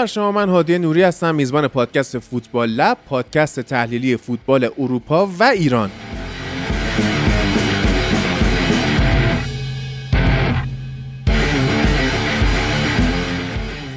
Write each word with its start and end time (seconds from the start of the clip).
بر 0.00 0.06
شما 0.06 0.32
من 0.32 0.48
هادی 0.48 0.78
نوری 0.78 1.02
هستم 1.02 1.34
میزبان 1.34 1.68
پادکست 1.68 2.18
فوتبال 2.18 2.68
لب 2.68 2.98
پادکست 3.08 3.60
تحلیلی 3.60 4.16
فوتبال 4.16 4.68
اروپا 4.78 5.26
و 5.26 5.42
ایران. 5.42 5.90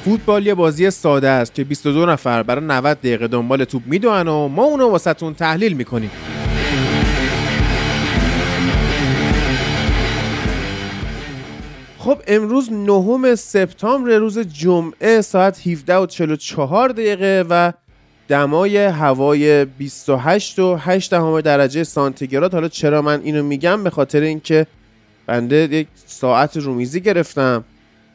فوتبال 0.04 0.46
یه 0.46 0.54
بازی 0.54 0.90
ساده 0.90 1.28
است 1.28 1.54
که 1.54 1.64
22 1.64 2.06
نفر 2.06 2.42
برای 2.42 2.64
90 2.64 2.98
دقیقه 2.98 3.28
دنبال 3.28 3.64
توپ 3.64 3.82
می‌دونن 3.86 4.28
و 4.28 4.48
ما 4.48 4.64
اونو 4.64 4.88
واسهتون 4.88 5.34
تحلیل 5.34 5.72
می‌کنیم. 5.72 6.10
خب 12.04 12.22
امروز 12.26 12.72
نهم 12.72 13.34
سپتامبر 13.34 14.10
روز 14.10 14.38
جمعه 14.38 15.20
ساعت 15.20 15.66
17 15.66 15.96
و 15.96 16.06
44 16.06 16.88
دقیقه 16.88 17.44
و 17.50 17.72
دمای 18.28 18.76
هوای 18.76 19.64
28 19.64 20.58
و 20.58 20.76
8 20.76 21.10
دهم 21.10 21.40
درجه 21.40 21.84
سانتیگراد. 21.84 22.54
حالا 22.54 22.68
چرا 22.68 23.02
من 23.02 23.20
اینو 23.20 23.42
میگم؟ 23.42 23.84
به 23.84 23.90
خاطر 23.90 24.20
اینکه 24.20 24.66
بنده 25.26 25.56
یک 25.56 25.88
ساعت 26.06 26.56
رومیزی 26.56 27.00
گرفتم 27.00 27.64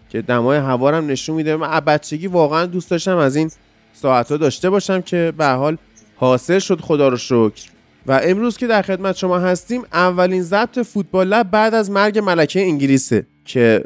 که 0.10 0.22
دمای 0.22 0.58
هوا 0.58 0.92
هم 0.92 1.08
نشون 1.08 1.36
میده. 1.36 1.56
من 1.56 1.80
بچگی 1.80 2.28
واقعا 2.28 2.66
دوست 2.66 2.92
داشتم 2.92 3.18
از 3.18 3.36
این 3.36 3.52
ساعت 3.94 4.32
ها 4.32 4.38
داشته 4.38 4.70
باشم 4.70 5.02
که 5.02 5.34
به 5.38 5.48
حال 5.48 5.78
حاصل 6.16 6.60
شد. 6.60 6.82
خدا 6.82 7.08
رو 7.08 7.18
شکر. 7.18 7.79
و 8.08 8.22
امروز 8.24 8.58
که 8.58 8.68
در 8.68 8.82
خدمت 8.82 9.16
شما 9.16 9.40
هستیم 9.40 9.82
اولین 9.94 10.42
ضبط 10.42 10.80
فوتبال 10.80 11.28
لب 11.28 11.52
بعد 11.52 11.74
از 11.74 11.92
مرگ 11.92 12.20
ملکه 12.20 12.62
انگلیسه 12.62 13.28
که 13.46 13.86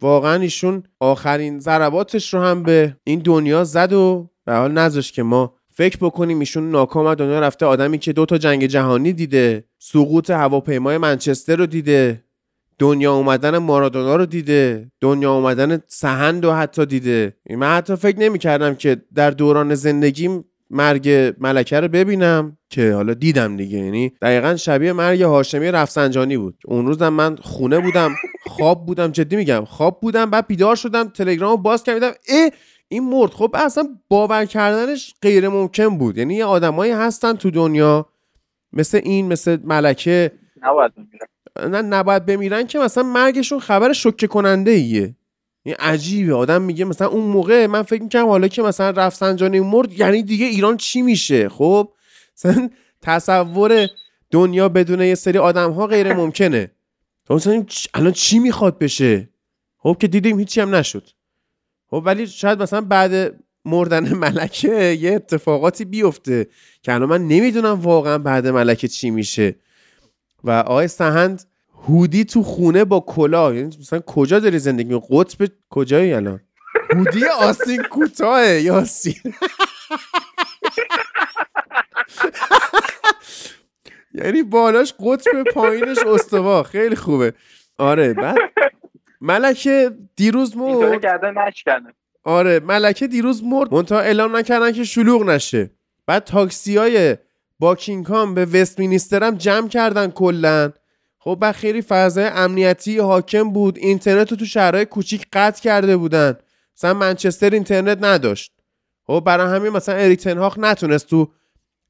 واقعا 0.00 0.34
ایشون 0.34 0.82
آخرین 1.00 1.60
ضرباتش 1.60 2.34
رو 2.34 2.40
هم 2.40 2.62
به 2.62 2.96
این 3.04 3.18
دنیا 3.18 3.64
زد 3.64 3.92
و 3.92 4.30
به 4.44 4.52
حال 4.54 4.72
نذاشت 4.72 5.14
که 5.14 5.22
ما 5.22 5.54
فکر 5.74 5.96
بکنیم 6.00 6.38
ایشون 6.38 6.70
ناکام 6.70 7.14
دنیا 7.14 7.40
رفته 7.40 7.66
آدمی 7.66 7.98
که 7.98 8.12
دو 8.12 8.26
تا 8.26 8.38
جنگ 8.38 8.66
جهانی 8.66 9.12
دیده 9.12 9.64
سقوط 9.78 10.30
هواپیمای 10.30 10.98
منچستر 10.98 11.56
رو 11.56 11.66
دیده 11.66 12.24
دنیا 12.78 13.14
اومدن 13.14 13.58
مارادونا 13.58 14.16
رو 14.16 14.26
دیده 14.26 14.90
دنیا 15.00 15.32
اومدن 15.32 15.78
سهند 15.86 16.44
رو 16.44 16.52
حتی 16.52 16.86
دیده. 16.86 17.36
من 17.50 17.76
حتی 17.76 17.96
فکر 17.96 18.18
نمی 18.18 18.38
کردم 18.38 18.74
که 18.74 18.96
در 19.14 19.30
دوران 19.30 19.74
زندگیم 19.74 20.44
مرگ 20.72 21.34
ملکه 21.38 21.80
رو 21.80 21.88
ببینم 21.88 22.58
که 22.68 22.92
حالا 22.92 23.14
دیدم 23.14 23.56
دیگه. 23.56 23.78
یعنی 23.78 24.12
دقیقا 24.22 24.56
شبیه 24.56 24.92
مرگ 24.92 25.22
هاشمی 25.22 25.70
رفسنجانی 25.70 26.36
بود. 26.36 26.54
اون 26.64 26.86
روزم 26.86 27.08
من 27.08 27.36
خونه 27.36 27.78
بودم 27.78 28.14
خواب 28.46 28.86
بودم 28.86 29.08
جدی 29.08 29.36
میگم 29.36 29.64
خواب 29.64 30.00
بودم 30.00 30.30
بعد 30.30 30.46
بیدار 30.46 30.76
شدم 30.76 31.08
تلگرام 31.08 31.50
رو 31.50 31.56
باز 31.56 31.82
کردم 31.82 32.12
اه 32.28 32.50
این 32.88 33.04
مرد. 33.10 33.30
خب 33.30 33.50
اصلا 33.54 33.88
باور 34.08 34.44
کردنش 34.44 35.14
غیر 35.22 35.48
ممکن 35.48 35.98
بود. 35.98 36.18
یعنی 36.18 36.34
یه 36.34 36.44
آدمایی 36.44 36.92
هستن 36.92 37.32
تو 37.32 37.50
دنیا 37.50 38.06
مثل 38.72 39.00
این 39.04 39.28
مثل 39.28 39.58
ملکه. 39.64 40.32
نباید 40.62 40.92
نه 41.70 41.82
نباید 41.82 42.26
بمیرن 42.26 42.66
که 42.66 42.78
مثلا 42.78 43.02
مرگشون 43.04 43.60
خبر 43.60 43.92
شوکه 43.92 44.26
کننده 44.26 44.70
ایه 44.70 45.16
این 45.62 45.74
عجیبه. 45.74 46.34
آدم 46.34 46.62
میگه 46.62 46.84
مثلا 46.84 47.08
اون 47.08 47.24
موقع 47.24 47.66
من 47.66 47.82
فکر 47.82 48.02
می‌کنم 48.02 48.26
حالا 48.26 48.48
که 48.48 48.62
مثلا 48.62 48.90
رفسنجانی 48.90 49.60
مرد 49.60 49.92
یعنی 49.92 50.22
دیگه 50.22 50.46
ایران 50.46 50.76
چی 50.76 51.02
میشه؟ 51.02 51.48
خب 51.48 51.92
مثلا 52.36 52.70
تصور 53.02 53.86
دنیا 54.30 54.68
بدون 54.68 55.00
یه 55.00 55.14
سری 55.14 55.38
آدم 55.38 55.70
ها 55.70 55.86
غیر 55.86 56.12
ممکنه. 56.12 56.70
خب 57.28 57.34
مثلا 57.34 57.64
الان 57.94 58.12
چی 58.12 58.38
می‌خواد 58.38 58.78
بشه؟ 58.78 59.28
خب 59.78 59.96
که 60.00 60.08
دیدیم 60.08 60.38
هیچی 60.38 60.60
هم 60.60 60.74
نشد. 60.74 61.08
خب 61.90 62.02
ولی 62.06 62.26
شاید 62.26 62.62
مثلا 62.62 62.80
بعد 62.80 63.42
مردن 63.64 64.14
ملکه 64.14 64.98
یه 65.00 65.12
اتفاقاتی 65.12 65.84
بیفته 65.84 66.46
که 66.82 66.94
الان 66.94 67.08
من 67.08 67.28
نمی‌دونم 67.28 67.80
واقعا 67.80 68.18
بعد 68.18 68.46
ملکه 68.46 68.88
چی 68.88 69.10
میشه. 69.10 69.54
و 70.44 70.50
آقای 70.50 70.88
سهند 70.88 71.44
هودی 71.88 72.24
تو 72.24 72.42
خونه 72.42 72.84
با 72.84 73.00
کلاه 73.00 73.56
یعنی 73.56 73.76
مثلا 73.80 74.00
کجا 74.00 74.38
داری 74.38 74.58
زندگی 74.58 75.00
قطب 75.10 75.48
کجایی 75.70 76.12
الان؟ 76.12 76.40
هودی 76.90 77.24
آسین 77.24 77.82
کوتاه 77.82 78.46
یاسین. 78.46 79.14
یعنی 84.14 84.42
بالاش 84.42 84.94
قطب 84.98 85.42
پایینش 85.54 85.98
استوا. 85.98 86.62
خیلی 86.62 86.96
خوبه. 86.96 87.32
آره 87.78 88.14
بعد 88.14 88.36
ملکه 89.20 89.90
دیروز 90.16 90.56
مرد. 90.56 91.06
آره 92.24 92.60
ملکه 92.60 93.06
دیروز 93.06 93.44
مرد. 93.44 93.74
منتها 93.74 94.00
اعلام 94.00 94.36
نکردن 94.36 94.72
که 94.72 94.84
شلوغ 94.84 95.22
نشه. 95.22 95.70
بعد 96.06 96.24
تاکسی 96.24 96.76
های 96.76 97.16
باکینگهام 97.58 98.34
به 98.34 98.44
وستمینستر 98.44 99.24
هم 99.24 99.36
جمع 99.36 99.68
کردن 99.68 100.10
کلا. 100.10 100.72
خب 101.24 101.38
بعد 101.40 101.54
خیلی 101.54 101.82
فضای 101.82 102.24
امنیتی 102.24 102.98
حاکم 102.98 103.50
بود. 103.50 103.78
اینترنت 103.78 104.30
رو 104.30 104.36
تو 104.36 104.44
شهرهای 104.44 104.84
کوچیک 104.84 105.26
قطع 105.32 105.62
کرده 105.62 105.96
بودن. 105.96 106.38
مثلا 106.76 106.94
منچستر 106.94 107.50
اینترنت 107.50 107.98
نداشت. 108.00 108.52
خب 109.06 109.22
برای 109.26 109.56
همین 109.56 109.72
مثلا 109.72 109.94
اریکتن 109.94 110.38
هاخ 110.38 110.58
نتونست 110.58 111.06
تو 111.06 111.28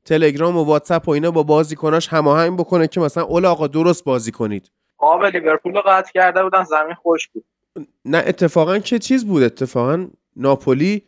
تلگرام 0.05 0.57
و 0.57 0.65
واتساپ 0.65 1.09
و 1.09 1.11
اینا 1.11 1.31
با 1.31 1.43
بازیکناش 1.43 2.09
هماهنگ 2.09 2.59
بکنه 2.59 2.89
که 2.89 3.01
مثلا 3.01 3.25
اول 3.25 3.45
آقا 3.45 3.67
درست 3.67 4.05
بازی 4.05 4.31
کنید. 4.31 4.71
آب 4.99 5.25
لیورپول 5.25 5.81
قطع 5.81 6.13
کرده 6.13 6.43
بودن 6.43 6.65
زمین 6.65 6.95
خوش 6.95 7.29
بود. 7.29 7.45
نه 8.05 8.23
اتفاقا 8.27 8.79
چه 8.79 8.99
چیز 8.99 9.27
بود؟ 9.27 9.43
اتفاقا 9.43 10.07
ناپولی 10.37 11.03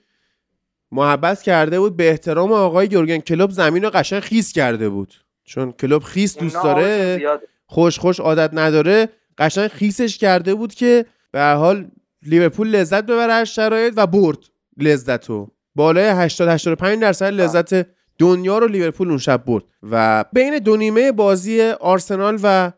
محبت 0.92 1.42
کرده 1.42 1.80
بود. 1.80 1.96
به 1.96 2.10
احترام 2.10 2.52
آقای 2.52 2.88
یورگن 2.90 3.18
کلوب 3.18 3.50
زمین 3.50 3.84
رو 3.84 3.90
قشنگ 3.90 4.20
خیس 4.20 4.52
کرده 4.52 4.88
بود. 4.88 5.14
چون 5.44 5.72
کلوب 5.72 6.02
خیس 6.02 6.38
دوست 6.38 6.62
داره. 6.62 7.20
خوش 7.66 7.98
خوش 7.98 8.20
عادت 8.20 8.50
نداره. 8.52 9.08
قشنگ 9.38 9.68
خیسش 9.68 10.18
کرده 10.18 10.54
بود 10.54 10.74
که 10.74 11.06
به 11.32 11.38
هر 11.38 11.54
حال 11.54 11.90
لیورپول 12.22 12.68
لذت 12.68 13.04
ببره 13.04 13.32
از 13.32 13.48
شرایط 13.48 13.94
و 13.96 14.06
برد 14.06 14.38
لذتو. 14.78 15.50
بالای 15.74 16.08
80 16.08 16.48
85 16.48 17.00
درصد 17.00 17.26
لذت 17.26 17.86
دنیا 18.18 18.58
رو 18.58 18.66
لیورپول 18.66 19.08
اون 19.08 19.18
شب 19.18 19.44
برد. 19.44 19.64
و 19.82 20.24
بین 20.32 20.58
دو 20.58 20.76
نیمه 20.76 21.12
بازی 21.12 21.60
آرسنال 21.62 22.38
و 22.42 22.72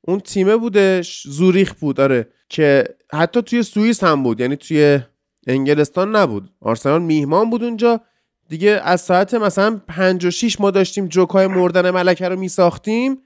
اون 0.00 0.20
تیمه 0.20 0.56
بودش 0.56 1.22
زوریخ 1.26 1.74
بود 1.74 1.96
داره 1.96 2.28
که 2.48 2.84
حتی 3.12 3.42
توی 3.42 3.62
سوئیس 3.62 4.04
هم 4.04 4.22
بود 4.22 4.40
یعنی 4.40 4.56
توی 4.56 5.00
انگلستان 5.46 6.16
نبود. 6.16 6.50
آرسنال 6.60 7.02
میهمان 7.02 7.50
بود 7.50 7.64
اونجا. 7.64 8.00
دیگه 8.48 8.80
از 8.84 9.00
ساعت 9.00 9.34
مثلا 9.34 9.80
5 9.88 10.24
و 10.24 10.30
6 10.30 10.60
ما 10.60 10.70
داشتیم 10.70 11.06
جوکای 11.06 11.46
مردن 11.46 11.90
ملکه 11.90 12.28
رو 12.28 12.38
میساختیم. 12.38 13.18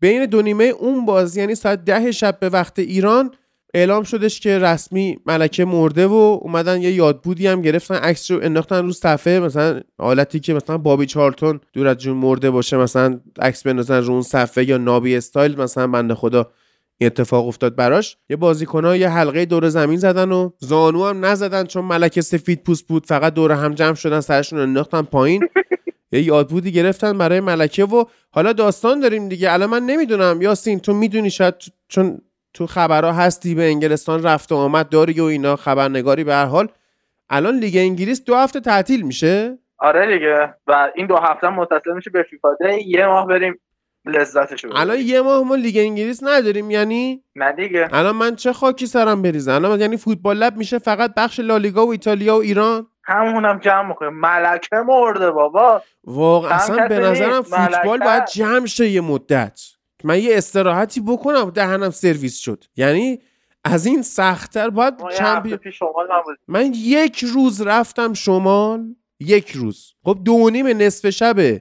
بین 0.00 0.26
دو 0.26 0.42
نیمه 0.42 0.64
اون 0.64 1.06
بازی 1.06 1.40
یعنی 1.40 1.54
ساعت 1.54 1.84
ده 1.84 2.12
شب 2.12 2.38
به 2.40 2.48
وقت 2.48 2.78
ایران 2.78 3.30
اعلام 3.74 4.02
شدش 4.02 4.40
که 4.40 4.58
رسمی 4.58 5.18
ملکه 5.26 5.64
مرده 5.64 6.06
و 6.06 6.38
اومدن 6.42 6.82
یه 6.82 6.92
یادبودی 6.92 7.46
هم 7.46 7.62
گرفتن 7.62 7.94
عکس 7.94 8.30
رو 8.30 8.40
انداختن 8.42 8.84
رو 8.84 8.92
صفحه. 8.92 9.40
مثلا 9.40 9.80
حالتی 9.98 10.40
که 10.40 10.54
مثلا 10.54 10.78
بابی 10.78 11.06
چارتون 11.06 11.60
دور 11.72 11.86
از 11.86 11.96
جون 11.96 12.16
مرده 12.16 12.50
باشه 12.50 12.76
مثلا 12.76 13.20
عکس 13.40 13.62
بندازن 13.62 14.02
رو 14.02 14.12
اون 14.12 14.22
صفحه 14.22 14.68
یا 14.68 14.78
نابی 14.78 15.16
استایل 15.16 15.60
مثلا 15.60 15.86
بنده 15.86 16.14
خدا 16.14 16.50
این 16.98 17.06
اتفاق 17.06 17.48
افتاد 17.48 17.76
براش. 17.76 18.16
یه 18.30 18.36
بازیکن 18.36 18.94
یه 18.94 19.08
حلقه 19.08 19.44
دور 19.44 19.68
زمین 19.68 19.98
زدن 19.98 20.32
و 20.32 20.50
زانو 20.58 21.04
هم 21.04 21.24
نزدن 21.24 21.64
چون 21.64 21.84
ملکه 21.84 22.20
سفید 22.20 22.62
پوست 22.62 22.86
بود 22.86 23.06
فقط 23.06 23.34
دور 23.34 23.52
هم 23.52 23.74
جمع 23.74 23.94
شدن 23.94 24.20
سرشون 24.20 24.58
انداختن 24.58 25.02
پایین. 25.02 25.48
یه 26.12 26.22
یادبودی 26.22 26.72
گرفتن 26.72 27.18
برای 27.18 27.40
ملکه 27.40 27.84
و 27.84 28.04
حالا 28.30 28.52
داستان 28.52 29.00
داریم 29.00 29.28
دیگه. 29.28 29.52
الان 29.52 29.70
من 29.70 29.82
نمی‌دونم. 29.82 30.42
یاسین 30.42 30.80
تو 30.80 30.94
می‌دونی 30.94 31.30
شاید 31.30 31.54
چون 31.88 32.20
تو 32.54 32.66
خبرها 32.66 33.12
هستی 33.12 33.54
به 33.54 33.62
انگلستان 33.62 34.22
رفت 34.22 34.52
و 34.52 34.56
آمد 34.56 34.88
داری 34.88 35.20
و 35.20 35.24
اینا 35.24 35.56
خبرنگاری 35.56 36.24
به 36.24 36.34
هر 36.34 36.44
حال. 36.44 36.68
الان 37.28 37.58
لیگ 37.58 37.76
انگلیس 37.76 38.24
دو 38.24 38.34
هفته 38.34 38.60
تعطیل 38.60 39.02
میشه؟ 39.02 39.58
آره 39.78 40.18
دیگه. 40.18 40.54
و 40.66 40.90
این 40.94 41.06
دو 41.06 41.16
هفته 41.16 41.48
متصل 41.48 41.92
میشه 41.94 42.10
به 42.10 42.22
فیفا 42.22 42.48
یه 42.86 43.06
ماه 43.06 43.26
بریم 43.26 43.60
لذتشو 44.06 44.68
الان 44.74 44.98
یه 44.98 45.20
ماه 45.20 45.44
ما 45.44 45.54
لیگ 45.54 45.76
انگلیس 45.78 46.22
نداریم 46.22 46.70
یعنی؟ 46.70 47.22
نه 47.36 47.52
دیگه. 47.52 47.88
الان 47.92 48.16
من 48.16 48.36
چه 48.36 48.52
خاکی 48.52 48.86
سرم 48.86 49.22
بریزم 49.22 49.52
الان 49.52 49.80
یعنی 49.80 49.96
فوتبال 49.96 50.36
لب 50.36 50.56
میشه 50.56 50.78
فقط 50.78 51.14
بخش 51.16 51.40
لالیگا 51.40 51.86
و 51.86 51.90
ایتالیا 51.90 52.36
و 52.36 52.40
ایران؟ 52.40 52.86
همونم 53.10 53.58
جمع 53.58 53.88
می‌کنه. 53.88 54.08
ملکه 54.08 54.76
مرده 54.76 55.30
بابا. 55.30 55.82
واقعا 56.04 56.54
اصلا 56.54 56.88
به 56.88 56.98
نظرم 56.98 57.42
فوتبال 57.42 57.98
باید 57.98 58.26
جمع 58.26 58.66
شه 58.66 58.88
یه 58.88 59.00
مدت. 59.00 59.60
من 60.04 60.18
یه 60.18 60.36
استراحتی 60.36 61.00
بکنم 61.00 61.50
دهنم 61.50 61.90
سرویس 61.90 62.38
شد. 62.38 62.64
یعنی 62.76 63.20
از 63.64 63.86
این 63.86 64.02
سختتر 64.02 64.70
باید 64.70 64.94
چند 65.18 65.60
من 66.48 66.72
یک 66.74 67.24
روز 67.24 67.62
رفتم 67.62 68.12
شمال. 68.12 68.94
یک 69.20 69.50
روز. 69.50 69.94
خب 70.04 70.18
دو 70.24 70.50
نیم 70.50 70.66
نصف 70.66 71.10
شب 71.10 71.60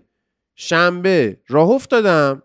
شنبه 0.55 1.37
راه 1.47 1.69
افتادم. 1.69 2.43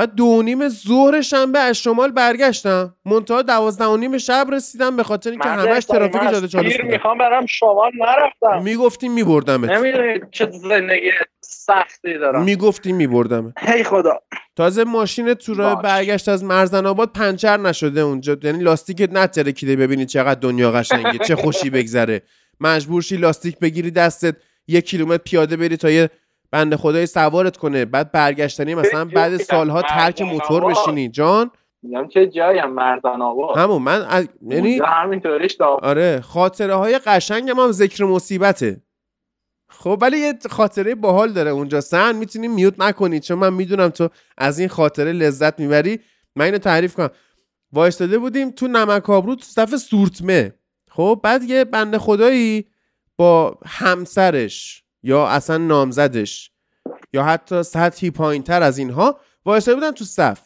بعد 0.00 0.14
دو 0.14 0.42
نیم 0.42 0.68
ظهر 0.68 1.20
شنبه 1.20 1.58
از 1.58 1.76
شمال 1.76 2.10
برگشتم. 2.10 2.94
منتها 3.04 3.42
دوازده 3.42 3.84
و 3.84 3.96
نیم 3.96 4.18
شب 4.18 4.46
رسیدم 4.52 4.96
به 4.96 5.02
خاطر 5.02 5.30
اینکه 5.30 5.48
همش 5.48 5.84
ترافیک 5.84 6.22
جاده 6.30 6.48
چالوس 6.48 6.76
بود 6.76 6.90
می‌خوام 6.90 7.18
برم 7.18 7.46
شمال 7.46 7.90
نرفتم. 7.98 8.62
می‌گفتیم 8.62 9.12
میبردمت. 9.12 9.70
نمی‌دونی 9.70 10.20
چه 10.30 10.50
زندگی 10.50 11.10
سختی 11.40 12.18
دارم. 12.18 12.42
می‌گفتیم 12.42 12.96
میبردم 12.96 13.54
هی 13.58 13.84
خدا. 13.84 14.20
تازه 14.56 14.84
ماشین 14.84 15.34
تو 15.34 15.54
راه 15.54 15.82
برگشت 15.82 16.28
از 16.28 16.44
مرزن 16.44 16.86
آباد 16.86 17.12
پنچر 17.12 17.56
نشده 17.56 18.00
اونجا. 18.00 18.36
یعنی 18.42 18.62
لاستیکت 18.62 19.12
نترکیده 19.12 19.76
ببینی 19.76 20.06
چقدر 20.06 20.40
دنیا 20.40 20.72
قشنگه 20.72 21.18
چه 21.18 21.36
خوشی 21.36 21.70
بگذره. 21.70 22.22
مجبور 22.60 23.02
شی 23.02 23.16
لاستیک 23.16 23.58
بگیری 23.58 23.90
دستت 23.90 24.36
یک 24.68 24.86
کیلومتر 24.86 25.22
پیاده 25.24 25.56
بری 25.56 25.76
تا 25.76 25.90
یه 25.90 26.10
بنده 26.50 26.76
خدای 26.76 27.06
سوارت 27.06 27.56
کنه. 27.56 27.84
بعد 27.84 28.12
برگشتنی 28.12 28.74
مثلا 28.74 29.04
بعد 29.04 29.36
سالها 29.36 29.82
ترک 29.82 30.22
موتور 30.22 30.64
بشینی. 30.64 31.08
جان؟ 31.08 31.50
میگم 31.82 32.08
چه 32.08 32.26
جایی 32.26 32.62
مردان 32.62 33.22
آباد؟ 33.22 33.58
همون 33.58 33.82
من 33.82 34.02
از... 34.02 34.28
یعنی 34.48 34.80
همینطوریش 34.84 35.60
آره 35.60 36.20
خاطره 36.20 36.74
های 36.74 36.98
قشنگ 36.98 37.50
هم 37.50 37.72
ذکر 37.72 38.04
مصیبته. 38.04 38.82
خب 39.68 39.98
ولی 40.02 40.18
یه 40.18 40.34
خاطره 40.50 40.94
باحال 40.94 41.32
داره 41.32 41.50
اونجا. 41.50 41.80
سن 41.80 42.16
می‌تونی 42.16 42.48
میوت 42.48 42.74
نکنی 42.78 43.20
چون 43.20 43.38
من 43.38 43.52
می‌دونم 43.52 43.88
تو 43.88 44.08
از 44.38 44.58
این 44.58 44.68
خاطره 44.68 45.12
لذت 45.12 45.60
می‌بری. 45.60 46.00
من 46.36 46.44
اینو 46.44 46.58
تعریف 46.58 46.94
کنم. 46.94 47.10
وایستاده 47.72 48.18
بودیم 48.18 48.50
تو 48.50 48.68
نمک 48.68 49.10
آبرو 49.10 49.34
تو 49.34 49.44
صف 49.44 49.76
سورتمه. 49.76 50.54
خب 50.90 51.20
بعد 51.22 51.42
یه 51.42 51.64
بنده 51.64 51.98
خدایی 51.98 52.64
با 53.16 53.58
همسرش 53.66 54.84
یا 55.02 55.26
اصلا 55.26 55.58
نامزدش 55.58 56.50
یا 57.12 57.24
حتی 57.24 57.62
سطحی 57.62 58.10
پایین 58.10 58.42
تر 58.42 58.62
از 58.62 58.78
اینها 58.78 59.20
وایستاده 59.44 59.74
بودن 59.74 59.90
تو 59.90 60.04
صف. 60.04 60.40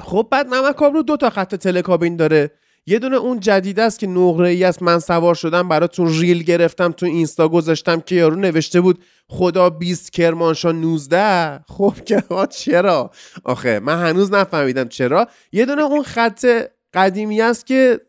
خب 0.00 0.28
بعد 0.30 0.46
نمک 0.46 0.76
رو 0.76 1.02
دو 1.02 1.16
تا 1.16 1.30
خط 1.30 1.54
تلکابین 1.54 2.16
داره. 2.16 2.50
یه 2.86 2.98
دونه 2.98 3.16
اون 3.16 3.40
جدید 3.40 3.80
است 3.80 3.98
که 3.98 4.06
نقره 4.06 4.48
ای 4.48 4.64
است. 4.64 4.82
من 4.82 4.98
سوار 4.98 5.34
شدم 5.34 5.68
براتون 5.68 6.08
ریل 6.08 6.42
گرفتم 6.42 6.92
تو 6.92 7.06
اینستا 7.06 7.48
گذاشتم 7.48 8.00
که 8.00 8.14
یارو 8.14 8.36
نوشته 8.36 8.80
بود 8.80 9.04
خدا 9.28 9.70
20 9.70 10.10
کرمانشاه 10.10 10.72
19 10.72 11.64
خب 11.68 11.94
که 12.06 12.22
چرا؟ 12.50 13.10
آخه 13.44 13.80
من 13.80 14.06
هنوز 14.06 14.32
نفهمیدم 14.32 14.88
چرا. 14.88 15.28
یه 15.52 15.66
دونه 15.66 15.82
اون 15.82 16.02
خط 16.02 16.46
قدیمی 16.94 17.40
است 17.40 17.66
که 17.66 18.00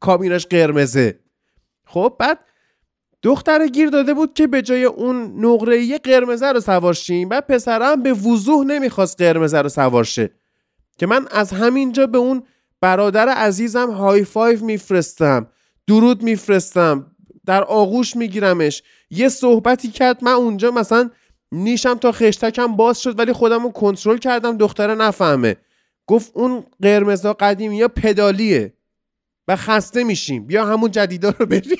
کابینش 0.00 0.46
قرمزه. 0.46 1.20
خب 1.86 2.16
بعد 2.18 2.38
دختر 3.22 3.66
گیر 3.66 3.88
داده 3.88 4.14
بود 4.14 4.34
که 4.34 4.46
به 4.46 4.62
جای 4.62 4.84
اون 4.84 5.44
نقره 5.44 5.82
یه 5.82 5.98
قرمزه 5.98 6.46
رو 6.46 6.60
سوار 6.60 6.94
شیم 6.94 7.28
بعد 7.28 7.46
پسرم 7.46 8.02
به 8.02 8.12
وضوح 8.12 8.66
نمی‌خواست 8.66 9.22
قرمزه 9.22 9.58
رو 9.58 9.68
سوار 9.68 10.04
شه. 10.04 10.30
که 10.98 11.06
من 11.06 11.26
از 11.30 11.52
همینجا 11.52 12.06
به 12.06 12.18
اون 12.18 12.42
برادر 12.80 13.28
عزیزم 13.28 13.90
های 13.90 14.24
فایو 14.24 14.64
میفرستم. 14.64 15.46
درود 15.86 16.22
میفرستم. 16.22 17.06
در 17.46 17.64
آغوش 17.64 18.16
میگیرمش. 18.16 18.82
یه 19.10 19.28
صحبتی 19.28 19.88
کرد. 19.88 20.24
من 20.24 20.32
اونجا 20.32 20.70
مثلا 20.70 21.10
نیشم 21.52 21.94
تا 21.94 22.12
خشتکم 22.12 22.76
باز 22.76 23.02
شد 23.02 23.18
ولی 23.18 23.32
خودم 23.32 23.62
رو 23.62 23.70
کنترل 23.70 24.18
کردم. 24.18 24.56
دختره 24.56 24.94
نفهمه. 24.94 25.56
گفت 26.06 26.30
اون 26.34 26.64
قرمزا 26.82 27.32
قدیمی 27.32 27.76
یا 27.76 27.88
پدالیه. 27.88 28.72
و 29.48 29.56
خسته 29.56 30.04
میشیم. 30.04 30.46
بیا 30.46 30.66
همون 30.66 30.90
جدیدا 30.90 31.34
رو 31.38 31.46
بریم 31.46 31.78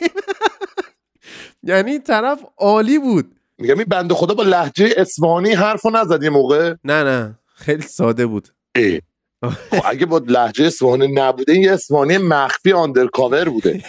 یعنی 1.68 1.98
طرف 1.98 2.38
عالی 2.56 2.98
بود. 2.98 3.34
میگم 3.58 3.78
این 3.78 3.86
بنده 3.88 4.14
خدا 4.14 4.34
با 4.34 4.42
لحجه 4.42 4.94
اسوانی 4.96 5.52
حرفو 5.52 5.90
نزد 5.90 6.22
یه 6.22 6.30
موقع. 6.30 6.74
نه 6.84 7.04
نه. 7.04 7.38
خیلی 7.54 7.82
ساده 7.82 8.26
بود. 8.26 8.48
خب 9.70 9.82
اگه 9.84 10.06
با 10.06 10.18
لحجه 10.18 10.66
اسوانی 10.66 11.12
نبوده 11.14 11.52
این 11.52 11.62
یه 11.62 11.72
اسوانی 11.72 12.18
مخفی 12.18 12.72
آندرکاور 12.72 13.48
بوده. 13.48 13.84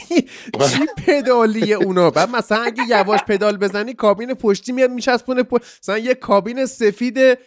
چی 0.70 0.86
پدالیه 1.06 1.76
اونا؟ 1.76 2.10
بعد 2.10 2.30
مثلا 2.30 2.62
اگه 2.62 2.82
یواش 2.88 3.20
پدال 3.28 3.56
بزنی 3.56 3.94
کابین 3.94 4.34
پشتی 4.34 4.72
میاد 4.72 4.90
میچسبونه 4.90 5.42
پشت 5.42 5.64
مثلا 5.82 5.98
یه 5.98 6.14
کابین 6.14 6.66
سفید 6.66 7.38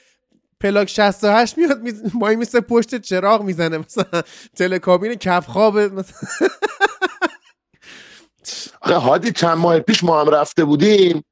پلاک 0.59 0.89
68 0.89 1.57
میاد 1.57 1.81
می... 1.81 1.93
مایی 2.13 2.37
مثل 2.37 2.59
پشت 2.59 2.95
چراغ 2.95 3.43
می‌زنه. 3.43 3.77
مثلا 3.77 4.21
تلکابین 4.55 5.15
کف 5.15 5.47
خواب 8.81 9.01
هادی 9.01 9.31
چند 9.31 9.57
ماه 9.57 9.79
پیش 9.79 10.03
ما 10.03 10.21
هم 10.21 10.29
رفته 10.29 10.65
بودیم 10.65 11.23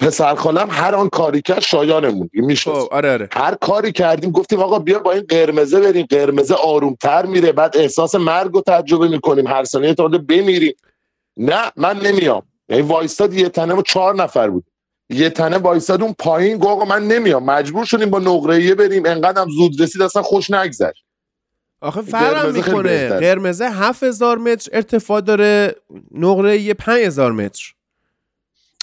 پسر 0.00 0.34
خالم 0.34 0.68
هر 0.70 0.94
آن 0.94 1.08
کاری 1.08 1.42
کرد 1.42 1.60
شایانمون 1.60 2.30
میشه 2.32 2.70
خب، 2.70 2.88
آره 2.90 3.12
آره. 3.12 3.28
هر 3.32 3.54
کاری 3.54 3.92
کردیم 3.92 4.30
گفتیم 4.30 4.60
آقا 4.60 4.78
بیا 4.78 4.98
با 4.98 5.12
این 5.12 5.24
قرمزه 5.28 5.80
بریم 5.80 6.06
قرمزه 6.10 6.54
آرومتر 6.54 7.26
میره 7.26 7.52
بعد 7.52 7.76
احساس 7.76 8.14
مرگ 8.14 8.52
رو 8.52 8.62
تجربه 8.66 9.08
می‌کنیم 9.08 9.46
هر 9.46 9.64
ثانیه 9.64 9.94
تا 9.94 10.08
بمیریم. 10.08 10.74
نه 11.36 11.72
من 11.76 12.00
نمیام. 12.00 12.42
یعنی 12.68 12.82
وایستاد 12.82 13.34
یه 13.34 13.48
تنه 13.48 13.74
ما 13.74 13.82
چهار 13.82 14.14
نفر 14.14 14.50
بود 14.50 14.64
یه 15.10 15.30
تنه 15.30 15.58
وایستاد 15.58 16.02
اون 16.02 16.14
پایین 16.18 16.58
گفت 16.58 16.86
من 16.86 17.08
نمیام. 17.08 17.44
مجبور 17.44 17.84
شدیم 17.84 18.10
با 18.10 18.18
نقره 18.18 18.74
بریم. 18.74 19.06
انقدر 19.06 19.46
زود 19.56 19.80
رسید 19.80 20.02
اصلا 20.02 20.22
خوش 20.22 20.50
نگذشت. 20.50 21.04
آخه 21.84 22.02
فرق 22.02 22.46
می‌کنه. 22.46 23.08
قرمزه 23.08 23.70
7000 23.70 24.38
متر 24.38 24.70
ارتفاع 24.72 25.20
داره 25.20 25.76
نقره 26.10 26.74
5000 26.74 27.32
متر. 27.32 27.74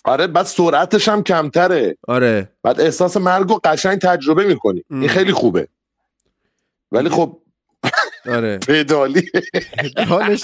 آره 0.06 0.28
بعد 0.28 0.46
سرعتش 0.46 1.10
هم 1.10 1.24
کمتره. 1.24 1.98
آره. 2.08 2.50
بعد 2.64 2.82
احساس 2.82 3.18
مرگ 3.18 3.52
و 3.52 3.60
قشنگ 3.64 4.00
تجربه 4.00 4.46
می‌کنی. 4.46 4.84
این 4.90 5.08
خیلی 5.08 5.34
خوبه. 5.34 5.68
ولی 6.92 7.10
خب 7.10 7.42
آره. 8.26 8.58
پدالی. 8.68 9.32
پدالش 9.78 10.44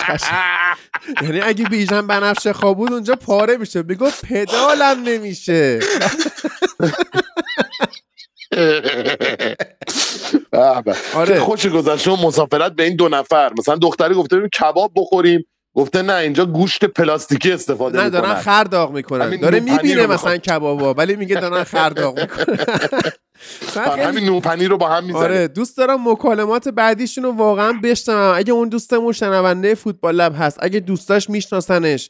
یعنی 1.21 1.42
اگه 1.42 1.65
بیژن 1.65 2.07
بنفشه 2.07 2.54
خوابود 2.54 2.94
اونجا 2.94 3.15
پاره 3.15 3.57
میشه 3.57 3.83
میگو 3.83 4.09
پدالم 4.24 5.04
نمیشه. 5.04 5.80
آره. 11.13 11.39
خوش 11.39 11.65
گذشته 11.65 12.25
مسافرت 12.25 12.71
به 12.71 12.83
این 12.83 12.95
دو 12.95 13.09
نفر. 13.09 13.51
مثلا 13.57 13.75
دختری 13.75 14.13
گفته 14.13 14.50
کباب 14.50 14.92
بخوریم. 14.95 15.45
گفته 15.75 16.02
نه 16.02 16.13
اینجا 16.13 16.45
گوشت 16.45 16.85
پلاستیکی 16.85 17.52
استفاده 17.52 18.04
نه 18.04 18.09
دارن 18.09 18.33
خر 18.33 18.63
داغ 18.63 18.92
می‌کنن. 18.92 19.40
داره 19.40 19.59
می‌بینه 19.59 20.07
مثلا 20.07 20.37
کبابا 20.37 20.94
ولی 20.94 21.16
میگه 21.16 21.35
دارن 21.35 21.63
خر 21.63 21.90
داغ 21.90 22.19
می‌کنن. 22.19 22.57
همین 24.06 24.25
نونپنیر 24.25 24.69
رو 24.69 24.78
با 24.78 24.90
هم 24.90 25.04
می‌زنه 25.04 25.21
آره 25.21 25.47
دوست 25.47 25.78
دارم 25.78 26.09
مکالمات 26.09 26.68
بعدیشون 26.69 27.23
رو 27.23 27.31
واقعا 27.31 27.73
بشنوم. 27.83 28.33
اگه 28.35 28.54
اون 28.54 28.69
دوستمون 28.69 29.13
شنونده 29.13 29.75
فوتبال 29.75 30.16
لب 30.16 30.35
هست 30.40 30.57
اگه 30.61 30.80
دوستاش 30.80 31.30
میشناسنش 31.30 32.09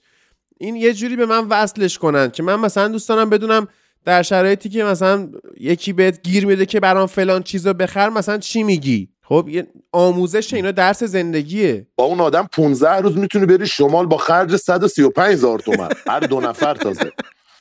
این 0.59 0.75
یه 0.75 0.93
جوری 0.93 1.15
به 1.15 1.25
من 1.25 1.47
وصلش 1.47 1.97
کنن 1.97 2.31
که 2.31 2.43
من 2.43 2.55
مثلا 2.55 2.87
دوست 2.87 3.09
دارم 3.09 3.29
بدونم 3.29 3.67
در 4.05 4.21
شرایطی 4.21 4.69
که 4.69 4.83
مثلا 4.83 5.29
یکی 5.59 5.93
بهت 5.93 6.21
گیر 6.21 6.45
میده 6.45 6.65
که 6.65 6.79
برام 6.79 7.07
فلان 7.07 7.43
چیزو 7.43 7.73
بخر 7.73 8.09
مثلا 8.09 8.37
چی 8.37 8.63
میگی؟ 8.63 9.09
خب 9.21 9.47
یه 9.49 9.67
آموزش 9.91 10.53
اینا 10.53 10.71
درس 10.71 11.03
زندگیه. 11.03 11.87
با 11.95 12.03
اون 12.03 12.19
آدم 12.21 12.49
15 12.51 12.95
روز 12.95 13.17
می‌تونی 13.17 13.45
بری 13.45 13.67
شمال 13.67 14.05
با 14.05 14.17
خرج 14.17 14.55
135 14.55 15.33
هزار 15.33 15.59
تومن. 15.59 15.89
هر 16.07 16.19
دو 16.19 16.39
نفر 16.39 16.75
تازه. 16.75 17.11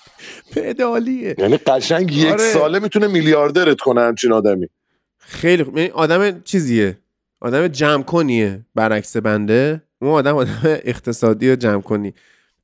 پدالیه. 0.55 1.35
یعنی 1.39 1.57
قشنگ 1.57 2.13
یک 2.13 2.27
آره. 2.27 2.53
ساله 2.53 2.79
می‌تونه 2.79 3.07
میلیاردرت 3.07 3.81
کنه 3.81 4.01
همچین 4.01 4.33
آدمی. 4.33 4.67
خیلی 5.19 5.65
خوب. 5.65 5.79
یعنی 5.79 5.91
آدم 5.91 6.41
چیزیه. 6.41 6.99
آدم 7.41 7.69
جمع 7.69 8.03
کنیه 8.03 8.67
برعکس 8.75 9.17
بنده. 9.17 9.83
اون 10.01 10.11
آدم 10.11 10.37
آدم 10.37 10.61
اقتصادی 10.65 11.51
و 11.51 11.57
جمع 11.57 11.83
کنی. 11.83 12.15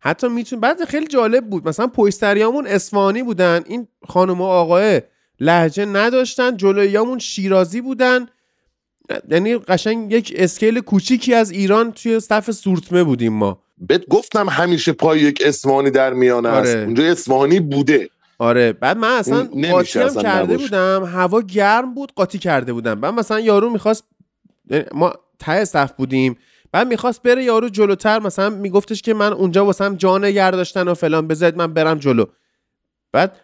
حتی 0.05 0.29
می‌تونه 0.29 0.61
بعد 0.61 0.85
خیلی 0.85 1.07
جالب 1.07 1.51
بود. 1.51 1.69
مثلا 1.69 1.87
پشتریامون 1.87 2.67
اسفانی 2.67 3.23
بودن. 3.23 3.61
این 3.67 3.89
خانم 4.09 4.41
و 4.41 4.45
آقای 4.45 5.03
لحجه 5.41 5.85
نداشتن. 5.85 6.57
جلویامون 6.57 7.19
شیرازی 7.19 7.81
بودن. 7.81 8.27
یعنی 9.31 9.59
قشنگ 9.59 10.13
یک 10.13 10.33
اسکیل 10.37 10.81
کوچیکی 10.81 11.35
از 11.35 11.51
ایران 11.51 11.93
توی 11.93 12.21
صف 12.21 12.51
سورتمه 12.51 13.05
بودیم 13.05 13.33
ما. 13.33 13.63
بهت 13.79 14.09
گفتم 14.09 14.49
همیشه 14.49 14.93
پای 14.93 15.21
یک 15.21 15.43
اسوانی 15.45 15.91
در 15.91 16.13
میانه 16.13 16.49
آره. 16.49 16.69
است 16.69 16.77
اونجا 16.77 17.05
اسوانی 17.05 17.61
بوده. 17.61 18.09
آره. 18.39 18.73
بعد 18.73 18.97
من 18.97 19.09
اصلا 19.09 19.49
قاطی 19.71 19.99
هم 19.99 20.23
کرده 20.23 20.57
بودم. 20.57 21.05
هوا 21.05 21.41
گرم 21.43 21.95
بود 21.95 22.13
قاطی 22.15 22.39
کرده 22.39 22.73
بودم. 22.73 23.01
بعد 23.01 23.15
مثلا 23.15 23.41
یارو 23.41 23.71
می‌خواست 23.71 24.05
ما 24.95 25.13
ته 25.39 25.65
صف 25.65 25.93
بودیم. 25.93 26.37
بعد 26.73 26.89
می‌خواست 26.89 27.23
بره 27.23 27.45
یارو 27.45 27.69
جلوتر 27.69 28.19
مثلا 28.19 28.51
میگفتش 28.51 29.03
که 29.03 29.15
من 29.15 29.33
اونجا 29.33 29.65
واسم 29.65 29.97
جان 29.97 30.51
داشتن 30.51 30.89
و 30.89 30.95
فلان 30.95 31.29
بذارید 31.29 31.57
من 31.57 31.75
برم 31.75 31.99
جلو. 31.99 32.25
بعد 33.13 33.41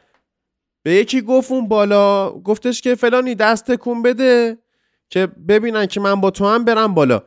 به 0.82 0.94
یکی 0.94 1.20
گفت 1.20 1.52
اون 1.52 1.68
بالا 1.68 2.30
گفتش 2.30 2.82
که 2.82 2.94
فلانی 2.94 3.34
دست 3.34 3.74
کن 3.74 4.02
بده 4.02 4.58
که 5.10 5.26
ببینن 5.26 5.86
که 5.86 6.00
من 6.00 6.20
با 6.20 6.30
تو 6.30 6.46
هم 6.46 6.64
برم 6.64 6.94
بالا. 6.94 7.22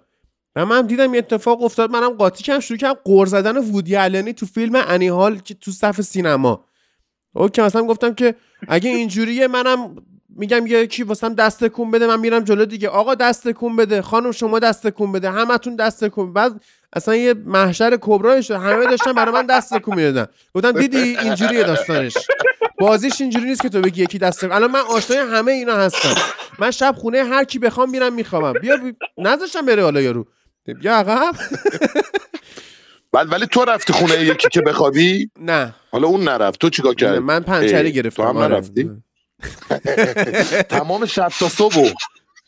و 0.56 0.66
من 0.66 0.88
دیدم 0.88 1.14
یه 1.14 1.18
اتفاق 1.18 1.64
افتاد 1.64 1.92
منم 1.92 2.10
قاطی 2.10 2.44
کردم 2.44 2.60
شروع 2.60 2.78
کردم 2.78 3.00
قور 3.04 3.28
زدن 3.28 3.58
وودی 3.58 3.96
علنی 3.96 4.34
تو 4.34 4.46
فیلم 4.46 4.76
انی 4.76 5.08
هال 5.08 5.40
که 5.40 5.54
تو 5.54 5.72
صف 5.72 6.02
سینما. 6.02 6.66
او 7.34 7.50
که 7.50 7.62
مثلا 7.62 7.84
گفتم 7.84 8.14
که 8.14 8.36
اگه 8.68 8.90
اینجوریه 8.90 9.48
منم 9.48 9.96
میگم 10.36 10.68
یکی 10.68 11.04
واسم 11.04 11.34
دست 11.34 11.68
کن 11.68 11.92
بده 11.92 12.08
من 12.08 12.20
میرم 12.20 12.44
جلو 12.44 12.66
دیگه. 12.66 12.90
آقا 12.90 13.16
دست 13.16 13.52
کن 13.52 13.76
بده. 13.76 14.02
خانم 14.02 14.32
شما 14.32 14.60
دست 14.60 14.90
کن 14.90 15.12
بده. 15.12 15.32
همتون 15.32 15.76
دست 15.76 16.08
کن 16.08 16.34
بعد 16.34 16.62
اصلا 16.94 17.16
یه 17.16 17.34
محشر 17.34 17.98
کبرا 18.02 18.42
شد 18.42 18.54
همه 18.54 18.86
داشتن 18.86 19.14
برای 19.14 19.34
من 19.34 19.46
دست 19.46 19.78
کن 19.78 19.96
می‌دادن. 19.96 20.28
گفتم 20.54 20.72
دیدی 20.72 20.98
اینجوریه 20.98 21.64
داستانش. 21.64 22.14
بازیش 22.80 23.22
اینجوری 23.22 23.46
نیست 23.46 23.62
که 23.62 23.70
تو 23.70 23.82
بگی 23.82 24.04
یکی 24.04 24.18
دست 24.18 24.44
الان 24.44 24.72
من 24.72 24.80
آشنای 24.80 25.20
همه 25.20 25.52
اینا 25.52 25.76
هستم. 25.76 26.16
من 26.60 26.72
شب 26.72 26.96
خونه 26.98 27.24
هر 27.24 27.44
کی 27.44 27.60
بخوام 27.60 27.90
میرم 27.90 28.14
می‌خوام 28.14 28.54
بیا 28.54 28.78
بی... 28.78 28.94
نذاشتم 29.18 29.66
بره 29.66 29.84
حالا 29.84 30.02
یارو. 30.02 30.26
بیا 30.82 30.96
عقب. 30.96 31.36
بعد 33.12 33.32
ولی 33.32 33.46
تو 33.46 33.66
رفتی 33.66 33.94
خونه 33.94 34.22
یکی 34.24 34.48
که 34.52 34.62
بخوابی؟ 34.62 35.30
نه. 35.40 35.76
حالا 35.92 36.08
اون 36.08 36.24
نرفت. 36.24 36.60
تو 36.62 36.70
چیکار 36.70 36.94
کردی؟ 36.96 37.20
من 37.20 37.40
پنچری 37.40 37.92
گرفتم 37.92 38.24
تو 38.24 38.30
هم 38.30 38.38
آره. 38.38 38.56
نرفتی؟ 38.56 38.92
تمام 40.70 41.06
شب 41.06 41.32
تا 41.40 41.50
صبح 41.50 41.94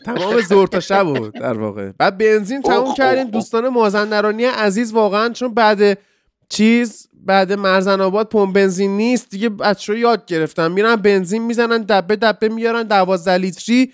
تمام 0.06 0.42
زور 0.42 0.68
تا 0.68 0.80
شب 0.80 1.04
بود 1.04 1.34
در 1.34 1.58
واقع. 1.58 1.92
بعد 1.98 2.18
بنزین 2.18 2.62
تموم 2.62 2.94
کردیم. 2.94 3.24
دوستان 3.24 3.70
مازندرانی 3.70 4.46
عزیز 4.46 4.94
واقعا 4.94 5.30
چون 5.30 5.54
بعد 5.54 5.98
چیز 6.50 7.08
بعد 7.14 7.54
مرزن 7.54 8.02
آباد 8.02 8.30
پمپ 8.30 8.56
بنزین 8.56 8.98
نیست 8.98 9.30
دیگه 9.30 9.50
بچه‌ها 9.50 10.00
یاد 10.00 10.26
گرفتن. 10.26 10.72
میرن 10.72 10.96
بنزین 10.96 11.46
می‌زنن 11.46 11.82
دبه 11.84 12.16
دبه 12.16 12.50
میارن 12.50 12.84
12 12.84 13.32
لیتری 13.32 13.94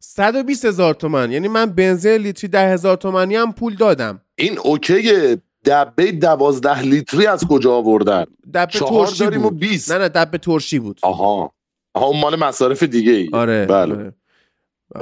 120 0.00 0.64
هزار 0.64 0.94
تومن 0.94 1.32
یعنی 1.32 1.48
من 1.48 1.66
بنزین 1.66 2.12
لیتری 2.12 2.48
ده 2.48 2.72
هزار 2.72 2.96
تومنی 2.96 3.36
هم 3.36 3.52
پول 3.52 3.74
دادم. 3.76 4.20
این 4.38 4.58
اوکیه. 4.58 5.42
دبه 5.64 6.12
دوازده 6.12 6.80
لیتری 6.82 7.26
از 7.26 7.44
کجا 7.44 7.72
آوردن؟ 7.72 8.24
دبه 8.54 8.66
ترشی 8.66 9.24
داریم 9.24 9.46
و 9.46 9.50
بود. 9.50 9.58
بیست. 9.58 9.92
نه 9.92 9.98
نه 9.98 10.08
دبه 10.08 10.38
ترشی 10.38 10.78
بود. 10.78 10.98
آها. 11.02 11.52
آها 11.94 12.06
اون 12.06 12.20
مال 12.20 12.36
مصارف 12.38 12.82
دیگه 12.82 13.12
ای. 13.12 13.30
آره 13.32 13.66
بله. 13.66 13.94
آره. 13.94 14.14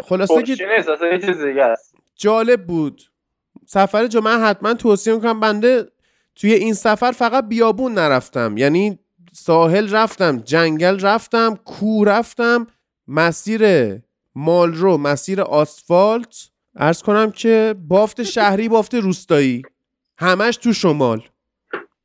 خلاصه 0.04 0.35
که 0.35 0.40
خوشی 0.40 0.66
نیست؟ 0.76 0.88
اصلا 0.88 1.09
یه 1.09 1.18
چیز 1.18 1.42
دیگه 1.45 1.62
است. 1.62 1.95
جالب 2.16 2.66
بود. 2.66 3.02
سفر 3.66 4.07
جو 4.07 4.21
من 4.21 4.40
حتما 4.40 4.75
توصیه 4.75 5.14
می‌کنم 5.14 5.40
بنده 5.40 5.88
توی 6.35 6.52
این 6.52 6.75
سفر 6.75 7.12
فقط 7.12 7.49
بیابون 7.49 7.95
نرفتم. 7.95 8.57
یعنی 8.57 8.99
ساحل 9.33 9.90
رفتم 9.90 10.38
جنگل 10.38 11.00
رفتم 11.00 11.54
کو 11.64 12.04
رفتم 12.04 12.66
مسیر 13.09 13.62
مالرو 14.35 14.99
مسیر 14.99 15.40
آسفالت. 15.40 16.50
ارز 16.76 17.02
کنم 17.02 17.30
که 17.30 17.75
بافت 17.88 18.23
شهری 18.23 18.68
بافت 18.68 18.95
روستایی. 18.95 19.62
همش 20.18 20.57
تو 20.57 20.73
شمال. 20.73 21.23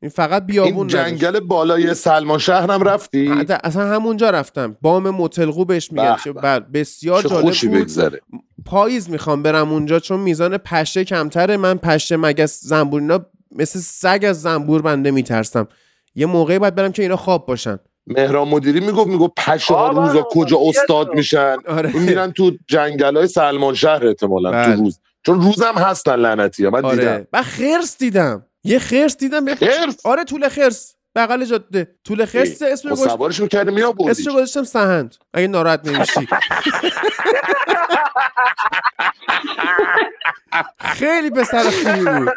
این 0.04 0.10
فقط 0.10 0.46
بیابون 0.46 0.90
این 0.90 1.00
نداشت. 1.00 1.22
جنگل 1.22 1.40
بالای 1.40 1.94
سلمان 1.94 2.40
شهر 2.40 2.72
هم 2.72 2.84
رفتی 2.84 3.46
اصلا 3.64 3.88
همونجا 3.96 4.30
رفتم. 4.30 4.78
بام 4.82 5.10
متلقو 5.10 5.66
بهش 5.66 5.92
میگن. 5.92 6.16
بر- 6.36 6.60
بسیار 6.60 7.22
چه 7.22 7.30
جالب 7.30 7.42
خوشی 7.42 7.68
بود. 7.68 7.78
بگذره. 7.78 8.22
پاییز 8.66 9.10
می‌خوام 9.10 9.44
برم 9.44 9.72
اونجا 9.72 10.00
چون 10.00 10.20
میزان 10.20 10.58
پشه 10.58 11.04
کمتره. 11.04 11.58
من 11.58 11.78
پشه 11.78 12.18
مگس 12.18 12.60
زنبور 12.62 13.02
اینا 13.02 13.26
مثل 13.52 13.80
سگ 13.80 14.26
از 14.30 14.42
زنبور 14.42 14.82
بنده 14.82 15.12
میترسم. 15.12 15.68
یه 16.16 16.26
موقعی 16.26 16.60
باید 16.60 16.76
برم 16.76 16.92
که 16.92 17.02
اینا 17.02 17.16
خواب 17.16 17.46
باشن. 17.46 17.80
مهران 18.08 18.48
مدیری 18.48 18.80
می‌گفت 18.80 19.08
می‌گفت 19.08 19.32
پشه 19.38 19.74
ها 19.74 19.90
روزا 19.90 20.14
بله، 20.14 20.24
کجا 20.30 20.58
بله. 20.58 20.68
استاد 20.70 21.16
میشن؟ 21.16 21.58
آره. 21.68 21.92
اون 21.94 22.04
میرن 22.04 22.32
تو 22.32 22.52
جنگل 22.68 23.18
های 23.18 23.28
سلمان 23.28 23.74
شهر 23.74 24.08
احتمالا 24.08 24.52
بله. 24.52 24.76
تو 24.76 24.82
روز. 24.82 25.00
چون 25.26 25.42
روزم 25.42 25.74
هستن 25.78 26.16
لعنتی 26.16 26.66
ها 26.66 26.70
من 26.70 26.82
دیدم. 26.82 26.92
آره 26.92 27.28
و 27.34 27.44
خرس 27.44 27.98
دیدم. 27.98 28.46
یه 28.64 28.80
خرس 28.80 29.18
دیدم 29.18 29.48
یه- 29.48 29.56
خرس. 29.56 29.96
آره 30.04 30.24
طول 30.24 30.50
خرس. 30.50 30.96
بغل 31.16 31.46
جاده. 31.46 31.88
طول 32.04 32.26
خرس 32.26 32.62
اسم 32.62 32.90
گوش 32.90 33.00
سوارش 33.00 33.40
می‌کردی 33.40 33.72
میابودی 33.72 34.12
اسمش 34.12 34.28
گذاشتم 34.28 34.64
سهند. 34.64 35.16
اگه 35.34 35.48
ناراحت 35.48 35.88
نمیشی. 35.88 36.28
خیلی 40.80 41.30
پسر 41.30 41.64
خوبی 41.64 42.06
بود. 42.06 42.30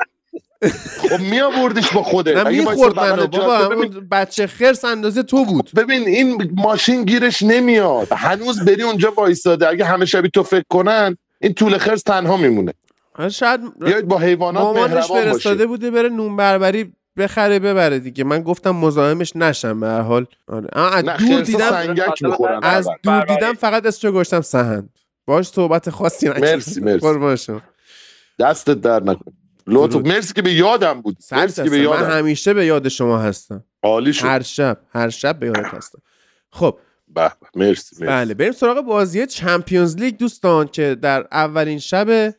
خب 0.99 1.21
میابردیش 1.21 1.91
با 1.93 2.03
خودت. 2.03 2.37
نه 2.37 2.45
بغل 2.45 2.97
منو. 2.97 3.27
بابا 3.27 3.69
ببین, 3.69 4.09
بچه 4.11 4.47
خرس 4.47 4.85
اندازه 4.85 5.23
تو 5.23 5.45
بود. 5.45 5.71
ببین 5.77 6.09
این 6.09 6.51
ماشین 6.57 7.05
گیرش 7.05 7.43
نمیاد. 7.43 8.13
هنوز 8.13 8.65
بری 8.65 8.83
اونجا 8.83 9.11
وایساده. 9.17 9.69
اگه 9.69 9.85
همه 9.85 10.05
شبی 10.05 10.31
تو 10.31 10.43
فکر 10.43 10.65
کنن 10.69 11.17
این 11.41 11.55
طول 11.55 11.79
خرس 11.79 12.03
تنها 12.03 12.37
میمونه. 12.37 12.73
شاید 13.31 13.79
بیاید 13.79 14.09
با 14.09 14.19
حیوانات 14.19 14.63
مامانش 14.63 15.09
فرستاده 15.09 15.67
بوده 15.67 15.91
بره 15.91 16.09
نون 16.09 16.37
بربری 16.37 16.93
بخره 17.17 17.59
ببره 17.59 17.99
دیگه. 17.99 18.25
من 18.25 18.43
گفتم 18.43 18.71
مزاحمش 18.71 19.37
نشم 19.37 19.81
به 19.81 19.87
هر 19.87 20.01
حال. 20.01 20.27
آره. 20.47 20.69
از 20.73 21.05
دور 21.05 21.41
دیدم 21.41 21.71
سنگک 21.71 22.23
می‌خورن. 22.23 22.61
از 22.63 22.85
فقط. 22.87 22.97
دور. 23.03 23.25
دیدم 23.25 23.53
فقط 23.53 23.87
اسمشو 23.87 24.13
گذاشتم 24.13 24.41
سهند. 24.41 24.99
باش 25.27 25.49
صحبت 25.49 25.91
خاصی 25.91 26.29
نکردم. 26.29 26.41
مرسی، 26.41 26.81
مرسی. 26.81 27.53
دستت 28.39 28.81
در 28.81 29.03
نکن. 29.03 29.33
لطف. 29.67 29.97
مرسی 29.97 30.35
که 30.35 30.43
به 30.43 30.53
یادم 30.53 31.01
بود. 31.01 31.17
مرسی 31.33 31.63
که 31.65 31.71
به 31.71 31.79
درصد. 31.79 31.89
من 31.89 32.01
یادم. 32.01 32.19
همیشه 32.19 32.55
به 32.55 32.67
یاد 32.67 32.89
شما 32.89 33.19
هستم. 33.19 33.65
عالی 33.83 34.13
شد. 34.13 34.25
هر 34.25 34.43
شب 34.43 34.79
هر 34.93 35.09
شب 35.09 35.39
به 35.39 35.47
یادت 35.47 35.75
هستم. 35.75 35.99
خب. 36.51 36.79
به 37.09 37.23
به. 37.23 37.31
مرسی 37.55 37.97
مرسی. 38.01 38.07
بله 38.07 38.35
بریم 38.35 38.53
سراغ 38.53 38.81
بازی 38.81 39.27
چمپیونز 39.27 39.97
لیگ 39.97 40.17
دوستان 40.17 40.69
که 40.69 40.95
در 41.03 41.27
اولین 41.33 41.79
شب 41.79 42.35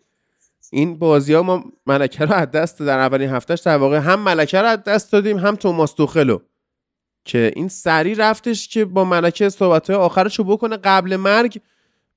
این 0.72 1.00
بازی 1.00 1.34
ها 1.34 1.44
ما 1.44 1.64
ملکه 1.86 2.26
رو 2.26 2.34
از 2.34 2.52
دست 2.52 2.82
در 2.82 3.00
اولین 3.00 3.30
هفتهش 3.30 3.60
در 3.60 3.78
واقع 3.78 3.98
هم 3.98 4.20
ملکه 4.20 4.62
رو 4.62 4.68
از 4.68 4.84
دست 4.84 5.12
دادیم 5.12 5.38
هم 5.38 5.56
توماس 5.56 5.94
توخلو. 5.94 6.40
که 7.26 7.52
این 7.56 7.68
سری 7.68 8.16
رفتش 8.16 8.68
که 8.68 8.86
با 8.86 9.06
ملکه 9.06 9.50
صحبت 9.50 9.90
های 9.90 10.00
آخرش 10.00 10.40
رو 10.40 10.44
بکنه 10.44 10.78
قبل 10.78 11.16
مرگ 11.16 11.62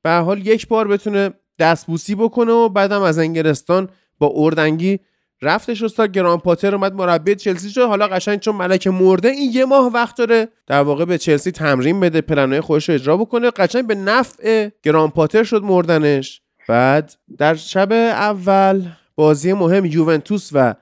به 0.02 0.11
حال 0.11 0.47
یک 0.47 0.69
بار 0.69 0.88
بتونه 0.88 1.30
دستبوسی 1.59 2.14
بکنه 2.14 2.52
و 2.52 2.69
بعدم 2.69 3.02
از 3.02 3.19
انگلستان 3.19 3.88
با 4.19 4.33
اردنگی 4.35 4.99
رفتش 5.42 5.83
استاد 5.83 6.12
گران 6.12 6.38
پاتر 6.38 6.75
اومد 6.75 6.95
مربی 6.95 7.35
چلسی 7.35 7.71
شد. 7.71 7.80
حالا 7.80 8.09
قشنگ 8.09 8.40
چون 8.40 8.57
ملکه 8.57 8.90
مرده 8.90 9.28
این 9.28 9.50
یه 9.52 9.64
ماه 9.64 9.92
وقت 9.92 10.16
داره 10.16 10.49
در 10.66 10.83
واقع 10.83 11.04
به 11.04 11.19
چلسی 11.19 11.50
تمرین 11.50 12.00
بده 12.00 12.21
پلنهای 12.21 12.61
خودش 12.61 12.88
رو 12.88 12.95
اجرا 12.95 13.16
بکنه. 13.16 13.50
قشنگ 13.50 13.87
به 13.87 13.95
نفع 13.95 14.71
گران 14.83 15.11
پاتر 15.11 15.45
شد 15.45 15.62
مردنش. 15.62 16.42
بعد 16.70 17.14
در 17.38 17.54
شب 17.54 17.92
اول 17.92 18.82
بازی 19.14 19.52
مهم 19.52 19.84
یوونتوس 19.84 20.50
و 20.52 20.74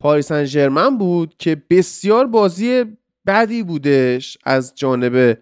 پاریس 0.00 0.26
سن 0.26 0.44
ژرمن 0.44 0.98
بود 0.98 1.34
که 1.38 1.62
بسیار 1.70 2.26
بازی 2.26 2.84
بدی 3.26 3.62
بودش 3.62 4.38
از 4.44 4.72
جانب 4.74 5.38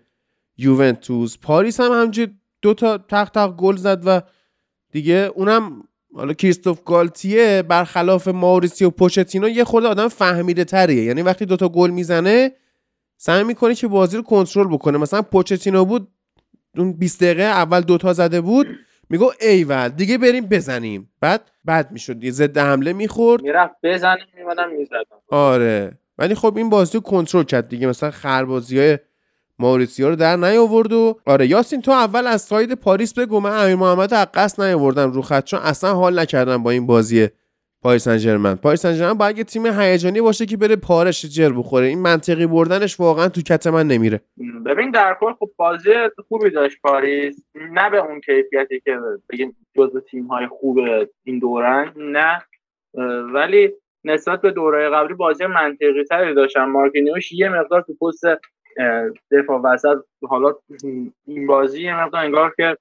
یوونتوس. 0.59 1.39
پاریس 1.43 1.81
هم 1.81 1.93
همجوری 1.93 2.33
دو 2.63 2.75
تا 2.75 2.99
تق 2.99 3.29
تق 3.29 3.57
گل 3.57 3.77
زد 3.77 4.03
و 4.07 4.21
دیگه 4.93 5.31
اونم 5.35 5.85
حالا 6.15 6.33
کریستوف 6.33 6.83
گالتیه 6.85 7.63
برخلاف 7.63 8.29
ماوریسیو 8.29 8.91
پوچتینو 8.91 9.49
یه 9.49 9.65
خورده 9.65 9.89
آدم 9.89 10.09
فهمیده 10.09 10.65
تریه. 10.65 11.05
یعنی 11.05 11.23
وقتی 11.23 11.47
دوتا 11.47 11.69
گل 11.69 11.91
می‌زنه 11.91 12.53
سعی 13.17 13.45
می‌کنه 13.45 13.75
که 13.75 13.89
بازی 13.89 14.17
رو 14.17 14.23
کنترل 14.23 14.67
بکنه. 14.67 14.99
مثلا 14.99 15.23
پوچتینو 15.23 15.85
بود 15.85 16.09
اون 16.77 16.93
20 16.93 17.21
دقیقه 17.23 17.43
اول 17.43 17.81
دوتا 17.81 18.13
زده 18.13 18.41
بود. 18.41 18.67
میگو 19.11 19.33
ایول 19.41 19.89
دیگه 19.89 20.19
بریم 20.19 20.47
بزنیم. 20.47 21.11
بعد 21.21 21.41
بعد 21.65 21.93
می‌شد. 21.93 22.25
یه 22.25 22.31
ضد 22.31 22.59
حمله 22.59 22.93
می‌خورد. 22.93 23.43
می‌رفت 23.43 23.75
بزنیم 23.83 24.25
میمدم 24.37 24.71
می‌زدم. 24.71 25.17
آره. 25.29 25.99
ولی 26.19 26.35
خب 26.35 26.57
این 26.57 26.71
بازی 26.71 26.95
رو 26.95 27.01
کنترل 27.01 27.45
کرد 27.45 27.69
دیگه. 27.69 27.87
مثلا 27.87 28.11
خربازی 28.11 28.79
های 28.79 28.99
ماوریسیو 29.59 30.09
رو 30.09 30.17
در 30.17 30.37
نیاورد 30.37 30.93
و 30.93 31.21
آره 31.27 31.47
یاسین 31.47 31.83
تو 31.83 31.91
اول 31.91 32.27
از 32.27 32.43
side 32.43 32.75
پاریس 32.75 33.15
بگو. 33.15 33.41
من 33.41 33.65
امیر 33.65 33.77
محمد 33.77 34.15
از 34.15 34.27
قصد 34.35 34.63
نیاوردم 34.63 35.13
رو 35.13 35.23
خط 35.23 35.45
چون 35.45 35.61
اصلا 35.61 35.95
حال 35.95 36.19
نکردم 36.19 36.63
با 36.63 36.71
این 36.71 36.87
بازی 36.87 37.29
پاریس 37.83 38.05
سن 38.05 38.17
ژرمن 38.17 38.55
پاریس 38.55 38.83
سن 38.83 38.93
ژرمن 38.93 39.19
باید 39.19 39.39
یه 39.39 39.45
تیم 39.45 39.67
هیجانی 39.67 40.21
باشه 40.21 40.47
که 40.47 40.57
بره 40.57 40.77
پارش 40.77 41.25
جر 41.25 41.53
بخوره. 41.53 41.87
این 41.87 41.99
منطقی 41.99 42.47
بردنش 42.47 43.01
واقعا 43.01 43.29
تو 43.29 43.43
کت 43.43 43.67
من 43.67 43.87
نمیره. 43.87 44.21
ببین 44.67 44.91
در 44.91 45.17
کل 45.21 45.33
خب 45.33 45.51
بازی 45.57 45.91
خوبی 46.29 46.51
داشت 46.51 46.81
پاریس. 46.83 47.45
نه 47.55 47.91
به 47.91 47.97
اون 47.97 48.21
کیفیتی 48.21 48.81
که 48.81 48.99
بگیم 49.31 49.57
جزو 49.77 50.01
تیم 50.01 50.27
های 50.27 50.47
خوب 50.47 50.79
این 51.25 51.39
دورن 51.39 51.93
نه. 51.97 52.43
ولی 53.35 53.73
نسبت 54.05 54.41
به 54.41 54.51
دوره 54.51 54.91
قبلی 54.91 55.15
بازی 55.15 55.47
منطقی 55.47 56.05
تری 56.11 56.35
داشتن 56.35 56.65
مارکینیوش 56.65 57.33
یه 57.33 57.49
مقدار 57.49 57.83
تو 57.83 57.95
پست 57.95 58.25
دفاع 59.31 59.61
وسط 59.65 59.97
حالا 60.29 60.55
این 61.27 61.47
بازی 61.47 61.83
یه 61.83 62.01
مقدار 62.01 62.25
انگار 62.25 62.55
که 62.57 62.77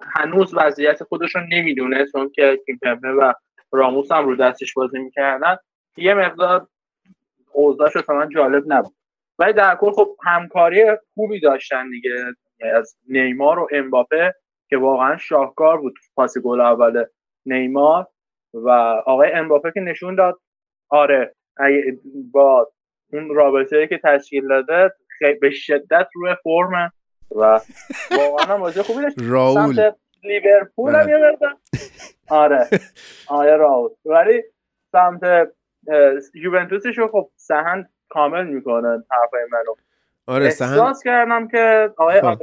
هنوز 0.00 0.54
وضعیت 0.54 1.02
خودش 1.02 1.34
رو 1.34 1.40
نمی‌دونه. 1.52 2.06
چون 2.12 2.30
که 2.34 2.60
کیمپمپه 2.66 3.08
و 3.08 3.32
راموس 3.72 4.12
هم 4.12 4.26
رو 4.26 4.36
دستش 4.36 4.74
بازی 4.74 4.98
می‌کردن. 4.98 5.56
یه 5.96 6.14
مقدار 6.14 6.66
اوضاعش 7.52 7.96
من 8.08 8.28
جالب 8.28 8.64
نبود. 8.66 8.94
ولی 9.38 9.52
در 9.52 9.76
کل 9.76 9.92
خب 9.92 10.16
همکاری 10.24 10.84
خوبی 11.14 11.40
داشتن 11.40 11.90
دیگه. 11.90 12.10
از 12.74 12.96
نیمار 13.08 13.58
و 13.58 13.68
امباپه 13.72 14.34
که 14.68 14.76
واقعا 14.76 15.16
شاهکار 15.16 15.80
بود 15.80 15.94
پاس 16.14 16.38
گل 16.38 16.60
اول 16.60 17.04
نیمار. 17.46 18.06
و 18.54 18.68
آقای 19.06 19.32
امباپه 19.32 19.72
که 19.74 19.80
نشون 19.80 20.14
داد 20.14 20.40
آره 20.88 21.34
با 22.32 22.72
اون 23.12 23.34
رابطه 23.34 23.86
که 23.86 24.00
تشکیل 24.04 24.48
داده 24.48 24.94
به 25.40 25.50
شدت 25.50 26.08
روی 26.14 26.34
فرم 26.42 26.92
و 27.30 27.60
واقعا 28.10 28.58
بازی 28.58 28.82
خوبی 28.82 29.02
داشت. 29.02 29.16
راول. 29.18 29.90
لیورپول 30.24 30.94
هم 30.94 31.08
یه 31.08 31.38
آره. 32.28 32.68
آره 33.28 33.56
راول 33.56 33.90
ولی 34.04 34.42
سمت 34.92 35.48
یوونتوسش 36.34 36.98
رو 36.98 37.08
خب 37.08 37.30
سهن 37.36 37.88
کامل 38.08 38.46
می‌کنن 38.46 39.04
حرفای 39.10 39.40
منو. 39.52 39.74
آره 40.26 40.44
احساس 40.44 41.02
کردم 41.02 41.48
که 41.48 41.90
آقای 41.96 42.20
خب. 42.20 42.42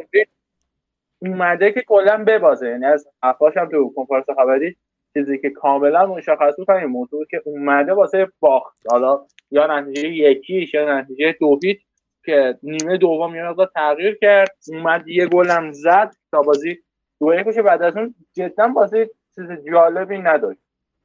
اومده 1.20 1.72
که 1.72 1.82
کلا 1.82 2.24
ببازه. 2.28 2.68
یعنی 2.68 2.86
از 2.86 3.08
حرفاش 3.24 3.58
هم 3.58 3.70
تو 3.70 3.94
کنفرانس 3.96 4.26
خبری 4.38 4.76
چیزی 5.14 5.38
که 5.38 5.50
کاملا 5.50 6.06
مشخص 6.06 6.56
بود 6.58 6.72
این 6.72 6.86
موضوع 6.86 7.26
که 7.26 7.42
اومده 7.46 7.94
واسه 7.94 8.28
باخت. 8.40 8.78
حالا 8.92 9.26
یا 9.52 9.80
نتیجه 9.80 10.10
یکیش 10.10 10.74
یا 10.74 11.00
نتیجه 11.00 11.36
دو 11.40 11.60
که 12.26 12.58
نیمه 12.64 12.98
دوم 12.98 13.36
یه 13.36 13.44
مقدار 13.44 13.72
تغییر 13.76 14.18
کرد. 14.22 14.56
اومد 14.68 15.08
یه 15.08 15.28
گلم 15.28 15.72
زد 15.72 16.16
تا 16.32 16.42
بازی 16.42 16.78
دو 17.20 17.34
یکش 17.34 17.60
بعد 17.60 17.82
از 17.82 17.98
اون 17.98 18.16
جدا 18.34 18.68
بازی 18.68 18.98
چیز 19.36 19.46
جالبی 19.72 20.18
نداشت. 20.18 20.60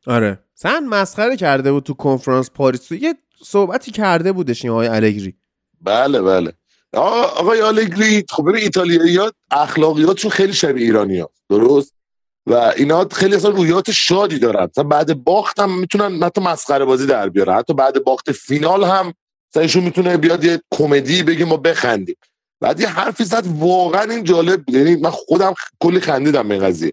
آره. 0.07 0.38
سن 0.55 0.85
مسخره 0.85 1.37
کرده 1.37 1.73
بود 1.73 1.85
تو 1.85 1.95
کنفرانس 1.95 2.50
پاریس. 2.50 2.93
یه 2.93 3.14
صحبتی 3.45 3.90
کرده 3.90 4.33
بودش 4.33 4.64
این 4.64 4.73
آقای 4.73 4.88
الگری. 4.88 5.35
بله 5.81 6.23
بله. 6.23 6.52
آقای 6.95 7.61
آلگری 7.61 8.25
خب 8.31 8.43
ببین 8.43 8.62
ایتالیایی‌ها 8.62 9.33
اخلاقیاتشون 9.50 10.31
خیلی 10.31 10.52
شبیه 10.52 10.85
ایرانی 10.85 11.19
ها 11.19 11.31
درست؟ 11.49 11.95
و 12.47 12.55
اینا 12.55 13.09
خیلی 13.12 13.35
اصلا 13.35 13.50
رویات 13.50 13.90
شادی 13.90 14.38
دارن. 14.38 14.64
مثلا 14.64 14.85
بعد 14.85 15.25
باخت 15.25 15.61
هم 15.61 15.79
می‌تونن 15.79 16.23
حتی 16.23 16.40
مسخره 16.40 16.85
بازی 16.85 17.07
در 17.07 17.29
بیارن. 17.29 17.55
حتی 17.55 17.75
بعد 17.75 18.05
باخت 18.05 18.33
فینال 18.33 18.85
هم 18.85 19.14
ایشون 19.57 19.85
می‌تونه 19.85 20.17
بیاد 20.17 20.45
یه 20.45 20.61
کمدی 20.71 21.23
بگه 21.23 21.45
ما 21.45 21.57
بخندیم. 21.57 22.17
بعد 22.61 22.81
یه 22.81 22.88
حرفی 22.88 23.25
زد 23.25 23.47
واقعا 23.47 24.02
این 24.02 24.25
جالب 24.25 24.71
یعنی 24.71 24.97
من 24.97 25.11
خودم 25.11 25.55
کلی 25.81 26.00
خندیدم 26.00 26.49
به 26.49 26.59
قضیه. 26.59 26.93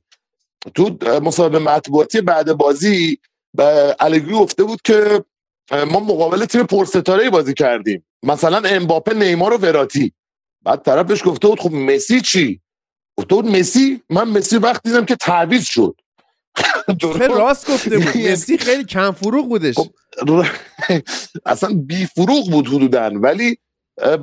تو 0.75 0.97
مصاحبه 1.21 1.59
مطبوعاتی 1.59 2.21
بعد 2.21 2.53
بازی 2.53 3.19
به 3.53 3.95
الگری 3.99 4.33
گفته 4.33 4.63
بود 4.63 4.81
که 4.81 5.23
ما 5.71 5.99
مقابل 5.99 6.45
تیم 6.45 6.63
پرستاره 6.63 7.29
بازی 7.29 7.53
کردیم. 7.53 8.05
مثلا 8.23 8.61
امباپه 8.69 9.13
نیمار 9.13 9.53
و 9.53 9.57
وراتی. 9.57 10.13
بعد 10.63 10.81
طرفش 10.81 11.21
گفته 11.25 11.47
بود 11.47 11.59
خب 11.59 11.71
مسی 11.71 12.21
چی؟ 12.21 12.61
گفته 13.17 13.35
بود 13.35 13.45
مسی 13.45 14.01
من 14.09 14.23
مسی 14.23 14.57
وقت 14.57 14.83
دیدم 14.83 15.05
که 15.05 15.15
تعویض 15.15 15.63
شد. 15.63 15.95
خیلی 17.17 17.33
راست 17.33 17.71
گفته 17.71 17.97
بود. 17.97 18.17
مسی 18.17 18.57
خیلی 18.57 18.83
کم 18.83 19.11
فروغ 19.11 19.49
بودش. 19.49 19.75
خب، 19.75 19.89
اصلا 21.45 21.73
بی 21.73 22.05
فروغ 22.05 22.51
بود 22.51 22.67
حدودا. 22.67 23.11
ولی 23.13 23.57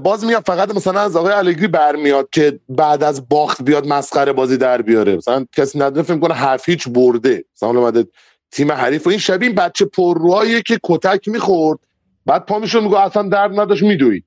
باز 0.03 0.25
میاد 0.25 0.43
فقط 0.47 0.75
مثلا 0.75 1.01
از 1.01 1.17
آقای 1.17 1.33
الگری 1.33 1.67
برمیاد 1.67 2.29
که 2.33 2.61
بعد 2.69 3.03
از 3.03 3.29
باخت 3.29 3.63
بیاد 3.63 3.87
مسخره 3.87 4.33
بازی 4.33 4.57
در 4.57 4.83
بیاره. 4.83 5.17
مثلا 5.17 5.47
کسی 5.53 5.79
ندونه 5.79 6.03
فکر 6.03 6.19
کنه 6.19 6.35
حرف 6.35 6.69
هیچ 6.69 6.89
برده. 6.89 7.45
مثلا 7.57 7.69
اومده 7.69 8.07
تیم 8.51 8.73
حریف 8.73 9.07
و 9.07 9.11
این 9.11 9.19
شبیه 9.19 9.49
این 9.49 9.57
بچه 9.57 9.85
پرروهاییه 9.85 10.63
که 10.63 10.81
کتک 10.83 11.29
می‌خورد. 11.29 11.79
بعد 12.27 12.47
پا 12.47 12.59
میشون 12.59 12.85
میگه 12.85 13.01
اصلا 13.01 13.29
درد 13.29 13.61
نداشت 13.61 13.83
میدوید. 13.83 14.25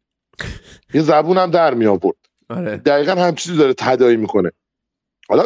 یه 0.94 1.02
زبون 1.02 1.38
هم 1.38 1.52
در 1.52 1.74
می 1.74 1.86
آورد 1.86 2.18
آره. 2.50 2.78
دقیقا 2.78 3.12
هم 3.12 3.36
چیزی 3.36 3.58
داره 3.58 3.74
تدایی 3.74 4.18
می‌کنه. 4.18 4.52
حالا 5.30 5.46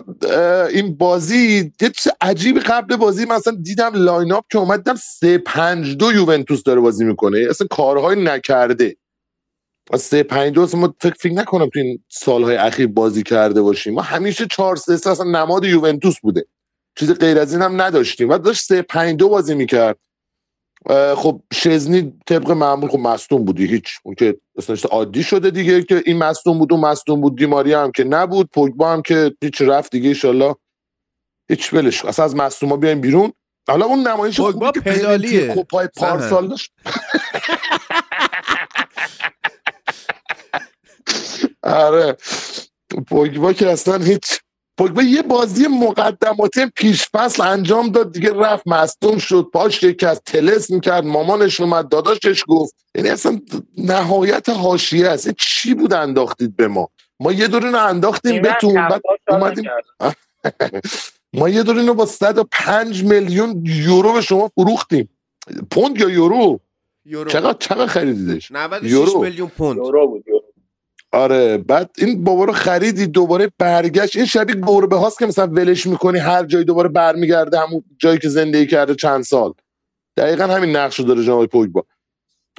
این 0.67 0.97
بازی 0.97 1.71
یه 1.81 1.89
چیز 1.89 2.11
عجیبی 2.21 2.59
قبل 2.59 2.95
بازی 2.95 3.25
مثلا 3.25 3.57
دیدم 3.61 3.91
لاین 3.93 4.33
اپ 4.33 4.43
که 4.51 4.57
اومد 4.57 4.77
دیدم 4.77 4.95
3 4.95 5.37
5 5.37 5.97
2 5.97 6.11
یوونتوس 6.11 6.63
داره 6.63 6.81
بازی 6.81 7.05
می‌کنه. 7.05 7.47
اصلا 7.49 7.67
کارهای 7.67 8.23
نکرده. 8.23 8.95
3 9.95 10.23
5 10.23 10.53
2 10.53 10.77
ما 10.77 10.93
فکر 10.99 11.13
فکر 11.19 11.33
نکنم 11.33 11.69
تو 11.69 11.79
این 11.79 12.03
سالهای 12.09 12.55
اخیر 12.55 12.87
بازی 12.87 13.23
کرده 13.23 13.61
باشیم. 13.61 13.93
ما 13.93 14.01
همیشه 14.01 14.47
4 14.51 14.75
3 14.75 14.93
اصلا 14.93 15.25
نماد 15.25 15.65
یوونتوس 15.65 16.19
بوده. 16.19 16.45
چیز 16.95 17.13
غیر 17.13 17.39
از 17.39 17.53
این 17.53 17.61
هم 17.61 17.81
نداشتیم. 17.81 18.29
و 18.29 18.37
داشت 18.37 18.65
3 18.65 18.81
5 18.81 19.15
2 19.15 19.29
بازی 19.29 19.55
می‌کرد. 19.55 19.97
خب 21.15 21.41
شزنی 21.53 22.13
طبق 22.27 22.51
معمول 22.51 22.89
خب 22.89 22.99
مصدوم 22.99 23.45
بودی 23.45 23.65
هیچ 23.65 23.99
اون 24.03 24.15
که 24.15 24.37
اصلا 24.57 24.75
عادی 24.91 25.23
شده 25.23 25.51
دیگه 25.51 25.83
که 25.83 26.03
این 26.05 26.17
مصدوم 26.17 26.59
بود 26.59 26.73
اون 26.73 26.81
مصدوم 26.81 27.21
بود. 27.21 27.37
دیماری 27.37 27.73
هم 27.73 27.91
که 27.91 28.03
نبود. 28.03 28.49
پوگبا 28.53 28.93
هم 28.93 29.01
که 29.01 29.35
هیچ 29.43 29.61
رفت 29.61 29.91
دیگه 29.91 30.09
ایشالله 30.09 30.55
هیچ 31.49 31.73
ولش 31.73 32.05
اصلا 32.05 32.25
از 32.25 32.35
مصدوما 32.35 32.77
بیایم 32.77 33.01
بیرون. 33.01 33.33
حالا 33.67 33.85
اون 33.85 34.07
نمایش 34.07 34.39
پوگبا 34.39 34.71
پدالیه 34.71 35.47
کوپای 35.47 35.87
پارسال 35.97 36.47
داشت. 36.47 36.71
آره. 41.63 42.17
پوگبا 43.07 43.53
که 43.53 43.69
اصلا 43.69 43.97
هیچ 43.97 44.39
پوگبا 44.77 45.01
یه 45.03 45.21
بازی 45.21 45.67
مقدمات 45.67 46.59
پیش 46.75 47.07
فصل 47.13 47.43
انجام 47.43 47.89
داد 47.89 48.11
دیگه 48.11 48.33
رفت 48.33 48.67
مصدوم 48.67 49.17
شد 49.17 49.49
پاش 49.53 49.83
یکی 49.83 50.05
از 50.05 50.21
تلس 50.25 50.69
می‌کرد 50.69 51.05
مامانش 51.05 51.59
اومد 51.59 51.89
داداشش 51.89 52.43
گفت. 52.47 52.75
یعنی 52.95 53.09
اصلا 53.09 53.39
نهایت 53.77 54.49
حاشیه 54.49 55.07
است. 55.07 55.29
چی 55.37 55.73
بود 55.73 55.93
انداختید 55.93 56.55
به 56.55 56.67
ما؟ 56.67 56.89
ما 57.19 57.31
یه 57.31 57.47
دور 57.47 57.75
انداختیم 57.75 58.41
بهتون 58.41 58.73
بعد 58.73 59.01
اومدیم 59.29 59.63
ما 61.33 61.49
یه 61.49 61.63
دور 61.63 61.75
رو 61.75 61.93
با 61.93 62.05
105 62.05 63.03
میلیون 63.03 63.63
یورو 63.65 64.13
به 64.13 64.21
شما 64.21 64.47
فروختیم. 64.55 65.09
پوند 65.71 66.01
یا 66.01 66.09
یورو؟ 66.09 66.59
یورو. 67.05 67.31
چقدر 67.31 67.57
چقدر 67.59 67.85
خریدیدش؟ 67.85 68.51
96 68.51 69.15
میلیون 69.15 69.47
پوند. 69.47 69.77
یورو 69.77 70.07
بود 70.07 70.23
یورو 70.27 70.30
آره 71.11 71.57
بعد 71.57 71.89
این 71.97 72.23
بابا 72.23 72.45
رو 72.45 72.53
خریدی 72.53 73.07
دوباره 73.07 73.51
برگشت. 73.57 74.15
این 74.15 74.25
شبیه 74.25 74.55
گربه 74.55 74.95
هاست 74.95 75.19
که 75.19 75.25
مثلا 75.25 75.47
ولش 75.47 75.87
می‌کنی 75.87 76.19
هر 76.19 76.45
جایی 76.45 76.65
دوباره 76.65 76.89
برمیگرده 76.89 77.59
همون 77.59 77.83
جایی 77.99 78.19
که 78.19 78.29
زندگی 78.29 78.67
کرده 78.67 78.95
چند 78.95 79.23
سال. 79.23 79.53
دقیقا 80.17 80.43
همین 80.43 80.75
نقش 80.75 80.99
رو 80.99 81.05
داره 81.05 81.23
جناب 81.23 81.45
پوگبا. 81.45 81.83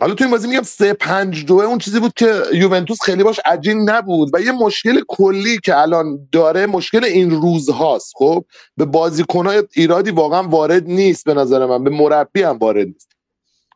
حالا 0.00 0.14
تو 0.14 0.24
این 0.24 0.30
بازی 0.30 0.48
میگم 0.48 0.62
سه 0.62 0.92
پنج 0.92 1.44
دو 1.44 1.54
اون 1.54 1.78
چیزی 1.78 2.00
بود 2.00 2.12
که 2.16 2.42
یوونتوس 2.52 3.02
خیلی 3.02 3.22
باش 3.22 3.40
عجین 3.44 3.90
نبود. 3.90 4.30
و 4.32 4.40
یه 4.40 4.52
مشکل 4.52 5.00
کلی 5.08 5.58
که 5.64 5.78
الان 5.78 6.28
داره 6.32 6.66
مشکل 6.66 7.04
این 7.04 7.30
روز 7.30 7.70
هاست. 7.70 8.12
خب 8.16 8.44
به 8.76 8.84
بازیکنای 8.84 9.62
ایرادی 9.72 10.10
واقعا 10.10 10.42
وارد 10.42 10.86
نیست 10.86 11.24
به 11.24 11.34
نظر 11.34 11.66
من. 11.66 11.84
به 11.84 11.90
مربی 11.90 12.42
هم 12.42 12.58
وارد 12.58 12.86
نیست. 12.86 13.12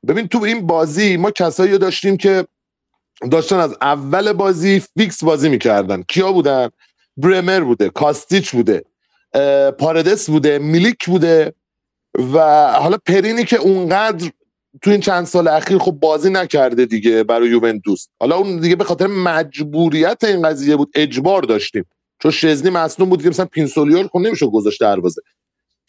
ببین 0.08 0.28
تو 0.28 0.42
این 0.42 0.66
بازی 0.66 1.16
ما 1.16 1.30
کسایی 1.30 1.78
داشتیم 1.78 2.16
که 2.16 2.46
داشتن 3.30 3.56
از 3.56 3.76
اول 3.80 4.32
بازی 4.32 4.82
فیکس 4.98 5.24
بازی 5.24 5.48
می‌کردن. 5.48 6.02
کیا 6.02 6.32
بودن؟ 6.32 6.68
برمر 7.16 7.60
بوده 7.60 7.88
کاستیچ 7.88 8.50
بوده 8.50 8.84
پاردس 9.78 10.30
بوده 10.30 10.58
میلیک 10.58 11.06
بوده 11.06 11.54
و 12.34 12.38
حالا 12.72 12.96
پرینی 13.06 13.44
که 13.44 13.56
اونقدر 13.56 14.30
تو 14.82 14.90
این 14.90 15.00
چند 15.00 15.26
سال 15.26 15.48
اخیر 15.48 15.78
خب 15.78 15.92
بازی 15.92 16.30
نکرده 16.30 16.86
دیگه 16.86 17.22
برای 17.22 17.48
یوونتوس. 17.48 18.06
حالا 18.20 18.36
اون 18.36 18.60
دیگه 18.60 18.76
به 18.76 18.84
خاطر 18.84 19.06
مجبوریت 19.06 20.24
این 20.24 20.42
قضیه 20.42 20.76
بود 20.76 20.90
اجبار 20.94 21.42
داشتیم. 21.42 21.84
چون 22.22 22.30
شزنی 22.30 22.70
مصنوم 22.70 23.08
بود 23.08 23.22
که 23.22 23.28
مثلا 23.28 23.46
پینسولیور 23.46 24.08
خب 24.12 24.18
نمیشه 24.18 24.46
گذاشت 24.46 24.80
دروازه. 24.80 25.22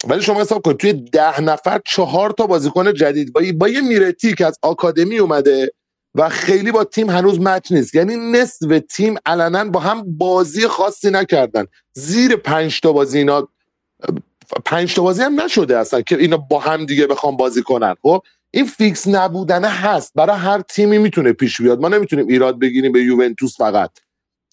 ولی 0.08 0.22
شما 0.22 0.40
حساب 0.40 0.62
کن 0.62 0.72
توی 0.72 0.92
ده 0.92 1.40
نفر 1.40 1.80
چهار 1.86 2.30
تا 2.30 2.46
بازیکن 2.46 2.94
جدید 2.94 3.32
با, 3.32 3.42
با 3.58 3.68
یه 3.68 3.80
میرتی 3.80 4.34
که 4.34 4.46
از 4.46 4.58
آکادمی 4.62 5.18
اومده 5.18 5.70
و 6.14 6.28
خیلی 6.28 6.72
با 6.72 6.84
تیم 6.84 7.10
هنوز 7.10 7.40
مچ 7.40 7.72
نیست. 7.72 7.94
یعنی 7.94 8.16
نصف 8.16 8.80
تیم 8.90 9.14
علنا 9.26 9.64
با 9.64 9.80
هم 9.80 10.16
بازی 10.18 10.66
خاصی 10.66 11.10
نکردن. 11.10 11.66
زیر 11.92 12.36
پنج 12.36 12.80
تا 12.80 12.92
بازی 12.92 13.18
اینا 13.18 13.48
پنج 14.64 14.94
تا 14.94 15.02
بازی 15.02 15.22
هم 15.22 15.40
نشده 15.40 15.78
اصلا 15.78 16.00
که 16.00 16.16
اینا 16.16 16.36
با 16.36 16.58
هم 16.58 16.86
دیگه 16.86 17.06
بخوام 17.06 17.36
بازی 17.36 17.62
کنن. 17.62 17.94
خب 18.02 18.22
این 18.50 18.66
fix 18.66 19.08
نبودنه 19.08 19.68
هست. 19.68 20.12
برای 20.14 20.36
هر 20.36 20.60
تیمی 20.60 20.98
می‌تونه 20.98 21.32
پیش 21.32 21.60
بیاد. 21.60 21.80
ما 21.80 21.88
نمی‌تونیم 21.88 22.26
ایراد 22.28 22.58
بگیریم 22.58 22.92
به 22.92 23.02
یوونتوس 23.02 23.56
فقط. 23.56 23.90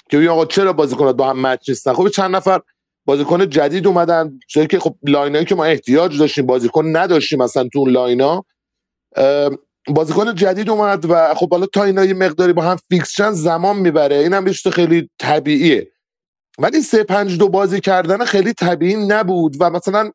که 0.10 0.30
آقا 0.30 0.46
چرا 0.46 0.74
بازیکنات 0.74 1.16
با 1.16 1.30
هم 1.30 1.42
match 1.48 1.70
نیستن؟ 1.70 1.94
خب 1.94 2.10
چند 2.10 2.36
نفر 2.36 2.62
بازیکن 3.06 3.50
جدید 3.50 3.88
اومدن. 3.88 4.40
چون 4.48 4.68
که 4.68 4.80
خب 4.80 4.96
line 5.04 5.32
ایی 5.32 5.46
که 5.46 5.56
ما 5.56 5.66
احتیاج 5.66 6.20
داشتیم 6.20 6.46
بازیکن 6.46 6.98
نداشتیم 6.98 7.40
مثلا 7.40 7.68
تو 7.74 7.80
اون 7.80 7.90
line 7.90 8.35
ا 8.35 8.46
بازیکن 9.88 10.36
جدید 10.36 10.70
اومد 10.70 11.06
و 11.10 11.34
خب 11.34 11.52
حالا 11.52 11.66
تا 11.66 11.84
اینا 11.84 12.06
یه 12.06 12.14
مقداری 12.14 12.54
با 12.54 12.62
هم 12.62 12.78
fix 12.90 13.22
زمان 13.22 13.78
می‌بره. 13.78 14.16
اینم 14.16 14.48
یه 14.48 14.54
خیلی 14.54 15.10
طبیعیه. 15.20 15.92
ولی 16.60 16.82
سه 16.82 17.04
پنج 17.04 17.38
دو 17.38 17.50
بازی 17.50 17.80
کردن 17.80 18.26
خیلی 18.26 18.54
طبیعی 18.54 18.96
نبود 18.96 19.58
و 19.60 19.70
مثلا 19.70 20.12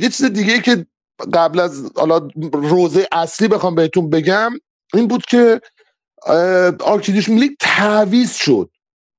یه 0.00 0.08
چیز 0.08 0.24
دیگه 0.24 0.60
که 0.60 0.86
قبل 1.34 1.60
از 1.60 1.92
حالا 1.96 2.28
روزه 2.52 3.08
اصلی 3.12 3.48
بخوام 3.48 3.74
بهتون 3.74 4.10
بگم 4.10 4.52
این 4.94 5.08
بود 5.08 5.26
که 5.26 5.60
آرکیدیش 6.80 7.28
میلیک 7.28 7.56
تعویز 7.60 8.32
شد. 8.32 8.70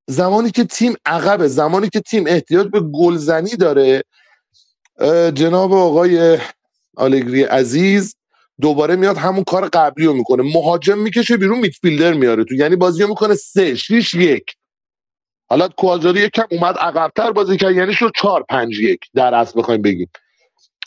زمانی 0.08 0.52
که 0.52 0.64
تیم 0.64 0.94
عقبه 1.06 1.48
زمانی 1.48 1.90
که 1.90 2.00
تیم 2.00 2.24
احتیاج 2.28 2.68
به 2.68 2.80
گلزنی 2.80 3.56
داره 3.56 4.04
جناب 5.34 5.74
آقای 5.74 6.38
آلگری 6.98 7.44
عزیز 7.44 8.16
دوباره 8.62 8.96
میاد 8.96 9.18
همون 9.18 9.44
کار 9.44 9.70
قبلی 9.70 10.06
رو 10.06 10.14
می‌کنه. 10.14 10.44
مهاجم 10.44 10.98
می‌کشه 10.98 11.38
بیرون 11.38 11.60
میتفیلدر 11.60 12.14
میاره 12.14 12.44
تو. 12.44 12.56
یعنی 12.56 12.76
بازی 12.76 13.06
می‌کنه 13.06 13.36
سه 13.36 13.76
شیش 13.76 14.14
یک. 14.14 14.56
حالا 15.50 15.68
کوادرادو 15.68 16.20
یکم 16.20 16.46
اومد 16.52 16.78
عقبتر 16.78 17.32
بازی 17.32 17.58
کرد 17.58 17.76
یعنی 17.76 17.94
شد 17.94 18.12
4 18.16 18.46
5 18.50 18.80
1 18.80 19.00
در 19.16 19.36
اصل 19.36 19.60
بخوایم 19.60 19.82
بگیم. 19.82 20.10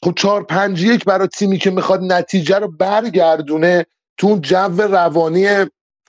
خب 0.04 0.12
4 0.16 0.44
5 0.44 0.82
1 0.84 1.04
برای 1.04 1.28
تیمی 1.28 1.58
که 1.58 1.70
می‌خواد 1.70 2.00
نتیجه 2.02 2.58
رو 2.58 2.68
برگردونه 2.68 3.86
تو 4.18 4.26
اون 4.26 4.40
جو 4.40 4.82
روانی 4.82 5.46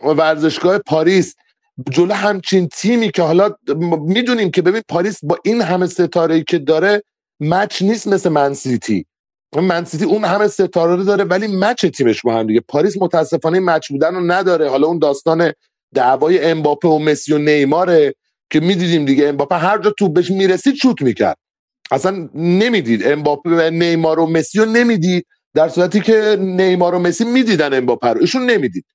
ورزشگاه 0.01 0.77
پاریس. 0.77 1.35
جلو 1.91 2.13
همچین 2.13 2.67
تیمی 2.67 3.11
که 3.11 3.21
حالا 3.21 3.49
می‌دونیم 4.01 4.51
که 4.51 4.61
ببین 4.61 4.81
پاریس 4.89 5.19
با 5.23 5.37
این 5.43 5.61
همه 5.61 5.87
ستاره 5.87 6.43
که 6.43 6.57
داره 6.57 7.03
match 7.39 7.81
نیست 7.81 8.07
مثل 8.07 8.29
منسیتی 8.29 9.05
منسیتی 9.61 10.05
اون 10.05 10.25
همه 10.25 10.47
ستاره 10.47 10.95
رو 10.95 11.03
داره 11.03 11.23
ولی 11.23 11.47
match 11.47 11.85
تیمش 11.85 12.21
با 12.21 12.33
هم 12.33 12.47
دیگه. 12.47 12.59
پاریس 12.59 13.01
متاسفانه 13.01 13.59
match 13.59 13.91
بودن 13.91 14.15
رو 14.15 14.31
نداره. 14.31 14.69
حالا 14.69 14.87
اون 14.87 14.99
داستان 14.99 15.51
دعوای 15.93 16.43
امباپه 16.43 16.87
و 16.87 16.99
مسی 16.99 17.33
و 17.33 17.37
نیماره 17.37 18.15
که 18.49 18.59
می‌دیدیم 18.59 19.05
دیگه. 19.05 19.27
امباپه 19.27 19.55
هر 19.55 19.77
جا 19.77 19.93
توپ 19.99 20.13
بهش 20.13 20.31
می‌رسید 20.31 20.75
شوت 20.75 21.01
می‌کرد. 21.01 21.37
اصلا 21.91 22.29
نمی‌دید. 22.35 23.07
امباپه 23.07 23.49
و 23.49 23.69
نیمار 23.69 24.19
و 24.19 24.25
مسی 24.25 24.59
رو 24.59 24.65
نمی‌دید. 24.65 25.25
در 25.53 25.69
صورتی 25.69 25.99
که 25.99 26.37
نیمار 26.39 26.95
و 26.95 26.99
مسی 26.99 27.25
می‌دیدن 27.25 27.73
امباپه 27.73 28.07
رو. 28.07 28.21
ایشون 28.21 28.45
نمی‌دید. 28.45 28.85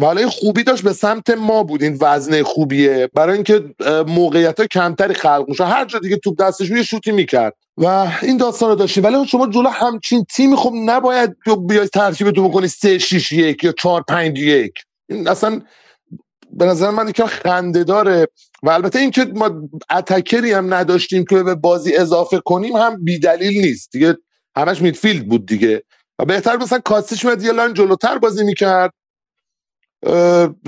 و 0.00 0.04
حالا 0.04 0.28
خوبی 0.28 0.62
داشت 0.62 0.82
به 0.82 0.92
سمت 0.92 1.30
ما 1.30 1.62
بود. 1.62 1.82
این 1.82 1.98
وزنه 2.00 2.42
خوبیه. 2.42 3.10
برای 3.14 3.34
اینکه 3.34 3.74
موقعیت 4.08 4.60
ها 4.60 4.66
کمتری 4.66 5.14
خلق 5.14 5.44
میشه 5.48 5.64
هر 5.64 5.84
جا 5.84 5.98
دیگه 5.98 6.16
توپ 6.16 6.40
دستش 6.40 6.70
یه 6.70 6.82
شوتی 6.82 7.12
می‌کرد. 7.12 7.54
و 7.76 8.12
این 8.22 8.36
داستان 8.36 8.68
رو 8.68 8.74
داشتیم. 8.74 9.04
ولی 9.04 9.26
شما 9.26 9.46
جلو 9.46 9.68
همچین 9.68 10.24
تیمی 10.24 10.56
خب 10.56 10.72
نباید 10.84 11.36
بیای 11.68 11.88
ترکیب 11.88 12.30
تو 12.30 12.48
بکنی 12.48 12.68
3 12.68 12.98
6 12.98 13.32
1 13.32 13.64
یا 13.64 13.72
4 13.72 14.02
5 14.08 14.38
1 14.38 14.72
این 15.08 15.28
اصلا 15.28 15.60
به 16.50 16.66
نظر 16.66 16.90
من 16.90 17.12
که 17.12 17.26
خنده 17.26 17.84
داره. 17.84 18.28
و 18.62 18.70
البته 18.70 18.98
اینکه 18.98 19.24
ما 19.24 19.68
attacker 19.90 20.45
ی 20.45 20.52
هم 20.52 20.74
نداشتیم 20.74 21.24
که 21.24 21.42
به 21.42 21.54
بازی 21.54 21.96
اضافه 21.96 22.40
کنیم 22.44 22.76
هم 22.76 23.04
بیدلیل 23.04 23.60
نیست. 23.62 23.92
دیگه 23.92 24.16
همش 24.56 24.82
midfield 24.82 25.28
بود 25.28 25.46
دیگه. 25.46 25.82
و 26.18 26.24
بهتر 26.24 26.56
مثلا 26.56 26.78
کاسیش 26.78 27.24
میاد 27.24 27.42
یه 27.42 27.52
line 27.52 27.74
جلوتر 27.74 28.18
بازی 28.18 28.44
می‌کرد. 28.44 28.92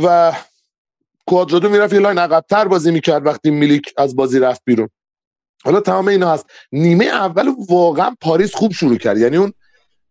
و 0.02 0.32
کوادرادو 1.26 1.68
می‌رفت 1.68 1.92
یه 1.92 1.98
line 1.98 2.18
عقبتر 2.18 2.64
بازی 2.68 2.90
می‌کرد 2.90 3.26
وقتی 3.26 3.50
میلیک 3.50 3.94
از 3.96 4.16
بازی 4.16 4.38
رفت 4.38 4.62
بیرون. 4.64 4.88
حالا 5.64 5.80
تمام 5.80 6.08
اینا 6.08 6.32
هست. 6.32 6.46
نیمه 6.72 7.04
اول 7.04 7.52
واقعا 7.68 8.14
پاریس 8.20 8.54
خوب 8.54 8.72
شروع 8.72 8.96
کرد. 8.96 9.18
یعنی 9.18 9.36
اون 9.36 9.52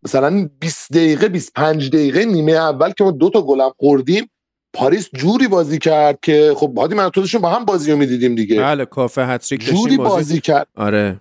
مثلا 0.04 0.50
20 0.60 0.94
دقیقه 0.94 1.28
25 1.28 1.90
دقیقه 1.90 2.26
نیمه 2.26 2.52
اول 2.52 2.92
که 2.92 3.04
ما 3.04 3.12
دو 3.12 3.30
تا 3.30 3.42
گلم 3.42 3.72
خوردیم 3.78 4.30
پاریس 4.74 5.10
جوری 5.14 5.48
بازی 5.48 5.78
کرد 5.78 6.20
که 6.22 6.54
خب 6.58 6.78
هادی 6.78 6.96
من 6.96 7.10
با 7.42 7.50
هم 7.50 7.66
بازی 7.66 7.92
رو 7.92 7.98
می‌دیدیم 7.98 8.36
دیگه. 8.36 8.62
بله 8.62 8.86
کافه 8.86 9.26
هتریک 9.26 9.66
جوری 9.66 9.98
بازی, 9.98 9.98
بازی 9.98 10.42
کرد. 10.42 10.68
آره. 10.76 11.20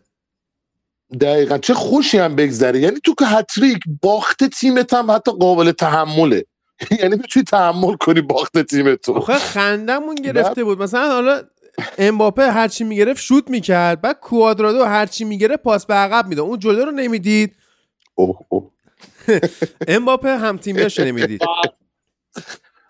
دقیقا. 1.21 1.59
چه 1.59 1.75
خوشی 1.75 2.19
هم 2.19 2.37
بگذره. 2.37 2.81
یعنی 2.81 3.01
تو 3.05 3.15
که 3.19 3.27
هتریک 3.27 3.79
باخت 4.03 4.45
تیمت 4.45 4.95
هم 4.95 5.11
حتی 5.11 5.33
قابل 5.33 5.73
تحمله. 5.73 6.45
یعنی 7.01 7.17
می‌تونی 7.17 7.45
تحمل 7.45 7.97
کنی 7.97 8.21
باخت 8.21 8.59
تیمت 8.62 9.01
تو 9.01 9.21
خندمون 9.21 10.15
گرفته 10.15 10.65
بود. 10.65 10.83
مثلا 10.83 11.09
حالا 11.09 11.43
امباپه 11.99 12.43
هرچی 12.43 12.85
می‌گرفت 12.85 13.21
شوت 13.21 13.51
می‌کرد. 13.51 14.01
بعد 14.01 14.21
کوادرادو 14.21 14.85
هرچی 14.85 15.25
می‌گرفت 15.25 15.62
پاس 15.62 15.87
به 15.87 15.95
عقب 15.95 16.27
می‌داد. 16.27 16.47
اون 16.47 16.59
جلو 16.59 16.85
رو 16.85 16.91
نمی‌دید. 16.91 17.57
اوه 18.15 18.39
اوه. 18.49 18.71
امباپه 19.89 20.37
هم 20.37 20.57
تیمیاش 20.57 21.01
نمی‌دید. 21.01 21.43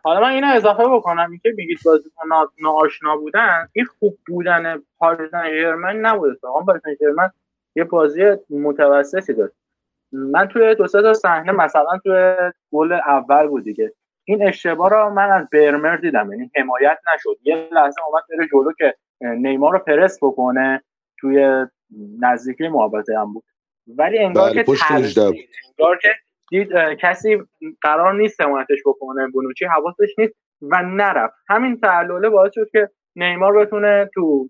حالا 0.02 0.20
من 0.20 0.30
اینو 0.30 0.46
اضافه 0.54 0.84
بکنم. 0.88 1.30
اینکه 1.30 1.52
میگید 1.56 1.78
بازیکن 1.84 2.28
ناآشنا 2.62 3.16
بودن 3.16 3.68
این 3.72 3.86
خوب 3.98 4.18
بودن 4.26 4.82
پاریس 4.98 5.30
سن 5.30 5.96
نبوده. 5.96 6.36
آقا 6.42 6.64
پاریس 6.64 6.82
سن 6.82 7.30
یه 7.76 7.84
بازی 7.84 8.22
متوسطی 8.50 9.32
داشت. 9.32 9.54
من 10.12 10.48
توی 10.48 10.74
دو 10.74 10.86
سه 10.86 11.02
تا 11.02 11.14
صحنه 11.14 11.52
مثلا 11.52 11.98
توی 12.04 12.36
گل 12.72 12.92
اول 12.92 13.46
بود 13.46 13.64
دیگه. 13.64 13.92
این 14.28 14.48
اشتباه 14.48 14.90
رو 14.90 15.10
من 15.10 15.30
از 15.30 15.48
برمر 15.52 15.96
دیدم 15.96 16.32
یعنی 16.32 16.50
حمایت 16.56 16.98
نشد. 17.14 17.36
یه 17.42 17.68
لحظه 17.72 18.00
اومد 18.06 18.22
بره 18.30 18.48
جلو 18.52 18.72
که 18.78 18.94
نیمار 19.20 19.72
رو 19.72 19.78
پرس 19.78 20.18
بکنه 20.22 20.82
توی 21.18 21.66
نزدیکی 22.20 22.68
محبته 22.68 23.18
هم 23.18 23.32
بود. 23.32 23.44
ولی 23.86 24.18
انگار 24.18 24.50
بله، 24.50 24.64
که 24.64 24.72
انگار 25.78 25.98
که 26.02 26.08
دید 26.50 26.68
کسی 27.00 27.38
قرار 27.82 28.14
نیست 28.14 28.40
حمایتش 28.40 28.78
بکنه 28.86 29.28
بونوچی 29.28 29.64
حواسش 29.64 30.18
نیست 30.18 30.34
و 30.62 30.82
نرفت. 30.82 31.34
همین 31.48 31.80
تعلله 31.80 32.28
باعث 32.28 32.52
شد 32.54 32.68
که 32.72 32.90
نیمار 33.16 33.58
بتونه 33.58 34.10
تو 34.14 34.48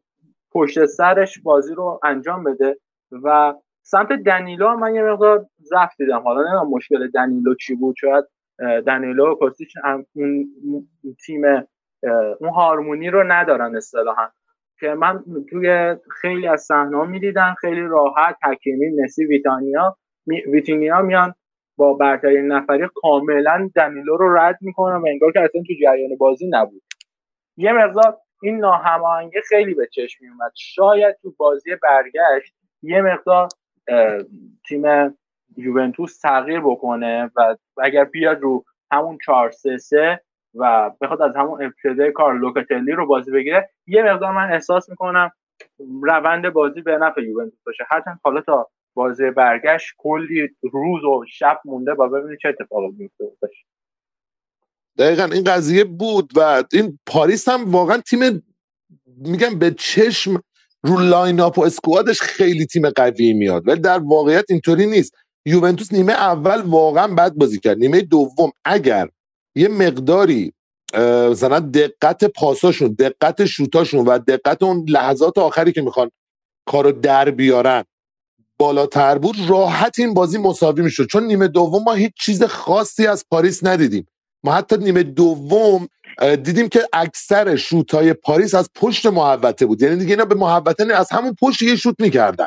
پشت 0.52 0.86
سرش 0.86 1.38
بازی 1.38 1.74
رو 1.74 2.00
انجام 2.04 2.44
بده 2.44 2.76
و 3.12 3.54
سمت 3.82 4.12
دنیلو 4.12 4.76
من 4.76 4.94
یه 4.94 5.02
مقدار 5.02 5.46
ضعف 5.62 5.96
دیدم. 5.98 6.20
حالا 6.20 6.42
نمی‌دونم 6.42 6.70
مشکل 6.70 7.10
دنیلو 7.10 7.54
چی 7.54 7.74
بود 7.74 7.94
شاید 8.00 8.24
دنیلو 8.58 9.32
و 9.32 9.34
کوستیچ 9.34 9.72
اون 10.12 10.48
تیم 11.26 11.44
اون 12.40 12.50
هارمونی 12.56 13.10
رو 13.10 13.24
ندارن 13.32 13.76
اصطلاحا. 13.76 14.28
که 14.80 14.88
من 14.88 15.24
توی 15.50 15.96
خیلی 16.20 16.48
از 16.48 16.60
صحنه 16.60 17.06
می‌دیدم 17.06 17.54
خیلی 17.60 17.80
راحت 17.80 18.36
حکیمی 18.44 19.02
مسی 19.02 19.24
ویتانیا 19.24 19.96
ویتینیا 20.26 21.02
میان 21.02 21.34
با 21.76 21.94
برتری 21.94 22.42
نفری 22.42 22.88
کاملا 22.94 23.70
دنیلو 23.76 24.16
رو 24.16 24.36
رد 24.36 24.58
می‌کنن 24.60 24.96
و 24.96 25.06
انگار 25.08 25.32
که 25.32 25.40
اصلا 25.40 25.62
تو 25.66 25.72
جریان 25.82 26.16
بازی 26.18 26.48
نبود. 26.50 26.82
یه 27.56 27.72
مقدار 27.72 28.16
این 28.42 28.56
ناهماهنگی 28.56 29.40
خیلی 29.48 29.74
به 29.74 29.88
چشم 29.92 30.24
میومد 30.24 30.52
شاید 30.54 31.16
تو 31.22 31.34
بازی 31.38 31.70
برگشت 31.82 32.54
یه 32.82 33.02
مقدار 33.02 33.48
تیم 34.68 34.82
یوونتوس 35.56 36.18
تغییر 36.18 36.60
بکنه 36.60 37.30
و 37.36 37.56
اگر 37.82 38.04
بیاد 38.04 38.40
رو 38.40 38.64
همون 38.92 39.18
4 39.26 39.50
3 39.50 39.78
3 39.78 40.20
و 40.54 40.90
بخواد 41.00 41.22
از 41.22 41.36
همون 41.36 41.62
ابتدای 41.62 42.12
کار 42.12 42.38
لوکاتلی 42.38 42.92
رو 42.92 43.06
بازی 43.06 43.30
بگیره 43.30 43.70
یه 43.86 44.02
مقدار 44.02 44.32
من 44.32 44.52
احساس 44.52 44.88
می‌کنم 44.88 45.30
روند 46.02 46.48
بازی 46.48 46.80
به 46.80 46.98
نفع 46.98 47.22
یوونتوس 47.22 47.62
باشه. 47.66 47.84
هرچند 47.90 48.20
حالا 48.24 48.40
تا 48.40 48.68
بازی 48.94 49.30
برگشت 49.30 49.94
کلی 49.98 50.48
روز 50.72 51.04
و 51.04 51.24
شب 51.28 51.60
مونده 51.64 51.94
با 51.94 52.08
ببینید 52.08 52.38
چه 52.42 52.48
اتفاقی 52.48 52.88
میفته 52.98 53.48
دقیقا 54.98 55.24
این 55.24 55.44
قضیه 55.44 55.84
بود 55.84 56.30
و 56.36 56.64
این 56.72 56.98
پاریس 57.06 57.48
هم 57.48 57.72
واقعا 57.72 57.98
تیم 57.98 58.42
میگم 59.16 59.58
به 59.58 59.70
چشم 59.70 60.42
رو 60.82 60.98
lineup 60.98 61.58
و 61.58 61.64
squad 61.64 62.04
ش 62.04 62.20
خیلی 62.20 62.66
تیم 62.66 62.90
قوی 62.90 63.32
میاد 63.32 63.68
ولی 63.68 63.80
در 63.80 63.98
واقعیت 63.98 64.44
اینطوری 64.48 64.86
نیست. 64.86 65.14
یوونتوس 65.46 65.92
نیمه 65.92 66.12
اول 66.12 66.60
واقعا 66.60 67.14
بد 67.14 67.32
بازی 67.32 67.60
کرد. 67.60 67.78
نیمه 67.78 68.00
دوم 68.00 68.52
اگر 68.64 69.08
یه 69.54 69.68
مقداری 69.68 70.52
مثلا 71.30 71.60
دقت 71.60 72.24
پاساشون 72.24 72.96
دقت 72.98 73.44
شوتاشون 73.44 74.04
و 74.04 74.18
دقت 74.18 74.62
اون 74.62 74.84
لحظات 74.88 75.38
آخری 75.38 75.72
که 75.72 75.82
می‌خوان 75.82 76.10
کارو 76.66 76.92
در 76.92 77.30
بیارن 77.30 77.84
بالاتر 78.58 79.18
بود 79.18 79.36
راحت 79.48 79.98
این 79.98 80.14
بازی 80.14 80.38
مساوی 80.38 80.82
می‌شد. 80.82 81.06
چون 81.06 81.24
نیمه 81.24 81.48
دوم 81.48 81.82
ما 81.82 81.92
هیچ 81.92 82.12
چیز 82.20 82.42
خاصی 82.42 83.06
از 83.06 83.24
پاریس 83.30 83.64
ندیدیم. 83.64 84.06
ما 84.44 84.52
حتی 84.52 84.76
نیمه 84.76 85.02
دوم 85.02 85.88
دیدیم 86.42 86.68
که 86.68 86.88
اکثر 86.92 87.56
شوت 87.56 87.94
های 87.94 88.12
پاریس 88.12 88.54
از 88.54 88.70
پشت 88.74 89.06
محوطه 89.06 89.66
بود. 89.66 89.82
یعنی 89.82 89.96
دیگه 89.96 90.10
اینا 90.10 90.24
به 90.24 90.34
محوطه 90.34 90.94
از 90.94 91.12
همون 91.12 91.34
پشت 91.40 91.62
یه 91.62 91.76
شوت 91.76 91.94
می‌کردن. 91.98 92.46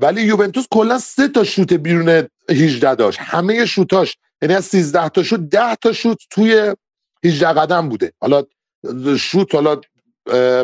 ولی 0.00 0.22
یوونتوس 0.22 0.66
کلا 0.70 0.98
سه 0.98 1.28
تا 1.28 1.44
شوت 1.44 1.72
بیرون 1.72 2.28
18 2.50 2.94
داشت. 2.94 3.18
همه 3.22 3.66
شوتاش 3.66 4.16
یعنی 4.42 4.54
از 4.54 4.64
13 4.64 5.08
تا 5.08 5.22
شوت 5.22 5.40
10 5.40 5.74
تا 5.74 5.92
شوت 5.92 6.18
توی 6.30 6.74
18 7.24 7.48
قدم 7.48 7.88
بوده. 7.88 8.12
حالا 8.20 8.42
شوت 9.18 9.54
حالا 9.54 9.80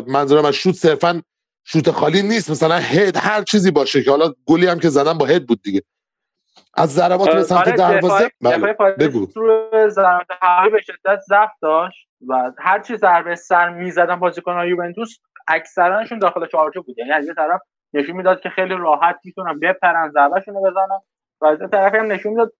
منظورم 0.07 0.45
از 0.45 0.53
شوت 0.53 0.75
صرفا 0.75 1.21
شوت 1.63 1.91
خالی 1.91 2.21
نیست. 2.21 2.51
مثلا 2.51 2.75
هد 2.75 3.17
هر 3.17 3.43
چیزی 3.43 3.71
باشه 3.71 4.03
که 4.03 4.11
حالا 4.11 4.33
گلی 4.45 4.67
هم 4.67 4.79
که 4.79 4.89
زدن 4.89 5.13
با 5.13 5.25
هد 5.25 5.45
بود 5.45 5.61
دیگه. 5.61 5.81
از 6.73 6.93
ضربات 6.93 7.33
به 7.33 7.43
سمت 7.43 7.67
آره، 7.67 7.71
دروازه؟ 7.71 8.31
بله، 8.41 8.73
بگو. 8.99 9.27
ضربات 9.89 10.27
به 10.71 10.81
شدت 10.85 11.19
ضعف 11.29 11.49
داشت 11.61 12.07
و 12.27 12.51
هر 12.59 12.79
چی 12.79 12.97
ضربه 12.97 13.35
سر 13.35 13.69
می‌زدن 13.69 14.15
بازیکنان 14.15 14.67
یوونتوس 14.67 15.17
اکثرانشون 15.47 16.19
داخل 16.19 16.47
چارچوب 16.47 16.85
بود 16.85 16.97
یعنی 16.97 17.11
از 17.11 17.27
یه 17.27 17.33
طرف 17.33 17.61
نشون 17.97 18.15
می‌داد 18.15 18.41
که 18.41 18.49
خیلی 18.49 18.75
راحت 18.75 19.19
می‌تونن 19.25 19.59
بپرن 19.59 20.09
ضربهشون 20.09 20.53
رو 20.53 20.61
بزنن. 20.61 20.99
و 21.41 21.45
از 21.45 21.61
یه 21.61 21.67
طرف 21.67 21.95
هم 21.95 22.11
نشون 22.11 22.31
می‌داد 22.31 22.53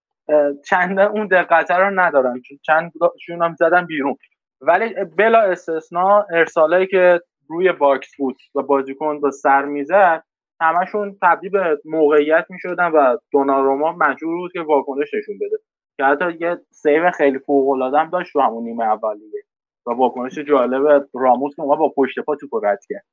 چند 0.66 1.00
اون 1.00 1.28
دقت 1.28 1.72
رو 1.72 2.00
ندارن. 2.00 2.42
چند 2.66 2.92
شون 3.26 3.42
هم 3.42 3.56
زدن 3.56 3.86
بیرون. 3.86 4.16
ولی 4.62 4.94
بلا 5.18 5.42
استثنا 5.42 6.26
ارسالایی 6.34 6.88
که 6.88 7.22
روی 7.50 7.72
box 7.72 8.12
بود 8.18 8.38
و 8.56 8.62
بازیکن 8.62 9.20
با 9.20 9.32
سر 9.32 9.66
می‌زد 9.66 10.24
همشون 10.62 11.18
تبدیل 11.22 11.52
به 11.52 11.80
موقعیت 11.86 12.46
می‌شدن 12.50 12.92
و 12.92 13.18
دوناروما 13.32 13.92
مجبور 13.92 14.38
بود 14.38 14.52
که 14.54 14.62
واکنش 14.62 15.14
نشون 15.14 15.36
بده. 15.36 15.58
که 15.98 16.04
حتی 16.04 16.38
یه 16.40 16.58
save 16.72 17.12
خیلی 17.12 17.40
فوق 17.40 17.70
العاده 17.70 18.10
داشت 18.10 18.36
رو 18.36 18.42
همون 18.42 18.64
نیمه 18.64 18.84
اولیه. 18.84 19.44
و 19.86 19.92
واکنش 19.92 20.40
جالب 20.40 21.08
راموس 21.14 21.56
که 21.56 21.62
با 21.62 21.94
پشت 21.98 22.20
پا 22.20 22.36
توپ 22.36 22.56
رد 22.64 22.80
کرد. 22.90 23.06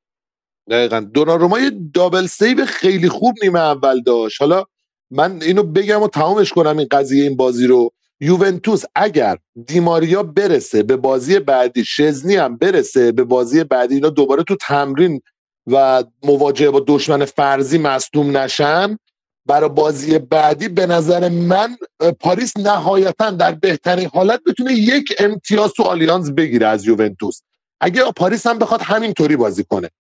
دقیقا. 0.71 1.01
دوناروما 1.01 1.59
یه 1.59 1.71
double 1.95 2.27
save 2.27 2.65
خیلی 2.67 3.09
خوب 3.09 3.35
نیمه 3.43 3.61
اول 3.61 4.01
داشت. 4.01 4.41
حالا 4.41 4.65
من 5.11 5.43
اینو 5.43 5.63
بگم 5.63 6.03
و 6.03 6.09
تمامش 6.09 6.53
کنم 6.53 6.79
این 6.79 6.89
قضیه 6.91 7.25
این 7.25 7.37
بازی 7.37 7.67
رو. 7.67 7.91
یوونتوس 8.21 8.83
اگر 8.95 9.39
دیماریا 9.67 10.23
برسه 10.23 10.83
به 10.83 10.97
بازی 10.97 11.39
بعدی 11.39 11.85
شزنی 11.85 12.37
هم 12.37 12.57
برسه 12.57 13.13
به 13.13 13.25
بازی 13.25 13.65
بعدی 13.65 13.95
اینا 13.95 14.11
دوباره 14.11 14.43
تو 14.43 14.57
تمرین 14.57 15.21
و 15.67 16.05
مواجهه 16.23 16.71
با 16.71 16.85
دشمن 16.87 17.25
فرضی 17.25 17.79
مصدوم 17.79 18.37
نشن 18.37 18.99
برای 19.47 19.69
بازی 19.69 20.19
بعدی 20.19 20.69
به 20.69 20.87
نظر 20.87 21.29
من 21.29 21.77
پاریس 22.21 22.57
نهایتا 22.57 23.31
در 23.31 23.53
بهترین 23.53 24.09
حالت 24.15 24.41
بتونه 24.47 24.73
یک 24.73 25.15
امتیاز 25.19 25.73
تو 25.73 25.83
آلیانز 25.83 26.31
بگیره 26.31 26.67
از 26.67 26.87
یوونتوس. 26.87 27.41
اگه 27.81 28.13
پاریس 28.13 28.47
هم 28.47 28.59
بخواد 28.59 28.81
همینطوری 28.83 29.37
بازی 29.37 29.65
کنه. 29.65 29.91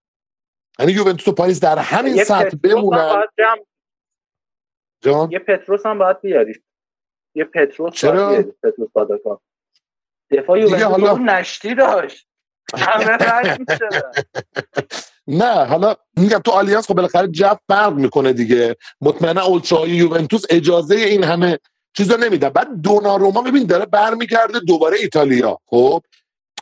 یعنی 0.78 0.92
یوونتوس 0.92 1.28
و 1.28 1.32
پاریس 1.32 1.60
در 1.60 1.78
همین 1.78 2.24
سطح 2.24 2.56
بمونن. 2.62 3.22
جان؟ 5.00 5.30
یه 5.30 5.38
پتروس 5.38 5.86
هم 5.86 5.98
باید 5.98 6.20
بیاری. 6.20 6.62
یه 7.34 7.44
پتروس 7.44 7.94
چرا؟ 7.94 8.28
باید 8.28 8.38
بیاری 8.44 8.56
پتروس 8.62 8.88
صادقا 8.94 9.38
دفاع 10.30 10.60
یوونتوس 10.60 10.82
حالا... 10.82 11.16
نشتی 11.16 11.74
داشت. 11.74 12.28
نه 15.26 15.64
حالا 15.64 15.94
میگم 16.16 16.38
تو 16.38 16.50
آلیانس 16.50 16.86
خب 16.86 16.94
بالاخره 16.94 17.28
جو 17.28 17.54
فرق 17.68 17.92
می‌کنه 17.92 18.32
دیگه. 18.32 18.76
مطمئنا 19.00 19.42
اولتراهای 19.42 19.90
یوونتوس 19.90 20.44
اجازه 20.50 20.94
این 20.94 21.24
همه 21.24 21.58
چیزا 21.96 22.16
نمیدن. 22.16 22.48
بعد 22.48 22.80
دوناروما 22.82 23.42
ببین 23.42 23.66
داره 23.66 23.86
برمیگرده 23.86 24.60
دوباره 24.60 24.96
ایتالیا. 25.00 25.58
خب؟ 25.66 26.02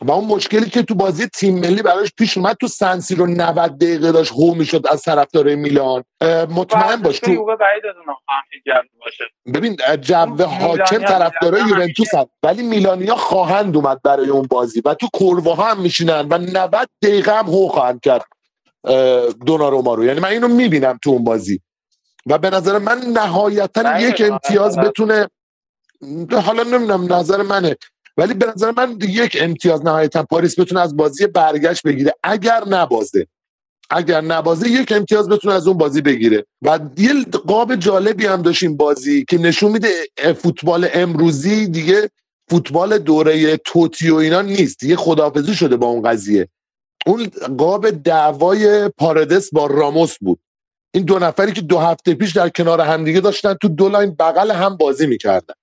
و 0.01 0.11
اون 0.11 0.25
مشکلی 0.25 0.69
که 0.69 0.83
تو 0.83 0.95
بازی 0.95 1.27
تیم 1.27 1.59
ملی 1.59 1.81
براش 1.81 2.11
پیش 2.17 2.37
اومد 2.37 2.55
تو 2.55 2.67
سنسی 2.67 3.15
رو 3.15 3.27
90 3.27 3.77
دقیقه 3.77 4.11
داشت 4.11 4.31
هو 4.31 4.55
می‌شد 4.55 4.87
از 4.87 5.01
طرفدار 5.01 5.55
میلان. 5.55 6.03
مطمئن 6.49 6.95
باش 6.95 7.19
تو 7.19 7.45
ببین 9.53 9.77
جو 10.01 10.45
حاکم 10.45 10.97
طرفدار 10.97 11.57
یوونتوس 11.57 12.13
هست 12.15 12.29
ولی 12.43 12.63
میلانیا 12.63 13.15
خواهند 13.15 13.75
اومد 13.75 14.01
برای 14.01 14.29
اون 14.29 14.47
بازی 14.49 14.81
و 14.85 14.93
تو 14.93 15.07
کرواها 15.13 15.71
هم 15.71 15.81
میشینن 15.81 16.27
و 16.29 16.37
90 16.37 16.89
دقیقه 17.03 17.37
هم 17.37 17.45
هو 17.45 17.67
خواهند 17.67 17.99
کرد 18.01 18.25
دوناروما 19.45 19.93
رو. 19.93 20.03
یعنی 20.05 20.19
من 20.19 20.29
اینو 20.29 20.47
می‌بینم 20.47 20.99
تو 21.03 21.09
اون 21.09 21.23
بازی. 21.23 21.61
و 22.25 22.37
به 22.37 22.49
نظر 22.49 22.77
من 22.77 22.97
نهایتا 22.97 23.99
یک 23.99 24.21
امتیاز 24.25 24.79
بتونه 24.79 25.27
حالا 26.45 26.63
نمی‌دونم 26.63 27.13
نظر 27.13 27.41
منه. 27.41 27.77
ولی 28.17 28.33
به 28.33 28.45
نظر 28.45 28.71
من 28.77 28.97
یک 29.01 29.37
امتیاز 29.41 29.85
نهایتا 29.85 30.23
پاریس 30.23 30.59
بتونه 30.59 30.81
از 30.81 30.97
بازی 30.97 31.27
برگشت 31.27 31.83
بگیره. 31.83 32.13
اگر 32.23 32.63
نبازه. 32.67 33.27
اگر 33.89 34.21
نبازه 34.21 34.69
یک 34.69 34.91
امتیاز 34.91 35.29
بتونه 35.29 35.53
از 35.53 35.67
اون 35.67 35.77
بازی 35.77 36.01
بگیره. 36.01 36.45
و 36.61 36.79
یه 36.97 37.23
قاب 37.23 37.75
جالبی 37.75 38.25
هم 38.25 38.41
داشتیم 38.41 38.77
بازی 38.77 39.25
که 39.29 39.37
نشون 39.37 39.71
میده 39.71 39.89
فوتبال 40.33 40.89
امروزی 40.93 41.67
دیگه 41.67 42.09
فوتبال 42.49 42.97
دوره 42.97 43.57
توتی 43.57 44.09
و 44.09 44.15
اینا 44.15 44.41
نیست. 44.41 44.79
دیگه 44.79 44.95
خداحافظی 44.95 45.55
شده 45.55 45.77
با 45.77 45.87
اون 45.87 46.01
قضیه. 46.01 46.47
اون 47.05 47.27
قاب 47.57 47.89
دعوای 47.89 48.89
پارادس 48.89 49.49
با 49.53 49.65
راموس 49.65 50.17
بود. 50.17 50.39
این 50.93 51.05
دو 51.05 51.19
نفری 51.19 51.51
که 51.51 51.61
دو 51.61 51.79
هفته 51.79 52.13
پیش 52.13 52.31
در 52.31 52.49
کنار 52.49 52.81
همدیگه 52.81 53.19
داشتن 53.19 53.53
تو 53.53 53.67
دو 53.67 53.89
لاین 53.89 54.15
بغل 54.19 54.51
هم 54.51 54.77
بازی 54.77 55.07
می‌کردن. 55.07 55.53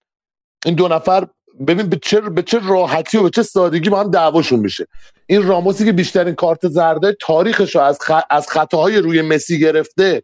این 0.66 0.74
دو 0.74 0.88
نفر 0.88 1.26
ببین 1.66 1.88
به 1.88 1.98
چه 2.02 2.20
به 2.20 2.42
چه 2.42 2.60
راحتی 2.68 3.18
و 3.18 3.22
به 3.22 3.30
چه 3.30 3.42
سادگی 3.42 3.90
با 3.90 4.00
هم 4.00 4.10
دعواشون 4.10 4.60
میشه. 4.60 4.86
این 5.26 5.46
راموسی 5.46 5.84
که 5.84 5.92
بیشترین 5.92 6.34
کارت 6.34 6.68
زرده 6.68 7.16
تاریخش 7.20 7.74
رو 7.74 7.80
از 7.80 7.98
خ... 8.00 8.12
از 8.30 8.48
خطاهای 8.48 8.96
روی 8.96 9.22
مسی 9.22 9.58
گرفته 9.58 10.22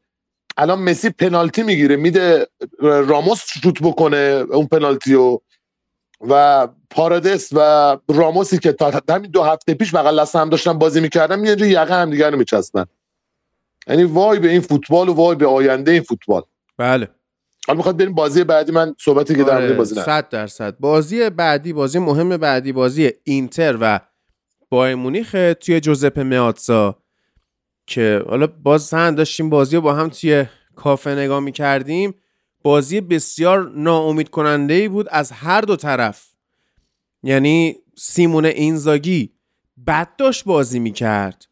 الان 0.57 0.79
مسی 0.79 1.11
پنالتی 1.11 1.63
می‌گیره 1.63 1.97
میده 1.97 2.47
راموس 2.81 3.43
شوت 3.63 3.83
بکنه 3.83 4.45
اون 4.51 4.67
پنالتی 4.67 5.15
رو. 5.15 5.43
و 6.21 6.69
پارادس 6.91 7.49
و 7.53 7.59
راموسی 8.09 8.59
که 8.59 8.73
تا 8.73 9.01
همین 9.09 9.31
دو 9.31 9.43
هفته 9.43 9.75
پیش 9.75 9.95
بغل 9.95 10.21
دست 10.21 10.37
هم 10.37 10.49
داشتن 10.49 10.79
بازی 10.79 11.01
می‌کردن 11.01 11.39
میان 11.39 11.59
یقه 11.59 11.95
هم 11.95 12.11
دیگر 12.11 12.31
رو 12.31 12.39
میچسبن. 12.39 12.87
یعنی 13.87 14.05
وای 14.05 14.39
به 14.39 14.49
این 14.49 14.61
فوتبال 14.61 15.09
و 15.09 15.13
وای 15.13 15.37
به 15.37 15.47
آینده 15.47 15.93
این 15.93 16.03
فوتبال. 16.03 16.43
بله. 16.79 17.09
حالا 17.67 17.77
می‌خواد 17.77 17.97
بریم 17.97 18.15
بازی 18.15 18.45
بعدی 18.45 18.73
من 18.73 18.95
صحبتی 19.01 19.35
که 19.35 19.45
در 19.45 19.73
بازی 19.73 19.95
نه. 19.95 20.03
100 20.03 20.29
درصد. 20.29 20.79
بازی 20.79 21.31
بعدی 21.31 21.73
بازی 21.73 21.99
مهم 21.99 22.37
بعدی 22.37 22.73
بازی 22.73 23.11
اینتر 23.25 23.79
و 23.81 24.01
بایر 24.71 24.95
مونیخ 24.95 25.31
توی 25.61 25.81
جوزپه 25.81 26.23
میاتزا 26.23 27.03
که 27.87 28.23
حالا 28.29 28.47
باز 28.47 28.95
هم 28.95 29.15
داشتیم 29.15 29.51
بازی 29.51 29.77
رو 29.77 29.83
با 29.83 29.95
هم 29.95 30.09
توی 30.09 30.45
کافه 30.77 31.11
نگاه 31.11 31.41
می‌کردیم. 31.41 32.15
بازی 32.63 33.01
بسیار 33.01 33.71
ناامید 33.71 34.29
کننده 34.29 34.75
ای 34.75 34.89
بود 34.89 35.07
از 35.11 35.33
هر 35.33 35.61
دو 35.61 35.77
طرف. 35.77 36.27
یعنی 37.23 37.77
سیمون 37.97 38.45
اینزاگی 38.45 39.33
بد 39.87 40.17
داشت 40.17 40.45
بازی 40.45 40.79
می‌کرد. 40.79 41.47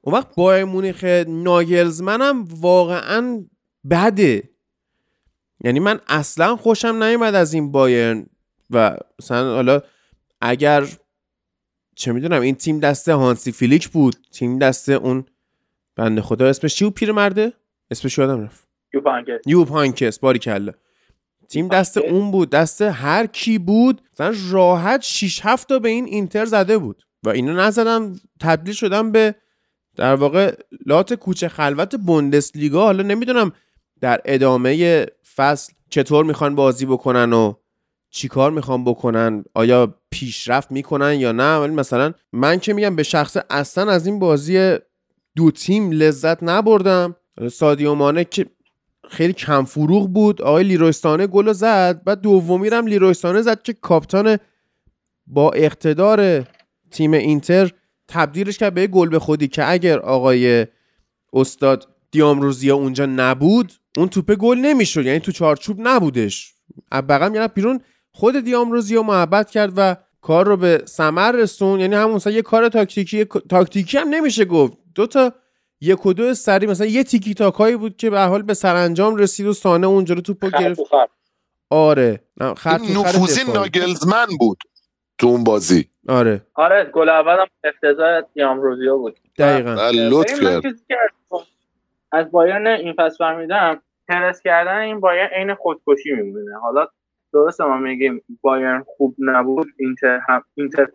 اون 0.00 0.14
وقت 0.14 0.34
بایر 0.34 0.64
مونیخ 0.64 1.04
ناگلزمن 1.28 2.22
هم 2.22 2.48
واقعا 2.60 3.44
بده. 3.90 4.50
یعنی 5.64 5.80
من 5.80 6.00
اصلا 6.08 6.56
خوشم 6.56 7.02
نیومد 7.02 7.34
از 7.34 7.52
این 7.54 7.72
بایرن 7.72 8.26
و 8.70 8.96
مثلا 9.20 9.54
حالا 9.54 9.80
اگر 10.40 10.86
چه 11.94 12.12
می‌دونم 12.12 12.42
این 12.42 12.54
تیم 12.54 12.80
دست 12.80 13.08
هانسی 13.08 13.52
فیلیک 13.52 13.88
بود 13.88 14.16
تیم 14.32 14.58
دست 14.58 14.88
اون 14.88 15.24
بنده 15.96 16.22
خدا 16.22 16.46
اسمش 16.46 16.74
چی 16.74 16.84
بود؟ 16.84 16.94
پیرمرده؟ 16.94 17.52
اسمش 17.90 18.18
یادم 18.18 18.44
رفت. 18.44 18.68
یو 19.46 19.64
پانکس. 19.64 20.18
باری 20.18 20.38
کله 20.38 20.74
تیم 21.48 21.68
دست 21.68 21.96
اون 21.96 22.30
بود 22.30 22.50
دست 22.50 22.82
هر 22.82 23.26
کی 23.26 23.58
بود 23.58 24.02
مثلا 24.12 24.34
راحت 24.50 25.02
6 25.02 25.40
7 25.42 25.68
تا 25.68 25.78
به 25.78 25.88
این 25.88 26.04
اینتر 26.04 26.44
زده 26.44 26.78
بود. 26.78 27.02
و 27.22 27.28
اینو 27.28 27.52
نزدم 27.52 28.20
تبدیل 28.40 28.74
شدم 28.74 29.12
به 29.12 29.34
در 29.96 30.14
واقع 30.14 30.56
لات 30.86 31.14
کوچه 31.14 31.48
خلوت 31.48 31.96
بوندسلیگا. 31.96 32.84
حالا 32.84 33.02
نمی‌دونم 33.02 33.52
در 34.00 34.20
ادامه 34.24 35.06
فصل 35.38 35.72
چطور 35.90 36.24
می‌خوان 36.24 36.54
بازی 36.54 36.86
بکنن 36.86 37.32
و 37.32 37.54
چیکار 38.10 38.50
می‌خوان 38.50 38.84
بکنن؟ 38.84 39.44
آیا 39.54 39.94
پیشرفت 40.10 40.72
می‌کنن 40.72 41.14
یا 41.14 41.32
نه؟ 41.32 41.56
ولی 41.56 41.74
مثلا 41.74 42.12
من 42.32 42.58
که 42.60 42.72
میگم 42.72 42.96
به 42.96 43.02
شخص 43.02 43.36
اصلا 43.50 43.92
از 43.92 44.06
این 44.06 44.18
بازی 44.18 44.76
دو 45.36 45.50
تیم 45.50 45.90
لذت 45.90 46.42
نبردم. 46.42 47.16
سادیو 47.52 47.94
مانه 47.94 48.24
که 48.24 48.46
خیلی 49.08 49.32
کم 49.32 49.64
فروغ 49.64 50.08
بود. 50.08 50.42
آقای 50.42 50.64
لیروستانه 50.64 51.26
گل 51.26 51.52
زد. 51.52 52.04
بعد 52.04 52.20
دومی 52.20 52.68
هم 52.68 52.86
لیروستانه 52.86 53.42
زد 53.42 53.62
که 53.62 53.72
کاپتان 53.72 54.38
با 55.26 55.50
اقتدار 55.50 56.44
تیم 56.90 57.12
اینتر 57.12 57.70
تبدیلش 58.08 58.58
کرد 58.58 58.74
به 58.74 58.86
گل 58.86 59.08
به 59.08 59.18
خودی 59.18 59.48
که 59.48 59.70
اگر 59.70 59.98
آقای 59.98 60.66
استاد 61.32 61.88
دیامروزیا 62.10 62.76
اونجا 62.76 63.06
نبود 63.06 63.72
اون 63.96 64.08
توپه 64.08 64.36
گل 64.36 64.58
نمی‌شد. 64.58 65.06
یعنی 65.06 65.20
تو 65.20 65.32
چارچوب 65.32 65.76
نبودش. 65.80 66.54
بغل 66.92 67.28
می‌رفت 67.28 67.54
بیرون 67.54 67.80
خود 68.12 68.44
دیامروزیا 68.44 69.02
محبت 69.02 69.50
کرد 69.50 69.72
و 69.76 69.96
کار 70.20 70.46
رو 70.46 70.56
به 70.56 70.82
ثمر 70.86 71.32
رسون 71.32 71.80
یعنی 71.80 71.94
همون 71.94 72.20
یه 72.26 72.42
کار 72.42 72.68
تاکتیکی 72.68 73.24
تاکتیکی 73.24 73.98
هم 73.98 74.08
نمیشه 74.08 74.44
گفت. 74.44 74.72
دو 74.94 75.06
تا 75.06 75.32
یک 75.80 76.06
و 76.06 76.12
دو 76.12 76.34
سری 76.34 76.66
مثلا 76.66 76.86
یه 76.86 77.04
تیکی 77.04 77.34
تاکایی 77.34 77.76
بود 77.76 77.96
که 77.96 78.10
به 78.10 78.20
حال 78.20 78.42
به 78.42 78.54
سرانجام 78.54 79.16
رسید 79.16 79.46
و 79.46 79.52
سانه 79.52 79.86
اونجا 79.86 80.14
رو 80.14 80.20
توپو 80.20 80.50
گرفت. 80.50 80.80
آره. 81.70 82.20
خط 82.56 82.80
نفوذی 82.80 83.52
ناگلزمن 83.52 84.26
بود 84.38 84.58
تو 85.18 85.26
اون 85.26 85.44
بازی. 85.44 85.88
آره. 86.08 86.46
آره 86.54 86.90
گل 86.94 87.08
اولم 87.08 87.46
افتضاح 87.64 88.20
دیامروزیا 88.34 88.96
بود. 88.96 89.16
دقیقاً. 89.38 89.90
لطف 89.90 90.40
کرد. 90.40 90.62
از 92.12 92.30
بایرن 92.30 92.66
این 92.66 92.92
پس 92.92 93.18
فهمیدم 93.18 93.82
پرس 94.08 94.42
کردن 94.42 94.78
این 94.78 95.00
بایرن 95.00 95.26
عین 95.26 95.54
خودکشی 95.54 96.12
میمونه. 96.12 96.58
حالا 96.58 96.88
درسته 97.32 97.64
ما 97.64 97.76
میگیم 97.76 98.22
بایرن 98.40 98.84
خوب 98.86 99.14
نبود 99.18 99.66
اینتر 99.78 100.20
هم 100.28 100.44
اینتر 100.54 100.88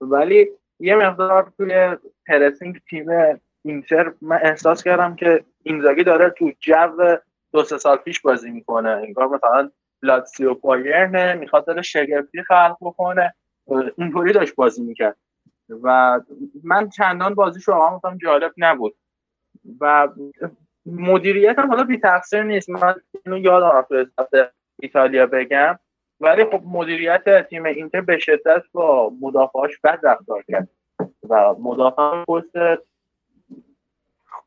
ولی 0.00 0.48
یه 0.80 0.96
مقدار 0.96 1.52
توی 1.56 1.96
پرسینگ 2.26 2.80
تیم 2.90 3.06
اینتر 3.64 4.12
من 4.20 4.38
احساس 4.42 4.82
کردم 4.82 5.16
که 5.16 5.44
اینزاگی 5.62 6.04
داره 6.04 6.30
تو 6.30 6.52
جو 6.60 7.16
دو 7.52 7.64
سه 7.64 7.78
سال 7.78 7.96
پیش 7.96 8.20
بازی 8.20 8.50
می‌کنه. 8.50 8.88
انگار 8.88 9.28
مثلا 9.28 9.70
لاتسیو 10.02 10.54
بایرن 10.54 11.38
می‌خواد 11.38 11.66
داره 11.66 11.82
شگفتی 11.82 12.42
خلق 12.42 12.76
بکنه. 12.80 13.34
اینطوری 13.96 14.32
داشت 14.32 14.54
بازی 14.54 14.82
می‌کرد. 14.82 15.16
و 15.82 16.20
من 16.64 16.88
چندان 16.88 17.34
بازیش 17.34 17.68
واقعا 17.68 18.16
جالب 18.22 18.52
نبود. 18.56 18.94
و 19.80 20.08
مدیریت 20.86 21.58
هم 21.58 21.68
حالا 21.68 21.84
بی 21.84 21.98
تقصیر 21.98 22.42
نیست. 22.42 22.70
من 22.70 22.94
اینو 23.24 23.38
یادم 23.38 23.86
تو 24.28 24.44
ایتالیا 24.80 25.26
بگم. 25.26 25.78
ولی 26.20 26.44
خب 26.44 26.60
مدیریت 26.64 27.48
تیم 27.48 27.64
اینتر 27.64 28.00
به 28.00 28.18
شدت 28.18 28.62
با 28.72 29.12
مدافعاش 29.20 29.78
بد 29.84 30.00
رفتار 30.02 30.42
کرد. 30.42 30.68
و 31.28 31.54
مدافع 31.54 32.24
پست 32.24 32.82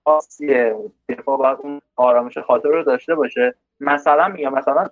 خاصیه. 0.05 0.75
دفاع 1.09 1.37
باید 1.37 1.57
اون 1.61 1.81
آرامش 1.95 2.37
خاطر 2.37 2.69
رو 2.69 2.83
داشته 2.83 3.15
باشه. 3.15 3.55
مثلا 3.79 4.27
میگم 4.27 4.53
مثلا 4.53 4.87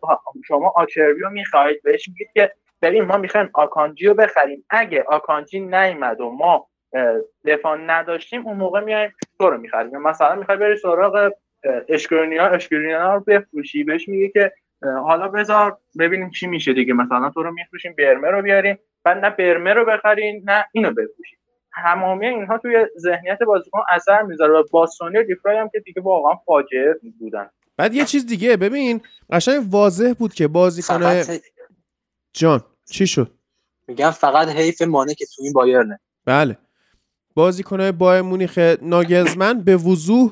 شما 0.48 0.74
آچربی 0.76 1.20
رو 1.20 1.30
می‌خواهید 1.30 1.84
بهش 1.84 2.08
میگید 2.08 2.28
که 2.34 2.54
ببین 2.82 3.04
ما 3.04 3.18
می‌خوایم 3.18 3.50
آکانجی 3.54 4.06
رو 4.06 4.13
بخریم. 4.13 4.66
اگه 4.70 5.04
آکانجی 5.04 5.60
نیومد 5.60 6.22
و 6.22 6.32
ما 6.32 6.68
دفاع 7.45 7.78
نداشتیم 7.78 8.47
اون 8.47 8.58
موقع 8.58 8.80
میایم 8.80 9.13
تو 9.39 9.50
رو 9.50 9.58
می‌خریم. 9.58 9.97
مثلا 9.97 10.36
می‌خوای 10.36 10.58
بری 10.58 10.78
سراغ 10.78 11.32
اشکرینیا 11.89 12.47
اشکرینیا 12.47 13.13
رو 13.13 13.19
بفروشی 13.19 13.84
بهش 13.84 14.08
میگه 14.10 14.30
که 14.30 14.52
حالا 14.82 15.28
بذار 15.28 15.78
ببینیم 16.00 16.30
چی 16.30 16.47
میشه 16.47 16.73
دیگه. 16.73 16.93
مثلا 16.93 17.30
تو 17.30 17.43
رو 17.43 17.52
میفروشیم 17.52 17.95
برمه 17.97 18.28
رو 18.28 18.41
بیاریم 18.41 18.80
بعد 19.04 19.17
نه 19.17 19.30
برمه 19.30 19.73
رو 19.73 19.86
بخرین 19.86 20.43
نه 20.45 20.65
اینو 20.71 20.89
بفروشیم 20.89 21.39
تمامی 21.84 22.28
اینها 22.28 22.58
توی 22.58 22.86
ذهنیت 22.97 23.39
بازیکن 23.39 23.82
اثر 23.89 24.21
می‌ذاره 24.21 24.54
و 24.54 24.63
باستونی 24.71 25.17
و 25.17 25.23
دیفرای 25.23 25.58
هم 25.58 25.69
که 25.69 25.80
دیگه 25.80 26.02
واقعا 26.02 26.36
فاجعه 26.45 26.95
بودن. 27.19 27.50
بعد 27.78 27.93
یه 27.93 28.06
چیز 28.06 28.26
دیگه 28.26 28.58
ببین 28.58 29.02
قشنگ 29.32 29.63
واضح 29.69 30.13
بود 30.19 30.34
که 30.34 30.47
بازیکن 30.47 31.23
جان 32.34 32.63
چی 32.91 33.08
شد؟ 33.08 33.32
میگم 33.88 34.12
فقط 34.12 34.47
حیف 34.47 34.82
مانه 34.82 35.13
که 35.13 35.26
تو 35.36 35.43
این 35.43 35.54
بایرنه. 35.54 36.00
بله. 36.26 36.58
بازیکنهای 37.38 37.91
بایر 37.91 38.21
مونیخ 38.21 38.58
ناگزمن 38.82 39.63
به 39.63 39.78
وضوح 39.78 40.32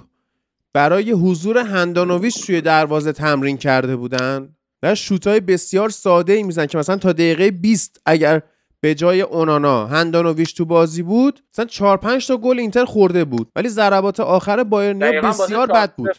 برای 0.73 1.11
حضور 1.11 1.57
هندانویش 1.57 2.35
توی 2.45 2.61
دروازه 2.61 3.11
تمرین 3.11 3.57
کرده 3.57 3.95
بودن 3.95 4.55
و 4.83 4.95
شوتای 4.95 5.39
بسیار 5.39 5.89
ساده 5.89 6.33
ای 6.33 6.43
میزن 6.43 6.65
که 6.65 6.77
مثلا 6.77 6.97
تا 6.97 7.11
دقیقه 7.11 7.51
20 7.51 8.01
اگر 8.05 8.41
به 8.81 8.95
جای 8.95 9.21
اونانا 9.21 9.85
هندانویش 9.85 10.53
تو 10.53 10.65
بازی 10.65 11.03
بود 11.03 11.39
مثلا 11.53 11.65
4 11.65 11.97
5 11.97 12.27
تا 12.27 12.37
گل 12.37 12.59
اینتر 12.59 12.85
خورده 12.85 13.25
بود. 13.25 13.51
ولی 13.55 13.69
ضربات 13.69 14.19
آخر 14.19 14.63
بایرنیا 14.63 15.21
بسیار 15.21 15.67
بد 15.67 15.95
بود. 15.95 16.17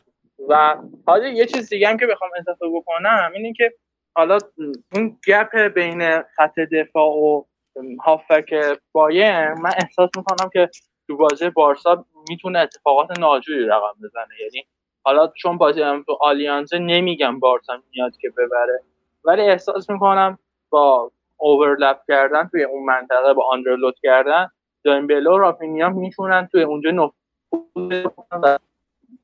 و 0.48 0.76
حالا 1.06 1.28
یه 1.28 1.46
چیز 1.46 1.68
دیگه 1.68 1.88
هم 1.88 1.96
که 1.96 2.06
بخوام 2.06 2.30
اضافه 2.40 2.64
بکنم 2.74 3.30
اینه 3.34 3.52
که 3.52 3.72
حالا 4.16 4.38
اون 4.94 5.18
گپ 5.26 5.74
بین 5.74 6.22
خط 6.36 6.58
دفاع 6.72 7.10
و 7.10 7.42
هافک 8.04 8.78
بایر 8.92 9.54
من 9.54 9.70
احساس 9.82 10.10
می‌کنم 10.16 10.50
که 10.52 10.70
تو 11.06 11.16
بازی 11.16 11.50
بارسا 11.50 12.04
می‌تونه 12.28 12.58
اتفاقات 12.58 13.18
ناجوری 13.18 13.66
رقم 13.66 13.94
بزنه. 14.04 14.34
یعنی 14.40 14.66
حالا 15.04 15.28
چون 15.36 15.58
بازی 15.58 15.80
تو 16.06 16.18
آلیانزه 16.20 16.78
نمیگم 16.78 17.40
بارسا 17.40 17.82
میاد 17.90 18.16
که 18.16 18.30
ببره 18.30 18.82
ولی 19.24 19.42
احساس 19.42 19.90
می‌کنم 19.90 20.38
با 20.70 21.10
اوورلپ 21.36 21.98
کردن 22.08 22.48
توی 22.48 22.62
اون 22.64 22.84
منطقه 22.84 23.34
با 23.34 23.44
آندرلوت 23.50 23.94
کردن 24.02 24.50
دایمبلو 24.84 25.34
و 25.34 25.38
رافینیا 25.38 25.88
می‌تونن 25.88 26.48
توی 26.52 26.62
اونجا 26.62 26.90
نفوذ 26.90 28.06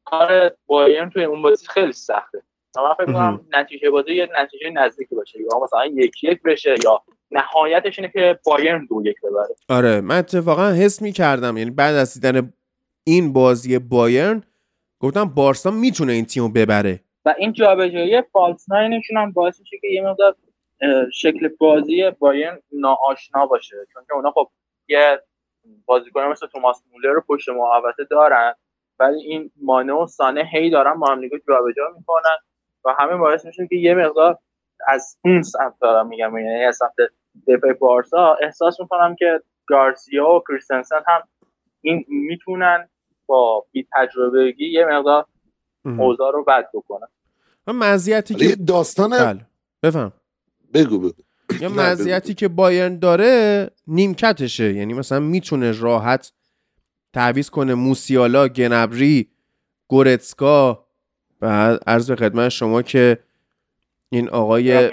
کار 0.05 0.51
بایرن 0.67 1.11
توی 1.11 1.25
اون 1.25 1.43
بازی 1.43 1.67
خیلی 1.67 1.93
سخته. 1.93 2.43
من 2.77 2.95
فکر 2.95 3.07
کنم 3.13 3.47
نتیجه 3.53 3.91
بازی 3.91 4.15
یه 4.15 4.29
نتیجه 4.39 4.71
نزدیکی 4.71 5.15
باشه. 5.15 5.41
یا 5.41 5.59
مثلا 5.63 5.87
یک 5.87 6.25
یک 6.25 6.43
بشه 6.43 6.75
یا 6.85 7.03
نهایتش 7.33 7.99
اینه 7.99 8.11
که 8.13 8.39
بایرن 8.47 8.87
دو 8.87 9.03
یک 9.05 9.17
ببره. 9.23 9.55
آره 9.69 10.01
من 10.01 10.19
اتفاقا 10.19 10.71
حس 10.71 11.03
می 11.03 11.13
کردم 11.13 11.57
یعنی 11.57 11.71
بعد 11.71 11.95
از 11.95 12.15
دیدن 12.15 12.53
این 13.05 13.33
بازی 13.33 13.79
بایرن 13.79 14.43
گفتم 15.01 15.25
بارسا 15.25 15.71
می‌تونه 15.71 16.13
این 16.13 16.25
تیمو 16.25 16.49
ببره. 16.49 17.01
و 17.25 17.35
این 17.39 17.53
جابجایی 17.53 18.23
فالس 18.23 18.71
ناینشون 18.71 19.17
هم 19.17 19.33
باعث 19.33 19.61
میشه 19.61 19.79
که 19.81 19.89
یه 19.89 20.03
مقدار 20.03 20.37
شکل 21.13 21.49
بازی 21.49 22.11
بایرن 22.11 22.61
ناآشنا 22.73 23.47
باشه. 23.47 23.77
چون 23.93 24.05
که 24.09 24.15
اونا 24.15 24.31
خب 24.31 24.51
یه 24.89 25.21
بازیکن 25.87 26.23
مثل 26.23 26.47
توماس 26.47 26.83
مولر 26.93 27.15
رو 27.15 27.23
پشت 27.29 27.49
محوطه 27.49 28.05
دارن 28.11 28.55
ولی 28.99 29.23
این 29.23 29.51
مانه 29.63 29.93
و 29.93 30.07
سانه 30.07 30.45
هی 30.53 30.71
دارن 30.71 31.01
با 31.01 31.07
هم 31.07 31.21
دیگه 31.21 31.41
جابجا 31.49 31.83
می‌کنن 31.99 32.37
و 32.85 32.95
همه 32.99 33.17
باعث 33.17 33.45
میشه 33.45 33.67
که 33.67 33.77
یه 33.77 33.95
مقدار 33.95 34.39
از 34.89 35.19
اون 35.25 35.43
سمت 35.43 35.75
دارم 35.81 36.07
میگم 36.07 36.39
یعنی 36.39 36.65
از 36.65 36.77
سمت 36.77 36.93
دفاع 37.49 37.73
بارسا 37.73 38.37
احساس 38.43 38.81
می‌کنم 38.81 39.17
که 39.19 39.41
گارسیا 39.67 40.29
و 40.29 40.43
کریستنسن 40.49 41.03
هم 41.07 41.21
این 41.81 42.05
می‌تونن 42.09 42.89
با 43.27 43.67
بی 43.73 43.87
تجربگی 43.97 44.67
یه 44.73 44.85
مقدار 44.85 45.27
اوضاع 45.85 46.33
رو 46.33 46.45
بد 46.45 46.69
بکنن. 46.75 47.07
مزیتی 47.67 48.35
که 48.35 48.57
داستان 48.57 49.11
بله. 49.11 49.47
بفهم. 49.83 50.13
بگو 50.75 50.99
بگو. 50.99 51.23
یا 51.61 51.69
مزیتی 51.69 52.35
که 52.35 52.49
بایرن 52.49 52.99
داره 52.99 53.71
نیمکتشه 53.87 54.73
یعنی 54.73 54.95
مثلا 54.95 55.21
می‌تونه 55.21 55.73
راحت 55.81 56.33
تعویز 57.13 57.51
کنه 57.51 57.75
موسیالا 57.75 58.49
گنبری 58.49 59.29
گورتسکا 59.89 60.87
و 61.43 61.79
عرض 61.87 62.11
به 62.11 62.17
خدمت 62.17 62.49
شما 62.49 62.83
که 62.83 63.19
این 64.09 64.29
آقای 64.29 64.91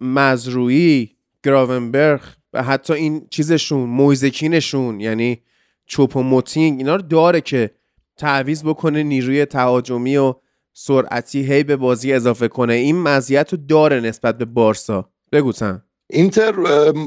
مزروعی 0.00 1.15
گراونبرگ 1.46 2.20
و 2.52 2.62
حتی 2.62 2.92
این 2.92 3.26
چیزشون 3.30 3.80
مویزکینشون 3.80 5.00
یعنی 5.00 5.42
چوپ 5.86 6.16
و 6.16 6.22
موتینگ 6.22 6.78
اینا 6.78 6.96
رو 6.96 7.02
داره 7.02 7.40
که 7.40 7.70
تعویز 8.16 8.64
بکنه 8.64 9.02
نیروی 9.02 9.44
تهاجمی 9.44 10.16
و 10.16 10.34
سرعتی 10.72 11.52
هی 11.52 11.64
به 11.64 11.76
بازی 11.76 12.12
اضافه 12.12 12.48
کنه. 12.48 12.74
این 12.74 13.02
مزیت 13.02 13.52
رو 13.52 13.58
داره 13.68 14.00
نسبت 14.00 14.38
به 14.38 14.44
بارسا. 14.44 15.10
بگو 15.32 15.52
اینتر 16.10 16.54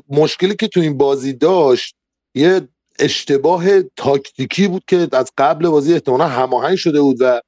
مشکلی 0.10 0.56
که 0.56 0.68
تو 0.68 0.80
این 0.80 0.98
بازی 0.98 1.34
داشت 1.34 1.96
یه 2.36 2.62
اشتباه 3.00 3.82
تاکتیکی 3.82 4.68
بود 4.68 4.84
که 4.88 5.08
از 5.12 5.32
قبل 5.38 5.70
بازی 5.70 5.94
احتمالا 5.94 6.28
هماهنگ 6.28 6.76
شده 6.76 7.02
بود 7.02 7.18
و 7.20 7.42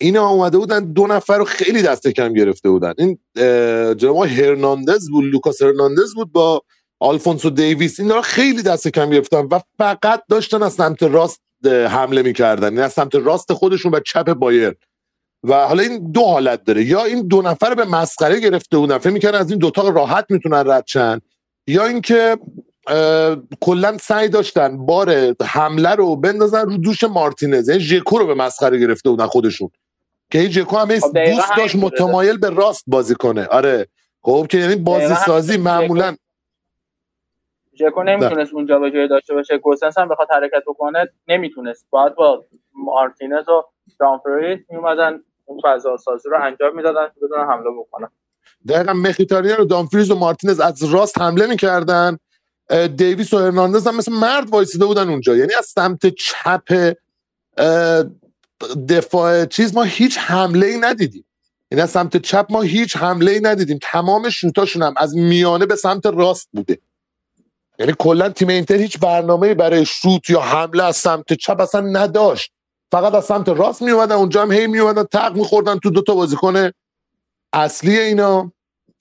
اینا 0.00 0.28
اومده 0.28 0.58
بودن 0.58 0.92
دو 0.92 1.06
نفر 1.06 1.38
رو 1.38 1.44
خیلی 1.44 1.82
دست 1.82 2.08
کم 2.08 2.32
گرفته 2.32 2.70
بودن. 2.70 2.94
این 2.98 3.18
جناب 3.96 4.16
هرناندز 4.16 5.10
بود 5.10 5.24
لوکاس 5.24 5.62
هرناندز 5.62 6.14
بود 6.14 6.32
با 6.32 6.62
آلفونسو 7.00 7.50
دیویس. 7.50 8.00
اینا 8.00 8.14
رو 8.14 8.22
خیلی 8.22 8.62
دست 8.62 8.88
کم 8.88 9.10
گرفتن 9.10 9.48
و 9.50 9.60
فقط 9.78 10.22
داشتن 10.28 10.62
از 10.62 10.72
سمت 10.72 11.02
راست 11.02 11.40
حمله 11.66 12.22
می‌کردن. 12.22 12.68
یعنی 12.68 12.80
از 12.80 12.92
سمت 12.92 13.14
راست 13.14 13.52
خودشون 13.52 13.94
و 13.94 14.00
چپ 14.00 14.32
بایرن 14.32 14.74
و 15.44 15.66
حالا 15.66 15.82
این 15.82 16.12
دو 16.12 16.22
حالت 16.22 16.64
داره. 16.64 16.84
یا 16.84 17.04
این 17.04 17.28
دو 17.28 17.42
نفر 17.42 17.74
به 17.74 17.84
مسخره 17.84 18.40
گرفته 18.40 18.78
بودن 18.78 18.98
فکر 18.98 19.12
می‌کردن 19.12 19.38
از 19.38 19.50
این 19.50 19.58
دوتا 19.58 19.88
راحت 19.88 20.26
می‌تونن 20.28 20.70
رد 20.70 20.84
شن 20.86 21.20
یا 21.66 21.86
اینکه 21.86 22.36
کلا 23.60 23.98
سعی 23.98 24.28
داشتن 24.28 24.86
بار 24.86 25.34
حمله 25.42 25.90
رو 25.90 26.16
بندازن 26.16 26.66
رو 26.66 26.76
دوش 26.76 27.04
مارتینز. 27.04 27.68
یعنی 27.68 27.80
ژکو 27.80 28.18
رو 28.18 28.26
به 28.26 28.34
مسخره 28.34 28.78
گرفته 28.78 29.10
بودن 29.10 29.26
خودشون. 29.26 29.70
که 30.32 30.38
این 30.38 30.50
ژکو 30.50 30.76
هم 30.76 30.98
خب 30.98 31.24
دوست 31.24 31.56
داشت 31.56 31.76
متمایل 31.76 32.38
به 32.38 32.50
راست 32.50 32.84
بازی 32.86 33.14
کنه. 33.14 33.46
آره. 33.46 33.88
خب 34.22 34.46
که 34.50 34.58
یعنی 34.58 34.76
بازی 34.76 35.14
سازی 35.14 35.56
معمولا 35.56 36.16
ژکو 37.78 38.02
نمی‌تونست 38.02 38.54
اونجا 38.54 38.78
به 38.78 38.90
جای 38.90 39.08
داشته 39.08 39.34
باشه. 39.34 39.58
گوسنس 39.58 39.98
هم 39.98 40.08
بخواد 40.08 40.28
حرکت 40.30 40.62
بکنه 40.66 41.08
نمی‌تونست. 41.28 41.86
باید 41.90 42.14
با 42.14 42.44
مارتینز 42.74 43.48
و 43.48 43.64
دامفریز 44.00 44.58
میومدن 44.68 45.20
اون 45.44 45.60
فضا 45.64 45.96
سازی 45.96 46.28
رو 46.28 46.44
انجام 46.44 46.76
می‌دادن 46.76 47.06
که 47.06 47.20
بدون 47.22 47.38
حمله 47.38 47.70
بکنن. 47.78 48.08
دقیقا 48.68 48.92
مخیتاریان 48.92 49.60
و 49.60 49.64
دامفریز 49.64 50.10
و 50.10 50.14
مارتینز 50.14 50.60
از 50.60 50.84
راست 50.84 51.20
حمله 51.20 51.46
می‌کردن. 51.46 52.18
دیویس 52.96 53.34
و 53.34 53.38
هرناندز 53.38 53.86
هم 53.86 53.96
مثل 53.96 54.12
مرد 54.12 54.50
وایسیده 54.50 54.86
بودن 54.86 55.08
اونجا. 55.08 55.36
یعنی 55.36 55.54
از 55.58 55.66
سمت 55.66 56.06
چپ 56.06 56.94
دفاع 58.88 59.44
چیز 59.44 59.74
ما 59.74 59.82
هیچ 59.82 60.18
حمله 60.18 60.66
ای 60.66 60.78
ندیدیم. 60.78 61.24
یعنی 61.70 61.82
از 61.82 61.90
سمت 61.90 62.16
چپ 62.16 62.46
ما 62.50 62.62
هیچ 62.62 62.96
حمله 62.96 63.32
ای 63.32 63.40
ندیدیم. 63.40 63.78
تمام 63.82 64.30
شوتاشون 64.30 64.82
هم 64.82 64.94
از 64.96 65.16
میانه 65.16 65.66
به 65.66 65.76
سمت 65.76 66.06
راست 66.06 66.48
بوده. 66.52 66.78
یعنی 67.78 67.92
کلا 67.98 68.28
تیم 68.28 68.48
اینتر 68.48 68.74
هیچ 68.74 68.98
برنامه 68.98 69.54
برای 69.54 69.84
شوت 69.86 70.30
یا 70.30 70.40
حمله 70.40 70.82
از 70.82 70.96
سمت 70.96 71.32
چپ 71.32 71.60
اصلا 71.60 71.80
نداشت. 71.80 72.52
فقط 72.92 73.14
از 73.14 73.24
سمت 73.24 73.48
راست 73.48 73.82
میومدن 73.82 74.14
اونجا 74.14 74.42
هم 74.42 74.52
هی 74.52 74.66
میومدن 74.66 75.04
تق 75.04 75.36
میخوردن 75.36 75.78
تو 75.78 75.90
دوتا 75.90 76.14
بازیکن 76.14 76.70
اصلی 77.52 77.98
اینا. 77.98 78.52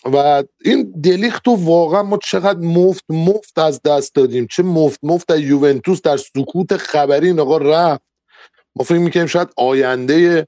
و 0.06 0.44
این 0.66 0.92
دلیخت 1.04 1.48
رو 1.48 1.56
واقعا 1.56 2.04
ما 2.04 2.18
چقدر 2.18 2.60
مفت 2.60 3.04
مفت 3.10 3.60
از 3.60 3.82
دست 3.82 4.16
دادیم. 4.16 4.48
چه 4.48 4.64
مفت 4.64 5.00
مفت 5.04 5.32
از 5.32 5.40
یوونتوس 5.40 6.02
در 6.02 6.18
سکوت 6.18 6.78
خبری 6.78 7.28
این 7.28 7.40
آقا 7.40 7.58
رفت. 7.58 8.11
ما 8.76 8.84
فکر 8.84 8.98
می‌کنیم 8.98 9.26
شاید 9.26 9.48
آینده 9.58 10.48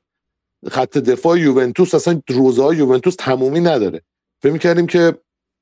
خط 0.71 0.97
دفاع 0.97 1.39
یوونتوس 1.39 1.95
اصلا 1.95 2.21
روزهای 2.29 2.77
یوونتوس 2.77 3.15
تمومی 3.19 3.59
نداره. 3.59 4.01
فکر 4.41 4.51
می‌کردیم 4.51 4.87
که 4.87 5.17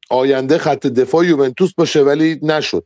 آینده 0.10 0.58
خط 0.58 0.88
دفاع 0.88 1.26
یوونتوس 1.26 1.74
باشه 1.74 2.02
ولی 2.02 2.40
نشد. 2.42 2.86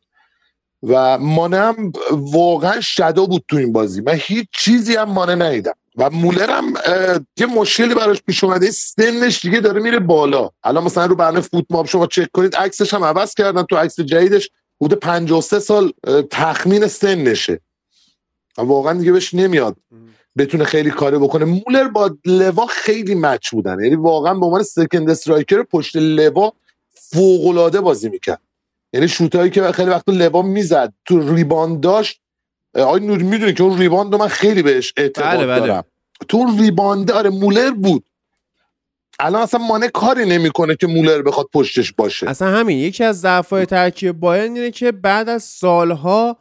و 0.84 1.18
مانه 1.18 1.58
هم 1.58 1.92
واقعا 2.12 2.82
شدا 2.82 3.26
بود 3.26 3.46
تو 3.48 3.58
این 3.58 3.74
بازی. 3.74 4.02
من 4.02 4.20
هیچ 4.22 4.48
چیزی 4.58 4.96
هم 4.96 5.10
مانه 5.10 5.36
ندیدم. 5.36 5.74
و 5.98 6.10
مولر 6.10 6.50
هم 6.50 6.74
یه 7.38 7.46
مشکلی 7.46 7.96
براش 7.96 8.22
پیش 8.22 8.44
اومده. 8.44 8.72
سنش 8.72 9.42
دیگه 9.42 9.60
داره 9.60 9.82
میره 9.82 10.00
بالا. 10.00 10.50
الان 10.64 10.84
مثلا 10.84 11.06
رو 11.06 11.16
برنامه 11.16 11.42
FotMob 11.42 11.86
شما 11.86 12.08
چک 12.08 12.32
کنید 12.34 12.56
عکسش 12.56 12.94
هم 12.94 13.04
عوض 13.04 13.34
کردن 13.34 13.64
تو 13.64 13.76
عکس 13.76 14.00
جدیدش. 14.00 14.50
حدود 14.82 15.00
53 15.00 15.60
سال 15.60 15.92
تخمین 16.32 16.88
سنشه. 16.88 17.60
واقعا 18.58 18.94
دیگه 18.94 19.12
بهش 19.12 19.34
نمیاد. 19.34 19.76
بتونه 20.38 20.64
خیلی 20.64 20.90
کاری 20.90 21.18
بکنه. 21.18 21.46
مولر 21.46 21.88
با 21.88 22.18
لوا 22.26 22.66
خیلی 22.66 23.16
match 23.16 23.50
بودن. 23.50 23.84
یعنی 23.84 23.96
واقعا 23.96 24.34
به 24.34 24.46
عنوان 24.46 24.64
second 24.64 25.10
striker 25.10 25.64
پشت 25.64 25.96
لوا 25.96 26.54
فوق 26.90 27.48
العاده 27.48 27.82
بازی 27.82 28.10
می‌کرد. 28.10 28.42
یعنی 28.94 29.08
شوتایی 29.08 29.52
که 29.52 29.72
خیلی 29.72 29.90
وقت 29.90 30.10
لوا 30.10 30.42
می‌زد 30.42 30.94
تو 31.06 31.36
rebound 31.36 31.80
داشت 31.80 32.22
آی 32.76 33.00
نور 33.00 33.18
می‌دونی 33.18 33.54
که 33.54 33.64
اون 33.64 33.78
ریباند 33.78 34.16
من 34.16 34.28
خیلی 34.28 34.64
بهش 34.64 34.94
اعتماد 34.98 35.38
بله 35.38 35.48
بله. 35.48 35.60
دارم. 35.60 35.84
تو 36.28 36.58
ریباند 36.60 37.12
آره 37.12 37.30
مولر 37.30 37.72
بود. 37.72 38.06
الان 39.20 39.42
اصلا 39.42 39.60
مانه 39.60 39.88
کاری 39.88 40.26
نمی‌کنه 40.26 40.76
که 40.76 40.88
مولر 40.88 41.22
بخواد 41.22 41.48
پشتش 41.54 41.94
باشه. 41.94 42.30
اصلا 42.30 42.48
همین 42.48 42.78
یکی 42.78 43.04
از 43.04 43.22
ضعف‌های 43.22 43.66
ترکیب 43.66 44.12
بایرن 44.12 44.56
اینه 44.56 44.72
که 44.72 44.92
بعد 44.92 45.30
از 45.30 45.44
سالها 45.44 46.38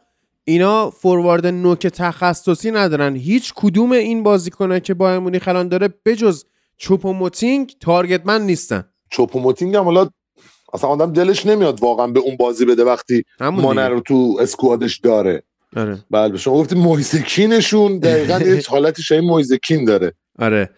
اینا 0.47 0.89
فوروارد 0.89 1.47
نوک 1.47 1.87
تخصصی 1.87 2.71
ندارن. 2.71 3.15
هیچ 3.15 3.53
کدوم 3.55 3.91
این 3.91 4.23
بازیکنه 4.23 4.79
که 4.79 4.93
بایر 4.93 5.19
مونیخ 5.19 5.47
الان 5.47 5.67
داره 5.67 5.89
بجز 6.05 6.45
چوپو 6.77 7.13
موتینگ 7.13 7.75
target 7.79 8.20
man 8.20 8.41
نیستن. 8.41 8.83
چوپو 9.09 9.39
موتینگ 9.39 9.75
هم 9.75 9.83
حالا 9.83 10.09
اصلا 10.73 10.89
آدم 10.89 11.13
دلش 11.13 11.45
نمیاد 11.45 11.79
واقعا 11.81 12.07
به 12.07 12.19
اون 12.19 12.37
بازی 12.37 12.65
بده 12.65 12.83
وقتی 12.83 13.23
مانه 13.39 13.87
رو 13.87 13.99
تو 13.99 14.37
squad 14.41 14.81
ش 14.81 14.97
داره. 14.97 15.43
آره. 15.75 15.99
بله 16.11 16.37
شما 16.37 16.53
گفتی 16.53 16.75
مویزکینشون 16.75 17.99
دقیقا 17.99 18.39
یه 18.39 18.61
حالتی 18.67 19.03
شای 19.03 19.21
مویزکین 19.21 19.85
داره. 19.85 20.13
آره. 20.39 20.69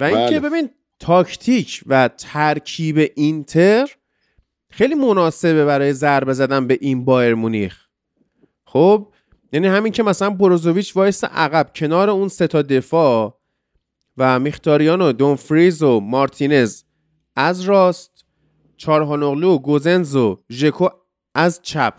و 0.00 0.04
اینکه 0.04 0.40
بله. 0.40 0.50
ببین 0.50 0.70
تاکتیک 1.00 1.80
و 1.86 2.10
ترکیب 2.18 3.10
اینتر 3.14 3.90
خیلی 4.70 4.94
مناسبه 4.94 5.64
برای 5.64 5.92
ضربه 5.92 6.32
زدن 6.32 6.66
به 6.66 6.78
این 6.80 7.04
بایر 7.04 7.34
مونیخ. 7.34 7.83
خب 8.74 9.08
یعنی 9.52 9.66
همین 9.66 9.92
که 9.92 10.02
مثلا 10.02 10.30
بروزوویچ 10.30 10.96
وایسه 10.96 11.24
عقب 11.24 11.70
کنار 11.74 12.10
اون 12.10 12.28
سه 12.28 12.46
تا 12.46 12.62
دفاع 12.62 13.40
و 14.16 14.38
مخیتاریان 14.38 15.00
و 15.00 15.12
دونفریز 15.12 15.82
و 15.82 16.00
مارتینز 16.00 16.82
از 17.36 17.60
راست 17.60 18.24
چارهانوغلو 18.76 19.54
و 19.54 19.58
گوزنز 19.58 20.16
و 20.16 20.42
ژکو 20.52 20.88
از 21.34 21.62
چپ. 21.62 21.94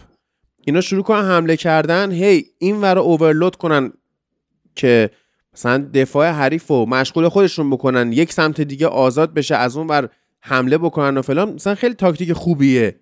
اینا 0.65 0.81
شروع 0.81 1.03
کنن 1.03 1.21
حمله 1.21 1.57
کردن 1.57 2.11
هی 2.11 2.45
این 2.59 2.81
ور 2.81 2.99
اوورلود 2.99 3.55
کنن 3.55 3.93
که 4.75 5.09
مثلا 5.53 5.89
دفاع 5.93 6.29
حریف 6.29 6.71
و 6.71 6.85
مشغول 6.85 7.29
خودشون 7.29 7.69
بکنن 7.69 8.11
یک 8.11 8.33
سمت 8.33 8.61
دیگه 8.61 8.87
آزاد 8.87 9.33
بشه 9.33 9.55
از 9.55 9.77
اون 9.77 9.87
ور 9.87 10.09
حمله 10.41 10.77
بکنن 10.77 11.17
و 11.17 11.21
فلان. 11.21 11.53
مثلا 11.53 11.75
خیلی 11.75 11.93
تاکتیک 11.93 12.33
خوبیه. 12.33 12.99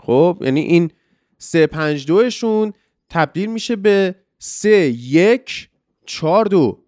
خب 0.00 0.38
یعنی 0.40 0.60
این 0.60 0.90
سه 1.38 1.66
پنج 1.66 2.06
دوشون 2.06 2.72
تبدیل 3.10 3.50
میشه 3.50 3.76
به 3.76 4.14
سه 4.38 4.88
یک 4.88 5.68
چهار 6.06 6.44
دو. 6.44 6.78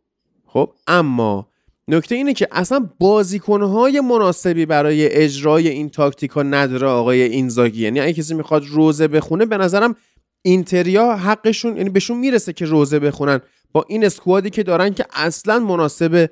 خب 0.46 0.72
اما 0.86 1.48
نکته 1.88 2.14
اینه 2.14 2.34
که 2.34 2.48
اصلا 2.50 2.88
بازیکنهای 2.98 4.00
مناسبی 4.00 4.66
برای 4.66 5.06
اجرای 5.06 5.68
این 5.68 5.90
تاکتیک 5.90 6.30
ها 6.30 6.42
نداره 6.42 6.86
آقای 6.86 7.22
اینزاگی. 7.22 7.82
یعنی 7.82 8.00
اگه 8.00 8.12
کسی 8.12 8.34
می‌خواد 8.34 8.64
روضه 8.66 9.08
بخونه 9.08 9.46
به 9.46 9.56
نظرم 9.56 9.96
اینتریا 10.42 11.16
حقشون 11.16 11.76
یعنی 11.76 11.90
بهشون 11.90 12.18
می‌رسه 12.18 12.52
که 12.52 12.64
روضه 12.64 12.98
بخونن 12.98 13.40
با 13.72 13.84
این 13.88 14.04
squad 14.04 14.43
ی 14.43 14.50
که 14.50 14.62
دارن 14.62 14.94
که 14.94 15.04
اصلا 15.14 15.58
مناسب 15.58 16.30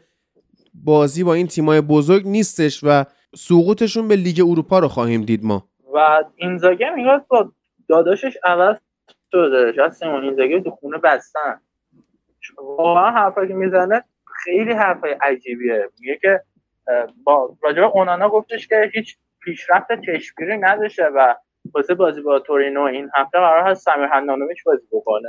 بازی 0.75 1.25
با 1.25 1.35
این 1.35 1.47
تیمای 1.47 1.81
بزرگ 1.81 2.27
نیستش 2.27 2.81
و 2.83 3.05
سقوطشون 3.37 4.09
به 4.09 4.17
لیگ 4.17 4.41
اروپا 4.47 4.79
رو 4.79 4.89
خواهیم 4.89 5.23
دید 5.23 5.45
ما. 5.45 5.69
و 5.95 6.23
اینزاگی 6.37 6.85
هم 6.85 7.25
با 7.29 7.53
داداشش 7.89 8.33
عوض 8.45 8.77
شده. 9.33 9.73
شاید 9.73 9.93
سیمونه 9.93 10.25
اینزاگی 10.25 10.61
تو 10.61 10.71
خونه 10.71 10.99
بستن. 10.99 11.61
واقعا 12.59 13.11
حرفایی 13.11 13.49
که 13.49 13.55
می‌زنه 13.55 14.05
خیلی 14.45 14.73
حرفای 14.73 15.13
عجیبیه. 15.13 15.89
میگه 16.01 16.19
که 16.23 16.41
با 17.25 17.57
راجبه 17.63 17.87
اونانا 17.87 18.29
گفتش 18.29 18.69
که 18.69 18.91
هیچ 18.95 19.17
پیشرفت 19.41 20.01
چشمگیری 20.07 20.59
نداشته 20.59 21.07
و 21.07 21.35
واسه 21.75 21.95
بازی 21.95 22.21
با 22.21 22.39
تورینو 22.39 22.83
این 22.83 23.11
هفته 23.15 23.39
قرار 23.39 23.71
هست 23.71 23.91
سمیر 23.91 24.07
هندانویچ 24.07 24.65
بازی 24.65 24.87
بکنه. 24.93 25.29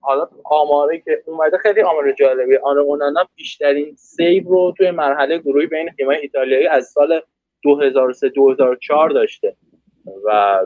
حالا 0.00 0.28
آماری 0.44 1.00
که 1.00 1.22
اومده 1.26 1.58
خیلی 1.58 1.82
آمار 1.82 2.12
جالبی 2.12 2.56
آن 2.56 2.78
اونانا 2.78 3.28
بیشترین 3.36 3.94
سیو 3.96 4.48
رو 4.48 4.74
توی 4.76 4.90
مرحله 4.90 5.38
گروهی 5.38 5.66
بین 5.66 5.90
تیم‌های 5.96 6.16
ایتالیایی 6.16 6.66
از 6.66 6.86
سال 6.86 7.20
2003 7.62 8.28
2004 8.28 9.10
داشته 9.10 9.56
و 10.24 10.60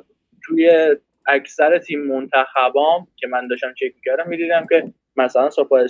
توی 0.44 0.96
اکثر 1.26 1.78
تیم 1.78 2.06
منتخبام 2.06 3.06
که 3.16 3.26
من 3.26 3.48
داشتم 3.48 3.72
چک 3.76 3.94
می‌کردم 3.96 4.28
می‌دیدم 4.28 4.66
که 4.70 4.92
مثلا 5.16 5.50
سوپا 5.50 5.86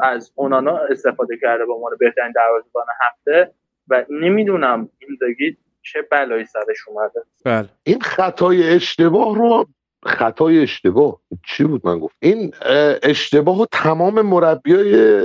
از 0.00 0.32
اونانا 0.34 0.78
استفاده 0.78 1.36
کرده 1.42 1.66
به 1.66 1.72
عنوان 1.72 1.92
بهترین 2.00 2.32
دروازه‌بان 2.32 2.86
هفته 3.00 3.50
و 3.88 4.04
نمی‌دونم 4.10 4.88
این 4.98 5.18
داگی 5.20 5.56
چه 5.82 6.02
بلایی 6.10 6.44
سرش 6.44 6.76
اومده. 6.88 7.20
بله. 7.44 7.68
این 7.84 8.00
خطای 8.00 8.74
اشتباه 8.74 9.36
رو 9.36 9.66
خطای 10.06 10.62
اشتباه 10.62 11.20
چی 11.46 11.64
بود 11.64 11.86
من 11.86 11.98
گفت؟ 11.98 12.16
این 12.22 12.54
اشتباه 13.02 13.58
رو 13.58 13.66
تمام 13.72 14.22
مربیای 14.22 15.22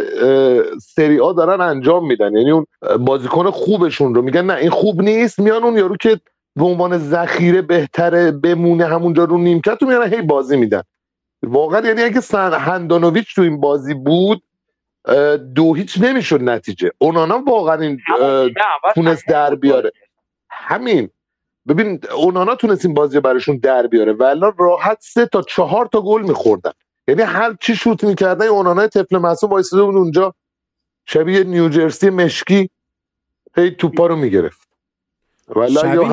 سری 0.81 1.19
آ 1.19 1.33
دارن 1.33 1.61
انجام 1.61 2.07
میدن. 2.07 2.35
یعنی 2.35 2.51
اون 2.51 2.65
بازیکن 2.99 3.49
خوبشون 3.49 4.15
رو 4.15 4.21
میگن 4.21 4.45
نه 4.45 4.53
این 4.53 4.69
خوب 4.69 5.01
نیست 5.01 5.39
میان 5.39 5.63
اون 5.63 5.77
یارو 5.77 5.95
که 5.97 6.19
به 6.59 6.65
عنوان 6.65 6.97
ذخیره 6.97 7.61
بهتره 7.61 8.31
بمونه 8.31 8.85
همونجا 8.85 9.23
رو 9.23 9.37
نیمکت 9.37 9.75
تو 9.75 9.85
میان 9.85 10.13
هی 10.13 10.21
بازی 10.21 10.57
میدن. 10.57 10.83
واقعا 11.43 11.87
یعنی 11.87 12.01
اگه 12.01 12.21
سن 12.21 12.53
هندانویچ 12.53 13.35
تو 13.35 13.41
این 13.41 13.59
بازی 13.59 13.93
بود 13.93 14.43
دو 15.55 15.73
هیچ 15.73 16.01
نمی‌شد 16.01 16.41
نتیجه. 16.43 16.91
اونانا 16.97 17.43
واقعا 17.47 17.81
این 17.81 17.99
تونست 18.95 19.27
در 19.27 19.55
بیاره. 19.55 19.91
همین. 20.49 21.09
ببین 21.67 21.99
اونانا 22.15 22.55
تونست 22.55 22.85
این 22.85 22.93
بازی 22.93 23.19
براشون 23.19 23.57
در 23.57 23.87
بیاره 23.87 24.13
ولی 24.13 24.41
راحت 24.59 24.97
سه 25.01 25.25
تا 25.25 25.41
چهار 25.41 25.85
تا 25.85 26.01
گل 26.01 26.21
میخوردن. 26.21 26.71
یعنی 27.07 27.21
هر 27.21 27.55
چی 27.61 27.75
شوت 27.75 28.03
می‌کردن 28.03 28.47
اونانا 28.47 28.87
طفل 28.87 29.17
معصوم 29.17 29.49
وایساده 29.49 29.83
بود 29.83 29.95
اونجا. 29.95 30.33
شبیه 31.05 31.43
نیوجرسی 31.43 32.09
مشکی 32.09 32.69
هی 33.55 33.71
توپا 33.71 34.07
رو 34.07 34.15
می‌گرفت. 34.15 34.68
ولی 35.55 35.73
یا 35.73 36.03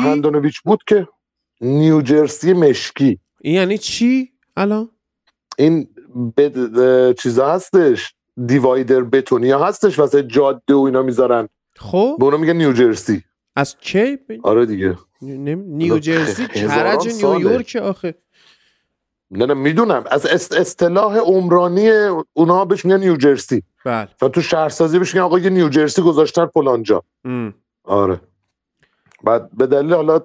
هندانویچ 0.00 0.60
بود 0.60 0.80
که؟ 0.86 1.08
نیوجرسی 1.60 2.52
مشکی. 2.52 3.18
این 3.40 3.54
یعنی 3.54 3.78
چی 3.78 4.32
الان؟ 4.56 4.88
این 5.58 5.88
بد... 6.36 7.12
چیزا 7.12 7.52
هستش. 7.52 8.14
دیوایدر 8.46 9.00
بتونیا 9.00 9.64
هستش 9.64 9.98
واسه 9.98 10.22
جاده 10.22 10.74
و 10.74 10.78
اینا 10.78 11.02
می‌ذارن. 11.02 11.48
خب؟ 11.76 12.16
به 12.18 12.24
اونا 12.24 12.36
میگن 12.36 12.56
نیوجرسی 12.56 13.24
از 13.56 13.76
کی 13.76 14.18
آره 14.42 14.66
دیگه. 14.66 14.98
نیوجرسی 15.22 16.46
کرج 16.54 17.08
نیویورک 17.24 17.78
آخه. 17.82 18.14
نه 19.30 19.46
نه 19.46 19.54
می‌دونم. 19.54 20.04
از 20.10 20.26
اصطلاح 20.52 21.16
عمرانی 21.16 21.90
اونا 22.32 22.64
بهش 22.64 22.84
میگن 22.84 23.00
نیوجرسی 23.00 23.62
بله. 23.84 24.08
تو 24.32 24.40
شهرسازی 24.40 24.98
بهش 24.98 25.14
میگن 25.14 25.24
آقا 25.24 25.38
یه 25.38 25.50
نیوجرسی 25.50 26.02
گذاشتن 26.02 26.46
فلانجا. 26.46 27.02
آره. 27.84 28.20
بعد 29.24 29.56
به 29.56 29.66
دلیل 29.66 29.94
حالا 29.94 30.20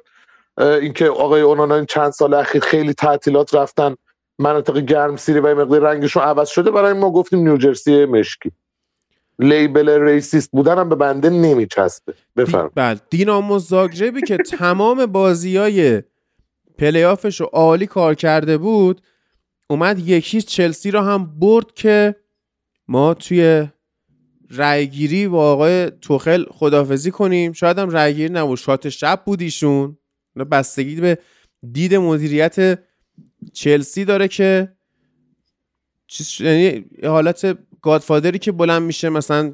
اینکه 0.57 1.09
آقای 1.09 1.41
اونانا 1.41 1.75
این 1.75 1.85
چند 1.85 2.11
سال 2.11 2.33
اخیر 2.33 2.61
خیلی 2.61 2.93
تعطیلات 2.93 3.55
رفتن 3.55 3.95
مناطق 4.39 4.77
گرم 4.77 5.15
سیری 5.15 5.39
و 5.39 5.55
مقدار 5.55 5.81
رنگشون 5.81 6.23
عوض 6.23 6.49
شده 6.49 6.71
برای 6.71 6.93
ما 6.93 7.11
گفتیم 7.11 7.39
نیوجرسی 7.39 8.05
مشکی. 8.05 8.51
لیبل 9.39 9.89
ریسیست 9.89 10.51
بودن 10.51 10.77
هم 10.77 10.89
به 10.89 10.95
بنده 10.95 11.29
نمیچسبه. 11.29 12.13
بفرم 12.37 12.71
بله 12.75 12.99
دینامو 13.09 13.59
زاگربی 13.59 14.21
که 14.21 14.37
تمام 14.37 15.05
بازی 15.05 15.57
های 15.57 16.03
پلیافش 16.77 17.41
رو 17.41 17.45
عالی 17.45 17.87
کار 17.87 18.15
کرده 18.15 18.57
بود 18.57 19.01
اومد 19.69 19.99
یکیش 19.99 20.45
چلسی 20.45 20.91
رو 20.91 21.01
هم 21.01 21.39
برد 21.39 21.73
که 21.73 22.15
ما 22.87 23.13
توی 23.13 23.67
رأیگیری 24.51 25.27
با 25.27 25.51
آقای 25.51 25.91
توخل 26.01 26.45
خدافزی 26.49 27.11
کنیم. 27.11 27.53
شاید 27.53 27.79
هم 27.79 27.89
رأیگیری 27.89 28.33
نبود. 28.33 28.57
شات 28.57 28.89
شب 28.89 29.21
بود 29.25 29.41
ایشون. 29.41 29.97
بستگی 30.51 30.95
به 30.95 31.17
دید 31.71 31.95
مدیریت 31.95 32.79
چلسی 33.53 34.05
داره 34.05 34.27
که 34.27 34.71
چیز 36.07 36.41
یعنی 36.41 36.85
حالت 37.03 37.57
گادفادری 37.81 38.39
که 38.39 38.51
بلند 38.51 38.81
میشه 38.81 39.09
مثلا 39.09 39.53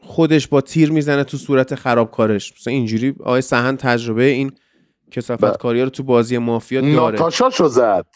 خودش 0.00 0.48
با 0.48 0.60
تیر 0.60 0.92
می‌زنه 0.92 1.24
تو 1.24 1.36
صورت 1.36 1.74
خرابکارش 1.74 2.52
مثلا 2.52 2.72
اینجوری 2.72 3.14
آقای 3.20 3.42
سهن 3.42 3.76
تجربه 3.76 4.24
این 4.24 4.52
کثافت 5.10 5.56
کاری 5.56 5.82
رو 5.82 5.90
تو 5.90 6.02
بازی 6.02 6.38
مافیا 6.38 6.80
داره. 6.80 6.94
ناتاشاشو 6.94 7.68
زد. 7.68 8.06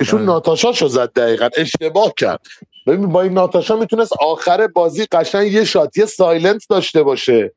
ایشون 0.00 0.18
بله. 0.18 0.26
ناتاشاشو 0.26 0.88
زد 0.88 1.12
دقیقا. 1.12 1.48
اشتباه 1.56 2.12
کرد. 2.16 2.40
ببین 2.86 3.08
با 3.08 3.22
این 3.22 3.32
ناتاشا 3.32 3.76
می‌تونست 3.76 4.12
آخر 4.20 4.66
بازی 4.66 5.06
قشنگ 5.06 5.52
یه 5.52 5.64
shot 5.64 5.98
یه 5.98 6.06
silent 6.06 6.64
داشته 6.68 7.02
باشه. 7.02 7.54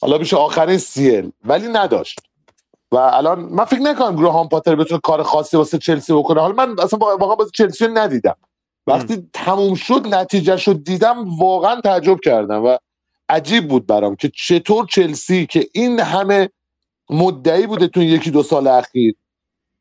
حالا 0.00 0.18
میشه 0.18 0.36
آخر 0.36 0.78
سیل 0.78 1.30
ولی 1.44 1.68
نداشت. 1.68 2.20
و 2.92 2.96
الان 2.96 3.40
من 3.40 3.64
فکر 3.64 3.80
نکنم 3.80 4.16
گراهام 4.16 4.48
پاتر 4.48 4.74
بتونه 4.74 5.00
کار 5.00 5.22
خاصی 5.22 5.56
واسه 5.56 5.78
چلسی 5.78 6.12
بکنه. 6.12 6.40
حالا 6.40 6.54
من 6.54 6.76
اصلا 6.82 6.98
واقعا 6.98 7.34
بازی 7.34 7.50
چلسی 7.54 7.86
رو 7.86 7.98
ندیدم. 7.98 8.36
وقتی 8.86 9.28
تموم 9.32 9.74
شد 9.74 10.06
نتیجه 10.06 10.56
شد 10.56 10.84
دیدم 10.84 11.38
واقعا 11.38 11.80
تعجب 11.80 12.20
کردم 12.24 12.64
و 12.64 12.76
عجیب 13.28 13.68
بود 13.68 13.86
برام 13.86 14.16
که 14.16 14.30
چطور 14.34 14.86
چلسی 14.86 15.46
که 15.46 15.68
این 15.72 16.00
همه 16.00 16.50
مدعی 17.10 17.66
بوده 17.66 17.88
تو 17.88 18.02
یکی 18.02 18.30
دو 18.30 18.42
سال 18.42 18.66
اخیر 18.66 19.14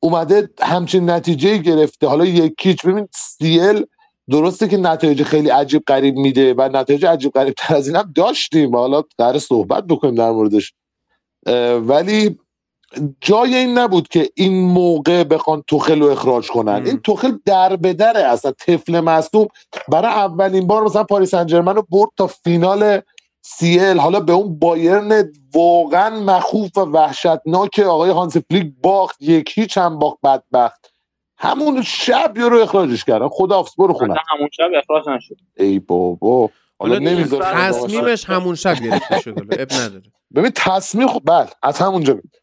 اومده 0.03 0.49
همچین 0.61 1.09
نتیجه 1.09 1.57
گرفته. 1.57 2.07
حالا 2.07 2.25
یکیچ 2.25 2.85
ببین 2.85 3.07
سیل 3.15 3.85
درسته 4.29 4.67
که 4.67 4.77
نتایج 4.77 5.23
خیلی 5.23 5.49
عجیب 5.49 5.83
غریب 5.87 6.15
میده 6.15 6.53
و 6.53 6.69
نتایج 6.73 7.05
عجیب 7.05 7.31
غریب 7.31 7.53
تر 7.57 7.75
از 7.75 7.87
این 7.87 7.95
هم 7.95 8.11
داشتیم. 8.15 8.75
حالا 8.75 9.03
قرار 9.17 9.39
صحبت 9.39 9.83
بکنیم 9.87 10.15
در 10.15 10.31
موردش. 10.31 10.73
ولی 11.87 12.39
جای 13.21 13.55
این 13.55 13.77
نبود 13.77 14.07
که 14.07 14.29
این 14.35 14.61
موقع 14.61 15.23
بخوان 15.23 15.63
توخل 15.67 15.99
رو 15.99 16.07
اخراج 16.07 16.47
کنن. 16.47 16.85
این 16.85 16.99
توخل 16.99 17.31
در 17.45 17.75
بدره 17.75 18.19
اصلا 18.19 18.51
طفل 18.51 18.99
مصدوم 18.99 19.47
برای 19.89 20.11
اولین 20.11 20.67
بار 20.67 20.83
مثلا 20.83 21.03
پاریس 21.03 21.33
انجرمن 21.33 21.75
رو 21.75 21.87
برد 21.89 22.09
تا 22.17 22.27
فینال 22.27 23.01
سیل 23.45 23.99
حالا 23.99 24.19
به 24.19 24.33
اون 24.33 24.59
بایرن 24.59 25.31
واقعا 25.55 26.19
مخوف 26.19 26.77
و 26.77 26.81
وحشتناک 26.81 27.79
آقای 27.79 28.09
هانس 28.09 28.37
فلیک 28.37 28.73
باخت 28.83 29.21
یک 29.21 29.51
هیچ 29.55 29.77
هم 29.77 29.99
باخت 29.99 30.17
بدبخت. 30.23 30.93
همون 31.37 31.81
شب 31.81 32.33
رو 32.35 32.57
اخراجش 32.57 33.03
کردن. 33.03 33.27
خدا 33.27 33.65
برو 33.77 33.93
خونه. 33.93 34.15
همون 34.37 34.49
شب 34.51 34.63
اخراج 34.77 35.09
نشد. 35.09 35.35
ای 35.57 35.79
بابا. 35.79 36.49
حالا 36.79 37.23
تصمیمش 37.41 38.29
همون 38.29 38.55
شب 38.55 38.75
گرفته 38.75 39.19
شد 39.19 39.37
اب 39.51 39.73
نداره. 39.73 40.11
ببین 40.35 40.51
تصمیم 40.55 41.07
خب 41.07 41.21
بله 41.25 41.49
از 41.63 41.79
همونجا 41.79 42.13
بید. 42.13 42.42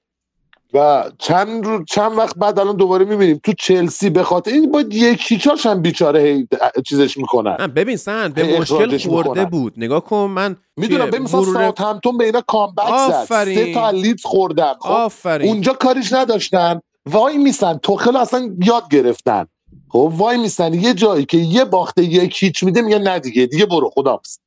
و 0.75 1.05
چند 1.19 1.67
رو 1.67 1.85
چند 1.85 2.19
وقت 2.19 2.37
بعد 2.37 2.59
الان 2.59 2.77
دوباره 2.77 3.05
می‌بینیم 3.05 3.41
تو 3.45 3.53
چلسی 3.53 4.11
به 4.11 4.23
خاطر 4.23 4.51
این 4.51 4.71
با 4.71 4.81
یکی 4.81 5.39
چاش 5.39 5.67
هم 5.67 5.83
بیچاره 5.83 6.21
هی 6.21 6.49
چیزش 6.87 7.17
می‌کنن. 7.17 7.57
ببین 7.57 7.97
سن 7.97 8.29
به 8.29 8.61
مشکل 8.61 8.99
خورده 8.99 9.45
بود. 9.45 9.75
نگاه 9.77 10.05
کن 10.05 10.17
من 10.17 10.57
می‌دونم 10.77 11.07
ببین 11.07 11.23
مثلا 11.23 11.45
ساوثهمپتون 11.45 12.19
به 12.19 12.25
اینا 12.25 12.41
کامبک 12.41 13.09
زد. 13.09 13.45
سه 13.45 13.75
تا 13.75 13.91
لیدز 13.91 14.23
خوردن. 14.25 14.73
خب 14.81 15.13
اونجا 15.27 15.73
کاریش 15.73 16.13
نداشتن. 16.13 16.81
وای 17.07 17.39
میسن 17.39 17.79
توخل 17.79 18.17
اصلا 18.17 18.57
یاد 18.65 18.89
گرفتن. 18.91 19.47
خب 19.89 20.13
وای 20.17 20.39
میسن 20.39 20.75
یه 20.75 20.95
جایی 20.95 21.25
که 21.25 21.37
یه 21.37 21.65
باخته 21.65 22.05
یک 22.05 22.43
هیچ 22.43 22.63
میده 22.63 22.83
میگه 22.83 22.99
نه 22.99 23.19
دیگه 23.19 23.47
دیگه 23.47 23.67
برو 23.67 23.91
خداحافظ 23.95 24.39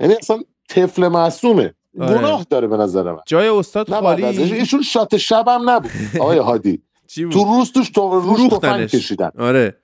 یعنی 0.00 0.14
اصلا 0.14 0.38
طفل 0.68 1.08
معصومه. 1.08 1.74
گناه 1.98 2.46
داره 2.50 2.66
به 2.66 2.76
نظر 2.76 3.12
من. 3.12 3.18
جای 3.26 3.48
استاد 3.48 3.90
خالی؟ 3.90 4.24
ایشون 4.24 4.82
شات 4.82 5.16
شب 5.16 5.48
هم 5.48 5.70
نبود. 5.70 5.90
آقای 6.20 6.38
هادی 6.38 6.82
تو 7.32 7.44
روز 7.44 7.72
توش 7.72 7.90
تو 7.90 8.20
روز 8.20 8.50
تفنگ 8.50 8.86
کشیدن. 8.86 9.30
آره. 9.38 9.76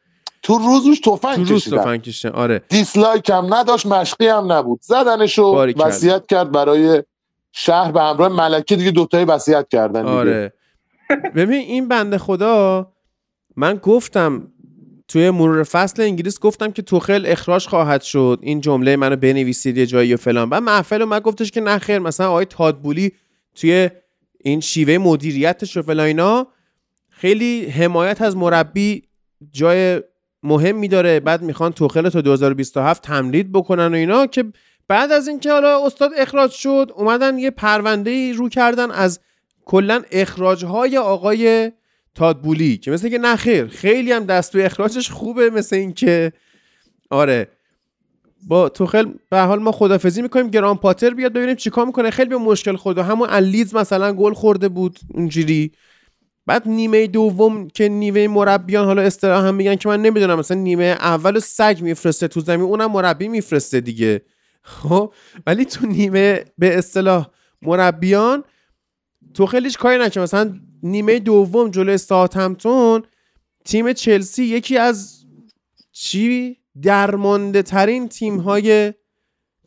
تو 0.42 0.58
روزش 0.58 1.00
تفنگ 1.00 1.46
تو 1.46 1.52
روز 1.52 1.68
تفنگ 1.74 2.02
کشیدن 2.02 2.30
آره. 2.30 2.62
دیسلایک 2.68 3.30
هم 3.30 3.54
نداشت 3.54 3.86
مشقی 3.86 4.26
هم 4.26 4.52
نبود. 4.52 4.80
زدنشو 4.82 5.42
وصیت 5.76 6.26
کرد 6.26 6.52
برای 6.52 7.02
شهر 7.52 7.92
به 7.92 8.00
همراه 8.02 8.28
ملکه 8.28 8.76
دیگه 8.76 8.90
دوتایی 8.90 9.24
وصیت 9.24 9.68
کردن 9.68 10.06
آره. 10.06 10.52
ببین 11.36 11.60
این 11.60 11.88
بنده 11.88 12.18
خدا 12.18 12.86
من 13.56 13.76
گفتم 13.76 14.51
توی 15.12 15.30
مرور 15.30 15.62
فصل 15.62 16.02
انگلیس 16.02 16.40
گفتم 16.40 16.70
که 16.70 16.82
توخل 16.82 17.24
اخراج 17.26 17.66
خواهد 17.66 18.02
شد. 18.02 18.38
این 18.42 18.60
جمله 18.60 18.96
منو 18.96 19.16
بنویسید 19.16 19.76
یه 19.76 19.86
جایی 19.86 20.14
و 20.14 20.16
فلان. 20.16 20.50
بعد 20.50 20.62
محفل 20.62 21.04
من 21.04 21.18
گفتش 21.18 21.50
که 21.50 21.60
نه 21.60 21.78
خیر 21.78 21.98
مثلا 21.98 22.28
آقای 22.28 22.44
تادبولی 22.44 23.12
توی 23.54 23.90
این 24.44 24.60
شیوه 24.60 24.98
مدیریتش 24.98 25.76
و 25.76 25.82
فلان 25.82 26.06
اینا 26.06 26.46
خیلی 27.10 27.66
حمایت 27.66 28.22
از 28.22 28.36
مربی 28.36 29.02
جای 29.50 30.02
مهمی 30.42 30.88
داره 30.88 31.20
بعد 31.20 31.42
می‌خوان 31.42 31.72
توخل 31.72 32.08
تا 32.08 32.20
2027 32.20 33.02
تمدید 33.02 33.52
بکنن 33.52 33.86
و 33.86 33.94
اینا 33.94 34.26
که 34.26 34.44
بعد 34.88 35.12
از 35.12 35.28
اینکه 35.28 35.52
حالا 35.52 35.86
استاد 35.86 36.10
اخراج 36.16 36.50
شد 36.50 36.92
اومدن 36.96 37.38
یه 37.38 37.50
پرونده 37.50 38.32
رو 38.32 38.48
کردن 38.48 38.90
از 38.90 39.20
کلا 39.64 40.02
اخراج 40.12 40.64
های 40.64 40.98
آقای 40.98 41.72
تادبولی 42.14 42.76
که 42.76 42.90
مثل 42.90 43.08
که 43.08 43.18
نخیر 43.18 43.66
خیلی 43.66 44.12
هم 44.12 44.24
دست 44.24 44.56
اخراجش 44.56 45.10
خوبه 45.10 45.50
مثل 45.50 45.76
اینکه 45.76 46.32
آره. 47.10 47.48
با 48.46 48.68
توخل 48.68 49.12
به 49.30 49.40
حال 49.40 49.58
ما 49.58 49.72
خدافزی 49.72 50.22
می‌کنیم 50.22 50.48
گران 50.48 50.76
پاتر 50.76 51.10
بیاد 51.10 51.32
ببینیم 51.32 51.54
چیکار 51.54 51.86
می‌کنه. 51.86 52.10
خیلی 52.10 52.28
به 52.28 52.36
مشکل 52.36 52.76
خود 52.76 52.98
همون 52.98 53.28
الیز 53.30 53.74
مثلا 53.74 54.12
گل 54.12 54.32
خورده 54.32 54.68
بود 54.68 54.98
اونجوری. 55.14 55.72
بعد 56.46 56.68
نیمه 56.68 57.06
دوم 57.06 57.68
که 57.68 57.88
نیمه 57.88 58.28
مربیان 58.28 58.84
حالا 58.84 59.02
اصطلاح 59.02 59.46
هم 59.46 59.54
میگن 59.54 59.76
که 59.76 59.88
من 59.88 60.02
نمی‌دونم 60.02 60.38
مثلا 60.38 60.56
نیمه 60.56 60.84
اول 60.84 61.38
سگ 61.38 61.78
میفرسته 61.80 62.28
تو 62.28 62.40
زمین 62.40 62.66
اونم 62.66 62.92
مربی 62.92 63.28
میفرسته 63.28 63.80
دیگه. 63.80 64.22
خب 64.62 65.12
ولی 65.46 65.64
تو 65.64 65.86
نیمه 65.86 66.44
به 66.58 66.78
اصطلاح 66.78 67.28
مربیان 67.62 68.44
تو 69.34 69.46
خیلیش 69.46 69.76
کاری 69.76 69.98
نکنه 69.98 70.22
مثلا 70.22 70.60
نیمه 70.82 71.18
دوم 71.18 71.70
جلوی 71.70 71.98
همتون 72.34 73.02
تیم 73.64 73.92
چلسی 73.92 74.44
یکی 74.44 74.76
از 74.76 75.24
چی 75.92 76.56
درمانده 76.82 77.62
ترین 77.62 78.08
تیم 78.08 78.36
های 78.36 78.94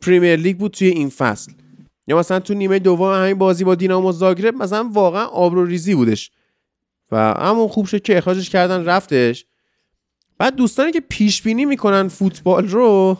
پریمیر 0.02 0.36
لیگ 0.36 0.56
بود 0.56 0.72
توی 0.72 0.88
این 0.88 1.08
فصل. 1.08 1.52
یا 2.06 2.18
مثلا 2.18 2.40
تو 2.40 2.54
نیمه 2.54 2.78
دوم 2.78 3.12
همین 3.12 3.38
بازی 3.38 3.64
با 3.64 3.74
دینامو 3.74 4.12
زاگرب 4.12 4.54
مثلا 4.54 4.90
واقعا 4.92 5.24
آبرو 5.24 5.64
ریزی 5.64 5.94
بودش. 5.94 6.30
و 7.10 7.34
همون 7.34 7.68
خوب 7.68 7.86
شد 7.86 8.02
که 8.02 8.18
اخراجش 8.18 8.50
کردن 8.50 8.84
رفتش. 8.84 9.46
بعد 10.38 10.54
دوستانی 10.54 10.92
که 10.92 11.00
پیش 11.00 11.42
بینی 11.42 11.64
می‌کنن 11.64 12.08
فوتبال 12.08 12.68
رو 12.68 13.18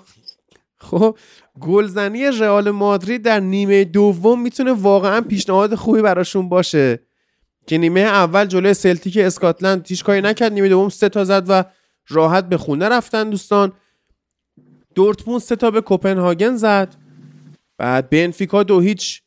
خب 0.76 1.18
گلزنی 1.60 2.26
رئال 2.26 2.70
مادرید 2.70 3.22
در 3.22 3.40
نیمه 3.40 3.84
دوم 3.84 4.40
می‌تونه 4.40 4.72
واقعا 4.72 5.20
پیشنهاد 5.20 5.74
خوبی 5.74 6.02
براشون 6.02 6.48
باشه. 6.48 7.05
که 7.66 7.78
نیمه 7.78 8.00
اول 8.00 8.44
جلوی 8.44 8.74
سلتیک 8.74 9.16
اسکاتلند 9.16 9.86
هیچ 9.86 10.04
کاری 10.04 10.20
نکرد. 10.20 10.52
نیمه 10.52 10.68
دوم 10.68 10.88
سه 10.88 11.08
تا 11.08 11.24
زد 11.24 11.44
و 11.48 11.64
راحت 12.08 12.48
به 12.48 12.56
خونه 12.56 12.88
رفتن 12.88 13.30
دوستان. 13.30 13.72
دورتموند 14.94 15.40
سه 15.40 15.56
تا 15.56 15.70
به 15.70 15.80
کوپنهاگن 15.80 16.56
زد. 16.56 16.94
بعد 17.78 18.10
بنفیکا 18.10 18.62
دو 18.62 18.80
هیچ 18.80 19.22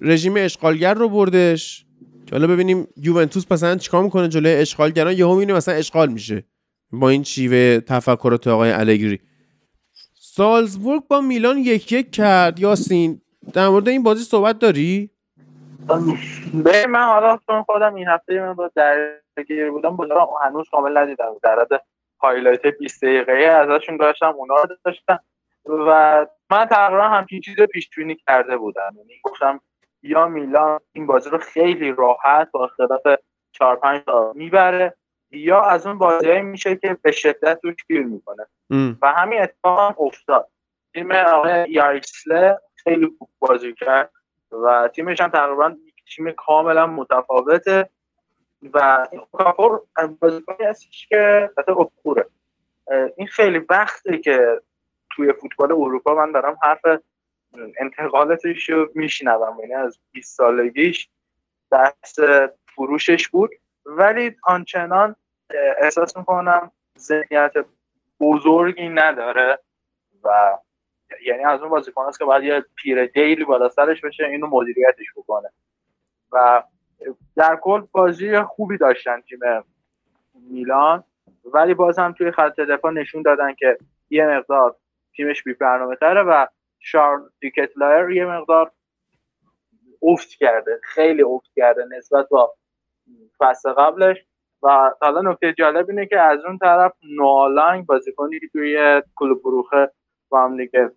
رژیم 0.00 0.34
اشغالگر 0.36 0.94
رو 0.94 1.08
بردش. 1.08 1.86
که 2.26 2.32
حالا 2.32 2.46
ببینیم 2.46 2.86
یوونتوس 2.96 3.44
مثلا 3.50 3.76
چیکار 3.76 4.02
می‌کنه 4.02 4.28
جلوی 4.28 4.52
اشغالگران 4.52 5.18
یهو 5.18 5.34
می‌بینه 5.34 5.52
مثلا 5.52 5.74
اشغال 5.74 6.12
میشه. 6.12 6.44
با 6.92 7.08
این 7.08 7.22
شیوه 7.22 7.80
تفکرات 7.80 8.46
آقای 8.46 8.70
الگری. 8.70 9.20
سالزبورگ 10.20 11.02
با 11.08 11.20
میلان 11.20 11.58
یک 11.58 11.92
یک 11.92 12.10
کرد. 12.10 12.60
یاسین 12.60 13.20
در 13.52 13.68
مورد 13.68 13.88
این 13.88 14.02
بازی 14.02 14.24
صحبت 14.24 14.58
داری؟ 14.58 15.10
به 16.64 16.86
من 16.86 17.04
حالا 17.04 17.38
چون 17.46 17.62
خودم 17.62 17.94
این 17.94 18.08
هفته 18.08 18.40
من 18.40 18.54
با 18.54 18.70
درگیر 18.74 19.70
بودم 19.70 19.96
بودم 19.96 20.28
هنوز 20.44 20.68
کامل 20.70 20.98
ندیدم. 20.98 21.36
در 21.42 21.60
حد 21.60 21.82
هایلایت 22.20 22.66
20 22.66 23.04
دقیقه 23.04 23.32
ازشون 23.32 23.96
داشتم 23.96 24.34
اونا 24.36 24.54
رو 24.54 24.76
داشتم. 24.84 25.20
و 25.64 26.26
من 26.50 26.66
تقریبا 26.66 27.02
همچین 27.02 27.40
چیز 27.40 27.58
رو 27.58 27.66
پیش 27.66 27.90
بینی 27.96 28.16
کرده 28.16 28.56
بودم. 28.56 28.92
یعنی 28.96 29.20
گفتم 29.24 29.60
یا 30.02 30.28
میلان 30.28 30.80
این 30.92 31.06
بازی 31.06 31.30
رو 31.30 31.38
خیلی 31.38 31.92
راحت 31.92 32.50
با 32.52 32.64
اختلاف 32.64 33.02
4 33.52 33.76
5 33.76 34.02
تا 34.04 34.32
می‌بره 34.34 34.94
یا 35.30 35.62
از 35.62 35.86
اون 35.86 35.98
بازی 35.98 36.40
میشه 36.40 36.76
که 36.76 36.96
به 37.02 37.12
شدت 37.12 37.60
توش 37.60 37.74
گیر 37.88 38.02
می‌کنه. 38.02 38.46
و 39.02 39.12
همین 39.12 39.42
اتفاق 39.42 40.00
افتاد. 40.00 40.48
تیم 40.94 41.10
آقای 41.10 41.70
یاریسله 41.70 42.58
خیلی 42.76 43.08
خوب 43.18 43.28
بازی 43.38 43.74
کرد. 43.74 44.10
و 44.52 44.88
تیمش 44.94 45.20
هم 45.20 45.28
تقریبا 45.28 45.76
تیم 46.16 46.32
کاملا 46.32 46.86
متفاوته 46.86 47.88
و 48.72 49.06
اوکافور 49.12 49.82
بازیکنی 50.20 50.66
هستش 50.66 51.06
که 51.06 51.50
اکوره 51.68 52.26
این 53.16 53.28
وقت 53.38 53.64
وقته 53.70 54.18
که 54.18 54.60
توی 55.10 55.32
فوتبال 55.32 55.72
اروپا 55.72 56.14
من 56.14 56.32
دارم 56.32 56.58
حرف 56.62 56.80
انتقالاتش 57.80 58.70
رو 58.70 58.88
میشنوم. 58.94 59.60
یعنی 59.60 59.74
از 59.74 59.98
20 60.12 60.36
سالگیش 60.36 61.08
دست 61.72 62.20
فروشش 62.74 63.28
بود. 63.28 63.50
ولی 63.86 64.36
آنچنان 64.42 65.16
احساس 65.78 66.16
می‌کنم 66.16 66.70
ذهنیت 66.98 67.52
بزرگی 68.20 68.88
نداره 68.88 69.58
و 70.24 70.58
یعنی 71.26 71.44
از 71.44 71.60
اون 71.60 71.70
بازیکن 71.70 72.04
است 72.04 72.18
که 72.18 72.24
باید 72.24 72.44
یه 72.44 72.64
پیر 72.74 73.06
دیلی 73.06 73.44
بالا 73.44 73.68
سرش 73.68 74.00
بشه 74.00 74.24
اینو 74.24 74.46
مدیریتش 74.46 75.06
بکنه. 75.16 75.48
و 76.32 76.62
در 77.36 77.56
کل 77.56 77.82
بازی 77.92 78.40
خوبی 78.40 78.78
داشتن 78.78 79.20
تیم 79.20 79.38
میلان. 80.34 81.04
ولی 81.44 81.74
باز 81.74 81.98
هم 81.98 82.12
توی 82.12 82.30
خط 82.30 82.60
دفاع 82.60 82.92
نشون 82.92 83.22
دادن 83.22 83.54
که 83.54 83.78
یه 84.10 84.26
مقدار 84.26 84.76
تیمش 85.16 85.42
بی 85.42 85.52
برنامه 85.52 85.96
تره 85.96 86.22
و 86.22 86.46
شارل 86.78 87.20
دیکتلایر 87.40 88.10
یه 88.10 88.26
مقدار 88.26 88.70
افت 90.02 90.28
کرده 90.28 90.80
خیلی 90.82 91.22
افت 91.22 91.50
کرده 91.56 91.84
نسبت 91.96 92.28
با 92.28 92.54
فصل 93.38 93.72
قبلش. 93.72 94.16
و 94.62 94.90
حالا 95.00 95.30
نکته 95.30 95.52
جالب 95.52 95.90
اینه 95.90 96.06
که 96.06 96.20
از 96.20 96.44
اون 96.44 96.58
طرف 96.58 96.92
نوالنگ 97.02 97.86
بازیکنی 97.86 98.40
توی 98.52 99.02
کلوب 99.14 99.42
بروخه 99.42 99.90
با 100.28 100.44
هم 100.44 100.56
دیگه 100.56 100.90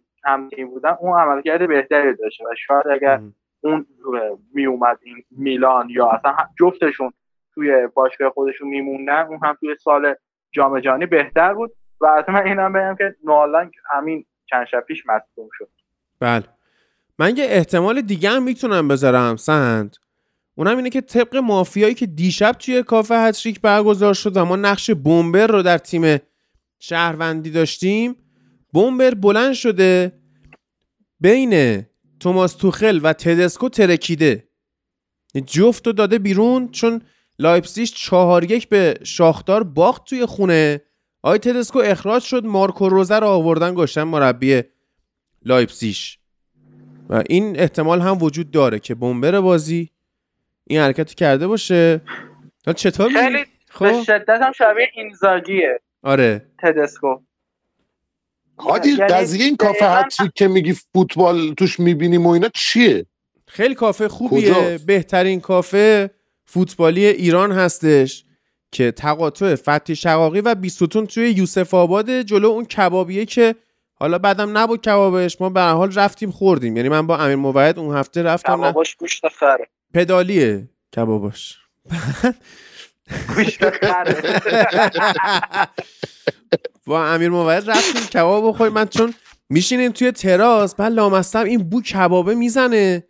تیم 0.56 0.70
بودن 0.70 0.96
اون 1.00 1.20
عملکرد 1.20 1.68
بهتری 1.68 2.16
داشته 2.16 2.44
و 2.44 2.48
شاید 2.68 2.88
اگر 2.88 3.22
اون 3.62 3.86
می 4.54 4.66
اومد 4.66 5.00
این 5.04 5.24
میلان 5.32 5.90
یا 5.90 6.10
اصلا 6.10 6.36
جفتشون 6.60 7.14
توی 7.54 7.88
باشگاه 7.94 8.30
خودشون 8.30 8.68
میموندن 8.68 9.26
اون 9.28 9.40
هم 9.44 9.58
توی 9.60 9.76
سال 9.84 10.16
جام 10.52 10.80
جهانی 10.80 11.06
بهتر 11.06 11.54
بود 11.54 11.72
و 12.02 12.06
از 12.06 12.24
من 12.28 12.48
اینم 12.48 12.74
بگم 12.74 12.96
که 12.96 13.16
نوالنگ 13.24 13.72
همین 13.92 14.26
چند 14.46 14.68
شب 14.68 14.80
پیش 14.80 15.04
مصدوم 15.06 15.50
شد. 15.58 15.70
بله. 16.20 16.44
من 17.20 17.38
یه 17.38 17.46
احتمال 17.48 18.02
دیگه 18.02 18.30
هم 18.30 18.44
می‌تونم 18.44 18.88
بذارم 18.88 19.36
سند. 19.36 19.96
اونم 20.56 20.78
اینه 20.78 20.90
که 20.90 21.02
طبق 21.02 21.36
مافیایی 21.36 21.94
که 21.94 22.06
دیشب 22.06 22.52
توی 22.52 22.84
کافه 22.84 23.16
هتریک 23.16 23.62
برگزار 23.62 24.14
شد 24.14 24.38
و 24.38 24.46
ما 24.46 24.56
نقش 24.56 24.92
بومبر 24.92 25.48
رو 25.48 25.62
در 25.62 25.78
تیم 25.78 26.18
شهروندی 26.80 27.52
داشتیم 27.52 28.16
bomber 28.74 29.14
بلند 29.14 29.54
شده 29.54 30.14
بین 31.20 31.84
توماس 32.20 32.54
توخل 32.54 33.00
و 33.04 33.14
تدسکو 33.14 33.70
ترکیده. 33.70 34.48
جفت 35.46 35.88
رو 35.88 35.94
داده 35.94 36.20
بیرون 36.20 36.72
چون 36.72 37.02
لایپسیش 37.40 37.94
چهار 37.94 38.52
یک 38.52 38.70
به 38.70 38.94
شاختار 39.04 39.64
باخت 39.64 40.06
توی 40.06 40.26
خونه. 40.26 40.82
آی 41.22 41.38
تدسکو 41.38 41.80
اخراج 41.80 42.24
شد 42.24 42.46
مارکو 42.46 42.90
رزه 42.90 43.20
رو 43.20 43.28
آوردن 43.28 43.74
گشتن 43.76 44.04
مربی 44.04 44.62
لایپسیش 45.46 46.20
و 47.10 47.24
این 47.30 47.60
احتمال 47.60 48.02
هم 48.02 48.24
وجود 48.24 48.52
داره 48.52 48.80
که 48.80 48.96
bomber 48.96 49.42
بازی 49.42 49.90
این 50.68 50.80
حرکت 50.80 51.14
کرده 51.14 51.48
باشه. 51.48 52.02
چطور 52.76 53.10
خیلی 53.10 53.46
خب؟ 53.70 53.86
به 53.86 54.04
شدت 54.04 54.42
هم 54.42 54.52
شبیه 54.52 54.88
اینزاگیه. 54.94 55.80
آره. 56.04 56.46
تدسکو. 56.60 57.20
حاجی 58.64 58.90
یعنی 58.90 59.02
قضیه 59.14 59.46
این 59.46 59.56
کافه 59.56 59.86
هتریک 59.86 60.32
که 60.36 60.48
میگی 60.48 60.74
فوتبال 60.74 61.54
توش 61.54 61.80
می‌بینیم 61.80 62.26
و 62.28 62.30
اینا 62.30 62.50
چیه؟ 62.56 63.06
خیلی 63.48 63.76
کافه 63.76 64.08
خوبیه. 64.08 64.80
بهترین 64.86 65.40
کافه 65.40 66.10
فوتبالی 66.46 67.06
ایران 67.06 67.52
هستش 67.52 68.26
که 68.72 68.92
تقاطع 68.92 69.56
فتی 69.56 69.96
شقاقی 69.96 70.42
و 70.42 70.56
بیستون 70.56 71.06
توی 71.08 71.30
یوسف 71.32 71.74
آباد 71.74 72.22
جلو 72.22 72.48
اون 72.48 72.66
کبابیه 72.66 73.26
که 73.26 73.56
حالا 73.94 74.18
بعدم 74.18 74.58
نبود 74.58 74.82
کبابش 74.82 75.42
ما 75.42 75.50
به 75.50 75.62
حال 75.62 75.94
رفتیم 75.94 76.32
خوردیم. 76.32 76.78
یعنی 76.78 76.90
من 76.90 77.08
با 77.08 77.18
امیر 77.18 77.36
موعد 77.36 77.80
اون 77.80 77.96
هفته 77.96 78.24
رفتم 78.24 78.58
کبابش 78.58 78.96
گوشت 78.96 79.28
خره. 79.28 79.68
پدالیه 79.94 80.70
کبابش 80.96 81.58
گوشت 83.36 83.70
خره. 83.70 84.42
با 86.88 87.06
امیر 87.06 87.30
موعد 87.30 87.70
رفتیم 87.70 88.02
کباب 88.02 88.48
بخوریم. 88.48 88.74
من 88.74 88.86
چون 88.86 89.14
میشینیم 89.50 89.92
توی 89.92 90.12
تراس 90.12 90.76
بعد 90.76 90.92
لامستم 90.92 91.44
این 91.44 91.70
بو 91.70 91.82
کبابه 91.82 92.36
می‌زنه. 92.36 93.04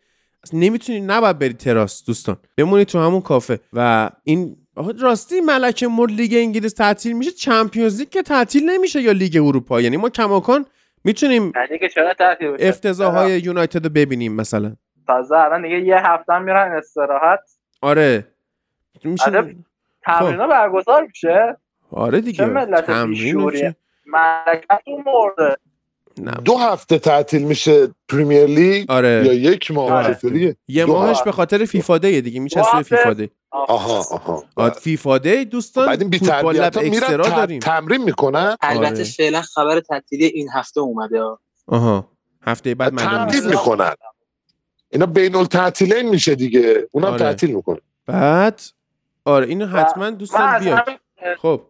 نمی‌تونی 0.54 1.02
نباید 1.02 1.40
بری 1.40 1.54
تراس 1.54 2.06
دوستان. 2.06 2.38
بمونی 2.58 2.86
تو 2.86 3.00
همون 3.00 3.22
کافه. 3.22 3.60
و 3.74 4.10
این 4.24 4.58
راستی 5.00 5.42
ملکه 5.42 5.88
مر 5.88 6.08
لیگ 6.10 6.34
انگلیس 6.36 6.74
تعطیل 6.74 7.18
میشه 7.18 7.32
چمپیونز 7.32 8.00
لیگ 8.00 8.10
که 8.10 8.22
تعطیل 8.22 8.70
نمیشه 8.70 9.02
یا 9.02 9.12
لیگ 9.12 9.38
اروپا. 9.46 9.82
یعنی 9.82 9.98
ما 9.98 10.10
کماکان 10.10 10.66
می‌تونیم 11.04 11.52
افتضاح 12.60 13.14
های 13.14 13.40
یونایتد 13.40 13.84
رو 13.84 13.90
ببینیم 13.90 14.36
مثلا. 14.36 14.76
تازه 15.08 15.36
الان 15.36 15.62
دیگه 15.62 15.82
یه 15.82 15.98
هفته 15.98 16.40
میرن 16.40 16.72
استراحت. 16.78 17.40
آره. 17.82 18.28
میشه 19.04 19.56
تمرین 20.06 20.48
برگزار 20.48 21.04
میشه. 21.04 21.58
آره 21.94 22.22
دیگه. 22.22 22.46
تمرین 22.82 23.76
دو 26.46 26.58
هفته 26.58 27.00
تعطیل 27.00 27.44
میشه 27.44 27.88
پریمیر 28.10 28.46
لیگ 28.46 28.92
آره. 28.92 29.24
یا 29.26 29.34
یک 29.34 29.72
ماه 29.72 29.92
آره. 29.92 30.56
یه 30.68 30.86
ماهش 30.86 31.22
به 31.26 31.32
خاطر 31.32 31.66
فیفا 31.66 31.98
دی 31.98 32.22
دیگه 32.22 32.40
میچسبه 32.40 32.82
فیفا 32.82 33.14
دی. 33.14 33.30
آها. 33.52 34.04
آها 34.58 34.70
فیفا 34.70 35.18
دی 35.18 35.46
دوستان 35.46 35.88
بعد 35.88 36.02
این 36.02 36.12
فوتبال 36.12 36.56
لب 36.56 36.78
اکسترا 36.78 37.28
داریم. 37.28 37.60
تمرین 37.60 38.04
می‌کنن؟ 38.04 38.58
البته 38.62 38.94
آره. 38.94 39.04
فعلا 39.04 39.42
خبر 39.42 39.80
تعطیلی 39.80 40.26
این 40.26 40.50
هفته 40.54 40.80
اومده. 40.80 41.22
آها. 41.68 42.08
هفته 42.42 42.76
بعد 42.76 42.98
تمرین 42.98 43.46
می‌کنن. 43.46 43.94
اینا 44.90 45.06
بین 45.06 45.36
التعطیلین 45.36 46.10
میشه 46.10 46.36
دیگه. 46.36 46.88
اونم 46.92 47.08
آره. 47.08 47.20
تعطیل 47.20 47.56
می‌کنه. 47.56 47.80
بعد 48.06 48.62
آره 49.26 49.48
اینو 49.48 49.66
حتما 49.66 50.10
دوستان 50.10 50.60
بیاد 50.60 51.00
خب. 51.38 51.62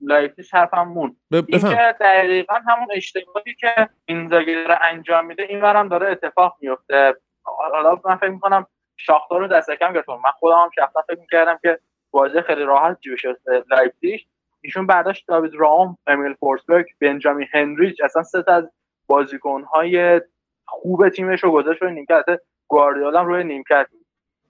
لایپزیگ 0.00 0.46
حرفم 0.52 0.88
مون 0.88 1.16
اینکه 1.32 1.94
دقیقا 2.00 2.54
همون 2.68 2.88
اشتباهی 2.94 3.54
که 3.54 3.88
این 4.04 4.28
داره 4.28 4.78
انجام 4.82 5.26
میده 5.26 5.42
این 5.42 5.64
هم 5.64 5.88
داره 5.88 6.10
اتفاق 6.10 6.56
میفته. 6.60 7.14
حالا 7.42 8.00
من 8.04 8.16
فکر 8.16 8.30
می‌کنم 8.30 8.66
شاختار 8.96 9.40
رو 9.40 9.46
دست 9.46 9.70
کم 9.70 9.92
گرفتم 9.92 10.12
من 10.12 10.30
خودم 10.38 10.56
هم 10.56 10.70
شخصا 10.74 11.02
فکر 11.08 11.20
می‌کردم 11.20 11.58
که 11.62 11.78
بازی 12.10 12.42
خیلی 12.42 12.62
راحت 12.62 13.00
جلوی 13.00 13.26
لایپزیگ. 13.70 14.20
ایشون 14.60 14.86
بعدش 14.86 15.24
داوید 15.28 15.54
راوم 15.54 15.98
امیل 16.06 16.34
فورسبرگ 16.34 16.86
بنجامین 17.00 17.48
هنریچ 17.52 18.00
اصلا 18.04 18.22
سه 18.22 18.44
از 18.46 18.70
بازیکنهای 19.06 20.20
خوب 20.66 21.08
تیمش 21.08 21.44
رو 21.44 21.52
گذاشت 21.52 21.82
روی 21.82 21.92
نیمکت. 21.92 22.24
گواردیولا 22.68 23.22
روی 23.22 23.44
نیمکت. 23.44 23.86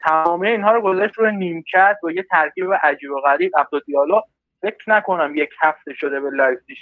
تمام 0.04 0.40
اینها 0.40 0.72
رو 0.72 0.80
گذاشت 0.80 1.18
روی 1.18 1.32
نیمکت 1.32 1.96
با 2.02 2.10
یه 2.10 2.22
ترکیب 2.22 2.72
عجیب 2.72 3.10
و 3.10 3.20
غریب. 3.20 3.52
عبدو 3.58 3.80
دیالو 3.80 4.20
فکر 4.62 4.90
نکنم 4.90 5.36
یک 5.36 5.50
هفته 5.60 5.94
شده 5.94 6.20
به 6.20 6.30
لایپزیگ 6.30 6.76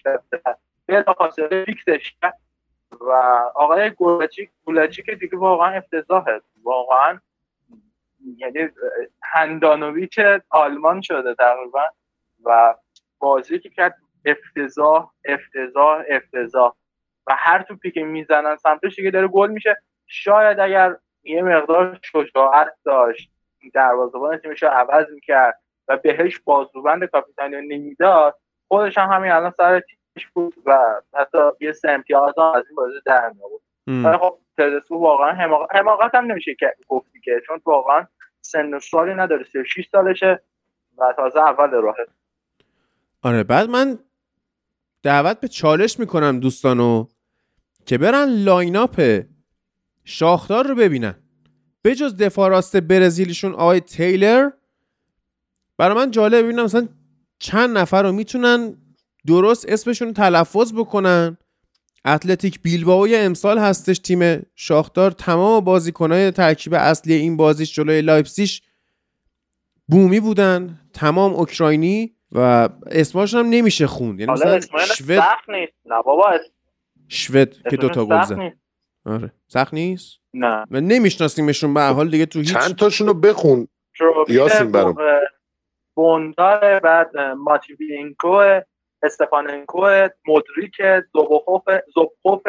به 0.86 1.04
فاصله 1.18 1.64
فیکسش 1.64 2.14
کرد. 2.22 2.38
و 3.00 3.12
آقای 3.54 3.90
گولاچی 3.90 4.50
گولاچی 4.64 5.10
دیگه 5.10 5.38
واقعا 5.38 5.76
افتضاحه. 5.76 6.40
واقعا 6.62 7.18
یعنی 8.36 8.68
هندانویچ 9.22 10.20
آلمان 10.50 11.00
شده 11.00 11.34
تقریبا. 11.34 11.84
و 12.44 12.74
بازی 13.18 13.58
که 13.58 13.68
کرد 13.70 13.96
افتضاح 14.24 15.10
افتضاح 15.24 16.02
افتضاح. 16.08 16.74
و 17.26 17.36
هر 17.38 17.62
توپی 17.62 17.90
که 17.90 18.04
می‌زنن 18.04 18.56
سمتش 18.56 18.96
دیگه 18.96 19.10
داره 19.10 19.28
گل 19.28 19.50
میشه. 19.50 19.76
شاید 20.06 20.60
اگر 20.60 20.96
یه 21.24 21.42
مقدار 21.42 21.98
شجاعت 22.02 22.74
داشت. 22.84 23.30
دروازه‌بان 23.74 24.36
تیمش 24.36 24.62
رو 24.62 24.68
عوض 24.68 25.06
می‌کرد 25.14 25.60
و 25.88 25.96
بهش 25.96 26.38
بازوبند 26.38 27.04
کاپیتانی 27.04 27.56
نمی‌داد. 27.56 28.38
خودش 28.68 28.98
هم 28.98 29.08
همین 29.08 29.32
الان 29.32 29.50
سر 29.56 29.80
تیمش 29.80 30.26
بود 30.26 30.54
و 30.66 30.78
حتی 31.14 31.38
یه 31.60 31.72
سه 31.72 31.90
امتیاز 31.90 32.38
از 32.38 32.64
این 32.68 32.76
بازی 32.76 32.94
در 33.06 33.32
میآورد. 33.34 34.16
خب 34.16 34.38
تدسکو 34.58 34.98
واقعا 34.98 35.32
حماقت 35.70 36.14
هم 36.14 36.24
نمیشه 36.24 36.54
که 36.54 36.74
گفتی 36.88 37.20
که 37.20 37.42
چون 37.46 37.60
واقعا 37.64 38.06
سن 38.40 38.74
و 38.74 38.80
سالی 38.80 39.14
نداره 39.14 39.44
36 39.44 39.88
سالشه 39.92 40.42
و 40.98 41.12
تازه 41.16 41.40
اول 41.40 41.70
راهه. 41.70 42.06
آره 43.22 43.44
بعد 43.44 43.70
من 43.70 43.98
دعوت 45.02 45.40
به 45.40 45.48
چالش 45.48 46.00
می‌کنم 46.00 46.40
دوستانو 46.40 47.06
که 47.86 47.98
برن 47.98 48.24
لاین 48.44 48.76
اپ 48.76 49.22
شاختار 50.04 50.66
رو 50.66 50.74
ببینن. 50.74 51.14
به 51.82 51.94
جز 51.94 52.16
دفاع 52.16 52.50
راست 52.50 52.76
برزیلیشون 52.76 53.54
آقای 53.54 53.80
تیلر 53.80 54.50
برای 55.78 55.96
من 55.96 56.10
جالب 56.10 56.44
ببینم 56.44 56.64
مثلا 56.64 56.88
چند 57.38 57.78
نفر 57.78 58.02
رو 58.02 58.12
می‌تونن 58.12 58.76
درست 59.26 59.68
اسمشون 59.68 60.08
رو 60.08 60.14
تلفظ 60.14 60.72
بکنن. 60.72 61.36
اتلتیک 62.04 62.62
بیلباوی 62.62 63.16
امسال 63.16 63.58
هستش 63.58 63.98
تیم 63.98 64.46
شاختار 64.54 65.10
تمام 65.10 65.64
بازیکنهای 65.64 66.30
ترکیب 66.30 66.74
اصلی 66.74 67.14
این 67.14 67.36
بازیش 67.36 67.74
جلوی 67.74 68.02
لایپسیش 68.02 68.62
بومی 69.88 70.20
بودن. 70.20 70.80
تمام 70.92 71.32
اوکراینی 71.32 72.14
و 72.32 72.68
اسمشون 72.86 73.40
هم 73.40 73.50
نمیشه 73.50 73.86
خوند. 73.86 74.20
یعنی 74.20 74.32
مثلا 74.32 74.60
شوید 74.96 75.22
نیست. 75.48 75.72
نه 75.86 76.02
بابا 76.04 76.38
شوید 77.08 77.62
که 77.70 77.76
دوتا 77.76 78.06
گل 78.06 78.24
زد. 78.24 78.38
آره. 79.04 79.32
سخت 79.48 79.74
نیست؟ 79.74 80.20
نه. 80.34 80.64
نمیشناسیمشون 80.70 81.74
به 81.74 81.80
حال 81.80 82.10
دیگه 82.10 82.26
تو 82.26 82.38
هیچ 82.38 82.52
چند 82.52 82.76
تاشون 82.76 83.06
رو 83.06 83.14
بخون 83.14 83.68
یاسین 84.28 84.72
برام. 84.72 84.96
بوندار 85.94 86.80
بعد 86.80 87.16
ماتیوینکو 87.18 88.60
استفاننکو 89.02 89.86
مدریک 90.28 90.76
زوبخوف 91.12 91.62
زوبخوف 91.94 92.42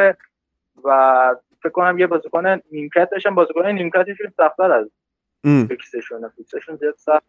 و 0.84 1.36
فکر 1.64 1.72
کنم 1.72 2.00
یه 2.00 2.08
بازیکن 2.08 2.60
نیمکت 2.72 3.10
داشتن. 3.12 3.36
بازیکن 3.36 3.66
نیمکتشون 3.66 4.34
سخت‌تر 4.38 4.72
از 4.72 4.90
فیکسشون 5.44 6.30
فیکسشون 6.36 6.76
زیاد 6.76 6.96
سخت 6.98 7.26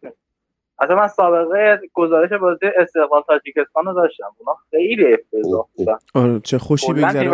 اصلا 0.79 0.95
من 0.95 1.07
سابقه 1.07 1.81
گزارش 1.93 2.33
بازی 2.33 2.65
استقلال 2.65 3.23
تاجیکستان 3.27 3.85
رو 3.85 3.93
داشتم. 3.93 4.35
اونا 4.37 4.57
خیلی 4.71 5.13
افتضاح 5.13 5.67
بودن. 5.75 5.97
آره 6.13 6.39
چه 6.39 6.57
خوشی 6.57 6.93
بگذره 6.93 7.29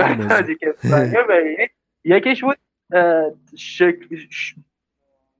ببینید 1.16 1.72
یکیش 2.06 2.44
بود 2.44 2.58
شکل 3.58 4.16
ش- 4.30 4.56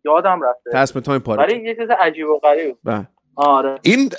یادم 0.06 0.40
رفته. 0.42 0.70
تصم 0.74 1.00
تایم 1.00 1.20
پاره 1.20 1.44
ولی 1.44 1.64
یه 1.64 1.76
چیز 1.76 1.90
عجیب 2.00 2.28
و 2.30 2.40
غریب. 2.40 2.78
بله. 2.84 3.08
آره. 3.36 3.80
این 3.84 4.10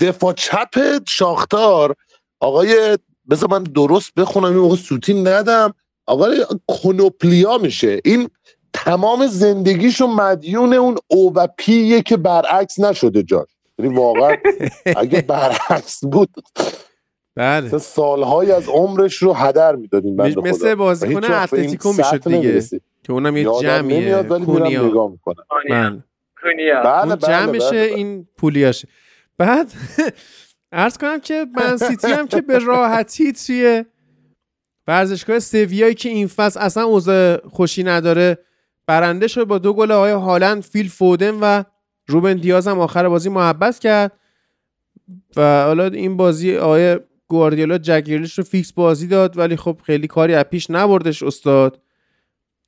دفاع 0.00 0.32
چپ 0.32 0.74
شاختار 1.08 1.94
آقای 2.40 2.98
بذار 3.30 3.50
من 3.50 3.62
درست 3.62 4.14
بخونم 4.14 4.44
این 4.46 4.56
موقع 4.56 4.76
سوتی 4.76 5.22
ندم. 5.22 5.74
آقای 6.06 6.46
کنوپلیا 6.68 7.58
میشه. 7.58 8.00
این 8.04 8.28
تمام 8.72 9.26
زندگیشو 9.26 10.06
مدیون 10.06 10.74
اون 10.74 10.96
او 11.08 11.32
و 11.36 11.48
پیه 11.58 12.02
که 12.02 12.16
برعکس 12.16 12.80
نشده 12.80 13.22
جاش 13.22 13.48
یعنی 13.78 13.94
واقعا 13.96 14.36
اگه 14.96 15.20
برعکس 15.20 16.04
بود. 16.04 16.30
بله 17.36 17.66
مثلا 17.66 17.78
سالهای 17.78 18.52
از 18.52 18.68
عمرش 18.68 19.16
رو 19.16 19.32
هدر 19.32 19.76
می‌دادیم 19.76 20.16
بنده 20.16 20.40
مثل 20.40 20.58
خدا. 20.58 20.72
و 20.72 20.76
بازیکن 20.76 21.24
این 21.24 21.34
اتلتیکو 21.34 21.92
می‌شد 21.92 22.28
دیگه. 22.28 22.60
که 23.02 23.12
اونم 23.12 23.36
یه 23.36 23.44
جمعیه 23.44 24.00
نمیاد 24.00 24.30
ولی 24.30 24.46
میرم 24.46 24.58
کونیا 24.58 24.86
نگاه 24.86 25.10
می‌کنم 25.10 25.44
بله. 25.70 26.02
کونیا 26.42 26.82
بله 26.82 27.16
بله 27.16 27.28
جمعشه 27.28 27.70
بله 27.70 27.86
بله. 27.86 27.96
این 27.96 28.28
پولیاشه 28.36 28.88
بعد 29.38 29.72
عرض 30.72 30.98
کنم 30.98 31.20
که 31.20 31.46
من 31.56 31.76
سیتی 31.76 32.12
هم 32.12 32.26
که 32.26 32.40
به 32.40 32.58
راحتی 32.58 33.32
توی 33.32 33.84
ورزشگاه 34.86 35.38
سویایی 35.38 35.94
که 35.94 36.08
این 36.08 36.26
فصل 36.26 36.60
اصلا 36.60 36.84
اوضاع 36.84 37.48
خوشی 37.48 37.82
نداره 37.82 38.38
برنده 38.86 39.26
شد 39.26 39.44
با 39.44 39.58
دو 39.58 39.72
گل 39.72 39.92
آقای 39.92 40.12
هالند 40.12 40.62
فیل 40.62 40.88
فودن 40.88 41.34
و 41.40 41.62
روبن 42.06 42.34
دیاز 42.34 42.68
هم 42.68 42.78
آخر 42.78 43.08
بازی 43.08 43.28
محبت 43.28 43.78
کرد 43.78 44.12
و 45.36 45.64
حالا 45.64 45.86
این 45.86 46.16
بازی 46.16 46.56
آقای 46.56 46.98
گواردیولا 47.34 47.78
جک 47.78 47.96
گریلیش 47.96 48.38
رو 48.38 48.44
فیکس 48.44 48.72
بازی 48.72 49.06
داد 49.08 49.38
ولی 49.38 49.56
خب 49.56 49.76
خیلی 49.86 50.06
کاری 50.06 50.34
از 50.34 50.44
پیش 50.44 50.70
نبردش 50.70 51.22
استاد. 51.22 51.80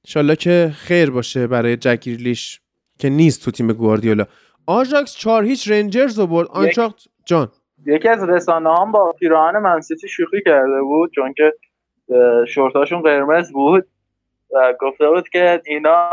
انشالله 0.04 0.36
که 0.36 0.72
خیر 0.74 1.10
باشه 1.10 1.46
برای 1.46 1.76
جگیرلیش 1.76 2.60
که 2.98 3.08
نیست 3.10 3.44
تو 3.44 3.50
تیم 3.50 3.72
گواردیولا. 3.72 4.24
آژاکس 4.66 5.16
4 5.16 5.44
هیچ 5.44 5.70
رنجرز 5.70 6.18
رو 6.18 6.26
برد. 6.26 6.48
آنچاخت 6.48 7.04
جان. 7.24 7.48
یکی 7.86 8.08
از 8.08 8.22
رسانه 8.28 8.78
هم 8.80 8.92
با 8.92 9.12
پیراهن 9.12 9.58
منسیتی 9.58 10.08
شوخی 10.08 10.42
کرده 10.44 10.82
بود 10.82 11.10
چون 11.14 11.34
که 11.36 11.52
شورتاشون 12.48 13.02
قرمز 13.02 13.52
بود 13.52 13.86
و 14.54 14.74
گفته 14.80 15.08
بود 15.08 15.28
که 15.28 15.62
اینا 15.66 16.10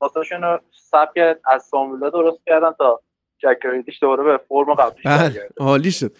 واسهشون 0.00 0.42
رو 0.42 0.60
سبک 0.90 1.36
از 1.44 1.62
سامولا 1.62 2.10
درست 2.10 2.40
کردن 2.46 2.72
تا 2.78 3.00
جکریدیش 3.38 3.98
دوباره 4.02 4.22
به 4.24 4.40
فرم 4.48 4.74
قبلیش 4.74 5.06
بله 5.06 5.18
برگرده. 5.18 5.54
عالی 5.58 5.90
شد. 5.90 6.12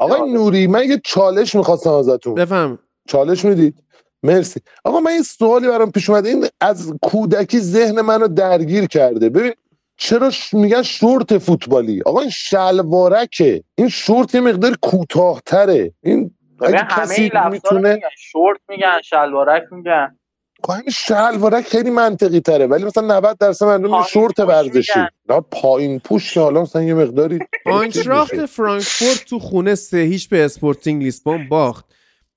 آقای 0.00 0.32
نوری 0.32 0.66
من 0.66 0.88
یه 0.88 1.00
چالش 1.04 1.54
می‌خواستم 1.54 1.90
ازتون. 1.92 2.34
بفهم. 2.34 2.78
چالش 3.08 3.44
می‌دید؟ 3.44 3.84
مرسی. 4.22 4.60
آقا 4.84 5.00
من 5.00 5.14
یه 5.14 5.22
سوالی 5.22 5.68
برام 5.68 5.90
پیش 5.90 6.10
اومده. 6.10 6.28
این 6.28 6.46
از 6.60 6.94
کودکی 7.02 7.60
ذهن 7.60 8.00
منو 8.00 8.28
درگیر 8.28 8.86
کرده. 8.86 9.28
ببین 9.30 9.52
چرا 9.96 10.30
ش- 10.30 10.54
میگن 10.54 10.82
شورت 10.82 11.38
فوتبالی؟ 11.38 12.02
آقا 12.06 12.20
این 12.20 12.30
شلوارکه. 12.30 13.64
این 13.74 13.88
شورت 13.88 14.34
یه 14.34 14.40
مقدار 14.40 14.76
کوتاهتره. 14.82 15.94
این 16.02 16.36
اگه 16.62 16.78
همه 16.78 16.88
کسی 16.88 17.30
می‌تونه 17.50 17.94
میگن. 17.94 18.08
شورت 18.18 18.60
میگن 18.68 19.02
شلوارک 19.04 19.64
میگن. 19.72 20.19
همین 20.68 20.90
شلوارک 20.90 21.64
خیلی 21.64 21.90
منطقی 21.90 22.40
تره 22.40 22.66
ولی 22.66 22.84
مثلا 22.84 23.18
90 23.18 23.38
درصد 23.38 23.66
مردم 23.66 24.02
شورت 24.02 24.40
ورزشی. 24.40 25.00
نه 25.28 25.40
پایین 25.40 25.98
پوش 25.98 26.34
که 26.34 26.40
حالا 26.40 26.62
مثلا 26.62 26.82
یه 26.82 26.94
مقداری 26.94 27.38
آینتراخت 27.66 28.46
فرانکفورت 28.46 29.24
تو 29.24 29.38
خونه 29.38 29.74
سه 29.74 29.98
هیچ 29.98 30.28
به 30.28 30.44
اسپورتینگ 30.44 31.02
لیسبون 31.02 31.48
باخت. 31.48 31.84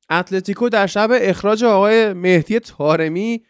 اتلتیکو 0.10 0.70
در 0.70 0.88
شب 0.88 1.10
اخراج 1.14 1.64
آقای 1.64 2.14
مهدی 2.14 2.60
تارمی 2.60 3.44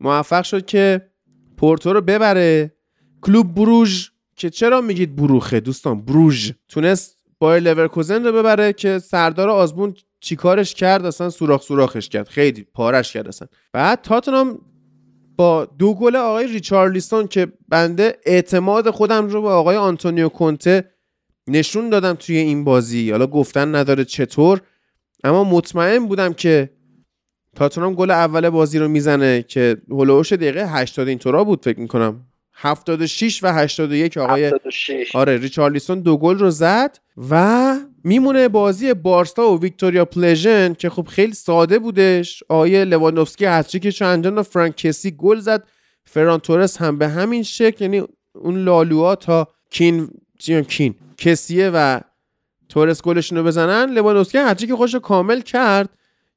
موفق 0.00 0.44
شد 0.44 0.66
که 0.66 1.08
پورتو 1.56 1.92
رو 1.92 2.00
ببره. 2.00 2.74
کلوب 3.22 3.54
بروژ 3.54 4.08
که 4.36 4.50
چرا 4.50 4.80
میگید 4.80 5.16
بروخه؟ 5.16 5.60
دوستان 5.60 6.04
بروژ 6.04 6.52
تونست 6.68 7.18
بایر 7.38 7.62
لورکوزن 7.62 8.24
رو 8.24 8.32
ببره 8.32 8.72
که 8.72 8.98
سردار 8.98 9.50
آزمون 9.50 9.94
چیکارش 10.24 10.74
کرد؟ 10.74 11.06
اصلا 11.06 11.30
سوراخ 11.30 11.62
سوراخش 11.62 12.08
کرد. 12.08 12.28
خیلی 12.28 12.66
پارش 12.74 13.12
کرد 13.12 13.28
اصلا. 13.28 13.48
بعد 13.72 14.02
تاتنام 14.02 14.60
با 15.36 15.64
دو 15.64 15.94
گل 15.94 16.16
آقای 16.16 16.46
ریچارلیسون 16.46 17.26
که 17.26 17.52
بنده 17.68 18.18
اعتماد 18.26 18.90
خودم 18.90 19.28
رو 19.28 19.42
به 19.42 19.48
آقای 19.48 19.76
آنتونیو 19.76 20.28
کونته 20.28 20.90
نشون 21.48 21.90
دادم 21.90 22.14
توی 22.14 22.36
این 22.36 22.64
بازی. 22.64 23.10
حالا 23.10 23.26
گفتن 23.26 23.74
نداره 23.74 24.04
چطور. 24.04 24.60
اما 25.24 25.44
مطمئن 25.44 26.06
بودم 26.06 26.32
که 26.32 26.70
تاتنام 27.56 27.94
گل 27.94 28.10
اول 28.10 28.50
بازی 28.50 28.78
رو 28.78 28.88
می‌زنه 28.88 29.42
که 29.42 29.76
هلوش 29.90 30.32
دقیقه 30.32 30.66
80 30.66 31.08
اینطورا 31.08 31.44
بود 31.44 31.64
فکر 31.64 31.80
می‌کنم. 31.80 32.26
76 32.52 33.44
و 33.44 33.46
81 33.46 34.18
آقای 34.18 34.44
76 34.44 35.16
آره 35.16 35.36
ریچارلیسون 35.36 36.00
دو 36.00 36.16
گل 36.16 36.38
رو 36.38 36.50
زد 36.50 36.98
و 37.30 37.76
میمونه 38.04 38.48
بازی 38.48 38.94
بارسا 38.94 39.52
و 39.52 39.60
ویکتوریا 39.60 40.04
پلژن 40.04 40.74
که 40.74 40.90
خب 40.90 41.08
خیلی 41.08 41.32
ساده 41.32 41.78
بودش. 41.78 42.42
آقای 42.48 42.84
لواندوفسکی 42.84 43.44
هتریکش 43.44 44.02
رو 44.02 44.08
انجام 44.08 44.34
داد. 44.34 44.44
فرانک 44.44 44.76
کسی 44.76 45.10
گل 45.10 45.40
زد. 45.40 45.68
فران 46.04 46.40
تورس 46.40 46.76
هم 46.76 46.98
به 46.98 47.08
همین 47.08 47.42
شکل 47.42 47.84
یعنی 47.84 48.02
اون 48.34 48.64
لالوها 48.64 49.16
تا 49.16 49.48
کین 49.70 50.10
کین 50.68 50.94
کسیه 51.16 51.70
و 51.74 52.00
تورس 52.68 53.02
گلشون 53.02 53.38
رو 53.38 53.44
بزنن. 53.44 53.90
لواندوفسکی 53.90 54.38
هتریک 54.38 54.72
خودش 54.72 54.94
رو 54.94 55.00
کامل 55.00 55.40
کرد 55.40 55.88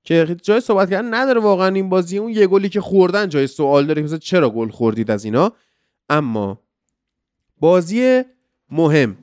که 0.03 0.35
جای 0.41 0.61
صحبت 0.61 0.89
کردن 0.89 1.13
نداره 1.13 1.41
واقعا 1.41 1.67
این 1.75 1.89
بازی. 1.89 2.17
اون 2.17 2.31
یه 2.31 2.47
گلی 2.47 2.69
که 2.69 2.81
خوردن 2.81 3.29
جای 3.29 3.47
سوال 3.47 3.85
داره 3.85 4.01
که 4.01 4.05
مثلا 4.05 4.17
چرا 4.17 4.49
گل 4.49 4.69
خوردید 4.69 5.11
از 5.11 5.25
اینا. 5.25 5.51
اما 6.09 6.59
بازی 7.59 8.23
مهم. 8.71 9.17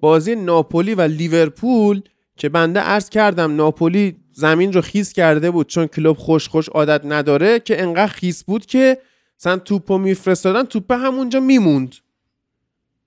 بازی 0.00 0.34
ناپولی 0.34 0.94
و 0.94 1.00
لیورپول 1.00 2.02
که 2.36 2.48
بنده 2.48 2.80
عرض 2.80 3.08
کردم 3.08 3.56
ناپولی 3.56 4.16
زمین 4.32 4.72
رو 4.72 4.80
خیس 4.80 5.12
کرده 5.12 5.50
بود 5.50 5.66
چون 5.66 5.86
کلوب 5.86 6.16
خوش 6.16 6.48
خوش 6.48 6.68
عادت 6.68 7.00
نداره 7.04 7.60
که 7.60 7.82
انقدر 7.82 8.12
خیس 8.12 8.44
بود 8.44 8.66
که 8.66 8.98
مثلا 9.40 9.56
توپو 9.56 9.98
میفرستادن 9.98 10.64
توپ 10.64 10.92
همونجا 10.92 11.40
میموند. 11.40 11.94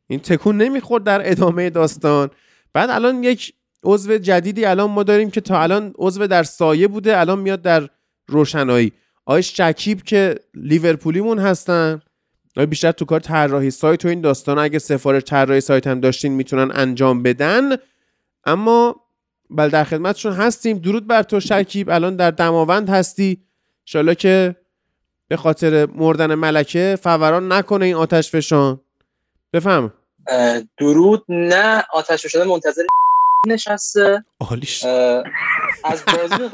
این 0.08 0.20
تکون 0.20 0.58
نمی‌خورد 0.58 1.04
در 1.04 1.32
ادامه 1.32 1.70
داستان. 1.70 2.30
بعد 2.74 2.90
الان 2.90 3.24
یک 3.24 3.54
عضو 3.84 4.18
جدیدی 4.18 4.66
الان 4.66 4.92
ما 4.92 5.04
داریم 5.04 5.32
که 5.32 5.42
تا 5.42 5.62
الان 5.62 5.94
عضو 5.98 6.28
در 6.28 6.44
سایه 6.44 6.88
بوده 6.88 7.20
الان 7.20 7.40
میاد 7.40 7.62
در 7.62 7.90
روشنایی. 8.28 8.92
آقای 9.26 9.44
شکیب 9.44 10.02
که 10.02 10.36
لیورپولیمون 10.54 11.40
هستن. 11.40 12.02
بیشتر 12.56 12.92
تو 12.92 13.06
کار 13.06 13.20
طراحی 13.20 13.72
سایت 13.72 14.06
و 14.06 14.08
این 14.08 14.22
داستان. 14.22 14.60
اگه 14.60 14.80
سفارش 14.80 15.24
طراحی 15.24 15.62
سایت 15.62 15.88
هم 15.88 16.00
داشتین 16.00 16.34
می‌تونن 16.34 16.72
انجام 16.76 17.24
بدن. 17.24 17.76
اما 18.46 18.96
بل 19.50 19.70
در 19.70 19.84
خدمتشون 19.84 20.34
هستیم. 20.34 20.78
درود 20.78 21.08
بر 21.08 21.24
تو 21.24 21.40
شکیب. 21.40 21.90
الان 21.90 22.16
در 22.16 22.32
دماوند 22.32 22.90
هستی. 22.90 23.44
انشالله 23.88 24.16
که 24.16 24.56
به 25.28 25.38
خاطر 25.38 25.86
مردن 25.86 26.36
ملکه 26.36 26.98
فوران 27.04 27.52
نکنه 27.52 27.86
این 27.86 27.96
آتش 27.96 28.32
فشان. 28.32 28.82
بفهم. 29.54 29.94
درود. 30.78 31.26
نه 31.30 31.84
آتش 31.94 32.26
شده 32.26 32.44
منتظر 32.44 32.84
نشسته. 33.48 34.26
اه، 34.86 35.24
از 35.84 36.04
بازی 36.06 36.50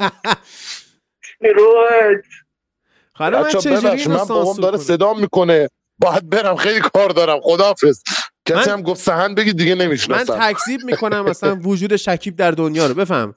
بچه 3.44 3.58
چجوری 3.58 3.88
اینو 3.88 4.18
سانسور 4.24 4.56
داره؟ 4.62 4.78
صدام 4.78 5.20
می‌کنه. 5.20 5.68
باید 6.00 6.30
برم 6.30 6.56
خیلی 6.56 6.80
کار 6.80 7.08
دارم. 7.10 7.40
خداحافظ. 7.42 8.02
کسی 8.46 8.58
من- 8.70 8.76
هم 8.76 8.82
گفت 8.82 9.00
سهن 9.00 9.34
بگی 9.34 9.52
دیگه 9.52 9.74
من 9.74 9.84
نمی‌شناسم 9.84 10.52
تکذیب 10.52 10.80
می‌کنم 10.84 11.24
مثلا 11.24 11.54
وجود 11.62 11.96
شکیب 11.96 12.36
در 12.36 12.50
دنیا 12.50 12.86
رو. 12.86 12.94
بفهم. 12.94 13.34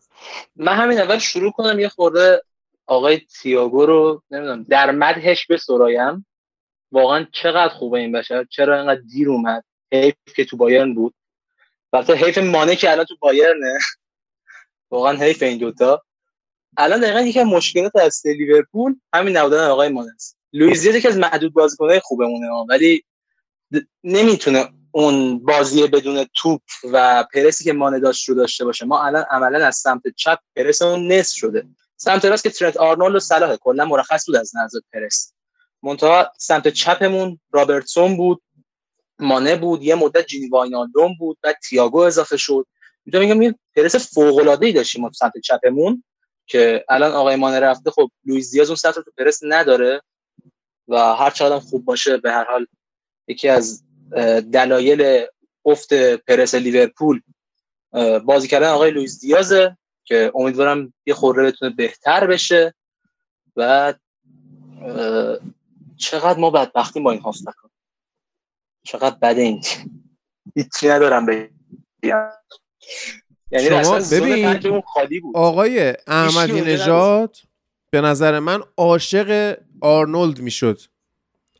من 0.55 0.75
همین 0.75 0.99
اول 0.99 1.17
شروع 1.17 1.51
کنم 1.51 1.79
یه 1.79 1.89
خورده 1.89 2.41
آقای 2.87 3.17
تیاگو 3.41 3.85
رو 3.85 4.23
نمی‌دونم 4.31 4.63
در 4.63 4.91
مدحش 4.91 5.47
بسرایم 5.47 6.25
واقعا 6.91 7.25
چقدر 7.31 7.73
خوبه 7.73 7.99
این 7.99 8.11
بشر 8.11 8.43
چرا 8.49 8.77
اینقدر 8.77 9.01
دیر 9.01 9.29
اومد. 9.29 9.63
حیف 9.93 10.15
که 10.35 10.45
تو 10.45 10.57
بایرن 10.57 10.93
بود. 10.93 11.13
البته 11.93 12.13
حیف 12.13 12.37
مانه 12.37 12.75
که 12.75 12.91
الان 12.91 13.05
تو 13.05 13.15
بایرنه. 13.19 13.77
واقعا 14.91 15.17
حیف 15.17 15.43
این 15.43 15.57
دوتا. 15.57 16.03
الان 16.77 16.99
دقیقا 16.99 17.21
یکی 17.21 17.39
از 17.39 17.47
مشکلات 17.47 17.95
اصلی 17.95 18.33
لیورپول 18.33 18.95
همین 19.13 19.37
نبودن 19.37 19.67
آقای 19.67 19.89
مانه 19.89 20.11
است 20.15 20.37
لوئیز 20.53 20.81
دیاز 20.81 20.95
یکی 20.95 21.07
از 21.07 21.17
معدود 21.17 21.53
بازیکنهای 21.53 21.99
خوبمونه 21.99 22.47
ولی 22.69 23.03
نمی‌تونه 24.03 24.69
اون 24.91 25.39
بازی 25.39 25.87
بدون 25.87 26.25
توپ 26.35 26.61
و 26.91 27.25
پرسی 27.33 27.63
که 27.63 27.73
مانه 27.73 27.99
داشت 27.99 28.29
رو 28.29 28.35
داشته 28.35 28.65
باشه. 28.65 28.85
ما 28.85 29.03
الان 29.03 29.25
عملا 29.31 29.65
از 29.65 29.75
سمت 29.75 30.01
چپ 30.15 30.39
پرسمون 30.55 31.11
نصف 31.11 31.35
شده. 31.35 31.67
سمت 31.97 32.25
راست 32.25 32.43
که 32.43 32.49
ترنت 32.49 32.77
آرنولد 32.77 33.15
و 33.15 33.19
صلاح 33.19 33.55
کلا 33.55 33.85
مرخص 33.85 34.25
بود 34.25 34.35
از 34.35 34.51
نظر 34.55 34.79
پرس. 34.93 35.33
منتها 35.83 36.31
سمت 36.37 36.67
چپمون 36.67 37.39
رابرتسون 37.51 38.17
بود 38.17 38.41
مانه 39.19 39.55
بود 39.55 39.83
یه 39.83 39.95
مدت 39.95 40.25
جینی 40.25 40.49
واینالدوم 40.49 41.15
بود 41.19 41.37
بعد 41.41 41.55
تییاگو 41.69 41.99
اضافه 41.99 42.37
شد. 42.37 42.67
می‌تونم 43.05 43.27
میگم 43.27 43.41
یه 43.41 43.55
پرس 43.75 44.13
فوق 44.13 44.37
العاده 44.37 44.65
ای 44.65 44.71
داشتیم 44.71 45.01
ما 45.01 45.11
سمت 45.11 45.33
چپمون 45.43 46.03
که 46.47 46.85
الان 46.89 47.11
آقای 47.11 47.35
مانه 47.35 47.59
رفته. 47.59 47.91
خب 47.91 48.11
لوئیس 48.25 48.51
دیاز 48.51 48.67
اون 48.67 48.75
سطح 48.75 48.95
رو 48.95 49.03
پرس 49.17 49.39
نداره. 49.43 50.01
و 50.87 51.15
هر 51.15 51.29
چقدر 51.29 51.59
خوب 51.59 51.85
باشه 51.85 52.17
به 52.17 52.31
هر 52.31 52.43
حال 52.43 52.67
یکی 53.27 53.49
از 53.49 53.83
دلایل 54.53 55.25
افت 55.65 55.93
پرس 56.15 56.55
لیورپول 56.55 57.21
بازی 58.25 58.47
کردن 58.47 58.69
آقای 58.69 58.91
لوئیس 58.91 59.19
دیازه 59.19 59.77
که 60.03 60.31
امیدوارم 60.35 60.93
یه 61.05 61.13
خورده 61.13 61.43
بتونه 61.43 61.71
بهتر 61.71 62.27
بشه 62.27 62.73
و 63.55 63.93
چقدر 65.97 66.39
ما 66.39 66.49
بدبختی 66.49 66.99
با 66.99 67.11
این 67.11 67.21
هافت 67.21 67.43
چقدر 68.83 69.15
بده 69.21 69.41
این 69.41 69.63
هیچی 70.55 70.87
ندارم 70.87 71.25
بگم. 71.25 72.29
یعنی 73.51 73.83
شما 73.83 73.99
ببین 74.11 74.81
خالی 74.81 75.19
بود. 75.19 75.37
آقای 75.37 75.93
احمدی 76.07 76.61
نژاد 76.61 77.37
به 77.93 78.01
نظر 78.01 78.39
من 78.39 78.61
عاشق 78.77 79.57
آرنولد 79.81 80.39
می‌شد. 80.39 80.81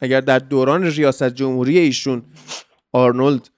اگر 0.02 0.22
در 0.22 0.40
دوران 0.40 0.84
ریاست 0.84 1.30
جمهوری 1.30 1.80
ایشون 1.80 2.24
آرنولد 2.94 3.50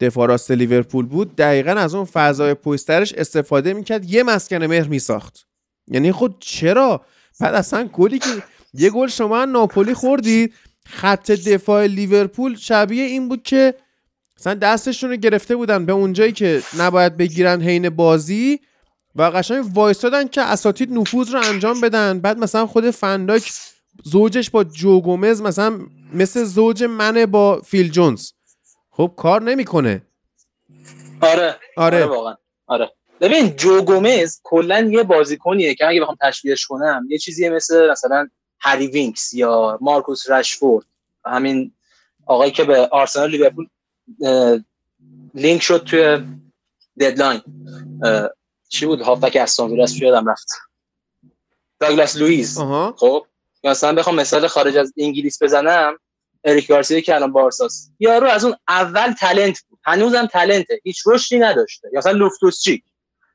دفاع 0.00 0.28
راست 0.28 0.50
لیورپول 0.50 1.06
بود 1.06 1.36
دقیقا 1.36 1.70
از 1.70 1.94
اون 1.94 2.04
فضای 2.04 2.54
پوسترش 2.54 3.12
استفاده 3.12 3.74
می‌کرد 3.74 4.10
یه 4.10 4.22
مسکن 4.22 4.64
مهر 4.64 4.88
میساخت. 4.88 5.46
یعنی 5.88 6.12
خود 6.12 6.36
چرا؟ 6.40 7.04
بعد 7.40 7.54
اصلا 7.54 7.84
گلی 7.92 8.18
که 8.18 8.42
یه 8.74 8.90
گل 8.90 9.08
شما 9.08 9.44
ناپولی 9.44 9.94
خوردید 9.94 10.54
خط 10.86 11.30
دفاع 11.30 11.86
لیورپول 11.86 12.56
شبیه 12.56 13.04
این 13.04 13.28
بود 13.28 13.42
که 13.42 13.74
مثلا 14.38 14.54
دستشون 14.54 15.10
رو 15.10 15.16
گرفته 15.16 15.56
بودن 15.56 15.86
به 15.86 15.92
اونجایی 15.92 16.32
که 16.32 16.62
نباید 16.78 17.16
بگیرن 17.16 17.62
حین 17.62 17.90
بازی. 17.90 18.60
و 19.16 19.22
قشنگ 19.22 19.64
وایستادن 19.74 20.28
که 20.28 20.40
اساتید 20.40 20.92
نفوذ 20.92 21.30
رو 21.30 21.40
انجام 21.44 21.80
بدن. 21.80 22.20
بعد 22.20 22.38
مثلا 22.38 22.66
خود 22.66 22.90
فنداک 22.90 23.52
زوجش 24.04 24.50
با 24.50 24.64
جو 24.64 25.00
گومز 25.00 25.42
مثلا 25.42 25.80
مثل 26.14 26.44
زوج 26.44 26.84
منه 26.84 27.26
با 27.26 27.60
فیل 27.60 27.90
جونز. 27.90 28.30
خب 28.90 29.12
کار 29.16 29.42
نمی‌کنه. 29.42 30.02
آره. 31.20 31.56
آره. 31.76 32.06
واقعا. 32.06 32.36
آره. 32.66 32.92
ببین 33.20 33.56
جو 33.56 33.82
گومز 33.82 34.40
کلا 34.42 34.80
یه 34.80 35.02
بازیکنیه 35.02 35.74
که 35.74 35.88
اگه 35.88 36.00
بخوام 36.00 36.16
تشبیهش 36.20 36.66
کنم 36.66 37.06
یه 37.08 37.18
چیزیه 37.18 37.50
مثل 37.50 37.90
مثلا 37.90 38.28
هری 38.60 38.86
وینکس 38.86 39.34
یا 39.34 39.78
مارکوس 39.80 40.30
رشفورد. 40.30 40.86
همین 41.24 41.72
آقایی 42.26 42.52
که 42.52 42.64
به 42.64 42.86
آرسنال 42.86 43.30
لیورپول 43.30 43.68
لینک 45.34 45.62
شد 45.62 45.84
توی 45.84 46.24
deadline. 47.00 47.40
چی 48.70 48.86
بود؟ 48.86 49.00
هافبک 49.00 49.36
استون 49.36 49.70
ویلا 49.70 49.86
یادم 50.00 50.30
رفت. 50.30 50.48
داگلاس 51.80 52.16
لوئیز 52.16 52.58
خب 52.96 53.26
مثلا 53.64 53.94
بخوام 53.94 54.16
مثال 54.16 54.46
خارج 54.46 54.76
از 54.76 54.92
انگلیس 54.96 55.42
بزنم. 55.42 55.98
اریک 56.44 56.66
گارسیا 56.66 57.00
که 57.00 57.14
الان 57.14 57.32
بارساس 57.32 57.90
یارو 57.98 58.26
از 58.26 58.44
اون 58.44 58.54
اول 58.68 59.12
talent 59.12 59.60
بود. 59.68 59.78
هنوزم 59.84 60.26
talent 60.26 60.72
ه 60.72 60.80
هیچ 60.84 61.02
رشدی 61.06 61.38
نداشته. 61.38 61.88
یا 61.92 61.98
مثلا 61.98 62.12
لوفتوس 62.12 62.60
چیک 62.60 62.84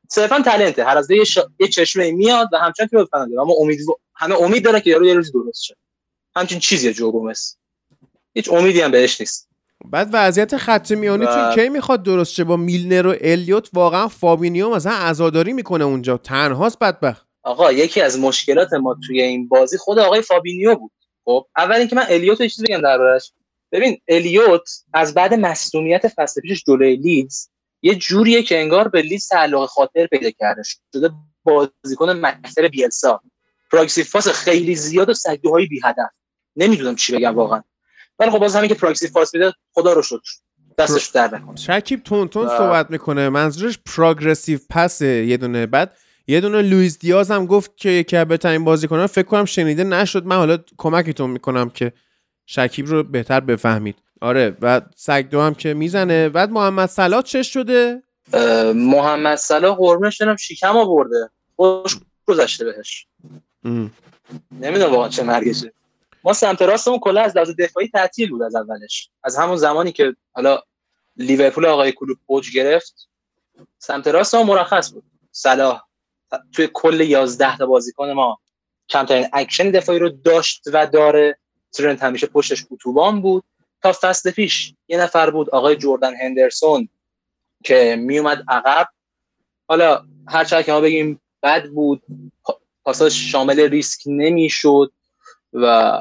صرفا 0.09 0.41
talent 0.41 0.77
ه 0.77 0.83
هر 0.83 0.97
از 0.97 1.11
یه, 1.11 1.23
ش... 1.23 1.37
یه 1.59 1.67
چشمه 1.67 2.11
میاد 2.11 2.49
و 2.53 2.57
همچنان 2.57 2.89
که 2.89 2.97
بفهمه 2.97 3.41
اما 3.41 3.53
امید 3.61 3.79
همه 4.15 4.41
امید 4.41 4.65
داره 4.65 4.81
که 4.81 4.89
یارو 4.89 5.05
یه 5.05 5.13
روز 5.13 5.31
درست 5.31 5.63
شه. 5.63 5.75
همچین 6.35 6.59
چیزیه 6.59 6.93
جو 6.93 7.11
گومز. 7.11 7.55
هیچ 8.33 8.49
امیدی 8.49 8.81
هم 8.81 8.91
بهش 8.91 9.21
نیست. 9.21 9.49
بعد 9.91 10.09
وضعیت 10.13 10.57
خط 10.57 10.91
میانی 10.91 11.25
و... 11.25 11.55
کی 11.55 11.69
می‌خواد 11.69 12.03
درست 12.03 12.33
شه 12.33 12.43
با 12.43 12.57
میلنر 12.57 13.07
و 13.07 13.15
الیوت 13.21 13.69
واقعا 13.73 14.07
فابینیو 14.07 14.69
مثلا 14.69 14.93
عزاداری 14.93 15.53
می‌کنه 15.53 15.83
اونجا. 15.83 16.17
تنهاست 16.17 16.79
بدبخت. 16.79 17.27
آقا 17.43 17.71
یکی 17.71 18.01
از 18.01 18.19
مشکلات 18.19 18.73
ما 18.73 18.97
توی 19.07 19.21
این 19.21 19.47
بازی 19.47 19.77
خود 19.77 19.99
آقای 19.99 20.21
فابینیو 20.21 20.75
بود. 20.75 20.91
خب 21.25 21.45
اول 21.57 21.75
اینکه 21.75 21.95
من 21.95 22.05
الیوت 22.09 22.41
رو 22.41 22.47
چیزی 22.47 22.63
بگم 22.63 22.81
دربارش 22.81 23.31
ببین 23.71 24.01
الیوت 24.07 24.69
از 24.93 25.13
بعد 25.13 25.33
مصدومیت 25.33 26.07
فصل 26.07 26.41
پیشش 26.41 26.63
جلوی 26.67 26.95
لیدز 26.95 27.49
یه 27.81 27.95
جوریه 27.95 28.43
که 28.43 28.59
انگار 28.59 28.87
به 28.87 29.01
لیدز 29.01 29.27
تعلق 29.27 29.65
خاطر 29.65 30.07
پیدا 30.07 30.29
کرده. 30.39 30.61
شده 30.93 31.09
بازیکن 31.43 32.09
مکتب 32.09 32.67
بیلسا. 32.67 33.21
progressive 33.71 34.19
پاس 34.19 34.27
خیلی 34.27 34.75
زیاد 34.75 35.09
و 35.09 35.13
سگدوهای 35.13 35.65
بی 35.65 35.81
هدف 35.83 36.09
نمی‌دونم 36.55 36.95
چی 36.95 37.15
بگم 37.15 37.35
واقعا. 37.35 37.63
ولی 38.19 38.31
خب 38.31 38.39
باز 38.39 38.55
همین 38.55 38.69
که 38.69 38.75
progressive 38.75 39.07
پاس 39.07 39.33
میده 39.33 39.53
خدا 39.73 39.93
رو 39.93 40.01
شکر. 40.01 40.31
دستش 40.77 41.07
در 41.07 41.35
نکنه. 41.35 41.55
شکیب 41.55 42.03
تون 42.03 42.27
تون 42.27 42.47
صحبت 42.47 42.91
می‌کنه. 42.91 43.29
منظورش 43.29 43.79
progressive 43.85 44.59
pass 44.69 45.00
ه 45.00 45.07
یه 45.07 45.37
دونه 45.37 45.65
بعد. 45.65 45.97
یه 46.27 46.41
دونه 46.41 46.61
لوئیس 46.61 46.99
دیاز 46.99 47.31
هم 47.31 47.45
گفت 47.45 47.77
که 47.77 47.89
یکی 47.89 48.17
از 48.17 48.27
بهترین 48.27 48.63
بازیکنان 48.63 49.07
فکر 49.07 49.25
کنم 49.25 49.45
شنیده 49.45 49.83
نشد. 49.83 50.25
من 50.25 50.35
حالا 50.35 50.57
کمکتون 50.77 51.29
می‌کنم 51.29 51.69
که 51.69 51.93
شکیب 52.45 52.87
رو 52.87 53.03
بهتر 53.03 53.39
بفهمید. 53.39 53.95
آره 54.21 54.57
و 54.61 54.81
سگ 54.95 55.29
دو 55.29 55.41
هم 55.41 55.53
که 55.53 55.73
می‌زنه. 55.73 56.29
بعد 56.29 56.49
محمد 56.49 56.89
صلاح 56.89 57.21
چه 57.21 57.43
شده؟ 57.43 58.03
محمد 58.75 59.37
صلاح 59.37 59.75
قربونش 59.75 60.17
دارم 60.17 60.35
شیکم 60.35 60.77
آورده. 60.77 61.29
خوش 61.55 61.97
گذشته 62.27 62.65
بهش. 62.65 63.07
نمی‌دونم 64.51 64.91
واقعا 64.91 65.09
چه 65.09 65.23
مرگشه 65.23 65.73
ما 66.25 66.33
سمت 66.33 66.61
راستمون 66.61 66.99
کلا 66.99 67.21
از 67.21 67.35
لحاظ 67.35 67.49
دفاعی 67.59 67.87
تعطیل 67.87 68.29
بود 68.29 68.41
از 68.41 68.55
اولش. 68.55 69.09
از 69.23 69.37
همون 69.37 69.55
زمانی 69.55 69.91
که 69.91 70.15
حالا 70.33 70.61
لیورپول 71.15 71.65
آقای 71.65 71.91
کلوب 71.91 72.17
اوج 72.25 72.51
گرفت 72.55 73.09
سمت 73.77 74.07
راستمون 74.07 74.45
مرخص 74.45 74.93
بود. 74.93 75.03
صلاح 75.31 75.81
توی 76.51 76.69
کل 76.73 77.01
11 77.01 77.57
تا 77.57 77.65
بازیکن 77.65 78.11
ما 78.11 78.39
کمترین 78.89 79.27
اکشن 79.33 79.71
دفاعی 79.71 79.99
رو 79.99 80.09
داشت 80.09 80.61
و 80.73 80.87
داره. 80.87 81.37
ترنت 81.73 82.03
همیشه 82.03 82.27
پشتش 82.27 82.65
اتوبان 82.71 83.21
بود. 83.21 83.43
تا 83.81 83.93
فصل 84.01 84.31
پیش 84.31 84.73
یه 84.87 84.97
نفر 84.97 85.29
بود 85.29 85.49
آقای 85.49 85.75
جردن 85.75 86.15
هندرسون 86.15 86.89
که 87.63 87.95
میومد 87.99 88.43
عقب. 88.47 88.87
حالا 89.67 90.05
هر 90.27 90.61
که 90.61 90.71
ما 90.71 90.81
بگیم 90.81 91.21
بد 91.43 91.69
بود 91.69 92.03
پاساش 92.83 93.31
شامل 93.31 93.59
ریسک 93.59 94.01
نمی‌شد. 94.05 94.91
و 95.55 95.97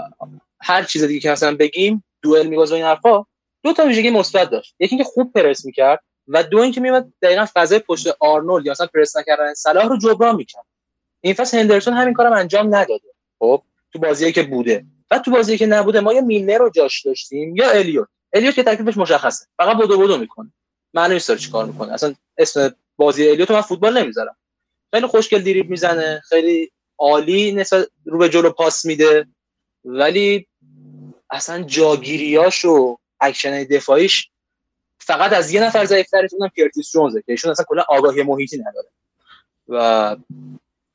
هر 0.60 0.82
چیز 0.82 1.04
دیگه 1.04 1.20
که 1.20 1.30
مثلا 1.30 1.56
بگیم 1.56 2.04
دوئل 2.22 2.46
می‌باخت 2.46 2.72
و 2.72 2.74
این 2.74 2.84
حرفا 2.84 3.24
دو 3.62 3.72
تا 3.72 3.86
ویژگی 3.86 4.10
مثبت 4.10 4.50
داشت. 4.50 4.74
یکی 4.78 4.96
اینکه 4.96 5.10
خوب 5.10 5.32
پرس 5.32 5.64
می‌کرد 5.64 6.04
و 6.28 6.42
دو 6.42 6.58
اینکه 6.58 6.80
میومد 6.80 7.12
دقیقا 7.22 7.46
فضای 7.54 7.78
پشت 7.78 8.06
آرنولد 8.20 8.66
یا 8.66 8.72
مثلا 8.72 8.86
پرس 8.94 9.16
نکردن 9.16 9.54
صلاح 9.54 9.88
رو 9.88 9.98
جبران 9.98 10.36
می‌کرد. 10.36 10.64
این 11.20 11.34
فصل 11.34 11.58
هندرسون 11.58 11.94
همین 11.94 12.14
کارم 12.14 12.32
انجام 12.32 12.74
نداده. 12.74 13.08
خب 13.38 13.62
تو 13.92 13.98
بازیایی 13.98 14.32
که 14.32 14.42
بوده. 14.42 14.84
و 15.10 15.18
تو 15.18 15.30
بازی 15.30 15.58
که 15.58 15.66
نبوده 15.66 16.00
ما 16.00 16.12
یا 16.12 16.20
میلنر 16.20 16.58
رو 16.58 16.70
جاش 16.70 17.06
داشتیم 17.06 17.56
یا 17.56 17.70
الیوت. 17.70 18.08
الیوت 18.32 18.54
که 18.54 18.62
تکلیفش 18.62 18.96
مشخصه. 18.96 19.46
فقط 19.56 19.76
بدو 19.76 19.98
بدو 19.98 20.18
می‌کنه. 20.18 20.52
معنی 20.94 21.14
نیست 21.14 21.36
چیکار 21.36 21.66
می‌کنه. 21.66 21.92
اصلا 21.92 22.14
اسم 22.38 22.74
بازی 22.96 23.28
الیوت 23.28 23.50
من 23.50 23.60
فوتبال 23.60 23.98
نمی‌ذارم. 23.98 24.36
خیلی 24.94 25.06
خوشگل 25.06 25.38
دریبل 25.42 25.68
می‌زنه. 25.68 26.22
خیلی 26.28 26.70
عالی 26.98 27.52
نسبت 27.52 27.88
رو 28.04 28.18
به 28.18 28.28
جلو 28.28 28.50
پاس 28.50 28.84
میده. 28.84 29.26
ولی 29.84 30.46
اصلا 31.30 31.62
جاگیریاش 31.62 32.64
و 32.64 32.98
اکشن 33.20 33.64
دفاعیش 33.64 34.30
فقط 34.98 35.32
از 35.32 35.52
یه 35.52 35.62
نفر 35.62 35.84
ضعیف‌تره 35.84 36.28
اونم 36.32 36.48
کرتیس 36.48 36.90
جونزه 36.90 37.22
که 37.22 37.32
ایشون 37.32 37.50
اصلا 37.50 37.64
کلا 37.68 37.82
آگاهی 37.88 38.22
محیطی 38.22 38.58
نداره. 38.58 38.88
و 39.68 40.16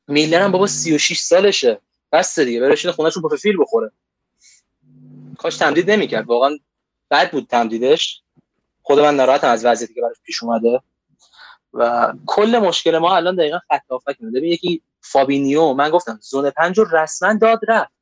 میلنر 0.08 0.42
هم 0.42 0.52
بابا 0.52 0.68
36 0.68 1.20
سالشه. 1.20 1.80
بس 2.12 2.40
دیگه 2.40 2.60
برشین 2.60 2.92
خونهشون 2.92 3.24
با 3.24 3.30
فیل 3.30 3.58
بخوره؟ 3.62 3.92
کاش 5.38 5.58
تمدید 5.58 5.92
نمی‌کرد. 5.92 6.26
واقعا 6.26 6.58
بد 7.12 7.32
بود 7.32 7.48
تمدیدش. 7.48 8.22
خود 8.82 9.00
من 9.00 9.16
ناراحتم 9.16 9.48
از 9.50 9.66
وضعیتی 9.66 9.94
که 9.94 10.02
براش 10.02 10.16
پیش 10.24 10.44
اومده. 10.44 10.82
و 11.74 12.14
کل 12.26 12.60
مشکل 12.64 12.98
ما 12.98 13.16
الان 13.16 13.36
دقیقا 13.36 13.60
خط 13.60 13.82
ببین 14.22 14.54
یکی 14.54 14.82
فابینیو 15.02 15.74
من 15.74 15.90
گفتم 15.90 16.20
zone 16.22 16.50
پنج 16.50 16.80
رو 16.80 16.98
رسما 16.98 17.34
داد 17.34 17.60
رفت. 17.68 17.99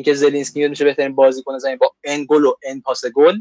اینکه 0.00 0.14
زلینسکی 0.14 0.68
میشه 0.68 0.84
بهترین 0.84 1.14
بازیکن 1.14 1.58
زمین 1.58 1.76
با 1.76 1.92
ان 2.04 2.26
گل 2.28 2.44
و 2.44 2.54
ان 2.62 2.80
پاس 2.80 3.06
گل 3.06 3.40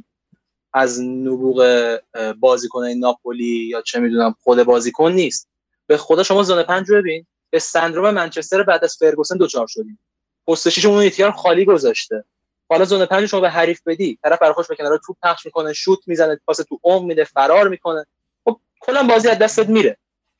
از 0.73 1.01
نبوغ 1.01 1.99
بازیکن 2.39 2.87
ناپولی 2.87 3.45
یا 3.45 3.81
چه 3.81 3.99
می‌دونم 3.99 4.35
خود 4.43 4.63
بازیکن 4.63 5.11
نیست. 5.11 5.49
به 5.87 5.97
خدا 5.97 6.23
شما 6.23 6.43
zone 6.43 6.63
پنج 6.63 6.89
رو 6.89 6.97
ببین. 6.97 7.25
به 7.49 7.59
سندروم 7.59 8.13
منچستر 8.13 8.63
بعد 8.63 8.83
از 8.83 8.97
فرگوسن 8.99 9.37
دچار 9.37 9.67
شدیم. 9.67 9.99
پست 10.47 10.85
اون 10.85 10.97
ایتیار 10.97 11.31
خالی 11.31 11.65
گذاشته. 11.65 12.23
حالا 12.69 12.85
zone 12.85 13.05
پنج 13.05 13.25
شما 13.25 13.39
به 13.39 13.49
حریف 13.49 13.81
بدی. 13.85 14.19
طرف 14.23 14.39
برا 14.39 14.46
خودش 14.46 14.67
به 14.67 14.75
کنار 14.75 14.99
توپ 15.05 15.17
پخش 15.23 15.45
می‌کنه 15.45 15.73
شوت 15.73 15.99
می‌زنه 16.07 16.39
پاس 16.45 16.57
تو 16.57 16.79
عمق 16.83 17.03
میده 17.03 17.23
فرار 17.23 17.67
می‌کنه. 17.67 18.05
خب 18.43 18.59
کلا 18.81 19.03
بازی 19.03 19.27
از 19.27 19.37
دستت 19.37 19.69
میره. 19.69 19.97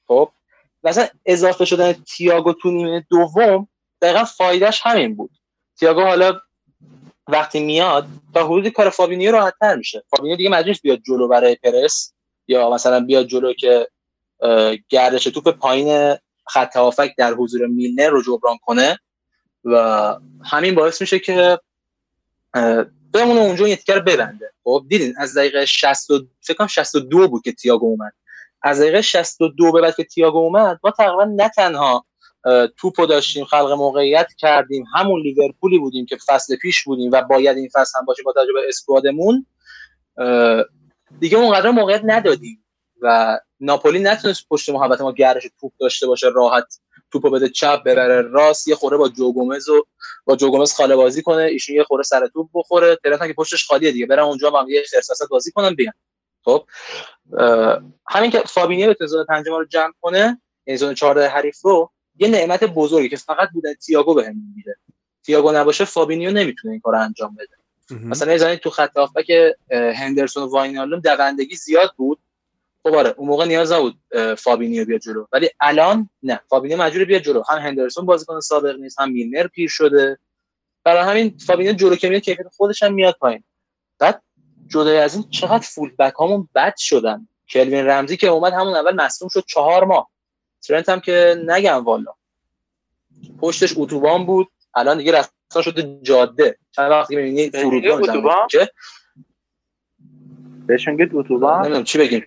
خب 0.07 0.31
مثلا 0.83 1.07
اضافه 1.25 1.65
شدن 1.65 1.93
تییاگو 1.93 2.53
تو 2.53 2.71
نیمه 2.71 3.05
دوم 3.09 3.67
دقیقا 4.01 4.23
فایدهش 4.23 4.81
همین 4.83 5.15
بود. 5.15 5.31
تییاگو 5.79 6.01
حالا 6.01 6.39
وقتی 7.27 7.59
میاد 7.59 8.07
تا 8.33 8.45
حدودی 8.45 8.71
کار 8.71 8.89
فابینیو 8.89 9.31
راحت 9.31 9.53
تر 9.59 9.75
میشه. 9.75 10.03
فابینیو 10.09 10.35
دیگه 10.35 10.49
مجبور 10.49 10.75
بیاد 10.83 10.99
جلو 11.07 11.27
برای 11.27 11.55
پرس 11.55 12.13
یا 12.47 12.69
مثلا 12.69 12.99
بیاد 12.99 13.25
جلو 13.25 13.53
که 13.53 13.87
گردش 14.89 15.23
توپ 15.23 15.49
پایین 15.49 16.15
خط 16.47 16.75
هافبک 16.75 17.15
در 17.17 17.33
حضور 17.33 17.67
میلنر 17.67 18.09
رو 18.09 18.21
جبران 18.23 18.57
کنه 18.61 18.99
و 19.65 20.15
همین 20.45 20.75
باعث 20.75 21.01
میشه 21.01 21.19
که 21.19 21.59
بمونه 23.13 23.39
اونجا 23.39 23.67
یه 23.67 23.75
تیکر 23.75 23.99
ببنده. 23.99 24.51
خب 24.63 24.85
دیدین 24.89 25.13
از 25.17 25.37
دقیقه 25.37 25.65
60 25.65 26.07
فکر 26.41 26.57
کنم 26.57 26.67
62 26.67 27.27
بود 27.27 27.41
که 27.43 27.51
تییاگو 27.51 27.85
اومد. 27.85 28.13
از 28.61 28.81
دقیقه 28.81 29.01
62 29.01 29.71
به 29.71 29.81
بعد 29.81 29.95
که 29.95 30.03
تییاگو 30.03 30.37
اومد 30.37 30.79
ما 30.83 30.91
تقریبا 30.91 31.23
نه 31.23 31.49
تنها 31.49 32.05
توپو 32.77 33.05
داشتیم 33.05 33.45
خلق 33.45 33.71
موقعیت 33.71 34.27
کردیم 34.37 34.85
همون 34.95 35.21
لیورپولی 35.21 35.79
بودیم 35.79 36.05
که 36.05 36.17
فصل 36.27 36.55
پیش 36.55 36.83
بودیم 36.83 37.11
و 37.11 37.21
باید 37.21 37.57
این 37.57 37.69
فصل 37.73 37.99
هم 37.99 38.05
باشیم 38.05 38.25
با 38.25 38.33
توجه 38.33 38.53
به 38.53 38.61
اسکوادمون. 38.67 39.45
دیگه 41.19 41.37
اونقدر 41.37 41.69
موقعیت 41.69 42.01
ندادیم 42.03 42.65
و 43.01 43.39
ناپولی 43.59 43.99
نتونست 43.99 44.45
پشت 44.49 44.69
محبت 44.69 45.01
ما 45.01 45.11
گرش 45.11 45.47
توپ 45.59 45.71
داشته 45.79 46.07
باشه 46.07 46.27
راحت 46.35 46.79
توپو 47.11 47.29
بده 47.29 47.49
چپ 47.49 47.83
ببره 47.83 48.21
راست 48.21 48.67
یه 48.67 48.75
خوره 48.75 48.97
با 48.97 49.09
جوگومز 49.09 49.69
و 49.69 49.85
با 50.25 50.35
جوگومز 50.35 50.73
خاله 50.73 50.95
بازی 50.95 51.21
کنه 51.21 51.43
ایشون 51.43 51.75
یه 51.75 51.83
خوره 51.83 52.03
سر 52.03 52.27
توپ 52.27 52.49
بخوره 52.53 52.97
طرفن 53.03 53.27
که 53.27 53.33
پشتش 53.33 53.65
خالیه 53.67 53.91
دیگه 53.91 54.05
برن 54.05 54.23
اونجا 54.23 54.49
با 54.49 54.65
یه 54.69 54.83
خرساست 54.91 55.29
بازی 55.29 55.51
کنن 55.51 55.75
بیان. 55.75 55.93
خب 56.43 56.65
همین 58.09 58.31
که 58.31 58.39
فابینیو 58.39 58.87
به 58.87 58.93
تزاد 58.93 59.27
پنجم 59.27 59.51
رو 59.51 59.65
جمع 59.65 59.93
کنه 60.01 60.41
یعنی 60.65 60.77
زون 60.77 60.93
14 60.93 61.27
حریف 61.27 61.61
رو 61.63 61.91
یه 62.19 62.27
نعمت 62.27 62.63
بزرگی 62.63 63.09
که 63.09 63.17
فقط 63.17 63.49
بودن 63.53 63.73
تییاگو 63.73 64.13
بهمون 64.13 64.53
میده. 64.55 64.75
تییاگو 65.23 65.51
نباشه 65.51 65.85
فابینیو 65.85 66.31
نمی‌تونه 66.31 66.71
این 66.71 66.81
کارو 66.81 66.99
انجام 66.99 67.35
بده. 67.35 67.55
مثلا 68.05 68.33
یه 68.33 68.57
تو 68.57 68.69
خط 68.69 68.97
هافبک 68.97 69.31
هندرسون 69.71 70.43
و 70.43 70.47
واینالوم 70.47 70.99
دوندگی 70.99 71.55
زیاد 71.55 71.93
بود. 71.97 72.19
خب 72.83 72.95
آره 72.95 73.13
اون 73.17 73.27
موقع 73.27 73.45
نیاز 73.45 73.71
نبود 73.71 73.99
فابینیو 74.37 74.85
بیاد 74.85 75.01
جلو. 75.01 75.25
ولی 75.31 75.49
الان 75.59 76.09
نه 76.23 76.39
فابینیو 76.49 76.81
مجبور 76.81 77.05
بیاد 77.05 77.21
جلو. 77.21 77.43
هم 77.49 77.57
هندرسون 77.57 78.05
بازیکن 78.05 78.39
سابق 78.39 78.75
نیست 78.75 78.99
هم 78.99 79.11
میلنر 79.11 79.47
پیر 79.47 79.69
شده. 79.69 80.19
برای 80.83 81.03
همین 81.03 81.37
فابینیو 81.37 81.73
جلو 81.73 81.95
که 81.95 82.09
میاد 82.09 82.21
کیفیت 82.21 82.47
خودش 82.57 82.83
هم 82.83 82.93
میاد 82.93 83.15
پایین. 83.19 83.43
بعد 83.99 84.23
جدای 84.67 84.97
از 84.97 85.15
این 85.15 85.29
چقدر 85.29 85.67
فول 85.67 85.95
بک 85.99 86.13
هامون 86.13 86.49
بد 86.55 86.73
شدن. 86.77 87.27
کلوین 87.49 87.85
رمزی 87.85 88.17
که 88.17 88.27
اومد 88.27 88.53
همون 88.53 88.75
اول 88.75 88.95
مصدوم 88.95 89.29
شد 89.29 89.43
چهار 89.47 89.83
ماه. 89.83 90.09
ترنت 90.61 90.89
هم 90.89 90.99
که 90.99 91.43
نگم 91.47 91.83
والا. 91.83 92.13
پشتش 93.39 93.73
اتوبان 93.77 94.25
بود. 94.25 94.47
الان 94.75 94.97
دیگه 94.97 95.11
رفتن 95.11 95.61
شده 95.61 95.99
جاده. 96.01 96.57
چند 96.71 96.91
وقتی 96.91 97.15
می‌بینی 97.15 97.49
فرودگاه 97.49 98.47
که. 98.51 98.69
بهشون 100.67 100.97
گفت 100.97 101.11
اتوبان؟ 101.13 101.59
نمی‌دونم 101.59 101.83
چی 101.83 101.97
بگیم؟ 101.97 102.25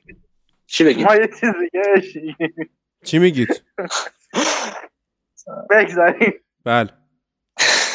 چی 0.66 0.84
بگیم؟ 0.84 1.06
ما 1.06 1.14
یه 1.14 1.28
چیز 1.40 1.50
دیگه 1.60 1.82
چی 3.04 3.18
میگید؟ 3.18 3.48
بگذاریم. 5.70 6.32
بله. 6.64 6.90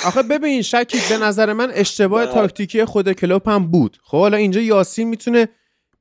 آخه 0.06 0.24
ببین 0.24 0.62
شکیب 0.62 1.10
به 1.10 1.18
نظر 1.18 1.54
من 1.54 1.72
اشتباه 1.74 2.26
تاکتیکی 2.26 2.86
خود 2.86 3.12
کلوپ 3.12 3.50
هم 3.50 3.72
بود. 3.72 3.98
خب 4.04 4.18
حالا 4.18 4.38
اینجا 4.38 4.62
یاسین 4.62 5.08
می‌تونه 5.08 5.50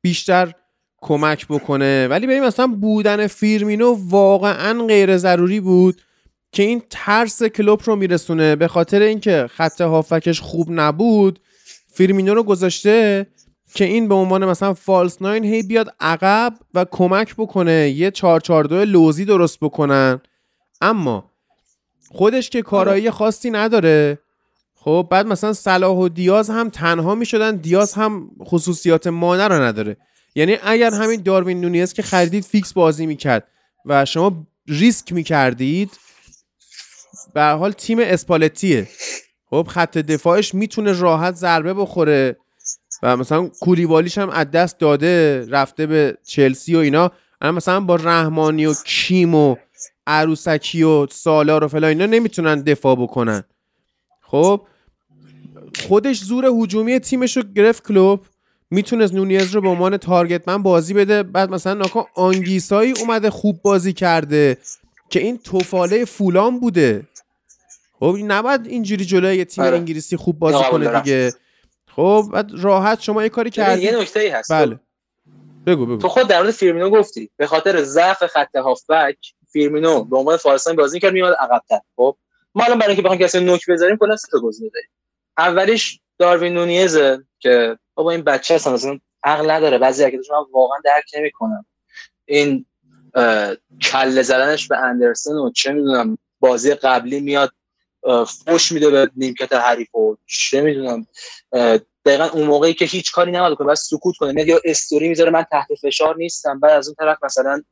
بیشتر 0.00 0.52
کمک 1.00 1.46
بکنه. 1.46 2.08
ولی 2.10 2.26
بریم 2.26 2.44
مثلا 2.44 2.66
بودن 2.66 3.26
فیرمینو 3.26 3.96
واقعا 4.08 4.86
غیر 4.86 5.16
ضروری 5.16 5.60
بود 5.60 6.02
که 6.52 6.62
این 6.62 6.82
ترس 6.90 7.42
کلوپ 7.42 7.88
رو 7.88 7.96
میرسونه. 7.96 8.56
به 8.56 8.68
خاطر 8.68 9.02
اینکه 9.02 9.46
خط 9.50 9.80
هافبکش 9.80 10.40
خوب 10.40 10.66
نبود 10.70 11.40
فیرمینو 11.92 12.34
رو 12.34 12.42
گذاشته 12.42 13.26
که 13.74 13.84
این 13.84 14.08
به 14.08 14.14
عنوان 14.14 14.44
مثلا 14.44 14.74
false 14.74 15.22
nine 15.22 15.44
هی 15.44 15.62
بیاد 15.62 15.94
عقب 16.00 16.54
و 16.74 16.86
کمک 16.90 17.34
بکنه 17.34 17.90
یه 17.90 18.10
442 18.10 18.84
لوزی 18.84 19.24
درست 19.24 19.58
بکنن. 19.60 20.20
اما 20.80 21.30
خودش 22.08 22.50
که 22.50 22.62
کارایی 22.62 23.10
خاصی 23.10 23.50
نداره 23.50 24.18
خب 24.74 25.08
بعد 25.10 25.26
مثلا 25.26 25.52
صلاح 25.52 25.96
و 25.96 26.08
دیاز 26.08 26.50
هم 26.50 26.70
تنها 26.70 27.14
می‌شدن 27.14 27.56
دیاز 27.56 27.94
هم 27.94 28.30
خصوصیات 28.44 29.06
مانه 29.06 29.48
رو 29.48 29.62
نداره. 29.62 29.96
یعنی 30.36 30.58
اگر 30.62 30.94
همین 30.94 31.22
داروین 31.22 31.60
نونیز 31.60 31.92
که 31.92 32.02
خریدید 32.02 32.44
فیکس 32.44 32.72
بازی 32.72 33.06
می‌کرد 33.06 33.48
و 33.84 34.04
شما 34.04 34.46
ریسک 34.68 35.12
می‌کردید 35.12 35.90
به 37.34 37.42
حال 37.42 37.72
تیم 37.72 37.98
اسپالتیه. 37.98 38.88
خب 39.50 39.66
خط 39.70 39.98
دفاعش 39.98 40.54
می‌تونه 40.54 40.92
راحت 40.92 41.34
ضربه 41.34 41.74
بخوره 41.74 42.36
و 43.02 43.16
مثلا 43.16 43.48
کولیوالیش 43.60 44.18
هم 44.18 44.30
از 44.30 44.50
دست 44.50 44.78
داده 44.78 45.46
رفته 45.50 45.86
به 45.86 46.18
چلسی 46.24 46.74
و 46.74 46.78
اینا. 46.78 47.12
اما 47.40 47.56
مثلا 47.56 47.80
با 47.80 47.96
رحمانی 47.96 48.66
و 48.66 48.74
کیم 48.84 49.34
و 49.34 49.56
عروسکی 50.06 50.82
و 50.82 51.06
سالار 51.06 51.64
و 51.64 51.68
فلا 51.68 51.86
اینا 51.86 52.06
نمی‌تونن 52.06 52.62
دفاع 52.62 52.96
بکنن. 52.96 53.44
خب 54.22 54.66
خودش 55.88 56.20
زور 56.20 56.44
هجومی 56.44 56.98
تیمش 56.98 57.36
رو 57.36 57.42
گرفت 57.42 57.86
کلوب. 57.86 58.26
می‌تونست 58.70 59.14
نونیز 59.14 59.54
رو 59.54 59.60
به 59.60 59.68
عنوان 59.68 59.96
تارگت 59.96 60.48
من 60.48 60.62
بازی 60.62 60.94
بده. 60.94 61.22
بعد 61.22 61.50
مثلا 61.50 61.74
ناکا 61.74 62.06
آنگیسایی 62.14 62.92
اومده 62.92 63.30
خوب 63.30 63.62
بازی 63.62 63.92
کرده 63.92 64.58
که 65.10 65.20
این 65.20 65.38
توفاله 65.38 66.04
فولان 66.04 66.60
بوده. 66.60 67.08
خب 68.00 68.16
نباید 68.24 68.66
اینجوری 68.66 69.04
جلوی 69.04 69.36
یه 69.36 69.44
تیم 69.44 69.64
آره. 69.64 69.76
انگلیسی 69.76 70.16
خوب 70.16 70.38
بازی 70.38 70.70
کنه 70.70 71.00
دیگه. 71.00 71.32
خب 71.96 72.24
بعد 72.32 72.50
راحت 72.54 73.00
شما 73.00 73.22
یه 73.22 73.28
کاری 73.28 73.50
کردی 73.50 73.82
یه 73.82 74.00
نکته 74.00 74.32
هست. 74.34 74.52
بله. 74.52 74.80
بگو 75.66 75.86
بگو. 75.86 75.96
تو 75.96 76.08
خود 76.08 76.28
در 76.28 76.38
مورد 76.42 76.50
فیرمینو 76.50 76.90
گفتی. 76.90 77.30
به 77.36 77.46
خاطر 77.46 77.82
ضعف 77.82 78.26
خط 78.26 78.56
هافبک 78.56 79.18
فیرمینو 79.52 80.04
به 80.04 80.16
عنوان 80.16 80.36
false 80.36 80.59
nine 80.59 80.76
بازی 80.76 81.00
کرد 81.00 81.12
میاد 81.12 81.36
عقب‌تر. 81.40 81.80
خب 81.96 82.16
ما 82.54 82.64
الان 82.64 82.78
برای 82.78 82.88
اینکه 82.90 83.02
بخوایم 83.02 83.22
کسی 83.22 83.40
نوک 83.40 83.60
بذاریم 83.68 83.96
کلا 83.96 84.16
سه 84.16 84.28
تا 84.32 84.40
گزینه 84.40 84.70
داریم. 84.74 84.90
اولیش 85.38 86.00
داروین 86.18 86.54
نونیز 86.54 86.98
که 87.38 87.78
بابا 87.94 88.10
این 88.10 88.22
بچه 88.22 88.54
اصلا 88.54 88.72
مثلا 88.72 88.98
عقل 89.24 89.50
نداره. 89.50 89.78
بعضی 89.78 90.04
حرکتش 90.04 90.30
من 90.30 90.44
واقعا 90.52 90.78
درک 90.84 91.04
نمی‌کنم. 91.16 91.66
این 92.24 92.66
کله 93.82 94.22
زدنش 94.22 94.68
به 94.68 94.76
اندرسون 94.76 95.36
و 95.36 95.50
چه 95.50 95.72
می‌دونم 95.72 96.18
بازی 96.40 96.74
قبلی 96.74 97.20
میاد 97.20 97.52
فوش 98.46 98.72
میده 98.72 98.90
به 98.90 99.10
نیمکت 99.16 99.52
حریف 99.52 99.94
و 99.94 100.16
چه 100.26 100.60
می‌دونم. 100.60 101.06
دقیقا 102.04 102.24
اون 102.24 102.46
موقعی 102.46 102.74
که 102.74 102.84
هیچ 102.84 103.12
کاری 103.12 103.32
نماد 103.32 103.54
کنه 103.54 103.68
بس 103.68 103.88
سکوت 103.90 104.16
کنه. 104.16 104.48
یا 104.48 104.60
استوری 104.64 105.08
می‌ذاره 105.08 105.30
من 105.30 105.44
تحت 105.50 105.68
فشار 105.82 106.16
نیستم. 106.16 106.60
بعد 106.60 106.70
از 106.70 106.88
اون 106.88 106.94
طرف 106.98 107.18
مثلا 107.24 107.62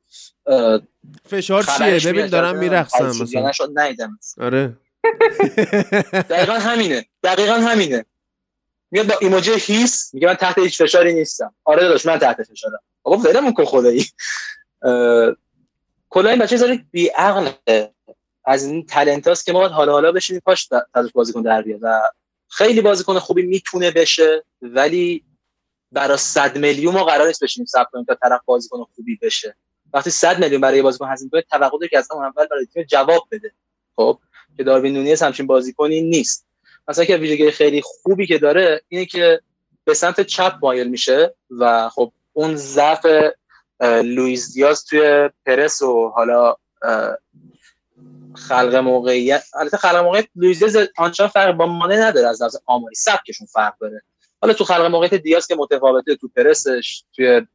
فشار 1.25 1.63
چیه؟ 1.63 2.13
ببین 2.13 2.27
دارم 2.27 2.59
میرقصم 2.59 3.07
مثلا. 3.07 3.49
نشد 3.49 3.79
نیدم. 3.79 4.19
آره. 4.41 4.77
دقیقا 6.31 6.53
همینه. 6.53 7.07
دقیقا 7.23 7.55
همینه. 7.55 8.05
میاد 8.95 9.07
با 9.07 9.15
ایموجی 9.21 9.53
هیس 9.53 10.15
میگه 10.15 10.27
من 10.27 10.35
تحت 10.35 10.59
هیچ 10.59 10.83
فشاری 10.83 11.15
نیستم. 11.15 11.55
آره 11.65 11.83
داداش 11.83 12.07
من 12.07 12.19
تحت 12.19 12.43
فشارم. 12.43 12.79
آقا 13.05 13.17
ولمون 13.17 13.53
کن 13.53 13.65
خدایی. 13.65 14.07
کلا 16.11 16.31
این 16.31 16.39
بچه 16.39 16.57
زاره 16.57 16.85
بی 16.91 17.11
از 18.45 18.65
این 18.65 18.87
تلنت 18.87 19.29
هاست 19.29 19.45
که 19.45 19.53
ما 19.53 19.69
حالا 19.69 19.93
حالا 19.93 20.13
بشینیم 20.13 20.43
پاش 20.45 20.69
بازی 20.95 21.11
بازیکن 21.15 21.43
در 21.43 21.63
بیاد. 21.63 21.81
و 21.83 22.01
خیلی 22.49 22.81
بازیکن 22.81 23.19
خوبی 23.19 23.43
می‌تونه 23.43 23.91
بشه 23.91 24.45
ولی 24.63 25.25
برای 25.93 26.17
100 26.17 26.59
میلیون 26.59 26.95
ما 26.95 27.05
قرار 27.05 27.27
نیست 27.27 27.43
بشینیم 27.43 27.67
صبر 27.67 27.89
کنیم 27.93 28.05
تا 28.05 28.15
طرف 28.15 28.41
بازیکن 28.45 28.85
خوبی 28.95 29.19
بشه. 29.23 29.57
وقتی 29.93 30.11
100 30.11 30.39
میلیون 30.39 30.61
برای 30.61 30.83
بازیکن 30.83 31.13
هزینه 31.13 31.43
توقع 31.51 31.79
داره 31.79 31.89
که 31.89 31.99
از 31.99 32.09
اون 32.13 32.25
اول 32.25 32.47
برای 32.47 32.67
تیم 32.67 32.83
جواب 32.83 33.29
بده. 33.31 33.53
خب 33.97 34.19
که 34.57 34.65
داروین 34.65 34.93
نونیز 34.93 35.23
همچین 35.23 35.47
بازیکنی 35.47 36.01
نیست. 36.01 36.47
مثلا 36.89 37.05
که 37.05 37.16
ویژگی 37.16 37.51
خیلی 37.51 37.82
خوبی 37.82 38.26
که 38.26 38.39
داره 38.39 38.82
اینه 38.89 39.07
که 39.07 39.41
به 39.85 39.95
سمت 39.95 40.20
چپ 40.20 40.55
مایل 40.62 40.89
میشه 40.89 41.35
و 41.51 41.89
خب 41.89 42.12
اون 42.32 42.57
ضعف 42.57 43.07
لوئیس 43.80 44.53
دیاز 44.53 44.85
توی 44.85 45.30
پرس 45.47 45.82
و 45.82 46.09
حالا 46.09 46.57
خلق 48.35 48.74
موقعیت 48.74 49.45
البته 49.55 49.76
خلق 49.76 49.97
موقعیت 49.97 50.28
لوئیس 50.37 50.62
آنچنان 50.97 51.28
فرق 51.28 51.53
با 51.53 51.66
مانه 51.66 51.97
نداره 51.97 52.28
از 52.28 52.43
لحاظ 52.43 52.57
آماری 52.66 52.95
سبکشون 52.95 53.47
فرق 53.47 53.74
داره. 53.80 54.03
حالا 54.41 54.55
تو 54.55 54.64
خلق 54.64 54.85
موقعیت 54.85 55.14
دیاز 55.14 55.47
که 55.47 55.55
متفاوته 55.55 56.16
تو 56.16 56.28
پرسش 56.28 57.05
توی 57.16 57.47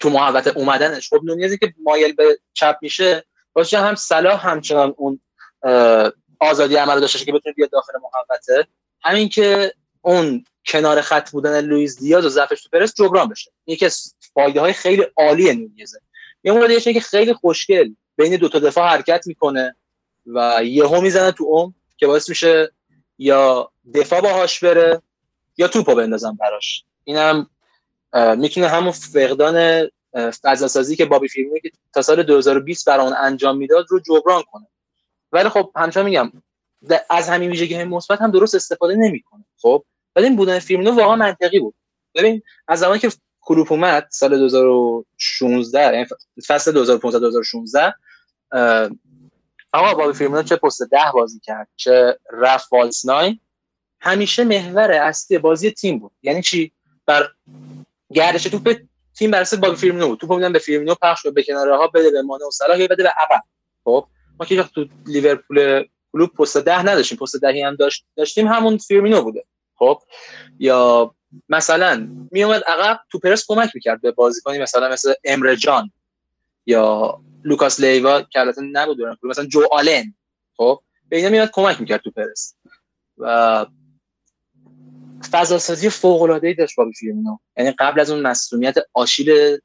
تو 0.00 0.10
محوطه 0.10 0.52
اومدنش 0.56 1.08
خب 1.08 1.20
نونیزی 1.24 1.58
که 1.58 1.74
مایل 1.82 2.12
به 2.12 2.38
چپ 2.54 2.76
میشه 2.82 3.24
باشه 3.52 3.78
هم 3.78 3.94
صلاح 3.94 4.48
همچنان 4.48 4.94
اون 4.96 5.20
آزادی 6.42 6.76
عمل 6.76 7.00
داشته 7.00 7.24
که 7.24 7.32
بتونه 7.32 7.54
بیاد 7.54 7.70
داخل 7.70 7.92
محوطه. 7.92 8.66
همین 9.02 9.28
که 9.28 9.72
اون 10.02 10.44
کنار 10.66 11.00
خط 11.00 11.30
بودن 11.30 11.60
لوئیس 11.60 11.98
دیاز 11.98 12.26
و 12.26 12.28
ضعفش 12.28 12.62
تو 12.62 12.68
پرس 12.72 12.94
جبران 12.94 13.28
بشه. 13.28 13.50
یکی 13.66 13.86
از 13.86 14.14
فایده 14.34 14.60
های 14.60 14.72
خیلی 14.72 15.06
عالی 15.16 15.54
نونیزه 15.54 16.00
یه 16.44 16.52
مورد 16.52 16.78
که 16.78 17.00
خیلی 17.00 17.34
خوشگل 17.34 17.94
بین 18.16 18.36
دو 18.36 18.48
تا 18.48 18.58
دفاع 18.58 18.88
حرکت 18.88 19.26
می‌کنه 19.26 19.76
و 20.26 20.60
یهو 20.64 21.00
می‌زنه 21.00 21.32
تو 21.32 21.44
اون 21.44 21.74
که 21.96 22.06
باعث 22.06 22.28
میشه 22.28 22.72
یا 23.18 23.70
دفاع 23.94 24.20
باهاش 24.20 24.64
بره 24.64 25.02
یا 25.56 25.68
توپو 25.68 25.94
بندازن 25.94 26.34
براش. 26.34 26.84
اینم 27.04 27.50
می‌تونه 28.36 28.68
همون 28.68 28.92
فقدان 28.92 29.88
فضا 30.42 30.94
که 30.94 31.04
بابی 31.04 31.28
فیرمینو 31.28 31.58
که 31.58 31.70
تا 31.94 32.02
سال 32.02 32.22
2020 32.22 32.86
برای 32.86 33.06
اون 33.06 33.16
انجام 33.18 33.56
می‌داد 33.56 33.86
رو 33.88 34.00
جبران 34.00 34.42
کنه. 34.52 34.66
ولی 35.32 35.48
خب 35.48 35.72
همچنان 35.76 36.06
میگم 36.06 36.32
از 37.10 37.28
همین 37.28 37.50
ویژگی 37.50 37.84
مثبت 37.84 38.20
هم 38.20 38.30
درست 38.30 38.54
استفاده 38.54 38.94
نمی‌کنه. 38.94 39.44
خب؟ 39.56 39.84
ولی 40.16 40.26
این 40.26 40.36
بودن 40.36 40.58
فیرمینو 40.58 40.90
واقعا 40.90 41.16
منطقی 41.16 41.58
بود. 41.58 41.74
ببین 42.14 42.42
از 42.68 42.78
زمانی 42.78 42.98
که 42.98 43.10
کلوپ 43.40 43.72
اومد 43.72 44.08
سال 44.10 44.38
2016 44.38 45.80
یعنی 45.80 46.06
فصل 46.46 46.72
2015 46.72 47.18
2016 47.18 47.94
آقا 49.72 49.94
بابی 49.94 50.12
فیرمینو 50.12 50.42
چه 50.42 50.56
پست 50.56 50.82
ده 50.82 51.12
بازی 51.14 51.40
کرد 51.40 51.68
چه 51.76 52.18
رفت 52.32 52.68
false 52.68 53.04
nine. 53.04 53.40
همیشه 54.00 54.44
محور 54.44 54.92
اصلی 54.92 55.38
بازی 55.38 55.70
تیم 55.70 55.98
بود. 55.98 56.12
یعنی 56.22 56.42
چی؟ 56.42 56.72
بر 57.06 57.28
گردش 58.12 58.42
توپ 58.42 58.76
تیم 59.18 59.30
برسه 59.30 59.56
بابی 59.56 59.76
فیرمینو 59.76 60.08
بود 60.08 60.18
توپ 60.18 60.32
میدن 60.32 60.52
به 60.52 60.58
فیرمینو 60.58 60.94
پخش 61.02 61.26
به 61.26 61.42
کناره 61.42 61.76
ها 61.76 61.86
بده 61.86 62.10
به 62.10 62.22
مانه 62.22 62.44
و 62.44 62.50
صلاح 62.50 62.86
بده 62.86 63.02
به 63.02 63.08
عقب. 63.08 63.42
خب؟ 63.84 64.06
ما 64.42 64.46
که 64.46 64.62
تو 64.62 64.86
لیورپول 65.06 65.84
کلوپ 66.12 66.30
پست 66.34 66.56
ده 66.56 66.82
نداشتیم. 66.82 67.18
پست 67.18 67.36
دهی 67.36 67.62
هم 67.62 67.76
داشت 67.76 68.06
داشتیم 68.16 68.48
همون 68.48 68.78
فیرمینو 68.78 69.22
بوده. 69.22 69.44
خب؟ 69.74 70.02
یا 70.58 71.14
مثلا 71.48 72.08
میومد 72.30 72.62
عقب 72.64 73.00
تو 73.10 73.18
پرس 73.18 73.44
کمک 73.48 73.70
می‌کرد 73.74 74.00
به 74.00 74.10
بازیکنی 74.10 74.58
مثلا 74.58 74.88
مثل 74.88 75.12
امره 75.24 75.56
جان 75.56 75.90
یا 76.66 77.20
لوکاس 77.44 77.80
لیوا 77.80 78.22
که 78.22 78.40
البته 78.40 78.62
نبود 78.62 78.98
مثلا 79.22 79.44
جو 79.44 79.62
آلن. 79.72 80.14
خب؟ 80.56 80.80
به 81.08 81.16
اینا 81.16 81.28
میاد 81.28 81.50
کمک 81.52 81.80
می‌کرد 81.80 82.00
تو 82.00 82.10
پرس. 82.10 82.54
و 83.18 83.66
فضا 85.30 85.58
سازی 85.58 85.90
فوق 85.90 86.22
العاده 86.22 86.48
ای 86.48 86.54
داشت 86.54 86.76
بابی 86.76 86.92
فیرمینو. 86.92 87.36
یعنی 87.56 87.70
قبل 87.78 88.00
از 88.00 88.10
اون 88.10 88.22
مصدومیت 88.22 88.74
آشیل 88.92 89.58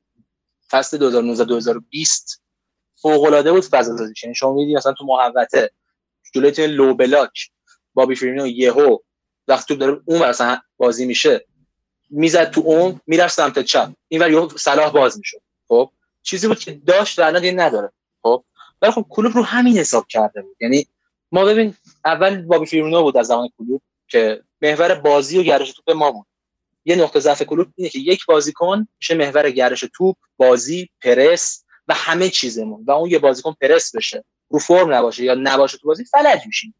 فصل 0.70 0.98
2019 0.98 1.46
2020 1.46 2.47
فوق 3.02 3.24
العاده 3.24 3.52
بود 3.52 3.64
فضا 3.64 3.98
سازی 3.98 4.14
یعنی 4.24 4.36
شما 4.36 4.54
می‌دید 4.54 4.78
مثلا 4.78 4.94
تو 4.94 5.06
محوطه 5.06 5.72
جلوی 6.34 6.52
تیم 6.52 6.70
low 6.70 6.94
block 6.94 7.50
بابی 7.94 8.16
فیرمینو 8.16 8.48
یهو 8.48 8.98
وقتی 9.48 9.74
توپ 9.74 9.76
داره 9.76 10.02
اون 10.06 10.22
ور 10.22 10.35
زمین 10.35 10.62
بازی 10.78 11.06
میشه 11.06 11.46
می‌زد 12.10 12.52
تو 12.52 12.62
اون 12.62 13.02
می‌رفت 13.08 13.36
سمت 13.36 13.60
چپ. 13.60 13.90
این 14.08 14.22
ور 14.22 14.32
یهو 14.32 14.50
صلاح 14.58 14.92
باز 14.92 15.18
می‌شد. 15.18 15.42
خب؟ 15.68 15.92
چیزی 16.22 16.48
بود 16.48 16.60
که 16.60 16.72
داشت 16.72 17.20
و 17.20 17.22
الان 17.22 17.60
نداره. 17.60 17.92
خب؟ 18.22 18.44
ولی 18.82 18.92
خب 18.92 19.06
کلوب 19.10 19.34
رو 19.34 19.44
همین 19.44 19.78
حساب 19.78 20.08
کرده 20.08 20.42
بود. 20.42 20.56
یعنی 20.60 20.88
ما 21.32 21.46
ببین 21.46 21.76
اول 22.06 22.42
بابی 22.42 22.66
فیرمینو 22.66 23.04
بود 23.04 23.18
از 23.18 23.28
زمان 23.28 23.50
کلوب 23.58 23.82
که 24.08 24.44
محور 24.62 24.96
بازی 24.96 25.40
و 25.40 25.44
گردش 25.44 25.72
توپ 25.72 25.90
ما 25.90 26.12
بود. 26.12 26.26
یه 26.86 26.96
نقطه 26.96 27.20
ضعف 27.20 27.42
کلوب 27.44 27.68
اینه 27.76 27.90
که 27.90 28.00
یک 28.00 28.26
بازیکن 28.26 28.88
میشه 29.00 29.16
محور 29.16 29.52
گردش 29.52 29.86
توپ 29.94 30.16
بازی 30.38 30.90
پرس 31.02 31.64
و 31.88 31.94
همه 31.94 32.30
چیزمون. 32.30 32.84
و 32.88 32.92
اون 32.92 33.10
یه 33.10 33.20
بازیکن 33.20 33.56
پرس 33.62 33.96
بشه 33.96 34.24
رو 34.50 34.60
فرم 34.60 34.94
نباشه 34.94 35.24
یا 35.24 35.36
نباشه 35.38 35.78
تو 35.78 35.88
بازی 35.88 36.06
فلج 36.06 36.40
میشیم. 36.46 36.76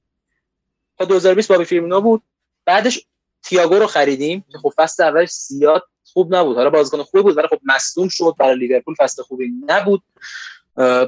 تا 0.98 1.06
2020 1.06 1.50
بابی 1.50 1.66
فیرمینو 1.66 2.02
بود. 2.02 2.24
بعدش 2.66 3.06
تییاگو 3.44 3.76
رو 3.76 3.88
خریدیم 3.88 4.46
که 4.52 4.58
خب 4.58 4.74
فصل 4.78 5.04
اولش 5.04 5.32
زیاد 5.32 5.84
خوب 6.04 6.36
نبود. 6.36 6.58
حالا 6.58 6.70
بازیکن 6.70 7.04
خوب 7.04 7.22
بود 7.22 7.38
ولی 7.38 7.48
خب 7.48 7.60
مصدوم 7.64 8.08
شد. 8.10 8.36
برای 8.40 8.56
لیورپول 8.56 8.96
فصل 9.00 9.24
خوبی 9.24 9.52
نبود. 9.68 10.04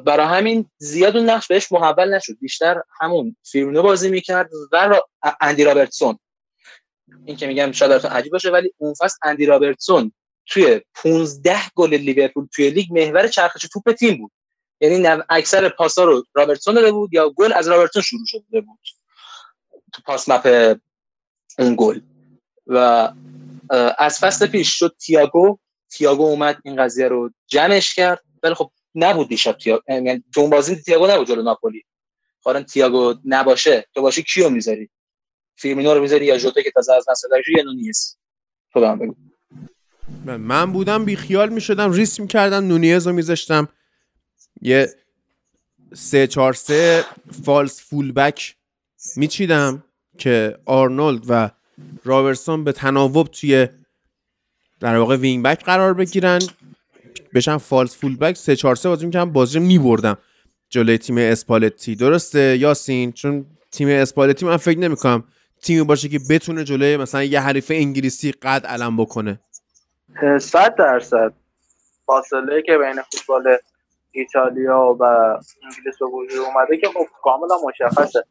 برای 0.05 0.27
همین 0.27 0.69
زیاد 0.77 1.17
اون 1.17 1.29
نقش 1.29 1.47
بهش 1.47 1.71
محول 1.71 2.15
نشد. 2.15 2.37
بیشتر 2.41 2.81
همون 3.01 3.35
فیرمینو 3.43 3.81
بازی 3.81 4.09
می‌کرد 4.09 4.49
و 4.71 5.01
اندی 5.41 5.63
رابرتسون. 5.63 6.19
این 7.25 7.37
که 7.37 7.47
میگم 7.47 7.71
شاید 7.71 7.91
عجیب 7.91 8.31
باشه 8.31 8.49
ولی 8.49 8.73
اون 8.77 8.93
فصل 8.93 9.17
اندی 9.23 9.45
رابرتسون 9.45 10.11
توی 10.49 10.81
15 10.93 11.59
گل 11.75 11.93
لیورپول 11.93 12.47
توی 12.53 12.69
لیگ 12.69 12.93
محور 12.93 13.27
چرخش 13.27 13.67
توپ 13.73 13.91
تیم 13.91 14.17
بود. 14.17 14.31
یعنی 14.81 15.07
اکثر 15.29 15.69
پاسا 15.69 16.03
رو 16.03 16.23
رابرتسون 16.33 16.75
داده 16.75 16.91
بود 16.91 17.13
یا 17.13 17.29
گل 17.29 17.53
از 17.53 17.67
رابرتسون 17.67 18.01
شروع 18.01 18.25
شده 18.25 18.61
بود. 18.61 18.79
تو 19.93 20.01
pass 20.05 20.29
map 20.29 20.77
اون 21.59 21.75
گل. 21.77 21.99
و 22.67 23.11
از 23.97 24.19
فصل 24.19 24.47
پیش 24.47 24.79
شد 24.79 24.95
تیاگو. 24.99 25.57
تیاگو 25.91 26.23
اومد 26.23 26.57
این 26.63 26.83
قضیه 26.83 27.07
رو 27.07 27.31
جمعش 27.47 27.95
کرد. 27.95 28.23
ولی 28.43 28.53
خب 28.53 28.71
نبود 28.95 29.29
دیشب 29.29 29.57
تیاگو 29.57 29.83
یعنی 29.87 30.23
تو 30.33 30.41
اون 30.41 30.49
بازی 30.49 30.75
تیاگو 30.75 31.07
نبود 31.07 31.27
جلو 31.27 31.41
ناپولی. 31.41 31.85
خارن 32.43 32.63
تیاگو 32.63 33.15
نباشه. 33.25 33.85
تو 33.93 34.01
باشی 34.01 34.23
کیو 34.23 34.49
می‌ذاری؟ 34.49 34.89
فیرمینو 35.55 35.93
رو 35.93 36.01
می‌ذاری 36.01 36.25
یا 36.25 36.37
جوتا 36.37 36.61
که 36.61 36.71
تازه 36.71 36.93
از 36.93 37.05
نسل 37.09 37.27
یا 37.57 37.63
نونیز؟ 37.63 38.17
تو 38.73 38.95
بگو. 38.95 39.15
من 40.25 40.71
بودم 40.71 41.05
بی 41.05 41.15
خیال 41.15 41.49
می‌شدم 41.49 41.91
ریسک 41.91 42.19
می‌کردم 42.19 42.67
نونیز 42.67 43.07
رو 43.07 43.13
میذاشتم. 43.13 43.67
یه 44.61 44.89
سه 45.93 46.27
چار 46.27 46.53
سه 46.53 47.05
false 47.43 47.81
fullback 47.81 48.55
میچیدم 49.15 49.83
که 50.17 50.57
آرنولد 50.65 51.23
و 51.29 51.51
رابرتسون 52.03 52.63
به 52.63 52.71
تناوب 52.71 53.27
توی 53.27 53.67
در 54.79 54.97
واقع 54.97 55.15
wing 55.15 55.43
back 55.43 55.63
قرار 55.63 55.93
بگیرن. 55.93 56.39
بشن 57.33 57.57
false 57.57 57.95
fullback 57.95 58.37
3 58.37 58.55
4 58.55 58.75
3 58.75 58.89
بازی 58.89 59.05
می‌کنم 59.05 59.31
بازی 59.31 59.59
رو 59.59 59.65
میبردم 59.65 60.17
جلوی 60.69 60.97
تیم 60.97 61.17
اسپالتی. 61.17 61.95
درسته 61.95 62.57
یاسین؟ 62.57 63.11
چون 63.11 63.45
تیم 63.71 63.87
اسپالتی 63.87 64.45
من 64.45 64.57
فکر 64.57 64.79
نمی‌کنم 64.79 65.23
تیمی 65.61 65.83
باشه 65.83 66.09
که 66.09 66.19
بتونه 66.29 66.63
جلوی 66.63 66.97
مثلا 66.97 67.23
یه 67.23 67.39
حریف 67.39 67.71
انگلیسی 67.75 68.31
قد 68.31 68.65
علم 68.65 68.97
بکنه. 68.97 69.39
100 70.17 70.75
درصد. 70.75 71.33
فاصله 72.05 72.61
که 72.61 72.77
بین 72.77 73.01
فوتبال 73.01 73.57
ایتالیا 74.11 74.97
و 74.99 75.03
انگلیس 75.03 75.99
به 75.99 76.05
وجود 76.05 76.39
اومده 76.39 76.77
که 76.77 76.87
خب 76.87 77.05
کاملا 77.23 77.55
مشخصه. 77.67 78.23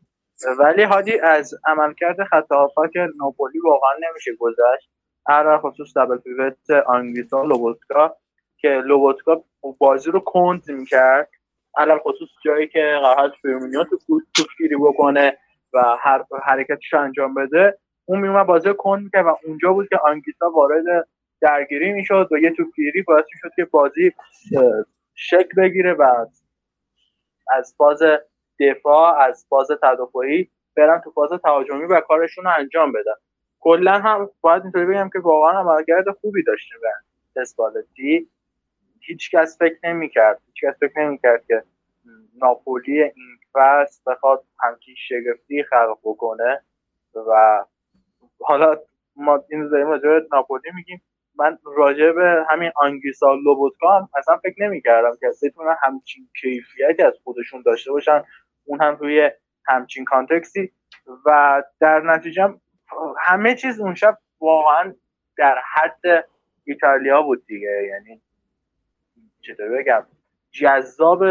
ولی 0.58 0.82
هادی 0.82 1.20
از 1.20 1.54
عملکرد 1.66 2.24
خط 2.24 2.48
که 2.92 3.08
ناپولی 3.16 3.58
واقعا 3.58 3.92
نمیشه 4.10 4.30
گذشت. 4.38 4.90
هر 5.28 5.58
خصوص 5.58 5.96
دبل 5.96 6.16
پیوت 6.18 6.70
آنگلیسا 6.86 7.42
لوبوتکا 7.42 8.16
که 8.56 8.68
لوبوتکا 8.68 9.42
بازی 9.78 10.10
رو 10.10 10.20
کند 10.20 10.70
می‌کرد. 10.70 11.30
علل 11.76 11.98
خصوص 11.98 12.28
جایی 12.44 12.68
که 12.68 12.98
قرار 13.02 13.32
فرمینیو 13.42 13.84
تو 13.84 13.98
توپگیری 14.36 14.76
بکنه 14.76 15.38
و 15.72 15.96
هر 16.00 16.24
حرکتش 16.42 16.94
انجام 16.94 17.34
بده 17.34 17.78
اون 18.04 18.20
میومد 18.20 18.46
بازی 18.46 18.74
کند 18.78 19.02
می‌کرد 19.02 19.26
و 19.26 19.36
اونجا 19.44 19.72
بود 19.72 19.88
که 19.88 19.98
آنگلیسا 20.04 20.50
وارد 20.50 21.08
درگیری 21.40 21.92
می‌شد 21.92 22.28
و 22.30 22.38
یه 22.38 22.50
توپگیری 22.50 23.02
باعث 23.02 23.24
می‌شد 23.34 23.54
که 23.56 23.64
بازی 23.64 24.12
شکل 25.14 25.62
بگیره 25.62 25.94
و 25.94 26.26
از 27.50 27.74
فاز 27.78 28.02
دفاع 28.60 29.18
از 29.20 29.46
فاز 29.48 29.68
تدافعی 29.82 30.50
برن 30.76 31.00
تو 31.00 31.10
فاز 31.10 31.30
تهاجمی 31.44 31.84
و 31.84 32.00
کارشون 32.00 32.44
رو 32.44 32.50
انجام 32.58 32.92
بدن. 32.92 33.14
کلا 33.60 33.92
هم 33.92 34.30
باید 34.40 34.62
اینطوری 34.62 34.86
بگم 34.86 35.10
که 35.12 35.18
واقعا 35.18 35.60
عملکرد 35.60 36.10
خوبی 36.20 36.42
داشته 36.42 36.74
به 37.34 37.40
اسپالتی. 37.40 38.28
هیچ 39.00 39.30
کس 39.30 39.58
فکر 39.58 39.76
نمی‌کرد 39.84 40.40
هیچ 40.46 40.64
کس 40.64 40.78
فکر 40.80 41.00
نمی‌کرد 41.00 41.46
که 41.46 41.62
ناپولی 42.42 43.02
این 43.02 43.38
فصل 43.54 44.00
بخواد 44.06 44.44
همچین 44.60 44.94
شگفتی 44.98 45.62
خلق 45.62 45.98
بکنه 46.04 46.62
و 47.14 47.64
حالا 48.40 48.76
ما 49.16 49.44
این 49.50 49.68
داریم 49.68 49.86
راجع 49.86 50.26
ناپولی 50.32 50.70
میگیم. 50.74 51.02
من 51.38 51.58
راجع 51.76 52.12
به 52.12 52.44
همین 52.50 52.70
آنگیسا 52.76 53.34
لوبوتکا 53.34 53.98
هم 53.98 54.08
اصلا 54.16 54.36
فکر 54.36 54.62
نمی‌کردم 54.62 55.16
که 55.20 55.26
بتونن 55.42 55.76
همچین 55.82 56.28
کیفیتی 56.40 57.02
از 57.02 57.14
خودشون 57.24 57.62
داشته 57.62 57.92
باشن. 57.92 58.24
اون 58.64 58.82
هم 58.82 58.96
توی 58.96 59.30
همچین 59.66 60.04
کانتکسی. 60.04 60.72
و 61.26 61.62
در 61.80 62.00
نتیجه 62.00 62.54
همه 63.18 63.54
چیز 63.54 63.80
اون 63.80 63.94
شب 63.94 64.18
واقعا 64.40 64.94
در 65.36 65.58
حد 65.74 66.28
ایتالیا 66.64 67.22
بود 67.22 67.46
دیگه. 67.46 67.88
یعنی 67.90 68.20
چطور 69.40 69.68
بگم؟ 69.68 70.06
جذاب 70.50 71.24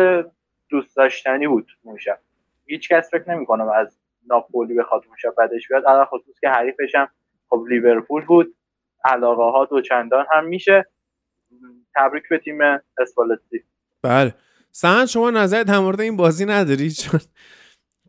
دوست 0.70 0.98
داشتنی 0.98 1.48
بود 1.48 1.72
اون 1.84 1.98
شب. 1.98 2.20
هیچ 2.66 2.90
کس 2.90 3.12
فکر 3.12 3.30
نمی‌کنم 3.30 3.70
از 3.70 4.00
ناپولی 4.28 4.74
بخواد 4.74 5.04
اون 5.08 5.18
شب 5.18 5.36
بعدش 5.38 5.68
بیاد. 5.68 5.86
الان 5.86 6.06
خصوص 6.06 6.40
که 6.40 6.50
حریفش 6.50 6.96
هم 6.96 7.10
خب 7.50 7.66
لیورپول 7.70 8.26
بود. 8.26 8.56
علاقه 9.08 9.44
ها 9.44 9.66
دو 9.66 9.82
چندان 9.82 10.26
هم 10.32 10.48
میشه. 10.48 10.86
تبریک 11.96 12.24
به 12.30 12.38
تیم 12.38 12.58
اسپالتی. 13.02 13.64
بله. 14.02 14.34
سهن 14.72 15.06
شما 15.06 15.32
نظر 15.32 15.64
در 15.64 15.80
مورد 15.80 16.02
این 16.02 16.18
بازی 16.18 16.46
نداری؟ 16.46 16.92
چون 16.92 17.20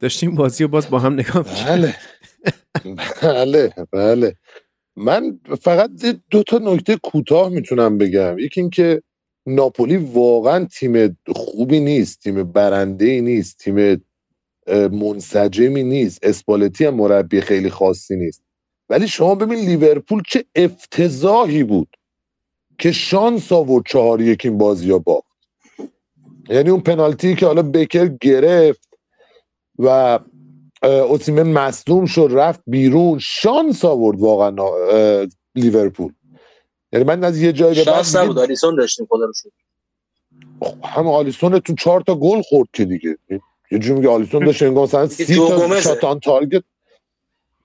داشتیم 0.00 0.34
بازی 0.34 0.64
رو 0.64 0.70
باز 0.70 0.90
با 0.90 0.98
هم 0.98 1.12
نگاه 1.12 1.42
بله. 1.66 1.94
بله 3.22 3.72
بله. 3.92 4.36
من 4.96 5.40
فقط 5.60 5.90
دو 6.30 6.42
تا 6.42 6.58
نکته 6.58 6.96
کوتاه 6.96 7.48
می‌تونم 7.48 7.98
بگم. 7.98 8.38
یکی 8.38 8.60
اینکه 8.60 9.02
ناپولی 9.46 9.96
واقعا 9.96 10.64
تیم 10.64 11.18
خوبی 11.36 11.80
نیست 11.80 12.20
تیم 12.22 12.52
برنده 12.52 13.04
ای 13.04 13.20
نیست 13.20 13.58
تیم 13.58 14.04
منسجمی 14.92 15.82
نیست. 15.82 16.18
اسپالتی 16.22 16.84
هم 16.84 16.94
مربی 16.94 17.40
خیلی 17.40 17.70
خاصی 17.70 18.16
نیست. 18.16 18.47
ولی 18.90 19.08
شما 19.08 19.34
ببین 19.34 19.58
لیورپول 19.58 20.22
چه 20.28 20.44
افتضاحی 20.54 21.64
بود 21.64 21.88
که 22.78 22.92
شانس 22.92 23.52
آورد 23.52 23.84
چهار 23.86 24.20
یکین 24.20 24.58
بازی 24.58 24.90
ها 24.90 24.98
باخت. 24.98 25.28
یعنی 26.48 26.70
اون 26.70 26.80
پنالتی 26.80 27.34
که 27.34 27.46
حالا 27.46 27.62
بکر 27.62 28.06
گرفت 28.20 28.88
و 29.78 30.18
اوسیمن 30.82 31.42
مصدوم 31.42 32.06
شد 32.06 32.28
رفت 32.32 32.60
بیرون 32.66 33.18
شانس 33.18 33.84
آورد 33.84 34.20
واقعا 34.20 34.56
لیورپول. 35.54 36.12
یعنی 36.92 37.04
من 37.04 37.24
از 37.24 37.38
یه 37.38 37.52
جای 37.52 37.74
شانس 37.74 38.16
نبود 38.16 38.38
آلیسون 38.38 38.74
داشتیم 38.74 39.06
خدا 39.10 39.24
رو 39.24 39.32
شد 39.34 39.52
خب، 40.60 40.74
هم 40.84 41.08
آلیسون 41.08 41.58
تو 41.58 41.74
چهار 41.74 42.00
تا 42.00 42.14
گل 42.14 42.42
خورد 42.42 42.68
که 42.72 42.84
دیگه. 42.84 43.18
یه 43.70 43.78
جور 43.78 43.96
میگه 43.96 44.08
آلیسون 44.08 44.44
داشت 44.44 44.62
انگار 44.62 44.84
مثلا 44.84 45.06
سی 45.06 45.36
تا 45.36 45.80
شاتان 45.80 46.20
تارگت 46.20 46.62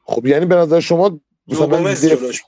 خب 0.03 0.25
یعنی 0.25 0.45
به 0.45 0.55
نظر 0.55 0.79
شما 0.79 1.19
مثلا 1.47 1.93
دف... 1.93 2.41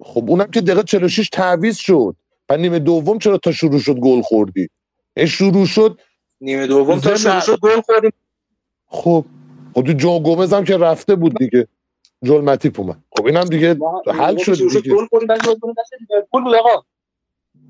خب 0.00 0.30
اونم 0.30 0.50
که 0.50 0.60
دقیقه 0.60 0.82
46 0.82 1.28
تعویض 1.28 1.76
شد. 1.76 2.16
و 2.48 2.56
نیمه 2.56 2.78
دوم 2.78 3.18
چرا 3.18 3.38
تا 3.38 3.52
شروع 3.52 3.78
شد 3.78 3.94
گل 3.94 4.22
خوردی؟ 4.22 4.68
این 5.16 5.26
شروع 5.26 5.66
شد 5.66 6.00
نیمه 6.40 6.66
دوم 6.66 7.00
تا 7.00 7.16
شروع 7.16 7.40
شد 7.40 7.58
گل 7.60 7.80
خوردیم. 7.80 8.12
خب 8.86 9.24
خب 9.74 9.92
جو 9.92 10.20
گومز 10.20 10.52
هم 10.52 10.64
که 10.64 10.76
رفته 10.76 11.14
بود 11.14 11.38
دیگه. 11.38 11.68
جول 12.22 12.40
متیپ 12.44 12.80
اومد. 12.80 13.02
خب 13.16 13.26
اینم 13.26 13.44
دیگه 13.44 13.76
حل 14.06 14.36
شد 14.36 14.54
دیگه. 14.54 14.94
گل 14.94 15.06
خوردیم. 15.06 15.28
بعد 15.28 15.46
گل 15.46 15.54
بود 16.42 16.54
آقا. 16.54 16.82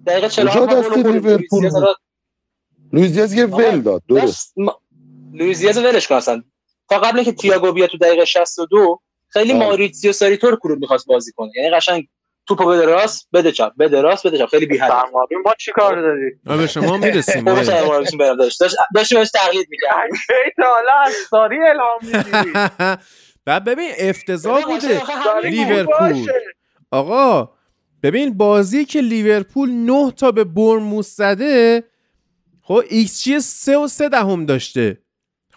دقیقه 0.07 0.29
47 0.29 0.99
لیورپول 0.99 1.71
لوئیس 2.93 3.13
دیاز 3.13 3.35
یه 3.35 3.47
ول 3.47 3.81
داد 3.81 4.03
درست. 4.09 4.55
لوئیس 5.33 5.61
دیاز 5.61 5.79
ولش 5.79 6.09
کن 6.09 6.15
اصلا. 6.15 6.43
تا 6.89 6.99
قبل 6.99 7.23
که 7.23 7.33
تییاگو 7.33 7.73
بیاد 7.73 7.89
تو 7.89 7.99
دقیقه 7.99 8.25
62 8.25 9.01
خیلی 9.29 9.53
ماریتسیو 9.53 10.13
ساری 10.13 10.36
طور 10.36 10.59
کلوب 10.63 10.79
می‌خواست 10.79 11.07
بازی 11.07 11.33
کنه. 11.33 11.51
یعنی 11.57 11.71
قشنگ 11.71 12.09
توپو 12.49 12.67
بده 12.67 12.85
راست 12.85 13.29
بده 13.33 13.53
چپ 13.53 13.73
بده 13.79 14.01
راست 14.01 14.27
بده 14.27 14.39
چپ. 14.39 14.47
خیلی 14.47 14.67
بی 14.67 14.79
حد 14.79 14.93
ما 15.45 15.55
چیکار 15.59 16.01
داری 16.01 16.31
به 16.59 16.67
شما 16.67 16.97
می‌رسیم 16.97 17.45
ما 17.45 17.55
داشت 18.35 18.61
داشت 18.95 19.15
بهش 19.15 19.31
تقلید 19.31 19.67
می‌کرد. 19.71 20.11
خیلی 20.27 20.67
حالا 20.75 21.13
ساری 21.31 21.57
الهام 21.63 21.99
می‌گیری 22.03 22.53
بعد 23.47 23.65
ببین 23.65 23.91
افتضاح 23.99 24.65
بوده 24.65 25.03
لیورپول. 25.45 26.27
آقا 26.91 27.51
ببین 28.03 28.37
بازی 28.37 28.85
که 28.85 29.01
لیورپول 29.01 29.71
9 29.71 30.11
تا 30.11 30.31
به 30.31 30.45
بورنموث 30.45 31.17
زده 31.17 31.85
خب 32.63 32.83
ایکس 32.89 33.23
جی 33.23 33.41
3 33.41 33.77
و 33.77 33.89
3 33.89 34.09
دهم 34.09 34.47
داشته. 34.47 34.99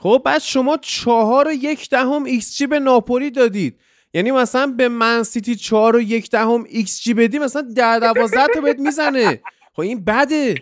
خب 0.01 0.21
بعد 0.25 0.41
شما 0.41 0.77
چهار 0.77 1.47
و 1.47 1.51
یک 1.51 1.89
دهم 1.89 2.23
ایکس 2.23 2.57
جی 2.57 2.67
به 2.67 2.79
ناپولی 2.79 3.31
دادید. 3.31 3.79
یعنی 4.13 4.31
مثلا 4.31 4.67
به 4.77 4.89
من 4.89 5.23
سیتی 5.23 5.55
چهار 5.55 5.95
و 5.95 6.01
یک 6.01 6.29
دهم 6.29 6.65
ایکس 6.69 7.01
جی 7.01 7.13
بدی 7.13 7.39
مثلا 7.39 7.61
در 7.61 7.99
دوازده 7.99 8.47
تا 8.53 8.61
بهت 8.61 8.79
می‌زنه. 8.79 9.41
خب 9.73 9.79
این 9.79 10.03
بده. 10.03 10.55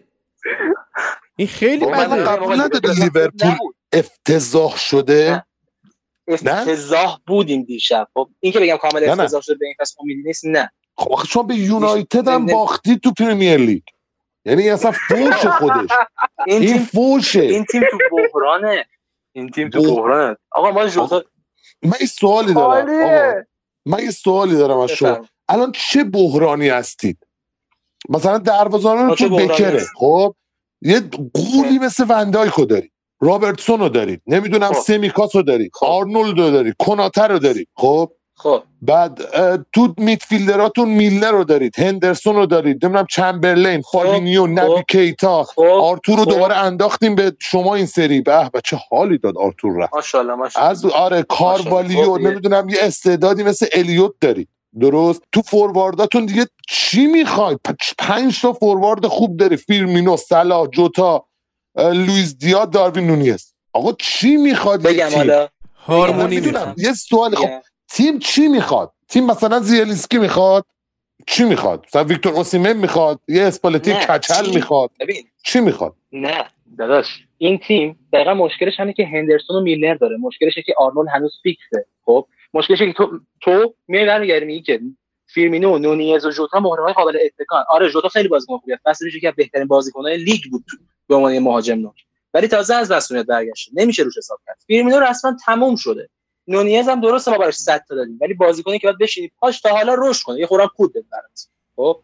این 1.36 1.48
خیلی 1.48 1.86
بده. 1.86 2.94
لیورپول 2.94 3.58
افتضاح 3.94 4.78
شده؟ 4.78 5.44
افتضاح 6.28 7.18
بودیم 7.28 7.64
دیشب. 7.64 8.08
خب 8.14 8.30
این 8.40 8.54
که 8.54 8.60
بگم 8.60 8.78
کامل 8.78 9.10
افتضاح 9.10 9.42
شده 9.42 9.56
به 9.56 9.66
این 9.66 9.76
پس 9.80 9.96
امیدی 10.00 10.24
نیست 10.24 10.46
نه. 10.46 10.72
خب 10.98 11.20
شما 11.28 11.44
به 11.44 11.56
یونایتد 11.56 12.28
هم 12.28 12.46
باختی 12.46 13.00
تو 13.00 13.12
پریمیر 13.12 13.58
لیگ. 13.58 13.84
یعنی 14.46 14.70
اصلا 14.70 14.92
فوش 14.92 15.46
خودش. 15.46 15.90
این 16.48 16.80
فوشه. 16.80 17.42
این 17.42 17.66
تیم 17.66 17.82
تو 17.92 17.98
بحرانه. 18.12 18.86
این 19.38 19.50
تیم 19.50 19.70
تو 19.70 19.82
بحرانه 19.96 20.38
آقا 20.52 20.72
ما 20.72 20.88
جوتا 20.88 21.24
من 21.84 21.98
یه 22.02 22.08
سوالی 22.08 22.54
دارم 22.54 22.90
آقا 22.90 23.42
من 23.86 24.04
یه 24.04 24.12
سوالی 24.12 24.56
دارم 24.56 24.78
از 24.78 24.90
شما. 24.90 25.26
الان 25.50 25.72
چه 25.72 26.04
بحرانی 26.04 26.70
هستید؟ 26.70 27.18
مثلا 28.10 28.38
دروازه‌بان 28.38 29.16
تو 29.16 29.30
بکره 29.30 29.86
خب؟ 29.96 30.36
یه 30.82 31.00
غولی 31.34 31.80
مثل 31.80 32.06
ون‌دایکو 32.10 32.66
داری 32.66 32.92
رابرتسون 33.20 33.80
رو 33.80 33.90
دارید 33.90 34.22
نمی‌دونم. 34.28 34.74
سمیکاس 34.74 35.36
رو 35.36 35.42
داری 35.42 35.70
خب. 35.74 35.86
آرنولد 35.86 36.40
رو 36.40 36.52
داری 36.52 36.74
کوناته 36.80 37.28
رو 37.28 37.40
داری 37.40 37.68
خب؟ 37.76 38.12
خب 38.40 38.64
بعد 38.82 39.22
تو 39.74 39.94
midfielder 39.98 40.69
اتون 40.69 40.90
میلنر 40.90 41.32
رو 41.32 41.44
دارید 41.44 41.80
هندرسون 41.80 42.36
رو 42.36 42.46
دارید 42.46 42.86
نمی‌دونم 42.86 43.06
چمبرلین 43.10 43.82
خب. 43.82 43.92
فابینیو 43.92 44.44
خب. 44.44 44.60
نبی 44.60 44.84
کیتا 44.90 45.44
خب. 45.44 45.62
آرتور 45.62 46.18
رو 46.18 46.24
خب. 46.24 46.30
دوباره 46.30 46.56
انداختیم 46.56 47.16
به 47.16 47.36
شما 47.40 47.76
این 47.76 47.86
سری 47.86 48.22
به 48.22 48.50
چه 48.64 48.78
حالی 48.90 49.18
داد 49.18 49.38
آرتور 49.38 49.84
رفت 49.84 49.94
ماشاءالله 49.94 50.50
از 50.56 50.86
آره 50.86 51.24
کاروالیو 51.24 52.04
خب. 52.04 52.22
نمی‌دونم 52.22 52.70
یه 52.70 52.78
استعدادی 52.82 53.44
مثل 53.44 53.66
الیوت 53.74 54.14
دارید 54.22 54.50
درست 54.80 55.22
تو 55.32 55.42
فوروارداتون 55.42 56.26
دیگه 56.26 56.48
چی 56.70 57.06
می‌خوای 57.06 57.58
پنج 57.98 58.42
تا 58.42 58.54
فوروارد 58.54 59.08
خوب 59.08 59.38
داری 59.38 59.58
فیرمینو 59.58 60.18
صلاح 60.18 60.68
جوتا 60.68 61.26
لوئیس 61.78 62.38
دیاز 62.38 62.66
داروین 62.66 63.08
نونیز 63.08 63.54
آقا 63.74 63.92
چی 64.00 64.38
می‌خواد 64.38 64.82
بگم 64.82 65.10
حالا 65.16 65.48
هارمونی 65.88 66.42
یه 66.78 66.94
سوال 66.94 67.36
خب 67.36 67.50
تیم 67.90 68.20
چی 68.20 68.48
می‌خواد؟ 68.48 68.94
تیم 69.08 69.26
مثلا 69.26 69.60
زیلیسکی 69.60 70.18
می‌خواد؟ 70.18 70.66
چی 71.28 71.44
می‌خواد؟ 71.44 71.86
مثلا 71.88 72.04
ویکتور 72.04 72.34
اوسیمن 72.34 72.74
می‌خواد؟ 72.74 73.20
یه 73.28 73.44
اسپالتی 73.44 73.94
کچل 73.94 74.54
می‌خواد؟ 74.56 74.92
ببین. 75.00 75.28
چی 75.44 75.60
می‌خواد؟ 75.60 75.96
نه 76.12 76.46
داداش. 76.78 77.24
این 77.38 77.58
تیم 77.58 78.00
دقیقا 78.14 78.34
مشکلش 78.34 78.80
همه 78.80 78.94
که 78.94 79.06
هندرسون 79.06 79.56
و 79.56 79.60
میلنر 79.60 79.94
داره. 79.94 80.18
مشکلش 80.18 80.54
که 80.66 80.74
آرنولد 80.78 81.10
هنوز 81.10 81.40
فیکسه. 81.44 81.86
خب؟ 82.06 82.28
مشکلش 82.54 82.80
که 82.80 82.94
تو 82.94 83.20
تو 83.42 83.74
میای 83.88 84.06
برمیگردی 84.06 84.46
میگی 84.46 84.62
که 84.62 84.80
فیرمینو 85.28 85.78
نونیز 85.78 86.26
و 86.26 86.32
ژوتا 86.32 86.60
مهره‌های 86.60 86.94
قابل 86.94 87.18
اتکان. 87.26 87.64
آره 87.70 87.90
ژوتا 87.90 88.10
خیلی 88.10 88.28
بازیکن 88.28 88.58
خوبیه. 88.58 88.80
فصلش 88.86 89.16
یکی 89.16 89.28
از 89.28 89.34
بهترین 89.36 89.68
بازیکن‌های 89.68 90.18
لیگ 90.18 90.42
بود 90.52 90.66
به 91.08 91.16
عنوان 91.16 91.40
مهاجم 91.40 91.80
نوک. 91.80 91.96
ولی 92.34 92.48
تازه 92.48 92.76
از 92.76 92.92
مصدومیت 92.92 93.26
برگشته. 93.26 93.72
نمیشه 93.76 94.04
روش 94.04 94.18
حساب 94.18 94.40
کرد. 94.46 94.58
فیرمینو 94.68 95.00
رسما 95.00 95.38
تموم 95.46 95.76
شده. 95.76 96.10
نونیز 96.48 96.90
هم 96.90 97.02
درسته 97.02 97.32
ما 97.32 97.38
براش 97.38 97.56
100 97.56 97.86
تا 97.90 97.96
دادیم. 97.96 98.18
ولی 98.22 98.34
بازیکنی 98.34 98.80
که 98.80 98.88
باید 98.88 98.98
بشینی 98.98 99.32
پاش 99.40 99.62
تا 99.62 99.70
حالا 99.70 99.96
رشد 99.98 100.24
کنه. 100.24 100.40
یه 100.40 100.48
خورم 100.48 100.68
کود 100.68 100.92
بده 100.92 101.06
برات. 101.12 101.48
خب؟ 101.76 102.02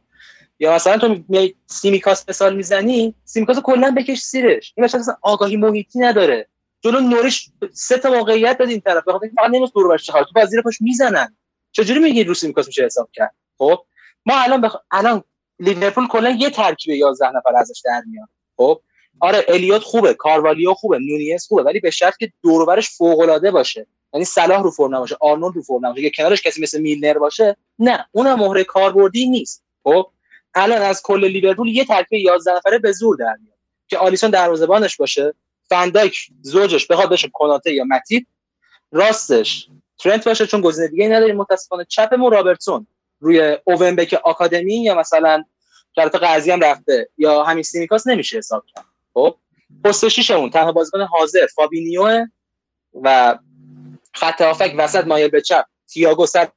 یا 0.60 0.76
مثلا 0.76 0.98
تو 0.98 1.18
می 1.28 1.56
سیمیکاس 1.68 2.30
مثال 2.30 2.56
می‌زنی 2.56 3.16
سیمیکاس 3.24 3.60
کلا 3.60 3.96
بکش 3.98 4.20
سیرش 4.20 4.74
این 4.78 4.86
مثلا 4.86 5.16
آگاهی 5.22 5.58
محیطی 5.58 6.00
نداره. 6.00 6.48
جلو 6.82 7.00
نورش 7.00 7.50
سه 7.74 7.98
تا 7.98 8.12
موقعیت 8.12 8.58
داد 8.58 8.70
این 8.70 8.82
طرف. 8.82 9.04
بخاطر 9.08 9.28
فقط 9.36 9.50
نمیشه 9.50 9.72
دور 9.76 9.88
برش 9.88 10.06
تو 10.06 10.26
بازی 10.36 10.62
پاش 10.62 10.82
می‌زنن. 10.82 11.36
چجوری 11.72 12.00
میگی 12.00 12.24
رو 12.24 12.34
سیمیکاس 12.34 12.68
میشه 12.68 12.86
حساب 12.86 13.10
کرد؟ 13.14 13.36
خب؟ 13.58 13.78
ما 14.26 14.36
الان 14.42 14.62
بخ... 14.62 14.76
الان 14.92 15.24
لیورپول 15.60 16.08
کلا 16.08 16.30
یه 16.30 16.50
ترکیب 16.50 16.96
11 16.96 17.30
نفر 17.30 17.56
ازش 17.56 17.82
در 17.86 18.04
میاد. 18.08 18.30
خب؟ 18.58 18.82
آره 19.20 19.46
الیوت 19.48 19.82
خوبه 19.82 20.14
کاروالیو 20.14 20.74
خوبه 20.74 21.00
نونیز 21.00 21.48
خوبه 21.48 21.64
ولی 21.64 21.80
به 21.80 21.90
شرط 21.90 22.18
که 22.18 22.32
دور 22.42 22.82
فوق 22.82 23.20
العاده 23.20 23.52
باشه. 23.52 23.88
یعنی 24.14 24.26
صلاح 24.26 24.64
رو 24.64 24.72
فرم 24.72 24.96
نباشه 24.96 25.18
آرنولد 25.20 25.56
رو 25.56 25.62
فرم 25.62 25.86
نباشه. 25.86 26.02
یا 26.02 26.10
کنارش 26.18 26.42
کسی 26.42 26.62
مثل 26.62 26.82
میلنر 26.82 27.18
باشه 27.20 27.58
نه 27.80 28.06
اونم 28.12 28.40
مهره 28.40 28.64
کاربردی 28.64 29.26
نیست. 29.26 29.64
خب؟ 29.84 30.08
الان 30.56 30.82
از 30.82 31.02
کل 31.02 31.26
لیورپول 31.26 31.68
یه 31.68 31.86
ترکیب 31.86 32.20
11 32.20 32.52
نفره 32.56 32.78
به 32.78 32.92
زور 32.92 33.18
در 33.18 33.36
میاد 33.44 33.58
که 33.88 33.98
آلیسون 33.98 34.30
دروازه‌بانش 34.30 34.98
باشه 34.98 35.34
فندایک 35.70 36.28
زوجش 36.42 36.88
بخواد 36.88 37.10
بشه 37.10 37.30
کوناته 37.34 37.74
یا 37.74 37.84
متیپ 37.84 38.24
راستش 38.92 39.68
ترنت 40.00 40.28
باشه 40.28 40.48
چون 40.48 40.62
گزینه 40.62 40.88
دیگه 40.88 41.08
نداریم 41.08 41.36
متاسفانه 41.36 41.86
چپمون 41.86 42.32
رابرتسون 42.32 42.88
روی 43.20 43.58
اوونبک 43.64 44.14
آکادمی 44.24 44.84
یا 44.84 44.96
مثلا 44.96 45.44
کرات 45.96 46.16
قرضی 46.16 46.52
هم 46.52 46.60
رفته 46.60 47.10
یا 47.18 47.44
همین 47.44 47.64
سیمیکاس 47.64 48.08
نمیشه 48.08 48.38
حساب 48.38 48.64
کرد. 48.76 48.86
خب؟ 49.14 49.36
پست 49.84 50.08
شیشمون 50.08 50.50
تنها 50.50 50.72
بازیکن 50.72 51.02
حاضر 51.02 51.48
فابینیو 51.56 52.26
و 53.02 53.38
خط 54.14 54.42
هافبک 54.42 54.76
وسط 54.78 55.08
مایل 55.08 55.28
به 55.28 55.42
چپ. 55.42 55.66
تییاگو 55.88 56.26
سر 56.26 56.48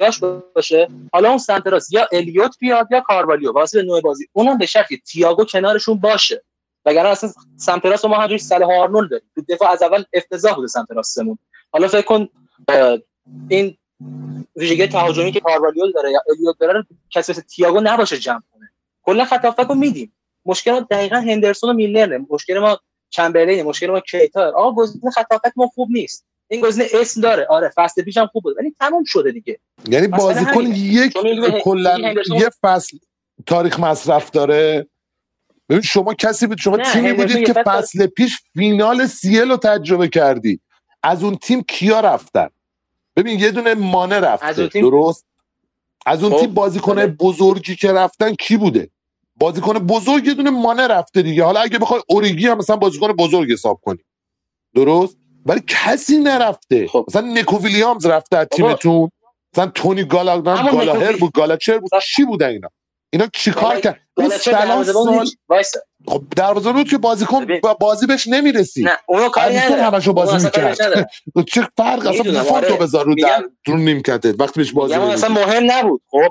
جاش 0.00 0.20
باشه. 0.54 0.88
حالا 1.12 1.28
اون 1.28 1.38
سمت 1.38 1.66
راست. 1.66 1.92
یا 1.92 2.08
الیوت 2.12 2.56
بیاد 2.58 2.88
یا 2.90 3.00
کاروالیو. 3.00 3.52
واسه 3.52 3.82
نوع 3.82 4.00
بازی. 4.00 4.28
اونم 4.32 4.58
به 4.58 4.66
شرطی 4.66 4.96
تییاگو 4.96 5.44
کنارشون 5.44 6.00
باشه. 6.00 6.44
وگرنه 6.84 7.08
اصلا 7.08 7.30
سمت 7.56 7.86
راست 7.86 8.04
ما 8.04 8.16
همجوری 8.16 8.38
سال 8.38 8.62
آرنولد 8.62 9.10
داریم. 9.10 9.30
تو 9.34 9.42
دفاع 9.48 9.70
از 9.70 9.82
اول 9.82 10.04
افتضاح 10.12 10.54
بوده 10.54 10.66
سمت 10.66 10.90
راستمون 10.90 11.38
حالا 11.72 11.88
فکر 11.88 12.02
کن 12.02 12.28
این 13.48 13.76
ویژگی 14.56 14.86
تهاجمی 14.86 15.32
که 15.32 15.40
کاروالیو 15.40 15.92
داره 15.92 16.10
یا 16.10 16.20
الیوت 16.30 16.58
داره 16.58 16.86
کسی 17.10 17.32
مثل 17.32 17.42
تییاگو 17.42 17.80
نباشه 17.80 18.18
جمع 18.18 18.42
کنه. 18.52 18.70
کلا 19.02 19.24
خط 19.24 19.60
رو 19.68 19.74
میدیم. 19.74 20.16
مشکل 20.46 20.80
دقیقا 20.80 21.16
هندرسون 21.16 21.70
و 21.70 21.72
میلنره. 21.72 22.26
مشکل 22.30 22.58
ما 22.58 22.78
چمبرلین 23.10 23.62
مشکل 23.62 23.90
ما 23.90 24.00
کیتا 24.00 24.48
آقا 24.48 24.72
گزینه 24.72 25.10
خط 25.10 25.32
هافک 25.32 25.52
ما 25.56 25.66
خوب 25.66 25.88
نیست. 25.90 26.26
این 26.50 26.60
گزینه 26.60 26.88
اسم 26.94 27.20
داره. 27.20 27.46
آره 27.50 27.72
فصل 27.76 28.02
پیشم 28.02 28.26
خوب 28.26 28.42
بود 28.42 28.56
ولی 28.58 28.74
تموم 28.80 29.04
شده 29.04 29.32
دیگه. 29.32 29.58
یعنی 29.88 30.06
بازیکن 30.06 30.66
یک 30.66 31.12
کلا 31.64 32.14
یه 32.34 32.50
فصل 32.62 32.98
تاریخ 33.46 33.80
مصرف 33.80 34.30
داره. 34.30 34.86
ببین 35.68 35.82
شما 35.82 36.14
کسی 36.14 36.46
بود 36.46 36.58
شما 36.58 36.76
تیمی 36.76 37.12
بودید 37.12 37.46
که 37.46 37.52
فصل 37.66 38.06
پیش 38.06 38.38
فینال 38.54 39.06
سیل 39.06 39.50
رو 39.50 39.56
تجربه 39.56 40.08
کردی. 40.08 40.60
از 41.02 41.24
اون 41.24 41.36
تیم 41.36 41.62
کیا 41.62 42.00
رفتن؟ 42.00 42.48
ببین 43.16 43.40
یه 43.40 43.50
دونه 43.50 43.74
مانه 43.74 44.20
رفته. 44.20 44.66
درست؟ 44.66 45.26
از 46.06 46.22
اون 46.22 46.32
خب. 46.32 46.40
تیم 46.40 46.54
بازیکن 46.54 47.06
بزرگی 47.06 47.76
که 47.76 47.92
رفتن 47.92 48.34
کی 48.34 48.56
بوده؟ 48.56 48.90
بازیکن 49.36 49.72
بزرگ 49.72 50.26
یه 50.26 50.34
دونه 50.34 50.50
مانه 50.50 50.86
رفته 50.86 51.22
دیگه. 51.22 51.44
حالا 51.44 51.60
اگه 51.60 51.78
بخوای 51.78 52.00
اوریگی 52.08 52.46
هم 52.46 52.58
مثلا 52.58 52.76
بازیکن 52.76 53.12
بزرگ 53.12 53.52
حساب 53.52 53.80
کنی. 53.84 53.98
درست؟ 54.74 55.19
ولی 55.46 55.62
کسی 55.66 56.18
نرفته. 56.18 56.86
خب. 56.86 57.04
مثلا 57.08 57.26
نیکو 57.26 57.58
ویلیامز 57.58 58.06
رفته 58.06 58.36
از 58.36 58.46
تیمتون. 58.52 59.10
مثلا 59.52 59.66
تونی 59.66 60.04
گالاگرام 60.04 60.70
گالاهر 60.70 61.16
بود 61.16 61.32
گالاچر 61.32 61.78
بود. 61.78 61.90
چی 62.02 62.24
بودن 62.24 62.48
اینا؟ 62.48 62.68
اینا 63.12 63.26
چیکار 63.32 63.80
کرد 63.80 64.00
اون 64.16 64.28
سلام 64.28 64.84
سال 64.84 65.26
خب 66.06 66.22
دروازه 66.36 66.72
بود 66.72 66.88
که 66.88 66.98
بازیکن 66.98 67.46
بازی 67.80 68.06
بهش 68.06 68.26
نمی‌رسی. 68.26 68.82
نه 68.82 68.98
اونو 69.08 69.28
کاری 69.28 69.56
نداره. 69.56 69.82
همشو 69.82 70.12
بازی 70.12 70.44
می‌کرد 70.44 70.76
چه 71.52 71.68
فرق 71.76 72.06
اصلا 72.06 72.42
بفهم 72.42 72.60
تو 72.60 72.76
بذار 72.76 73.04
رو 73.04 73.14
در 73.14 73.44
رو 73.66 73.76
نیمکته. 73.76 74.34
وقتی 74.38 74.60
بهش 74.60 74.72
بازی 74.72 74.94
اصلا 74.94 75.28
مهم 75.28 75.70
نبود. 75.70 76.02
خب 76.10 76.28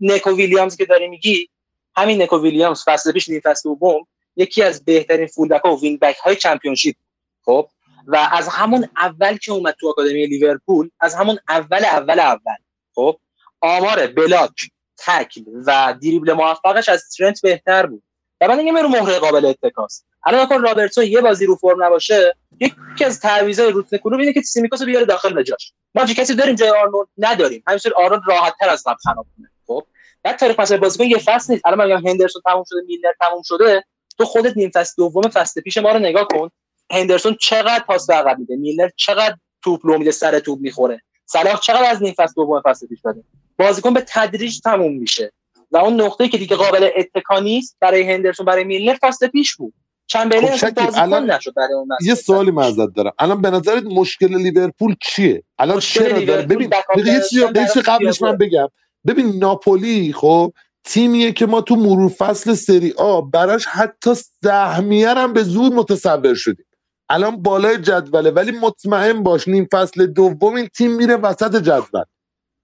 نیکو 0.00 0.30
ویلیامز 0.30 0.76
که 0.76 0.84
داری 0.84 1.08
میگی 1.08 1.48
همین 1.96 2.22
نیکو 2.22 2.42
ویلیامز 2.42 2.82
فصل 2.86 3.12
پیش 3.12 3.28
نیم 3.28 3.40
فصل 3.44 3.68
دوم 3.68 4.06
یکی 4.36 4.62
از 4.62 4.84
بهترین 4.84 5.26
full 5.26 5.48
back 5.48 5.60
ها 5.60 5.76
و 5.76 5.80
wing 5.80 6.00
back 6.00 6.16
های 6.16 6.36
Championship 6.36 6.96
خب 7.44 7.68
و 8.08 8.28
از 8.32 8.48
همون 8.48 8.88
اول 8.96 9.36
که 9.36 9.52
اومد 9.52 9.74
تو 9.80 9.88
آکادمی 9.88 10.26
لیورپول 10.26 10.90
از 11.00 11.14
همون 11.14 11.38
اول 11.48 11.84
اول 11.84 12.20
اول 12.20 12.56
خب 12.94 13.18
آمار 13.60 14.06
block 14.06 14.70
تکل 14.98 15.42
و 15.66 15.94
دریبل 16.02 16.32
موفقش 16.32 16.88
از 16.88 17.10
ترنت 17.16 17.42
بهتر 17.42 17.86
بود. 17.86 18.02
و 18.40 18.48
من 18.48 18.62
میگم 18.62 18.76
رو 18.76 18.88
مهره 18.88 19.18
قابل 19.18 19.44
اتکاست 19.44 20.06
الان 20.26 20.40
اگر 20.40 20.58
رابرتسون 20.58 21.04
یه 21.04 21.20
بازی 21.20 21.46
رو 21.46 21.56
فرم 21.56 21.84
نباشه 21.84 22.34
یکی 22.60 23.04
از 23.04 23.20
تعویضای 23.20 23.72
روتن 23.72 23.96
کلوب 23.96 24.20
اینه 24.20 24.32
که 24.32 24.40
سیمیکاسو 24.40 24.84
بیاره 24.84 25.04
داخل 25.06 25.34
به 25.34 25.44
جاش 25.44 25.72
ما 25.94 26.06
چه 26.06 26.14
کسی 26.14 26.34
داریم 26.34 26.54
جای 26.54 26.70
آرنولد 26.70 27.08
نداریم. 27.18 27.62
همینطور 27.66 27.92
آرنولد 27.96 28.22
راحت 28.26 28.54
تر 28.60 28.68
از 28.68 28.84
قبل 28.86 28.96
خراب 29.04 29.26
کنه. 29.36 29.50
خب 29.66 29.86
بعد 30.22 30.36
تاریخ 30.36 30.60
مثلا 30.60 30.78
بازیکن 30.78 31.04
یه 31.04 31.18
فصل 31.18 31.52
نیست. 31.52 31.66
الان 31.66 31.86
میگم 31.86 32.06
هندرسون 32.06 32.42
تموم 32.44 32.64
شده 32.68 32.80
میلر 32.86 33.12
تموم 33.20 33.42
شده. 33.44 33.84
تو 34.18 34.24
خودت 34.24 34.56
نیم 34.56 34.70
فصل 34.74 34.94
دوم 34.96 35.22
فصل 35.22 35.60
پیش 35.60 35.76
ما 35.76 35.92
رو 35.92 35.98
نگاه 35.98 36.28
کن. 36.28 36.50
هندرسون 36.90 37.36
چقدر 37.40 37.84
پاس 37.86 38.06
به 38.06 38.14
عقب 38.14 38.38
میده؟ 38.38 38.56
میلر 38.56 38.88
چقدر 38.96 39.36
توپ 39.64 39.86
لو 39.86 39.98
میده 39.98 40.10
سر 40.10 40.38
توپ 40.38 40.58
می‌خوره؟ 40.60 41.00
صلاح 41.26 41.60
چقدر 41.60 41.90
از 41.90 42.02
نیم 42.02 42.14
فصل 42.16 42.32
دوم 42.36 42.62
فصل 42.64 42.86
پیش 42.86 43.00
داده 43.04 43.24
بازیکن 43.58 43.94
به 43.94 44.04
تدریج 44.08 44.60
تموم 44.60 44.92
میشه. 44.98 45.32
و 45.70 45.76
اون 45.76 46.00
نقطه 46.00 46.28
که 46.28 46.38
دیگه 46.38 46.56
قابل 46.56 46.90
اتکا 46.96 47.40
نیست 47.40 47.76
برای 47.80 48.12
هندرسون 48.12 48.46
برای 48.46 48.64
میلر 48.64 48.96
فصل 49.02 49.26
پیش 49.26 49.56
بود. 49.56 49.74
چند 50.06 50.34
خب 50.34 50.92
الان 50.94 51.30
نشد 51.30 51.54
برای 51.54 51.74
اون 51.74 51.88
یه 52.00 52.14
سوالی 52.14 52.50
معذرت 52.50 52.88
دارم. 52.96 53.12
الان 53.18 53.42
به 53.42 53.50
نظرت 53.50 53.82
مشکل 53.82 54.36
لیورپول 54.36 54.94
چیه؟ 55.02 55.42
الان 55.58 55.80
چرا 55.80 56.20
داره؟ 56.20 56.42
ببین 56.42 56.70
یه 57.06 57.20
چیزی 57.30 57.80
قبلش 57.80 58.22
من 58.22 58.36
بگم. 58.36 58.68
ببین 59.06 59.38
ناپولی 59.38 60.12
خب 60.12 60.52
تیمیه 60.84 61.32
که 61.32 61.46
ما 61.46 61.60
تو 61.60 61.76
مرور 61.76 62.08
فصل 62.08 62.54
سری 62.54 62.92
آ 62.92 63.20
براش 63.20 63.66
حتی 63.66 64.10
سهمیه 64.44 65.08
هم 65.08 65.32
به 65.32 65.42
زور 65.42 65.72
متصور 65.72 66.34
شدیم. 66.34 66.66
الان 67.10 67.42
بالای 67.42 67.78
جدوله 67.78 68.30
ولی 68.30 68.50
مطمئن 68.52 69.22
باش 69.22 69.48
نیم 69.48 69.68
فصل 69.72 70.06
دوم 70.06 70.54
این 70.54 70.66
تیم 70.66 70.90
میره 70.90 71.16
وسط 71.16 71.56
جدول. 71.56 72.02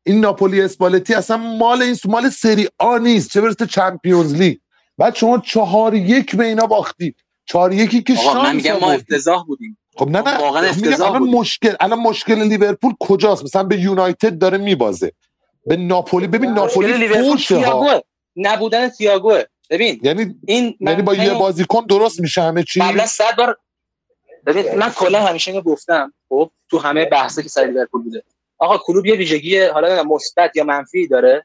این 0.06 0.20
ناپولی 0.20 0.62
اسپالتی 0.62 1.14
اصلا 1.14 1.36
مال 1.36 1.82
این 1.82 1.96
مال 2.04 2.28
سری 2.28 2.68
آ 2.78 2.98
نیست. 2.98 3.30
چه 3.30 3.40
برسه 3.40 3.66
چمپیونز 3.66 4.34
لیگ؟ 4.34 4.56
بعد 4.98 5.14
شما 5.14 5.38
چهار 5.38 5.94
یک 5.94 6.36
به 6.36 6.44
اینا 6.44 6.66
باختید 6.66 7.16
چهار 7.46 7.72
یکی 7.72 8.02
که 8.02 8.14
شانس 8.14 8.36
من 8.36 8.56
میگم 8.56 8.76
ما 8.80 8.92
افتضاح 8.92 9.44
بودیم. 9.44 9.78
خب 9.96 10.08
نه 10.08 10.22
نه. 10.22 10.38
واقعا 10.38 10.72
الان 10.84 11.22
مشکل 11.22 11.74
الان 11.80 11.98
مشکل 11.98 12.42
لیورپول 12.42 12.92
کجاست؟ 13.00 13.44
مثلا 13.44 13.62
به 13.62 13.80
یونایتد 13.80 14.38
داره 14.38 14.58
میبازه. 14.58 15.12
به 15.66 15.76
ناپولی 15.76 16.26
ببین 16.26 16.50
ناپولی 16.50 17.08
فوشه 17.08 17.58
ها. 17.58 18.02
نبودن 18.36 18.88
تییاگو 18.88 19.38
ببین 19.70 20.00
یعنی 20.02 20.34
این 20.46 20.76
یعنی 20.80 21.02
با 21.02 21.14
یه 21.14 21.34
بازیکن 21.34 21.86
درست 21.86 22.20
میشه 22.20 22.42
همه 22.42 22.62
چی؟ 22.62 22.80
قبلا 22.80 23.06
100 23.06 23.24
بار 23.38 23.56
ببین 24.46 24.74
من 24.74 24.90
کلا 24.90 25.20
همیشه 25.20 25.50
اینو 25.50 25.62
گفتم 25.62 26.12
خب 26.28 26.50
تو 26.70 26.78
همه 26.78 27.04
بحثی 27.04 27.42
که 27.42 27.48
سر 27.48 27.64
لیورپول 27.64 28.02
بوده. 28.02 28.22
آقا 28.58 28.78
کلوب 28.78 29.06
یه 29.06 29.14
ویژگی 29.14 29.60
حالا 29.60 30.02
مثبت 30.02 30.56
یا 30.56 30.64
منفی 30.64 31.08
داره 31.08 31.44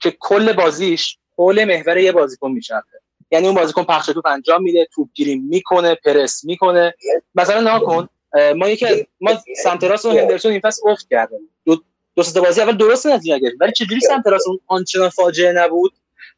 که 0.00 0.16
کل 0.20 0.52
بازیش 0.52 1.18
حول 1.36 1.64
محور 1.64 1.98
یه 1.98 2.12
بازیکن 2.12 2.50
میچرخه. 2.50 3.00
یعنی 3.30 3.46
اون 3.46 3.56
بازیکن 3.56 3.84
پخش 3.84 4.06
توپ 4.06 4.26
انجام 4.26 4.62
میده 4.62 4.88
توپ 4.94 5.08
گیری 5.14 5.34
می‌کنه 5.34 5.94
پرس 5.94 6.44
می‌کنه. 6.44 6.94
مثلا 7.34 7.76
نکن 7.76 8.08
ما 8.56 8.68
یکی 8.68 9.06
ما 9.20 9.32
سمت 9.62 9.84
راست 9.84 10.06
هندرسون 10.06 10.52
این 10.52 10.60
فصل 10.60 10.88
افت 10.88 11.08
کرده 11.10 11.36
دو 11.64 11.76
دو 12.16 12.22
تا 12.22 12.40
بازی 12.40 12.60
اول 12.60 12.76
درست 12.76 13.06
نتیجه 13.06 13.38
گرفت. 13.38 13.56
ولی 13.60 13.72
چجوری 13.72 14.00
سمت 14.00 14.26
راست 14.26 14.48
اون 14.48 14.58
آنچنان 14.66 15.08
فاجعه 15.08 15.52
نبود؟ 15.52 15.92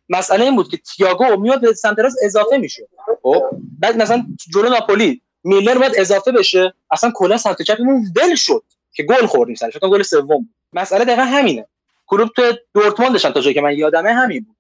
مسئله 0.09 0.45
این 0.45 0.57
بود 0.57 0.71
که 0.71 0.77
تییاگو 0.77 1.37
میاد 1.37 1.61
به 1.61 1.73
سمت 1.73 1.99
راست 1.99 2.17
اضافه 2.23 2.57
میشه. 2.57 2.89
خب 3.23 3.43
بعد 3.79 3.97
مثلا 3.97 4.27
جلو 4.55 4.69
ناپولی 4.69 5.23
میلر 5.47 5.79
باید 5.79 5.93
اضافه 5.97 6.33
بشه. 6.33 6.75
اصلا 6.91 7.13
کلا 7.15 7.37
سمت 7.37 7.63
چپمون 7.63 8.05
ول 8.17 8.35
شد 8.35 8.63
که 8.95 9.03
گل 9.03 9.27
خوردیم 9.27 9.55
سرش. 9.55 9.77
گل 9.77 10.03
سوم 10.03 10.49
مسئله 10.73 11.05
دقیقا 11.05 11.23
همینه. 11.23 11.67
کلوب 12.07 12.29
تو 12.29 12.53
دورتموندش 12.75 13.23
تا 13.23 13.41
جایی 13.41 13.55
که 13.55 13.61
من 13.61 13.73
یادمه 13.73 14.13
همین 14.13 14.45
بود 14.45 14.57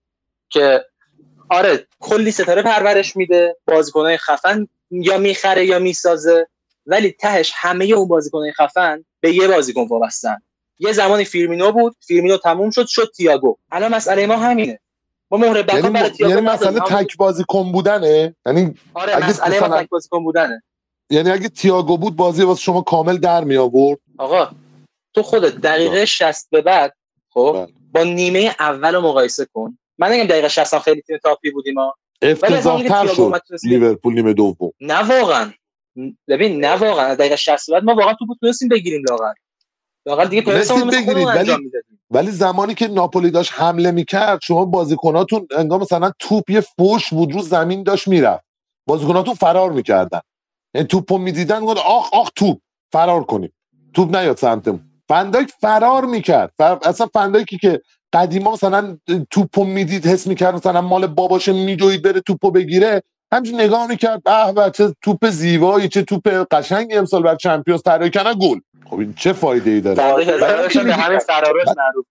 که 0.49 0.85
آره 1.51 1.87
کلی 2.01 2.31
ستاره 2.31 2.63
پرورش 2.63 3.17
میده. 3.17 3.57
بازیکنای 3.67 4.17
خفن 4.17 4.69
یا 4.91 5.19
می‌خره 5.19 5.67
یا 5.67 5.79
می‌سازه. 5.79 6.49
ولی 6.87 7.11
تهش 7.11 7.53
همه 7.55 7.85
اون 7.85 8.09
بازیکنای 8.09 8.53
خفن 8.53 9.05
به 9.21 9.33
یه 9.33 9.49
بازیکن 9.49 9.87
وابستن. 9.87 10.37
یه 10.79 10.93
زمانی 10.93 11.25
فیرمینو 11.25 11.73
بود. 11.73 11.97
فیرمینو 12.01 12.37
تموم 12.37 12.71
شد 12.71 12.87
شد 12.87 13.11
تییاگو 13.17 13.57
الان 13.71 13.95
مسئله 13.95 14.27
ما 14.27 14.37
همینه. 14.37 14.81
ما 15.31 15.39
مهره 15.39 15.65
یعنی, 15.75 15.91
برای 15.91 16.11
یعنی 16.19 16.41
مسئله 16.41 16.81
تک 16.81 17.17
بازیکن 17.17 17.73
بودنه؟ 17.73 18.37
یعنی 18.47 18.75
آره 18.95 19.29
مسئله. 19.29 19.61
تک 19.61 19.89
بازیکن 19.89 20.25
بودنه. 20.25 20.63
یعنی 21.11 21.31
اگه 21.31 21.49
تییاگو 21.49 21.99
بود 21.99 22.17
بازی 22.17 22.43
واسه 22.43 22.61
شما 22.61 22.83
کامل 22.83 23.17
در 23.17 23.45
می 23.45 23.57
آورد 23.57 23.99
آقا 24.19 24.49
تو 25.15 25.23
خودت 25.23 25.57
دقیقه 25.57 26.05
60 26.05 26.47
به 26.51 26.63
بعد 26.63 26.97
خب 27.31 27.53
بله. 27.53 27.75
با 27.93 28.03
نیمه 28.03 28.57
اول 28.61 28.95
رو 28.95 29.01
مقایسه 29.01 29.47
کن. 29.55 29.79
من 29.99 30.13
نگم 30.13 30.25
دقیقه 30.25 30.49
60 30.49 30.79
خیلی 30.79 31.01
تیم 31.01 31.19
top 31.23 31.44
ی 31.44 31.51
بودیم 31.51 31.75
افتضاح 32.23 33.15
شد 33.15 33.33
لیورپول 33.63 34.15
نیمه 34.15 34.33
دوم. 34.33 34.73
نه 34.81 35.21
واقعا. 35.21 35.53
ببین 36.29 36.65
نه 36.65 36.73
واقعا. 36.73 37.15
دقیقه 37.15 37.37
60 37.37 37.71
بعد 37.71 37.85
ما 37.85 37.95
واقعا 37.95 38.15
تو 38.15 38.27
بود 38.27 38.39
تونستیم 38.41 38.69
بگیریم 38.69 39.03
لاغر. 39.11 39.33
لاغر 40.07 40.25
دیگه 40.25 40.43
پرسمون 40.43 40.91
بگیرید 40.91 41.27
ولی 41.27 41.53
ولی 42.11 42.31
زمانی 42.31 42.75
که 42.75 42.89
ناپولی 42.89 43.31
داشت 43.31 43.53
حمله 43.55 43.91
می‌کرد 43.91 44.39
شما 44.43 44.65
بازیکناتون 44.65 45.49
انگار 45.57 45.81
مثلا 45.81 46.13
توپ 46.19 46.51
یه 46.51 46.61
فوش 46.61 47.11
بود 47.11 47.33
رو 47.33 47.43
زمین 47.43 47.83
داشت 47.83 48.09
می‌رفت. 48.09 48.45
بازیکناتون 48.87 49.35
فرار 49.35 49.73
می‌کردن. 49.73 50.21
توپو 50.89 51.19
می‌دیدن 51.19 51.61
گفت 51.61 51.81
آخ 51.87 52.13
آخ 52.13 52.31
توپ 52.37 52.59
فرار 52.93 53.25
کنیم. 53.25 53.53
توپ 53.95 54.17
نیاد 54.17 54.37
سمتمون. 54.37 54.81
فنداک 55.09 55.51
فرار 55.61 56.05
می‌کرد. 56.05 56.53
فر... 56.57 56.79
اصلا 56.85 57.07
فنداکی 57.15 57.59
که 57.59 57.81
قدیما 58.13 58.53
مثلا 58.53 58.99
توپو 59.31 59.65
می‌دید 59.65 60.07
حس 60.07 60.27
می‌کرد 60.27 60.55
مثلا 60.55 60.81
مال 60.81 61.07
باباشه 61.07 61.53
میدوید 61.53 62.03
بره 62.03 62.21
توپو 62.21 62.51
بگیره. 62.51 63.03
همچنین 63.33 63.61
نگاه 63.61 63.87
می‌کرد. 63.87 64.23
به 64.55 64.71
چه 64.75 64.95
توپ 65.03 65.31
زیبایی 65.31 65.89
چه 65.89 66.03
توپ 66.03 66.29
قشنگی 66.51 66.95
امسال 66.95 67.23
بر 67.23 67.37
چمپیونز 67.37 67.83
طراحی 67.83 68.11
کنه 68.11 68.35
گل. 68.35 68.59
خب 68.91 68.99
این 68.99 69.15
چه 69.15 69.33
فایده 69.33 69.71
ای 69.71 69.81
داره 69.81 69.97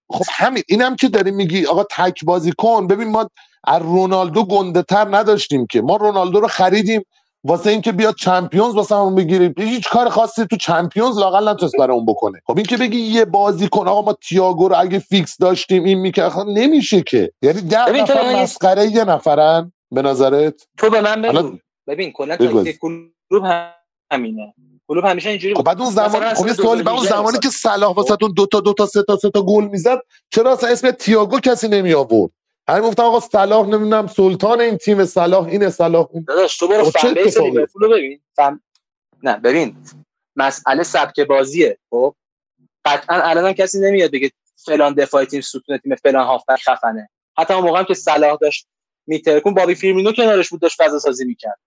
خب 0.09 0.25
همین 0.29 0.63
اینم 0.67 0.95
که 0.95 1.09
داری 1.09 1.31
میگی 1.31 1.65
آقا 1.65 1.83
تک 1.83 2.25
بازی 2.25 2.51
کن. 2.57 2.87
ببین 2.87 3.07
ما 3.07 3.29
از 3.63 3.81
رونالدو 3.81 4.43
گنده 4.43 4.81
تر 4.81 5.07
نداشتیم 5.11 5.67
که. 5.67 5.81
ما 5.81 5.95
رونالدو 5.95 6.39
رو 6.39 6.47
خریدیم. 6.47 7.01
واسه 7.47 7.69
اینکه 7.69 7.91
بیاد 7.91 8.15
چمپیونز 8.15 8.75
واسه 8.75 8.95
همون 8.95 9.15
بگیریم. 9.15 9.53
هیچ 9.57 9.89
کار 9.89 10.09
خاصی 10.09 10.45
تو 10.45 10.57
چمپیونز 10.57 11.17
لاقل 11.17 11.49
نتونست 11.49 11.75
برای 11.79 11.97
اون 11.97 12.05
بکنه. 12.05 12.41
خب 12.45 12.57
این 12.57 12.65
که 12.65 12.77
بگی 12.77 12.97
یه 12.97 13.25
بازی 13.25 13.67
کن 13.67 13.87
آقا 13.87 14.01
ما 14.01 14.13
تییاگو 14.13 14.67
رو 14.67 14.75
اگه 14.79 14.99
فیکس 14.99 15.37
داشتیم 15.37 15.83
این 15.83 15.99
می‌کرد 15.99 16.29
خب 16.29 16.45
نمیشه 16.47 17.01
که. 17.01 17.31
یعنی 17.41 17.61
ده 17.61 17.91
نفر 17.91 18.41
مسخره 18.41 18.91
یه 18.91 19.03
نفرن؟ 19.03 19.71
به 19.91 20.01
نظرت؟ 20.01 20.67
تو 20.77 20.89
به 20.89 21.01
من 21.01 21.21
بگو. 21.21 21.57
ببین 21.87 22.11
کلا 22.11 22.37
کلوب 22.37 23.43
همینه. 24.11 24.53
کلوب 24.87 25.05
همیشه 25.05 25.29
اینجوری 25.29 25.55
خب 25.55 25.63
بعد 25.63 25.81
اون 25.81 25.89
زمان 25.89 26.33
خب 26.33 26.47
یه 26.47 26.53
سوالی 26.53 26.83
بعد 26.83 26.95
اون 26.95 27.05
زمانی 27.05 27.39
که 27.39 27.49
صلاح 27.49 27.93
واسهتون 27.93 28.33
دو 28.35 28.45
تا 28.45 28.59
دو 28.59 28.73
تا 28.73 28.85
سه 28.85 29.03
تا 29.03 29.17
سه 29.17 29.29
تا 29.29 29.41
گل 29.41 29.63
می‌زد 29.63 29.99
چرا 30.29 30.53
اصلا 30.53 30.69
اسم 30.69 30.91
تییاگو 30.91 31.39
کسی 31.39 31.67
نمی 31.67 31.93
آورد 31.93 32.31
همین 32.67 32.89
گفتم 32.89 33.03
آقا 33.03 33.19
صلاح 33.19 33.67
نمی‌دونم 33.67 34.07
سلطان 34.07 34.61
این 34.61 34.77
تیم 34.77 35.05
صلاح 35.05 35.45
اینه 35.45 35.69
صلاح 35.69 36.07
اون 36.11 36.25
داداش 36.27 36.57
تو 36.57 36.67
برو 36.67 36.85
فن 36.85 37.13
بیس 37.13 37.37
لیورپول 37.37 37.87
ببین 37.87 38.21
فن... 38.35 38.59
نه 39.23 39.37
ببین 39.37 39.77
مسئله 40.35 40.83
سبک 40.83 41.19
بازیه 41.19 41.77
خب؟ 41.89 42.15
قطعا 42.85 43.21
الان 43.21 43.53
کسی 43.53 43.79
نمیاد 43.79 44.11
بگه 44.11 44.31
فلان 44.65 44.93
دفاع 44.93 45.25
تیم 45.25 45.41
ستون 45.41 45.77
تیم 45.77 45.95
فلان 45.95 46.25
هافبک 46.25 46.61
خفنه. 46.61 47.09
حتی 47.37 47.53
اون 47.53 47.63
موقع 47.63 47.79
هم 47.79 47.85
که 47.85 47.93
صلاح 47.93 48.37
داشت 48.41 48.67
میترکون 49.07 49.53
بابی 49.53 49.75
فیرمینو 49.75 50.11
کنارش 50.11 50.49
بود 50.49 50.61
داشت 50.61 50.81
فضا 50.81 50.99
سازی 50.99 51.25
می‌کرد. 51.25 51.59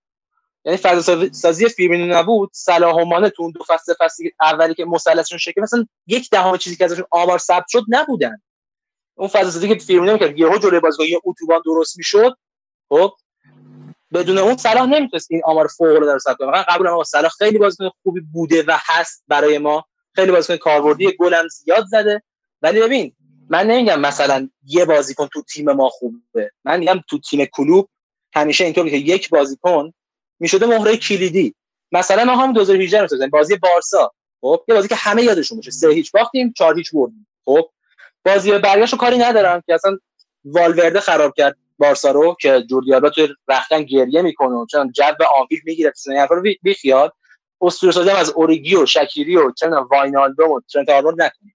یعنی 0.65 0.79
فضا 0.79 1.29
سازی 1.33 1.69
فیرمینو 1.69 2.15
نبود 2.15 2.51
صلاح 2.53 2.95
و 2.95 3.05
مانه 3.05 3.31
تو 3.31 3.43
اون 3.43 3.53
دو 3.53 3.65
فصل 3.69 3.95
فصلی 4.01 4.33
اولی 4.41 4.75
که 4.75 4.85
مثلثشون 4.85 5.39
شکل 5.39 5.61
مثلا 5.61 5.87
یک 6.07 6.31
دهم 6.31 6.57
چیزی 6.57 6.77
که 6.77 6.85
ازشون 6.85 7.05
آمار 7.11 7.39
ثبت 7.39 7.65
شد 7.69 7.83
نبودن. 7.89 8.43
اون 9.19 9.29
فضا 9.29 9.51
سازی 9.51 9.69
که 9.69 9.75
فیرمینو 9.75 10.13
می‌کرد 10.13 10.39
یهو 10.39 10.59
جلوی 10.59 10.81
بازیکن 10.81 11.05
یه 11.05 11.21
اتوبان 11.25 11.63
درست 11.65 11.99
می‌شد 11.99 12.37
خب؟ 12.89 13.13
بدون 14.13 14.39
اون 14.39 14.57
صلاح 14.57 14.87
نمی‌تونست 14.87 15.31
این 15.31 15.43
آمار 15.45 15.67
فوق 15.67 15.89
رو 15.89 16.19
ثبت 16.19 16.37
کنه. 16.37 16.51
من 16.51 16.63
قبولم 16.63 16.93
آقا 16.93 17.05
صلاح 17.05 17.31
خیلی 17.39 17.59
بازیکن 17.59 17.91
خوبی 18.03 18.21
بوده 18.21 18.63
و 18.63 18.79
هست 18.87 19.25
برای 19.29 19.59
ما. 19.59 19.85
خیلی 20.15 20.33
بازیکن 20.33 20.57
کاربردی 20.57 21.13
گلم 21.19 21.49
زیاد 21.49 21.85
زده. 21.87 22.23
ولی 22.63 22.81
ببین 22.81 23.13
من 23.51 23.67
نمیگم 23.67 24.01
مثلا 24.01 24.49
یه 24.67 24.85
بازیکن 24.85 25.27
تو 25.33 25.43
تیم 25.43 25.73
ما 25.73 25.89
خوبه. 25.89 26.51
من 26.65 26.79
میگم 26.79 27.01
تو 27.09 27.19
تیم 27.19 27.45
کلوب 27.45 27.89
همیشه 28.35 28.65
اینطوری 28.65 28.91
که 28.91 28.97
یک 28.97 29.31
بازیکن 29.31 29.93
می‌شده 30.41 30.67
مهره 30.67 30.97
کلیدی. 30.97 31.55
مثلا 31.93 32.25
ما 32.25 32.37
هم 32.37 32.53
2018 32.53 33.01
رو 33.03 33.29
بازی 33.33 33.57
بارسا. 33.57 34.13
خب؟ 34.41 34.65
یه 34.69 34.75
بازی 34.75 34.89
که 34.89 34.95
همه 34.95 35.23
یادشون 35.23 35.59
باشه. 35.59 35.71
سه 35.71 35.89
هیچ 35.89 36.13
باختیم 36.13 36.53
چهار 36.57 36.77
هیچ 36.77 36.91
بردیم. 36.95 37.27
خب؟ 37.45 37.71
بازی 38.25 38.59
برگشت 38.59 38.97
کاری 38.97 39.19
ندارم 39.19 39.63
که 39.67 39.75
اصلا 39.75 39.99
والورده 40.45 41.01
خراب 41.01 41.35
کرد 41.37 41.57
بارسا 41.79 42.11
رو 42.11 42.37
که 42.41 42.63
جوردی 42.71 42.95
آلبا 42.95 43.11
تو 43.11 43.29
رختن 43.49 43.83
گریه 43.83 44.23
می‌کنه 44.23 44.67
چون 44.71 44.93
جو 44.93 45.05
آنفیل 45.41 45.61
می‌گیره 45.65 45.91
تو 46.05 46.11
این 46.11 46.27
رو 46.31 46.43
بی 46.63 46.75
خیال 46.75 47.11
اسطوره 47.61 48.19
از 48.19 48.31
اوریگی 48.31 48.77
و 48.77 48.87
شکیری 48.87 49.37
و 49.37 49.53
چند 49.53 49.73
واینالدو 49.73 50.45
و 50.45 50.61
ترنت 50.71 50.91
نکنیم 51.19 51.55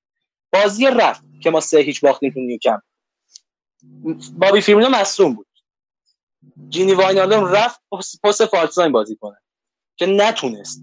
بازی 0.53 0.85
رفت 0.85 1.23
که 1.41 1.49
ما 1.49 1.59
سه 1.59 1.79
هیچ 1.79 2.01
باختیم 2.01 2.31
تو 2.31 2.39
نیوکم 2.39 2.81
بابی 4.37 4.61
فیرمینو 4.61 4.89
مصدوم 4.89 5.33
بود. 5.33 5.47
جینی 6.69 6.93
واینالدوم 6.93 7.45
رفت 7.45 7.79
پست 8.23 8.45
false 8.45 8.71
nine 8.71 8.91
بازی 8.91 9.15
کنه 9.15 9.37
که 9.95 10.05
نتونست. 10.05 10.81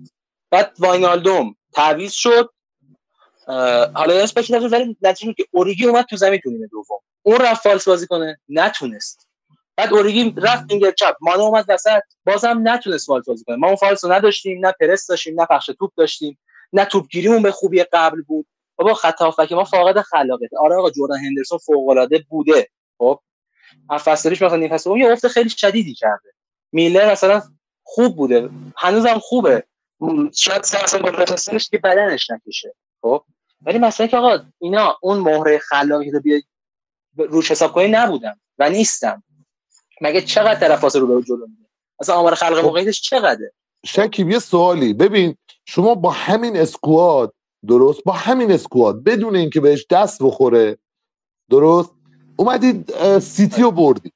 بعد 0.51 0.77
واینالدوم 0.78 1.57
تعویض 1.73 2.12
شد. 2.12 2.51
حالا 3.94 4.14
یادش 4.14 4.35
بکی 4.35 4.55
ولی 4.55 4.97
نتیجه 5.02 5.32
که 5.32 5.44
اوریگی 5.51 5.86
اومد 5.86 6.05
تو 6.05 6.16
زمین 6.16 6.40
تو 6.40 6.51
نیمه 6.51 6.66
دوم. 6.66 6.98
اون 7.22 7.36
رفت 7.36 7.62
false 7.62 7.89
بازی 7.89 8.06
کنه 8.06 8.40
نتونست. 8.48 9.28
بعد 9.77 9.93
اوریگی 9.93 10.35
رفت 10.36 10.64
اینگر 10.70 10.90
چپ. 10.90 11.16
مانه 11.20 11.43
اومد 11.43 11.64
وسط. 11.68 12.02
بازم 12.27 12.60
نتونست 12.64 13.06
false 13.07 13.24
بازی 13.28 13.44
کنه. 13.44 13.56
ما 13.56 13.66
اون 13.66 13.77
false 13.77 14.05
رو 14.05 14.12
نداشتیم 14.12 14.66
نه 14.66 14.74
پرس 14.81 15.06
داشتیم 15.06 15.40
نه 15.40 15.47
پخش 15.51 15.66
توپ 15.66 15.93
داشتیم 15.97 16.39
نه 16.72 16.85
توپگیریمون 16.85 17.43
به 17.43 17.51
خوبی 17.51 17.82
قبل 17.82 18.22
بود. 18.22 18.47
بابا 18.77 18.94
خط 18.94 19.22
هافک 19.22 19.52
ما 19.52 19.64
فاقد 19.64 20.01
خلاقیت. 20.01 20.51
آره 20.60 20.77
آقا 20.77 20.90
جردن 20.90 21.24
هندرسون 21.24 21.59
فوق 21.59 21.89
العاده 21.89 22.24
بوده. 22.28 22.68
خب؟ 22.98 23.20
فصلش 24.05 24.43
مثلا 24.43 24.59
این 24.59 24.68
فصل 24.68 24.97
یه 24.97 25.12
افت 25.12 25.28
خیلی 25.28 25.51
شدیدی 25.51 25.94
کرده. 25.94 26.32
میلر 26.72 27.12
مثلا 27.12 27.43
خوب 27.82 28.16
بوده. 28.16 28.51
هنوزم 28.77 29.18
خوبه. 29.18 29.64
شاید 30.35 30.60
مثلا 30.60 31.02
با 31.02 31.24
که 31.70 31.78
بدنش 31.78 32.31
نکشه. 32.31 32.74
خب؟ 33.02 33.24
ولی 33.66 33.78
مثلا 33.78 34.07
که 34.07 34.16
آقا 34.16 34.39
اینا 34.59 34.99
اون 35.03 35.19
مهره 35.19 35.59
خلاقی 35.59 36.11
رو 36.11 36.20
بیای 36.20 36.43
روش 37.16 37.51
حساب 37.51 37.73
کنی 37.73 37.89
نبودن 37.89 38.35
و 38.59 38.70
نیستم 38.70 39.23
مگه 40.01 40.20
چقدر 40.20 40.61
طرف 40.61 40.95
رو 40.95 41.07
به 41.07 41.23
جلو 41.23 41.47
میده 41.47 41.69
اصلا 42.01 42.15
آمار 42.15 42.35
خلق 42.35 42.59
خب. 42.59 42.65
موقعیتش 42.65 43.01
چقدره؟ 43.01 43.53
شکیب 43.87 44.31
یه 44.31 44.39
سوالی. 44.39 44.95
ببین 44.95 45.37
شما 45.65 45.95
با 45.95 46.11
همین 46.11 46.57
اسکواد 46.57 47.35
درست؟ 47.66 48.05
با 48.05 48.12
همین 48.12 48.53
اسکواد 48.53 49.05
بدون 49.05 49.37
اینکه 49.37 49.61
بهش 49.61 49.87
دست 49.91 50.23
بخوره 50.23 50.78
درست؟ 51.51 51.91
اومدید 52.37 53.19
سیتی 53.19 53.62
رو 53.62 53.70
بردید. 53.70 54.12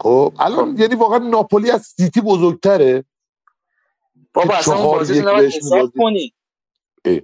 خب 0.00 0.34
الان 0.38 0.76
یعنی 0.78 0.94
واقعا 0.94 1.18
ناپولی 1.18 1.70
از 1.70 1.82
سیتی 1.82 2.20
بزرگتره. 2.20 3.04
بابا 4.34 4.54
اصلا 4.54 4.82
بازی 4.82 5.20
حساب 5.20 5.92
کنی. 5.98 6.34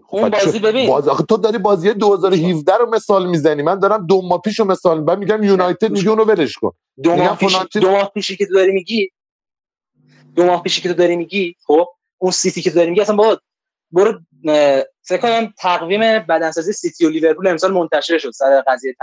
اون 0.09 0.28
بازی 0.28 0.59
ببین. 0.59 0.89
باز 0.89 1.09
آخه 1.09 1.24
تو 1.24 1.36
داری 1.36 1.59
بازی 1.59 1.94
2017 1.94 2.77
رو 2.77 2.90
مثال 2.90 3.27
می‌زنی. 3.27 3.62
من 3.62 3.78
دارم 3.78 4.07
دو 4.07 4.23
ماه 4.23 4.40
پیشو 4.40 4.65
مثال 4.65 5.01
بعد 5.01 5.19
میگم 5.19 5.43
یونایتد 5.43 5.90
میگه 5.90 6.11
اونو 6.11 6.24
ولش 6.24 6.55
کن. 6.55 6.73
دو 7.02 7.16
ماه, 7.16 7.39
پیش... 7.39 7.57
دو 7.73 7.90
ماه 7.90 8.11
پیشی 8.15 8.36
که 8.36 8.47
تو 8.47 8.55
داری 8.55 8.73
میگی؟ 8.73 9.11
دو 10.36 10.44
ماه 10.44 10.62
پیشی 10.62 10.81
که 10.81 10.89
تو 10.89 10.94
داری 10.94 11.16
میگی؟ 11.16 11.57
خب 11.66 11.86
اون 12.19 12.32
سیتی 12.32 12.62
که 12.62 12.70
تو 12.70 12.77
داری 12.77 12.90
میگی 12.90 13.01
اصلا 13.01 13.16
با 13.16 13.40
برو 13.93 14.20
فکر 15.02 15.20
کنم 15.23 15.55
تقویم 15.59 16.01
بدنسازی 16.01 16.73
سیتی 16.73 17.07
و 17.07 17.09
لیورپول 17.09 17.47
امسال 17.47 17.73
منتشر 17.73 18.19
شد. 18.19 18.31
سر 18.31 18.65
قضیه 18.66 18.94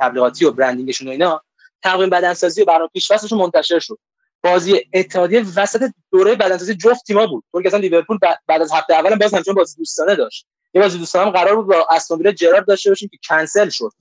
تبلیغاتی 0.00 0.44
و 0.44 0.50
branding 0.50 0.89
شون 0.89 1.08
و 1.08 1.10
اینا. 1.10 1.42
تقویم 1.82 2.10
بدنسازی 2.10 2.62
و 2.62 2.64
برنامه 2.64 2.90
پیش‌فصلشون 2.92 3.38
منتشر 3.38 3.78
شد. 3.78 3.98
بازی 4.44 4.80
اتحادیه 4.92 5.44
وسط 5.56 5.90
دوره 6.12 6.34
بدنسازی 6.34 6.74
جفت 6.74 7.04
تیم‌ها 7.06 7.26
بود. 7.26 7.44
که 7.52 7.66
اصلا 7.66 7.80
لیورپول 7.80 8.18
بعد 8.46 8.62
از 8.62 8.72
هفته 8.72 8.94
اول 8.94 9.14
باز 9.18 9.34
همچنان 9.34 9.54
بازی 9.54 9.76
دوستانه 9.76 10.16
داشت. 10.16 10.46
یه 10.74 10.82
بازی 10.82 10.98
دوستانه 10.98 11.26
هم 11.26 11.30
قرار 11.30 11.56
بود 11.56 11.66
با 11.66 11.86
استون 11.90 12.18
ویلا 12.18 12.32
جرارد 12.32 12.66
داشته 12.66 12.90
باشیم 12.90 13.08
که 13.08 13.18
کنسل 13.28 13.68
شد. 13.68 13.92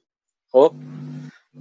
خب؟ 0.51 0.71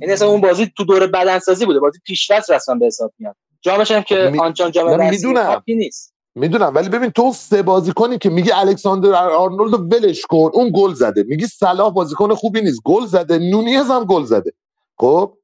این 0.01 0.11
اصلا 0.11 0.29
اون 0.29 0.41
بازی 0.41 0.73
تو 0.77 0.85
دوره 0.85 1.07
بدنسازی 1.07 1.67
بوده. 1.67 1.81
بازی 1.81 1.99
پیش‌فصل 2.05 2.55
رسما 2.55 2.75
به 2.75 2.87
حساب 2.87 3.13
میاد. 3.19 3.37
جامش 3.61 3.91
هم 3.91 4.03
که 4.03 4.31
می... 4.33 4.39
آنچان 4.39 4.71
جام 4.71 5.11
می‌دونم. 5.11 5.63
نیست. 5.67 6.15
می‌دونم. 6.35 6.75
ولی 6.75 6.89
ببین 6.89 7.11
تو 7.11 7.33
سه 7.33 7.63
بازیکنی 7.63 8.19
که 8.19 8.31
میگی 8.31 8.53
الکساندر 8.53 9.15
آرنولد 9.15 9.93
ولش 9.93 10.23
کن. 10.23 10.51
اون 10.55 10.73
گل 10.75 10.95
زده. 10.95 11.23
میگی 11.23 11.47
صلاح 11.47 11.93
بازیکن 11.93 12.35
خوبی 12.35 12.61
نیست. 12.61 12.81
گل 12.85 13.07
زده. 13.07 13.39
نونیز 13.39 13.87
هم 13.87 14.05
گل 14.05 14.25
زده. 14.25 14.53
خب؟ 14.99 15.38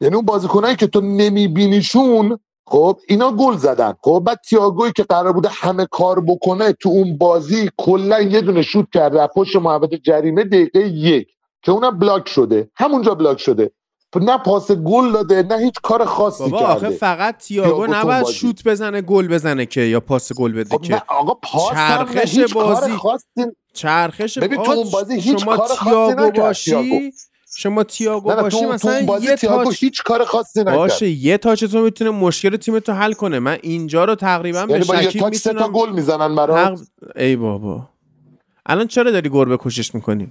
یعنی 0.00 0.14
اون 0.14 0.24
بازیکنایی 0.24 0.76
که 0.76 0.86
تو 0.86 1.00
نمیبینیشون 1.00 2.38
خب 2.68 2.98
اینا 3.08 3.32
گل 3.32 3.56
زدن. 3.56 3.94
خب 4.02 4.22
بعد 4.26 4.40
تییاگویی 4.48 4.92
که 4.96 5.02
قرار 5.02 5.32
بوده 5.32 5.48
همه 5.52 5.86
کار 5.90 6.20
بکنه 6.20 6.72
تو 6.72 6.88
اون 6.88 7.18
بازی 7.18 7.70
کلا 7.76 8.20
یه 8.20 8.40
دونه 8.40 8.62
شوت 8.62 8.86
کرده 8.94 9.26
پشت 9.26 9.56
محوطه 9.56 9.98
جریمه 9.98 10.44
دقیقه 10.44 10.80
یک 10.88 11.28
که 11.62 11.72
اونم 11.72 11.98
بلاک 11.98 12.28
شده. 12.28 12.70
همونجا 12.76 13.14
بلاک 13.14 13.38
شده. 13.38 13.70
نه 14.16 14.38
پاس 14.38 14.70
گل 14.70 15.12
داده 15.12 15.42
نه 15.42 15.58
هیچ 15.58 15.74
کار 15.82 16.04
خاصی 16.04 16.44
بابا 16.44 16.58
کرده. 16.58 16.72
آخه 16.72 16.90
فقط 16.90 17.38
تییاگو 17.38 17.86
نباید 17.86 18.26
شوت 18.26 18.64
بزنه 18.64 19.02
گل 19.02 19.28
بزنه 19.28 19.66
که 19.66 19.80
یا 19.80 20.00
پاس 20.00 20.32
گل 20.32 20.52
بده 20.52 20.76
خب 20.76 20.82
که. 20.82 21.02
آقا 21.08 21.34
پاس 21.34 21.72
چرخش 21.72 22.52
بازی 22.52 22.92
چرخش 23.74 24.38
ببین 24.38 24.62
تو 24.62 24.70
اون 24.70 24.90
بازی 24.92 25.20
هیچ 25.20 25.46
کار 25.46 25.68
خاصی 25.68 26.40
باشی؟ 26.40 27.12
شما 27.58 27.84
تییاگو 27.84 28.34
باشی 28.34 28.66
مثلا 28.66 29.18
یه 29.18 29.36
تاچ 29.36 29.82
هیچ 29.82 30.02
کار 30.02 30.24
خاصی 30.24 30.60
نکرد. 30.60 30.76
باشه 30.76 31.08
یه 31.08 31.38
تاچ 31.38 31.64
تو 31.64 31.80
می‌تونه 31.80 32.10
مشکل 32.10 32.56
تیم 32.56 32.78
تو 32.78 32.92
حل 32.92 33.12
کنه. 33.12 33.38
من 33.38 33.58
اینجا 33.62 34.04
رو 34.04 34.14
تقریبا 34.14 34.58
یعنی 34.58 34.84
به 34.84 35.02
شکیب 35.02 35.24
می‌تونم 35.24 35.58
تا 35.58 35.68
گل 35.68 35.90
می‌زنن 35.90 36.34
برات؟ 36.34 36.80
ای 37.16 37.36
بابا. 37.36 37.88
الان 38.66 38.86
چرا 38.86 39.10
داری 39.10 39.30
گربه 39.30 39.56
کوشش 39.56 39.94
می‌کنی؟ 39.94 40.28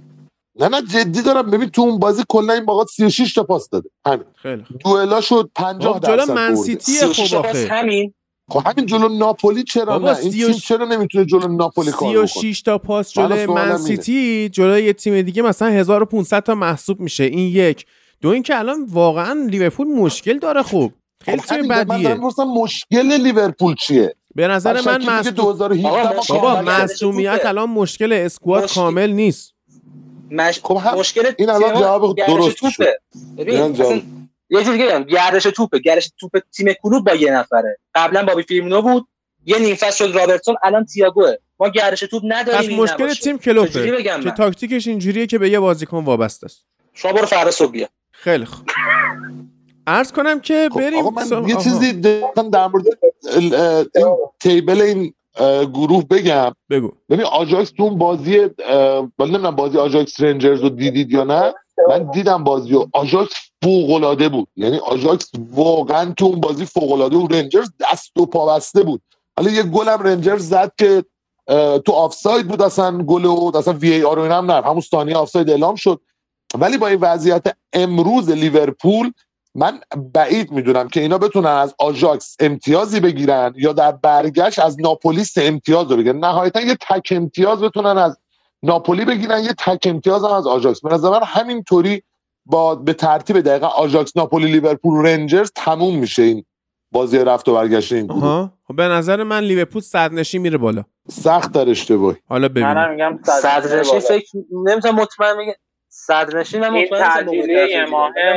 نه 0.60 0.68
نه 0.68 0.82
جدی 0.82 1.22
دارم. 1.22 1.50
ببین 1.50 1.68
تو 1.68 1.82
اون 1.82 1.98
بازی 1.98 2.22
کلا 2.28 2.52
این 2.52 2.64
باقات 2.64 2.86
36 2.88 3.34
تا 3.34 3.42
پاس 3.42 3.68
داده. 3.70 3.90
همین. 4.06 4.24
خیلی 4.34 4.64
دوئلا 4.84 5.20
شد 5.20 5.50
50 5.54 5.98
درصد 5.98 6.24
جلو 6.24 6.34
منسیتی 6.34 6.92
خب 6.92 7.36
آخه. 7.36 7.68
همین. 7.70 8.14
خب 8.48 8.62
همین 8.66 8.86
جلو 8.86 9.08
ناپولی 9.08 9.64
چرا 9.64 9.98
نه؟ 9.98 10.16
این 10.16 10.30
تیم 10.30 10.52
چرا 10.52 10.86
نمی‌تونه 10.86 11.24
جلو 11.24 11.48
ناپولی 11.48 11.90
کار 11.90 12.12
کنه 12.12 12.26
36 12.26 12.62
تا 12.62 12.78
پاس 12.78 13.12
جلو 13.12 13.54
منسیتی 13.54 14.48
جلو 14.48 14.78
یه 14.78 14.92
تیم 14.92 15.22
دیگه 15.22 15.42
مثلا 15.42 15.68
1500 15.68 16.42
تا 16.42 16.54
محسوب 16.54 17.00
میشه. 17.00 17.24
این 17.24 17.48
یک. 17.54 17.86
دو 18.20 18.28
اینکه 18.28 18.58
الان 18.58 18.84
واقعا 18.84 19.46
لیورپول 19.50 19.86
مشکل 19.86 20.38
داره 20.38 20.62
خوب. 20.62 20.92
خیلی 21.24 21.38
خب 21.38 21.56
تیم 21.56 21.68
بدیه. 21.68 22.14
من 22.14 22.44
مشکل 22.62 23.22
لیورپول 23.22 23.74
چیه؟ 23.74 24.14
به 24.34 24.48
نظر 24.48 24.80
من 24.86 25.04
مصدوم 25.04 25.82
بابا 26.28 26.62
مصدومیت 26.62 27.40
الان 27.44 27.70
مشکل 27.70 28.12
squad 28.12 28.72
کامل 28.74 29.10
نیست. 29.10 29.54
مش... 30.30 30.60
خب 30.62 30.76
هم... 30.76 30.98
مشکل 30.98 31.32
این 31.38 31.50
الان 31.50 31.80
جواب 31.80 32.16
درست 32.26 32.70
شد. 32.70 32.84
ببین 33.38 33.74
یه 34.50 34.64
جوری 34.64 34.86
بگم 34.86 35.04
گردش 35.04 35.42
توپه. 35.42 35.78
گردش 35.78 36.10
توپ 36.18 36.38
تیم 36.56 36.72
کلوپ 36.82 37.04
با 37.04 37.14
یه 37.14 37.32
نفره. 37.32 37.78
قبلا 37.94 38.24
بابی 38.24 38.42
فیرمینو 38.42 38.82
بود 38.82 39.08
یه 39.46 39.58
نیم 39.58 39.74
فصل 39.74 40.06
شد 40.06 40.18
رابرتسون 40.18 40.56
الان 40.62 40.84
تییاگوه 40.84 41.34
ما 41.58 41.68
گردش 41.68 42.00
توپ 42.00 42.22
نداریم 42.24 42.70
پس 42.70 42.78
مشکل 42.78 43.14
تیم 43.14 43.38
کلوپه. 43.38 44.04
که 44.22 44.30
تاکتیکش 44.30 44.86
اینجوریه 44.86 45.26
که 45.26 45.38
به 45.38 45.50
یه 45.50 45.60
بازیکن 45.60 46.04
وابسته 46.04 46.44
است. 46.44 46.64
شما 46.94 47.12
برو 47.12 47.26
فردا 47.26 47.50
صبح 47.50 47.70
بیا. 47.70 47.88
خیلی 48.12 48.44
خوب. 48.44 48.66
عرض 49.86 50.12
کنم 50.12 50.40
که 50.40 50.68
خب 50.72 50.80
بریم 50.80 51.04
من 51.04 51.48
یه 51.48 51.56
چیزی 51.56 51.92
در 51.92 52.66
مورد 52.66 52.84
این 53.36 53.54
table 54.40 54.80
این 54.80 55.14
گروه 55.72 56.04
بگم. 56.04 56.52
بگو. 56.70 56.92
ببین 57.10 57.24
آجاکس 57.24 57.70
تو 57.70 57.82
اون 57.82 57.98
بازی 57.98 58.38
ولی 58.38 59.30
نمی‌دونم 59.30 59.56
بازی 59.56 59.78
آجاکس 59.78 60.20
رنجرز 60.20 60.60
رو 60.60 60.68
دیدید 60.68 61.10
یا 61.10 61.24
نه. 61.24 61.54
من 61.88 62.10
دیدم 62.10 62.44
بازی 62.44 62.74
و 62.74 62.86
آجاکس 62.92 63.34
فوق 63.66 63.90
العاده 63.90 64.28
بود. 64.28 64.48
یعنی 64.56 64.78
آجاکس 64.78 65.30
واقعا 65.50 66.12
تو 66.12 66.24
اون 66.24 66.40
بازی 66.40 66.66
فوق 66.66 66.92
العاده 66.92 67.16
و 67.16 67.26
رنجرز 67.26 67.70
دست 67.80 68.18
و 68.18 68.26
پا 68.26 68.46
بسته 68.46 68.82
بود. 68.82 69.02
حالا 69.36 69.50
یه 69.50 69.62
گلم 69.62 70.02
رنجرز 70.02 70.48
زد 70.48 70.72
که 70.78 71.04
تو 71.84 71.92
آفساید 71.92 72.48
بود 72.48 72.62
اصلا 72.62 72.98
گل 72.98 73.24
و 73.24 73.56
اصلا 73.56 73.74
VAR 73.74 74.18
هم 74.18 74.50
نه. 74.50 74.62
همون 74.62 74.80
ثانیه 74.80 75.16
آفساید 75.16 75.50
اعلام 75.50 75.74
شد. 75.74 76.00
ولی 76.54 76.78
با 76.78 76.86
این 76.86 76.98
وضعیت 77.00 77.44
امروز 77.72 78.30
لیورپول 78.30 79.12
من 79.54 79.80
بعید 80.12 80.52
می‌دونم 80.52 80.88
که 80.88 81.00
اینا 81.00 81.18
بتونن 81.18 81.50
از 81.50 81.74
آژاکس 81.78 82.36
امتیازی 82.40 83.00
بگیرن 83.00 83.54
یا 83.56 83.72
در 83.72 83.92
برگشت 83.92 84.58
از 84.58 84.80
ناپولیس 84.80 85.38
امتیاز 85.38 85.90
رو 85.90 85.96
بگیرن. 85.96 86.18
نهایتا 86.18 86.60
یه 86.60 86.76
تک 86.80 87.08
امتیاز 87.10 87.60
بتونن 87.60 87.98
از 87.98 88.18
ناپولی 88.62 89.04
بگیرن 89.04 89.44
یه 89.44 89.54
تک 89.58 89.78
امتیاز 89.84 90.24
هم 90.24 90.30
از 90.30 90.46
آژاکس. 90.46 90.80
به 90.80 90.94
نظر 90.94 91.10
من 91.10 91.20
همینطوری 91.22 92.02
با 92.46 92.74
به 92.74 92.92
ترتیب 92.92 93.40
دقیقا 93.40 93.66
آژاکس 93.66 94.16
ناپولی 94.16 94.46
لیورپول 94.46 95.06
رنجرز 95.06 95.52
تموم 95.54 95.98
میشه 95.98 96.22
این 96.22 96.44
بازی 96.92 97.18
رفت 97.18 97.48
و 97.48 97.54
برگشت 97.54 97.92
این 97.92 98.10
آها. 98.10 98.52
خب 98.68 98.76
به 98.76 98.82
نظر 98.82 99.22
من 99.22 99.40
لیورپول 99.40 99.82
صدر 99.82 100.12
نشین 100.12 100.42
میره 100.42 100.58
بالا. 100.58 100.84
سخت 101.10 101.52
در 101.52 101.70
اشتباهی. 101.70 102.16
حالا 102.28 102.48
ببینیم. 102.48 102.72
منم 102.72 102.90
میگم 102.90 103.18
صدر 103.24 103.80
نشین 103.80 103.98
فکر 103.98 104.28
نمی‌تونم 104.66 104.94
مطمئن 104.94 105.34
بگم 105.38 105.52
صدر 105.88 106.38
نشین 106.38 106.60
من 106.60 106.70
مطمئن 106.70 107.28
میریم. 107.28 107.88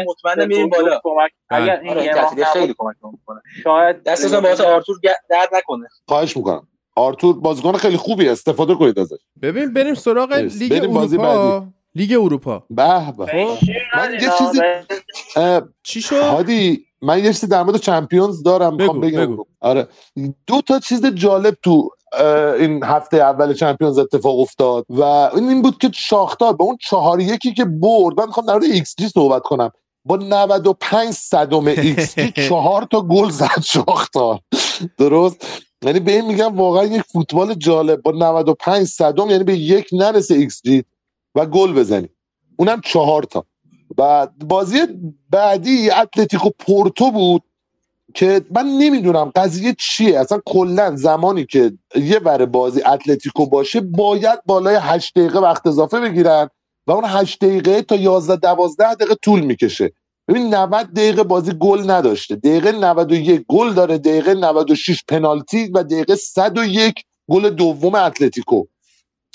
مطمئن 0.08 0.48
میریم 0.48 0.70
بالا. 0.70 1.00
کمک 1.04 1.32
اگر 1.50 1.80
این 1.80 1.90
آره، 1.90 2.02
این 2.02 2.12
تعطیلی 2.12 2.46
خیلی 2.46 2.76
کمک 2.78 2.96
می‌کنه. 3.04 3.42
شاید 3.64 4.04
دستتون 4.04 4.40
واسه 4.40 4.64
آرتور 4.64 4.96
درد 5.30 5.50
نکنه. 5.54 5.88
خواهش 6.08 6.38
می‌کنم. 6.38 6.68
آرتور 6.96 7.40
بازیکن 7.40 7.72
خیلی 7.72 7.98
خوبی 7.98 8.30
استفاده 8.30 8.76
کنید 8.76 9.00
ازش. 9.00 9.18
ببین 9.42 9.74
بریم 9.74 9.94
سراغ. 9.94 10.34
لیگ 10.34 10.74
اروپا. 10.74 11.68
لیگ 12.00 12.18
اروپا. 12.22 12.64
به 12.70 13.14
به. 13.18 13.26
شیر 13.60 13.76
من 13.96 14.14
یه. 14.14 14.20
چیزی- 14.38 14.62
چی 15.84 16.02
شد؟ 16.02 16.22
هادی 16.22 16.86
من 17.02 17.18
یه 17.24 17.34
چیزی 17.34 17.48
در 17.48 17.64
مورد 17.64 17.78
Champions 17.78 18.44
دارم 18.44 18.76
می‌خوام 18.76 19.00
بگو، 19.00 19.08
بگم. 19.18 19.34
بگو. 19.34 19.46
آره. 19.62 19.88
دو 20.48 20.62
تا 20.62 20.80
چیز 20.80 21.06
جالب 21.06 21.58
تو 21.64 21.90
این 22.60 22.84
هفته 22.84 23.18
اول 23.18 23.54
Champions 23.54 23.98
اتفاق 23.98 24.40
افتاد 24.40 24.86
و 24.90 25.02
این 25.04 25.50
این 25.50 25.62
بود 25.62 25.78
که 25.78 25.92
شاختار 25.96 26.54
به 26.54 26.64
اون 26.64 26.78
چهار 26.82 27.22
یکی 27.22 27.54
که 27.54 27.66
برد 27.66 28.20
من 28.20 28.26
می‌خوام 28.26 28.46
در 28.46 28.54
مورد 28.54 28.66
ایکس 28.72 28.96
جی 28.98 29.08
صحبت 29.10 29.42
کنم. 29.42 29.72
با 30.06 30.16
95 30.16 31.14
صدم 31.14 31.68
ایکس 31.68 32.20
جی 32.20 32.32
چهار 32.50 32.88
تا 32.92 33.02
گل 33.02 33.30
زد 33.30 33.62
شاختار. 33.64 34.40
درست؟ 34.98 35.48
یعنی 35.86 36.00
به 36.00 36.12
این 36.12 36.26
میگم 36.26 36.58
واقعا 36.58 36.84
یک 36.86 37.02
فوتبال 37.02 37.54
جالب. 37.54 38.02
با 38.02 38.12
95 38.12 38.88
صدم 38.88 39.30
یعنی 39.30 39.44
به 39.44 39.56
یک 39.58 39.90
نرسه 39.92 40.36
ایکس 40.36 40.62
جی. 40.64 40.84
و 41.36 41.46
گل 41.46 41.74
بزنی 41.74 42.10
اونم 42.58 42.82
چهار 42.86 43.24
تا. 43.24 43.46
و 43.98 44.28
بازی 44.46 44.80
بعدی 45.30 45.90
اتلتیکو 45.92 46.50
پورتو 46.60 47.12
بود 47.12 47.44
که 48.14 48.42
من 48.52 48.66
نمی‌دونم 48.66 49.32
قضیه 49.36 49.76
چیه. 49.80 50.20
اصلا 50.20 50.40
کلا 50.46 50.96
زمانی 50.96 51.46
که 51.46 51.72
یه 51.96 52.20
ور 52.20 52.46
بازی 52.46 52.82
اتلتیکو 52.82 53.46
باشه 53.46 53.82
باید 53.82 54.40
بالای 54.46 54.76
8 54.82 55.14
دقیقه 55.20 55.40
وقت 55.40 55.68
اضافه 55.68 56.00
بگیرن 56.00 56.50
و 56.88 56.92
اون 56.92 57.04
8 57.08 57.46
دقیقه 57.46 57.82
تا 57.82 57.96
11 57.96 58.36
12 58.36 58.94
دقیقه 58.96 59.16
طول 59.16 59.40
می‌کشه. 59.42 59.92
ببین 60.28 60.54
90 60.56 60.94
دقیقه 60.94 61.24
بازی 61.24 61.54
گل 61.60 61.92
نداشته. 61.92 62.36
دقیقه 62.36 62.72
91 62.72 63.46
گل 63.48 63.74
داره 63.74 63.98
دقیقه 63.98 64.34
96 64.34 65.04
پنالتی 65.08 65.68
و 65.74 65.84
دقیقه 65.84 66.16
101 66.16 66.94
گل 67.30 67.50
دوم 67.50 67.96
اتلتیکو. 67.96 68.64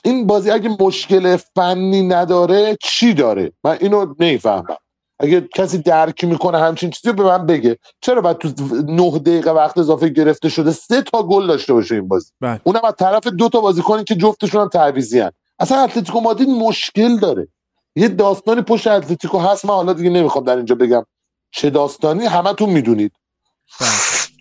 این 0.05 0.27
بازی 0.27 0.51
اگه 0.51 0.77
مشکل 0.81 1.37
فنی 1.37 2.03
نداره 2.03 2.77
چی 2.83 3.15
داره؟ 3.15 3.53
من 3.65 3.77
اینو 3.81 4.15
نمی‌فهمم. 4.21 4.77
اگه 5.19 5.49
کسی 5.55 5.79
درک 5.79 6.25
می‌کنه 6.25 6.59
همچین 6.59 6.91
چیزی 6.91 7.09
رو 7.09 7.15
به 7.15 7.23
من 7.23 7.47
بگه. 7.47 7.79
چرا 8.01 8.21
باید 8.21 8.39
تو 8.39 8.49
نه 8.89 9.19
دقیقه 9.19 9.51
وقت 9.51 9.79
اضافه 9.79 10.09
گرفته 10.09 10.49
شده؟ 10.49 10.73
سه 10.73 11.03
تا 11.03 11.23
گل 11.23 11.47
داشته 11.47 11.73
باشه 11.73 11.95
این 11.95 12.09
بازی. 12.09 12.31
بله. 12.41 12.61
اونم 12.65 12.81
از 12.85 12.95
طرف 12.99 13.27
دو 13.27 13.49
تا 13.49 13.61
بازیکنی 13.61 14.05
که 14.05 14.15
جفتشون 14.15 14.61
هم 14.61 14.69
تعویضی 14.69 15.23
اصلا 15.59 15.79
اتلتیکو 15.79 16.21
مادرید 16.21 16.49
مشکل 16.49 17.17
داره. 17.17 17.49
یه 17.97 18.09
داستانی 18.09 18.63
پشت 18.63 18.87
اتلتیکو 18.87 19.39
هست. 19.39 19.65
من 19.65 19.75
حالا 19.75 19.93
دیگه 19.93 20.11
نمی‌خوام 20.11 20.45
در 20.45 20.57
اینجا 20.57 20.75
بگم 20.75 21.07
چه 21.51 21.71
داستانی. 21.71 22.27
همتون 22.27 22.71
می‌دونید. 22.71 23.13
بله. 23.81 23.89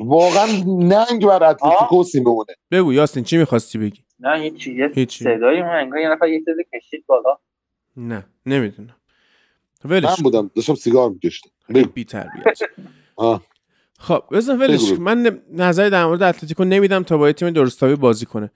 واقعا 0.10 0.46
ننگ 0.66 1.26
بر 1.26 1.44
اتلتیکو 1.44 2.04
سیمونه. 2.04 2.54
بگو 2.72 2.94
یاسین 2.94 3.24
چی 3.24 3.38
می‌خواستی 3.38 3.78
بگی؟ 3.78 4.03
نه 4.24 4.40
هیچی 4.40 4.76
یه 4.76 4.92
هیچی. 4.96 5.24
صدایی 5.24 5.62
من 5.62 5.70
انگار 5.70 6.00
یه 6.00 6.10
نفر 6.10 6.28
یه 6.28 6.40
چیزی 6.40 6.64
کشید 6.74 7.06
بالا. 7.08 7.38
نه 7.98 8.26
نمی‌دونم. 8.46 8.96
من 9.86 9.92
ولش 9.92 10.22
بودم 10.22 10.52
داشتم 10.56 10.76
سیگار 10.76 11.10
میکشتم. 11.10 11.50
بی 11.94 12.06
تربیت. 12.06 12.60
خب 14.00 14.24
بزن 14.32 14.58
ولش. 14.58 14.92
من 14.92 15.42
نظری 15.52 15.90
در 15.90 16.06
مورد 16.06 16.24
اتلتیکو 16.24 16.64
نمیدم 16.64 17.04
تا 17.04 17.18
با 17.18 17.32
تیم 17.32 17.50
درستابی 17.50 17.96
بازی 17.96 18.26
کنه. 18.26 18.52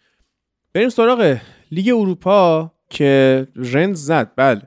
بریم 0.73 0.89
سراغ 0.89 1.37
لیگ 1.71 1.87
اروپا 1.87 2.71
که 2.89 3.47
رند 3.55 3.95
زد. 3.95 4.31
بله. 4.35 4.61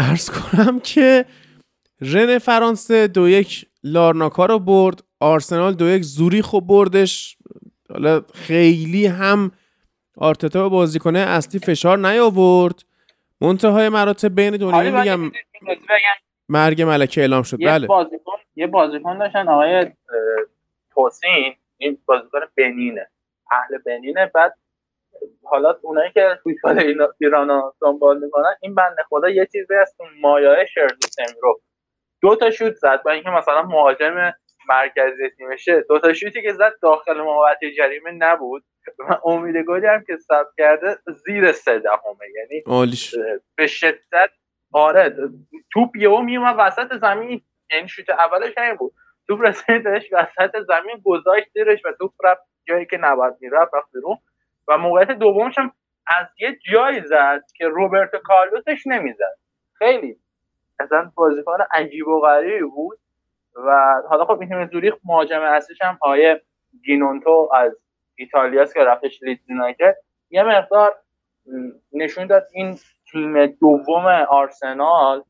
عرض 0.00 0.30
کنم 0.30 0.80
که 0.80 1.24
رن 2.00 2.38
فرانسه 2.38 3.06
دو 3.06 3.28
یک 3.28 3.66
لارناکا 3.84 4.46
رو 4.46 4.58
برد. 4.58 5.02
آرسنال 5.20 5.74
دو 5.74 5.88
یک 5.88 6.02
زوریخ 6.02 6.50
رو 6.50 6.60
بردش. 6.60 7.36
حالا 7.90 8.22
خیلی 8.34 9.06
هم 9.06 9.52
آرتتا 10.18 10.62
به 10.62 10.68
بازیکنه 10.68 11.18
اصلی 11.18 11.60
فشار 11.60 11.98
نیاورد. 11.98 12.82
منتهای 13.40 13.88
مراتب 13.88 14.34
بین 14.34 14.56
دو 14.56 14.70
حالا 14.70 15.00
میگم. 15.00 15.20
مرگ 16.48 16.82
ملکه 16.82 17.20
اعلام 17.20 17.42
شد. 17.42 17.60
یه 17.60 17.68
بله. 17.68 17.86
بازیکن 17.86 18.32
یه 18.56 18.66
بازیکن 18.66 19.18
داشتن 19.18 19.48
آقای 19.48 19.86
توسین 20.94 21.54
این 21.76 21.98
بازیکن 22.06 22.40
بنینه 22.56 23.06
اهل 23.50 23.78
بنینه. 23.86 24.30
بعد 24.34 24.54
حالا 25.44 25.74
اونایی 25.82 26.10
که 26.12 26.38
فوتبال 26.44 26.78
اینا- 26.78 27.08
ایران 27.20 27.48
رو 27.48 27.74
دنبال 27.80 28.18
می‌کنن 28.24 28.54
این 28.62 28.74
بنده 28.74 29.02
خدا 29.08 29.28
یه 29.30 29.46
چیزی 29.52 29.74
از 29.74 29.94
اون 30.00 30.08
مایه 30.20 30.66
شرزی 30.74 30.96
سمیرو 31.10 31.60
دو 32.22 32.36
تا 32.36 32.50
شوت 32.50 32.74
زد 32.74 33.02
با 33.02 33.10
اینکه 33.10 33.30
مثلا 33.30 33.62
مهاجم 33.62 34.32
مرکزی 34.68 35.30
تیمشه. 35.36 35.84
دو 35.88 35.98
تا 35.98 36.12
شوتی 36.12 36.42
که 36.42 36.52
زد 36.52 36.72
داخل 36.82 37.20
محوطه 37.20 37.70
جریمه 37.78 38.10
نبود. 38.10 38.64
و 38.98 39.28
امید 39.28 39.56
گلی 39.56 39.86
هم 39.86 40.04
که 40.04 40.16
ثبت 40.16 40.46
کرده 40.58 40.98
زیر 41.24 41.52
سه 41.52 41.78
دهمه. 41.78 42.26
یعنی 42.36 42.62
عالیش. 42.66 43.14
به 43.56 43.66
شدت 43.66 44.30
آره 44.72 45.16
توپ 45.72 45.96
یهو 45.96 46.20
میومد 46.20 46.54
وسط 46.58 46.96
زمین. 47.00 47.42
یعنی 47.70 47.88
شوت 47.88 48.10
اولش 48.10 48.52
همین 48.58 48.74
بود. 48.74 48.92
توپ 49.26 49.42
رسیدش 49.42 50.12
وسط 50.12 50.56
زمین 50.66 51.02
گذاشت 51.04 51.50
زیرش 51.54 51.84
و 51.84 51.92
توپ 51.92 52.12
رفت 52.24 52.42
جایی 52.64 52.86
که 52.86 52.96
نباید 52.96 53.34
می‌رفت 53.40 53.74
رفت 53.74 53.92
بیرون. 53.92 54.18
و 54.68 54.78
موقعیت 54.78 55.10
دومش 55.10 55.58
هم 55.58 55.72
از 56.06 56.26
یه 56.40 56.58
جایی 56.72 57.00
زد 57.00 57.44
که 57.56 57.68
روبرتو 57.68 58.18
کارلوسش 58.18 58.86
نمی‌زد. 58.86 59.38
خیلی 59.74 60.16
اصلا 60.80 61.12
بازیکن 61.14 61.58
عجیب 61.70 62.08
و 62.08 62.20
غریبی 62.20 62.62
بود. 62.64 62.98
و 63.54 63.94
حالا 64.08 64.24
خب 64.24 64.38
تیم 64.38 64.66
زوریخ 64.66 64.94
مهاجم 65.04 65.40
اصلیش 65.40 65.82
هم 65.82 65.98
آیه 66.00 66.42
گینونتو 66.84 67.50
از 67.54 67.72
ایتالیاست 68.14 68.74
که 68.74 68.80
رفتش 68.80 69.22
لیدز 69.22 69.50
یونایتد 69.50 69.96
یه 70.30 70.42
مقدار 70.42 70.94
نشون 71.92 72.26
داد 72.26 72.48
این 72.52 72.78
تیم 73.12 73.46
دوم 73.46 74.06
آرسنال 74.28 75.24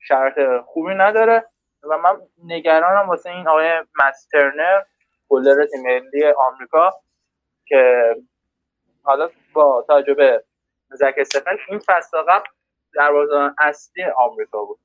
شرط 0.00 0.38
خوبی 0.64 0.94
نداره 0.94 1.44
و 1.82 1.98
من 1.98 2.20
نگرانم 2.44 3.08
واسه 3.08 3.30
این 3.30 3.48
آقای 3.48 3.70
مسترنر 4.04 4.82
گلر 5.28 5.66
تیم 5.66 5.82
ملی 5.82 6.24
آمریکا 6.26 6.90
که 7.66 8.14
حالا 9.02 9.30
با 9.52 9.84
توجه 9.88 10.14
به 10.14 10.44
زک 10.90 11.14
استفن 11.18 11.56
این 11.68 11.78
فصل 11.78 12.18
قبل 12.28 12.46
دروازه‌بان 12.94 13.54
اصلی 13.58 14.04
آمریکا 14.04 14.64
بود. 14.64 14.78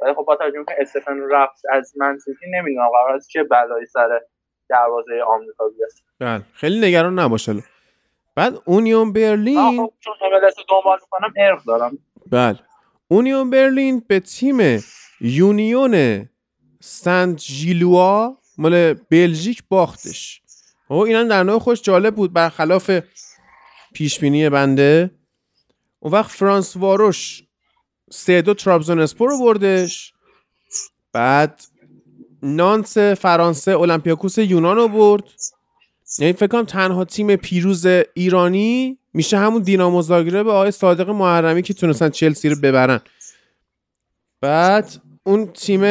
ولی 0.00 0.14
خب 0.14 0.22
با 0.22 0.36
توجه 0.36 0.56
اینکه 0.56 0.74
استفن 0.78 1.30
رفت 1.30 1.62
از 1.70 1.92
منسیتی 1.96 2.46
نمی‌دونم 2.50 2.88
قرار 2.88 3.14
است 3.14 3.28
چه 3.28 3.44
بلایی 3.44 3.86
سر 3.86 4.20
دروازه 4.68 5.12
آمریکا 5.26 5.68
بیاد 5.68 5.90
بله 6.18 6.44
خیلی 6.52 6.88
نگران 6.88 7.18
نباش 7.18 7.48
بعد 8.34 8.62
اونیون 8.64 9.12
برلین 9.12 9.76
خب 9.76 9.92
چون 10.00 10.14
MLS 10.14 10.64
دنبال 10.68 10.98
می‌کنم 11.00 11.32
ارق 11.36 11.64
دارم. 11.64 11.98
بله. 12.26 12.58
اونیون 13.08 13.50
برلین 13.50 14.02
به 14.08 14.20
تیم 14.20 14.84
یونیون 15.20 16.28
سنت 16.80 17.38
ژیلوا 17.38 18.36
مال 18.58 18.94
بلژیک 18.94 19.62
باختش. 19.68 20.42
و 20.90 20.94
این 20.94 21.16
هم 21.16 21.28
در 21.28 21.42
نوع 21.42 21.58
خوش 21.58 21.82
جالب 21.82 22.14
بود 22.14 22.32
برخلاف 22.32 22.90
پیش 23.94 24.18
بینی 24.18 24.50
بنده. 24.50 25.10
اون 26.00 26.12
وقت 26.12 26.30
فرانس 26.30 26.76
واروش 26.76 27.42
سه 28.10 28.42
دو 28.42 28.54
ترابزون 28.54 29.00
اسپور 29.00 29.30
رو 29.30 29.38
بردش. 29.38 30.12
بعد 31.12 31.62
نانس 32.46 32.98
فرانسه 32.98 33.70
اولمپیاکوس 33.70 34.38
یونان 34.38 34.76
رو 34.76 34.88
برد. 34.88 35.24
یعنی 36.18 36.32
فکر 36.32 36.46
کنم 36.46 36.64
تنها 36.64 37.04
تیم 37.04 37.36
پیروز 37.36 37.86
ایرانی 38.14 38.98
میشه 39.14 39.38
همون 39.38 39.62
دینامو 39.62 40.02
زاگرب 40.02 40.48
آقای 40.48 40.70
صادق 40.70 41.10
محرمی 41.10 41.62
که 41.62 41.74
تونستن 41.74 42.08
چلسی 42.08 42.48
رو 42.48 42.56
ببرن. 42.62 43.00
بعد 44.40 44.92
اون 45.24 45.46
تیم 45.46 45.82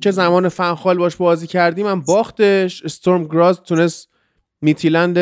که 0.00 0.10
زمان 0.10 0.48
فنخال 0.48 0.98
باش 0.98 1.16
بازی 1.16 1.46
کردیم 1.46 1.86
هم 1.86 2.00
باختش. 2.00 2.82
استورم 2.82 3.24
گراز 3.24 3.62
تونست 3.62 4.08
میتیلند 4.60 5.18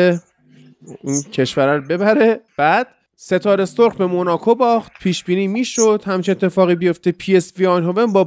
اون 1.03 1.21
کشور 1.33 1.75
رو 1.75 1.87
ببره. 1.87 2.41
بعد 2.57 2.87
ستاره 3.15 3.65
سرخ 3.65 3.95
به 3.95 4.05
موناکو 4.05 4.55
باخت. 4.55 4.91
پیش 5.01 5.23
بینی 5.23 5.47
می‌شد. 5.47 6.03
همچین 6.05 6.31
اتفاقی 6.31 6.75
بیفته. 6.75 7.11
پی 7.11 7.37
اس 7.37 7.53
وی 7.57 7.65
آنهوون 7.65 8.13
با 8.13 8.23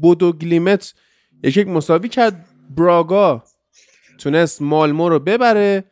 بودو 0.00 0.32
گلیمت 0.32 0.94
یک 1.42 1.56
یک 1.56 1.68
مساوی 1.68 2.08
کرد. 2.08 2.44
براگا 2.76 3.42
تونست 4.18 4.62
مالمو 4.62 5.08
رو 5.08 5.18
ببره. 5.18 5.84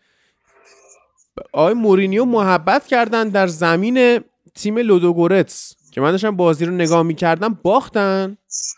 آقای 1.52 1.74
مورینیو 1.74 2.24
محبت 2.24 2.86
کردن 2.86 3.28
در 3.28 3.47
زمین 3.47 4.20
تیم 4.55 4.78
لودوگورتس 4.78 5.77
که 5.90 6.01
من 6.01 6.10
داشتم 6.10 6.36
بازی 6.36 6.64
رو 6.64 6.74
نگاه 6.74 7.02
می‌کردم 7.02 7.59
باختن 7.62 8.36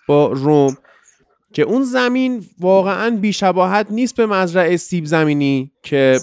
با 0.08 0.32
روم 0.32 0.76
که 1.52 1.62
اون 1.62 1.82
زمین 1.82 2.46
واقعا 2.60 3.16
بیشباهت 3.16 3.86
نیست 3.90 4.16
به 4.16 4.26
مزرعه 4.26 4.76
سیب 4.76 5.04
زمینی 5.04 5.72
که 5.82 6.20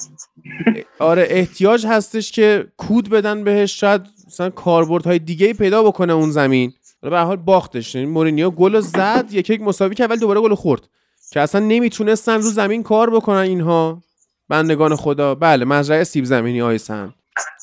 آره 0.99 1.27
احتیاج 1.29 1.85
هستش 1.85 2.31
که 2.31 2.67
کود 2.77 3.09
بدن 3.09 3.43
بهش 3.43 3.79
شاید 3.79 4.01
مثلا 4.27 4.49
کاربردهای 4.49 5.19
دیگه 5.19 5.53
پیدا 5.53 5.83
بکنه 5.83 6.13
اون 6.13 6.31
زمین. 6.31 6.73
به 7.09 7.19
حال 7.19 7.35
باختش. 7.35 7.95
یعنی 7.95 8.07
مورینیو 8.07 8.51
گل 8.51 8.79
زد 8.79 9.25
یک 9.31 9.49
یک 9.49 9.61
مساوی 9.61 9.95
کرد 9.95 10.09
ولی 10.09 10.19
دوباره 10.19 10.41
گل 10.41 10.55
خورد. 10.55 10.89
که 11.31 11.41
اصلا 11.41 11.61
نمی‌تونستن 11.61 12.41
رو 12.41 12.49
زمین 12.49 12.83
کار 12.83 13.09
بکنن 13.09 13.37
اینها. 13.37 14.01
بندگان 14.49 14.95
خدا. 14.95 15.35
بله 15.35 15.65
مزرعه 15.65 16.03
سیب 16.03 16.25
زمینی 16.25 16.61
آیسن 16.61 17.13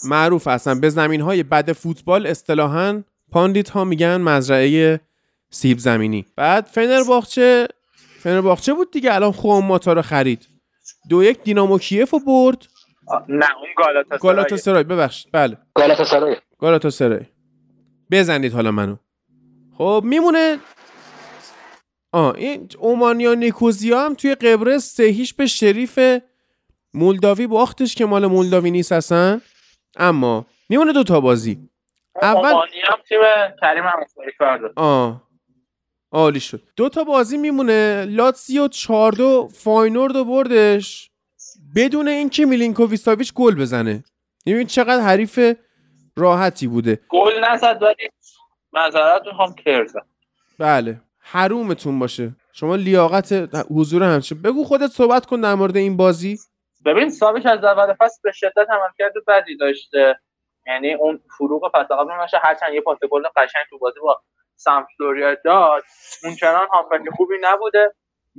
معروف 0.04 0.46
اصلا 0.46 0.74
به 0.74 0.90
زمین 0.90 1.20
های 1.20 1.42
بد 1.42 1.72
فوتبال 1.72 2.26
اصطلاحا 2.26 3.02
پاندیت 3.30 3.70
ها 3.70 3.84
میگن 3.84 4.16
مزرعه 4.20 5.00
سیب 5.50 5.78
زمینی. 5.78 6.26
بعد 6.36 6.66
فنرباخچه 6.66 7.68
فنرباخچه 8.18 8.74
بود 8.74 8.90
دیگه 8.90 9.14
الان 9.14 9.32
خوام 9.32 9.64
ماتا 9.64 9.92
رو 9.92 10.02
خرید. 10.02 10.48
دو 11.08 11.24
یک 11.24 11.42
دینامو 11.42 11.78
کیف 11.78 12.10
رو 12.10 12.20
برد. 12.20 12.66
نه 13.28 13.46
اون 13.56 13.68
گالاتاسرای. 13.78 14.18
گالاتاسرای 14.20 14.84
ببخشید. 14.84 15.32
بله. 15.32 15.56
گالاتاسرای. 15.74 16.36
گالاتاسرای. 16.58 17.26
بزنید 18.10 18.52
حالا 18.52 18.70
منو. 18.70 18.96
خب 19.78 20.02
میمونه. 20.04 20.58
آه 22.12 22.34
این 22.34 22.68
اومانیا 22.78 23.34
نیکوزیا 23.34 24.04
هم 24.04 24.14
توی 24.14 24.34
قبرس 24.34 24.94
سهیش 24.94 25.34
به 25.34 25.46
شریف 25.46 25.98
مولداوی 26.94 27.46
باختش 27.46 27.94
که 27.94 28.04
مال 28.04 28.26
مولداوی 28.26 28.70
نیست 28.70 28.92
اصلا. 28.92 29.40
اما 29.96 30.46
میمونه 30.68 30.92
دوتا 30.92 31.20
بازی. 31.20 31.68
اول 32.22 32.52
هم 32.52 32.96
تیم 33.08 33.18
کریم 33.60 33.84
هم 33.84 34.72
آه 34.76 35.22
عالی 36.12 36.40
شد. 36.40 36.62
دو 36.76 36.88
تا 36.88 37.04
بازی 37.04 37.36
میمونه. 37.36 38.04
لاتسیو 38.04 38.68
4 38.68 39.12
دو 39.12 39.48
فاینورد 39.52 40.16
و 40.16 40.24
بردش. 40.24 41.10
بدون 41.76 42.08
اینکه 42.08 42.46
میلینکوویچ 42.46 43.32
گل 43.34 43.54
بزنه. 43.54 44.04
ببین 44.46 44.66
چقدر 44.66 45.02
حریف 45.02 45.56
راحتی 46.16 46.66
بوده. 46.66 47.00
گل 47.08 47.44
نزد 47.44 47.82
ولی 47.82 48.08
نظرات 48.72 49.26
می‌خوام 49.26 49.54
کرزن 49.54 50.00
بله. 50.58 51.00
حرومتون 51.18 51.98
باشه. 51.98 52.36
شما 52.52 52.76
لیاقت 52.76 53.32
حضور 53.76 54.02
همچین 54.02 54.42
بگو 54.42 54.64
خودت 54.64 54.86
صحبت 54.86 55.26
کن 55.26 55.40
در 55.40 55.54
مورد 55.54 55.76
این 55.76 55.96
بازی. 55.96 56.38
ببین 56.84 57.10
سابش 57.10 57.46
از 57.46 57.64
اول 57.64 57.94
فصل 57.94 58.20
به 58.22 58.32
شدت 58.32 58.66
عملکرد 58.70 59.12
بدی 59.28 59.56
داشته. 59.56 60.20
یعنی 60.66 60.94
اون 60.94 61.20
فروغ 61.38 61.70
فصل 61.74 61.94
قبل 61.94 62.12
نشه 62.24 62.38
هرچند 62.42 62.74
یه 62.74 62.80
پاس 62.80 62.98
گل 63.10 63.22
قشنگ 63.36 63.64
تو 63.70 63.78
بازی 63.78 64.00
با 64.00 64.20
سمپدوریا 64.56 65.36
داد. 65.44 65.82
اونچنان 66.24 66.66
هافبک 66.74 67.10
خوبی 67.16 67.34
نبوده. 67.40 67.94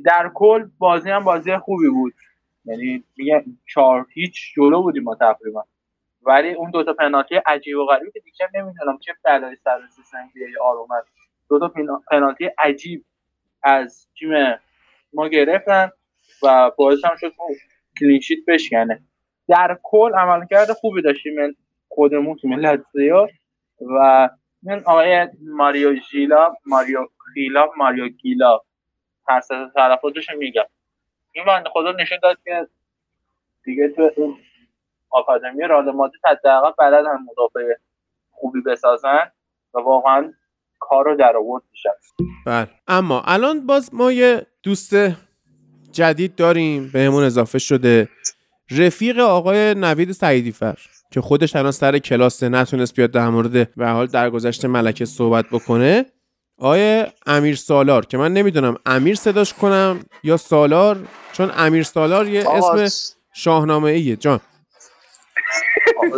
در 0.05 0.31
کل 0.33 0.69
بازی 0.77 1.09
هم 1.09 1.23
بازی 1.23 1.57
خوبی 1.57 1.89
بود. 1.89 2.13
یعنی 2.65 3.03
میگه 3.17 3.45
چهار 3.73 4.05
هیچ 4.13 4.53
جلو 4.55 4.81
بودیم 4.81 5.03
ما 5.03 5.15
تقریبا. 5.15 5.63
ولی 6.25 6.53
اون 6.53 6.71
دوتا 6.71 6.93
پنالتی 6.93 7.35
عجیب 7.35 7.77
و 7.77 7.85
غریبی 7.85 8.11
که 8.11 8.19
دیگه 8.19 8.49
نمی‌دونم 8.53 8.97
چه 8.97 9.13
بلایی 9.23 9.55
سر 9.55 9.79
سیستم 9.95 10.29
بی 10.33 10.57
آر 10.61 10.75
دو 11.49 11.59
تا 11.59 11.71
پنالتی 12.11 12.49
عجیب 12.57 13.05
از 13.63 14.07
تیم 14.19 14.29
ما 15.13 15.27
گرفتن 15.27 15.91
و 16.43 16.71
باعث 16.77 17.05
هم 17.05 17.15
شد 17.15 17.33
کلینشیت 17.99 18.39
بشکنه. 18.47 19.03
در 19.47 19.77
کل 19.83 20.13
عملکرد 20.13 20.71
خوبی 20.71 21.01
داشتیم 21.01 21.57
خودمون 21.87 22.37
تیم 22.37 22.53
لاتزیو 22.59 23.27
و 23.81 24.29
من 24.63 24.83
آقای 24.85 25.27
ماریو 25.41 25.95
ژیلا 25.95 26.53
ماریو 26.65 27.07
خیلا 27.33 27.69
ماریو 27.77 28.07
گیلا. 28.07 28.61
سه 29.43 29.55
تلفظش 29.75 30.29
میگم. 30.37 30.63
این 31.31 31.45
بنده 31.45 31.69
خدا 31.69 31.91
نشون 31.91 32.17
داد 32.23 32.37
که 32.43 32.67
دیگه 33.63 33.89
تو 33.89 34.35
آکادمی 35.13 35.63
رال 35.69 35.91
مادرید 35.91 36.21
حداقل 36.25 36.71
بلدن 36.79 37.17
مدافع 37.31 37.73
خوبی 38.31 38.61
بسازن 38.61 39.31
و 39.73 39.79
واقعا 39.79 40.33
کار 40.79 41.05
رو 41.05 41.15
در 41.15 41.37
آورد 41.37 41.63
میشن 41.71 41.89
بله. 42.45 42.67
اما 42.87 43.21
الان 43.25 43.65
باز 43.65 43.93
ما 43.93 44.11
یه 44.11 44.45
دوست 44.63 44.95
جدید 45.91 46.35
داریم 46.35 46.89
بهمون 46.93 47.23
اضافه 47.23 47.59
شده. 47.59 48.09
رفیق 48.71 49.19
آقای 49.19 49.73
نوید 49.73 50.11
سعیدی 50.11 50.51
فر 50.51 50.79
که 51.11 51.21
خودش 51.21 51.55
الان 51.55 51.71
سر 51.71 51.97
کلاس 51.97 52.43
نتونست 52.43 52.95
بیاد 52.95 53.11
در 53.11 53.29
مورد 53.29 53.75
به 53.75 53.87
حال 53.87 54.07
درگذشت 54.07 54.65
ملکه 54.65 55.05
صحبت 55.05 55.45
بکنه. 55.51 56.05
آقای 56.57 57.05
امیر 57.25 57.55
سالار 57.55 58.05
که 58.05 58.17
من 58.17 58.33
نمی‌دونم 58.33 58.77
امیر 58.85 59.15
صداش 59.15 59.53
کنم 59.53 59.99
یا 60.23 60.37
سالار 60.37 60.97
چون 61.33 61.51
امیر 61.57 61.83
سالار 61.83 62.27
یه 62.27 62.49
اسم 62.49 63.13
شاهنامه 63.33 63.91
ایه 63.91 64.15
جان. 64.15 64.39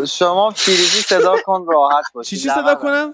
شما 0.08 0.50
فیریزی 0.50 1.02
صدا 1.02 1.36
کن 1.46 1.66
راحت 1.68 2.06
باشی. 2.14 2.36
چی 2.38 2.42
چی 2.44 2.50
صدا 2.50 2.76
کنم؟ 2.76 3.14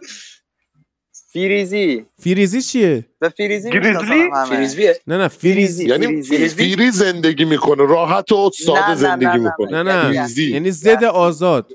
فیریزی. 1.32 2.06
فیریزی 2.20 2.62
چیه؟ 2.62 3.06
به 3.20 3.30
فیریزی 3.30 3.70
گریزلی؟ 3.72 4.30
فریزبیه 4.50 5.00
نه 5.08 5.18
نه 5.18 5.28
فیریزی. 5.28 5.86
یعنی 5.86 6.24
فریزی. 6.24 6.50
فیری 6.50 6.92
زندگی 6.92 7.46
می‌کنه 7.46 7.86
راحت 7.86 8.32
و 8.32 8.52
ساده 8.66 8.96
زندگی 8.96 9.26
نه، 9.26 9.34
نه، 9.34 9.44
می‌کنه 9.44 9.84
نه. 9.84 9.84
نه. 9.84 10.12
فیریزی. 10.12 10.52
یعنی 10.52 10.72
زد 10.72 11.04
آزاد. 11.04 11.72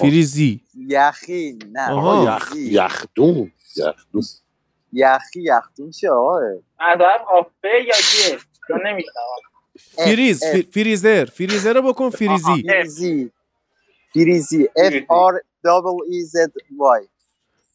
فیریزی. 0.00 0.60
یخی 0.88 1.58
نه. 1.72 1.90
آها. 1.90 2.36
یخ 2.36 2.48
فیریزی. 2.52 2.74
یخدون 2.74 3.52
یخدون. 3.76 4.22
یخی 4.92 5.42
یختون 5.42 5.90
چه 5.90 6.10
آقا 6.10 6.40
نظر 6.80 7.18
آفه 7.32 7.68
یا 7.86 7.94
جه 7.94 8.38
چون 8.68 8.86
نمیشنوم. 8.86 9.24
فریز 9.78 10.44
فریزر. 10.74 11.24
فریزر 11.24 11.72
رو 11.72 11.82
بکن 11.82 12.10
فریزی 12.10 13.30
فیریزی 14.14 14.68
F 14.78 14.94
R 15.10 15.34
double 15.66 16.00
E 16.10 16.24
Z 16.32 16.36
Y. 17.00 17.08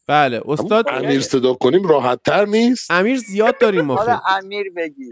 بله 0.06 0.42
استاد 0.48 0.84
امیر 0.88 1.20
صدا 1.20 1.54
کنیم 1.54 1.88
راحت 1.88 2.18
تر 2.24 2.44
نیست؟ 2.44 2.90
امیر 2.90 3.18
زیاد 3.18 3.58
داریم 3.58 3.84
ما 3.84 3.94
حالا 3.94 4.16
خیلی. 4.16 4.38
امیر 4.38 4.72
بگی. 4.76 5.10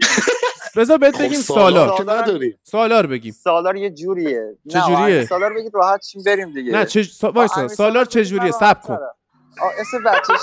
بذار 0.75 0.97
بهت 0.97 1.15
خب 1.15 1.23
بگیم 1.23 1.41
سالار 1.41 1.97
سالار. 1.97 2.39
سالار 2.63 3.07
بگیم. 3.07 3.35
سالار 3.43 3.75
یه 3.75 3.89
جوریه. 3.89 4.57
چه 4.71 4.77
نه، 4.79 4.87
جوریه؟ 4.87 5.25
سالار 5.25 5.53
بگید 5.53 5.71
راحت 5.75 6.03
شیم 6.05 6.23
بریم 6.25 6.53
دیگه. 6.53 6.71
نه 6.71 6.85
چه 6.85 7.03
سا... 7.03 7.31
وایسا 7.31 7.67
سالار 7.67 8.05
چه 8.05 8.25
جوریه؟ 8.25 8.51
سب 8.51 8.81
کن. 8.81 8.97
اسم 9.79 10.03
بچه 10.03 10.33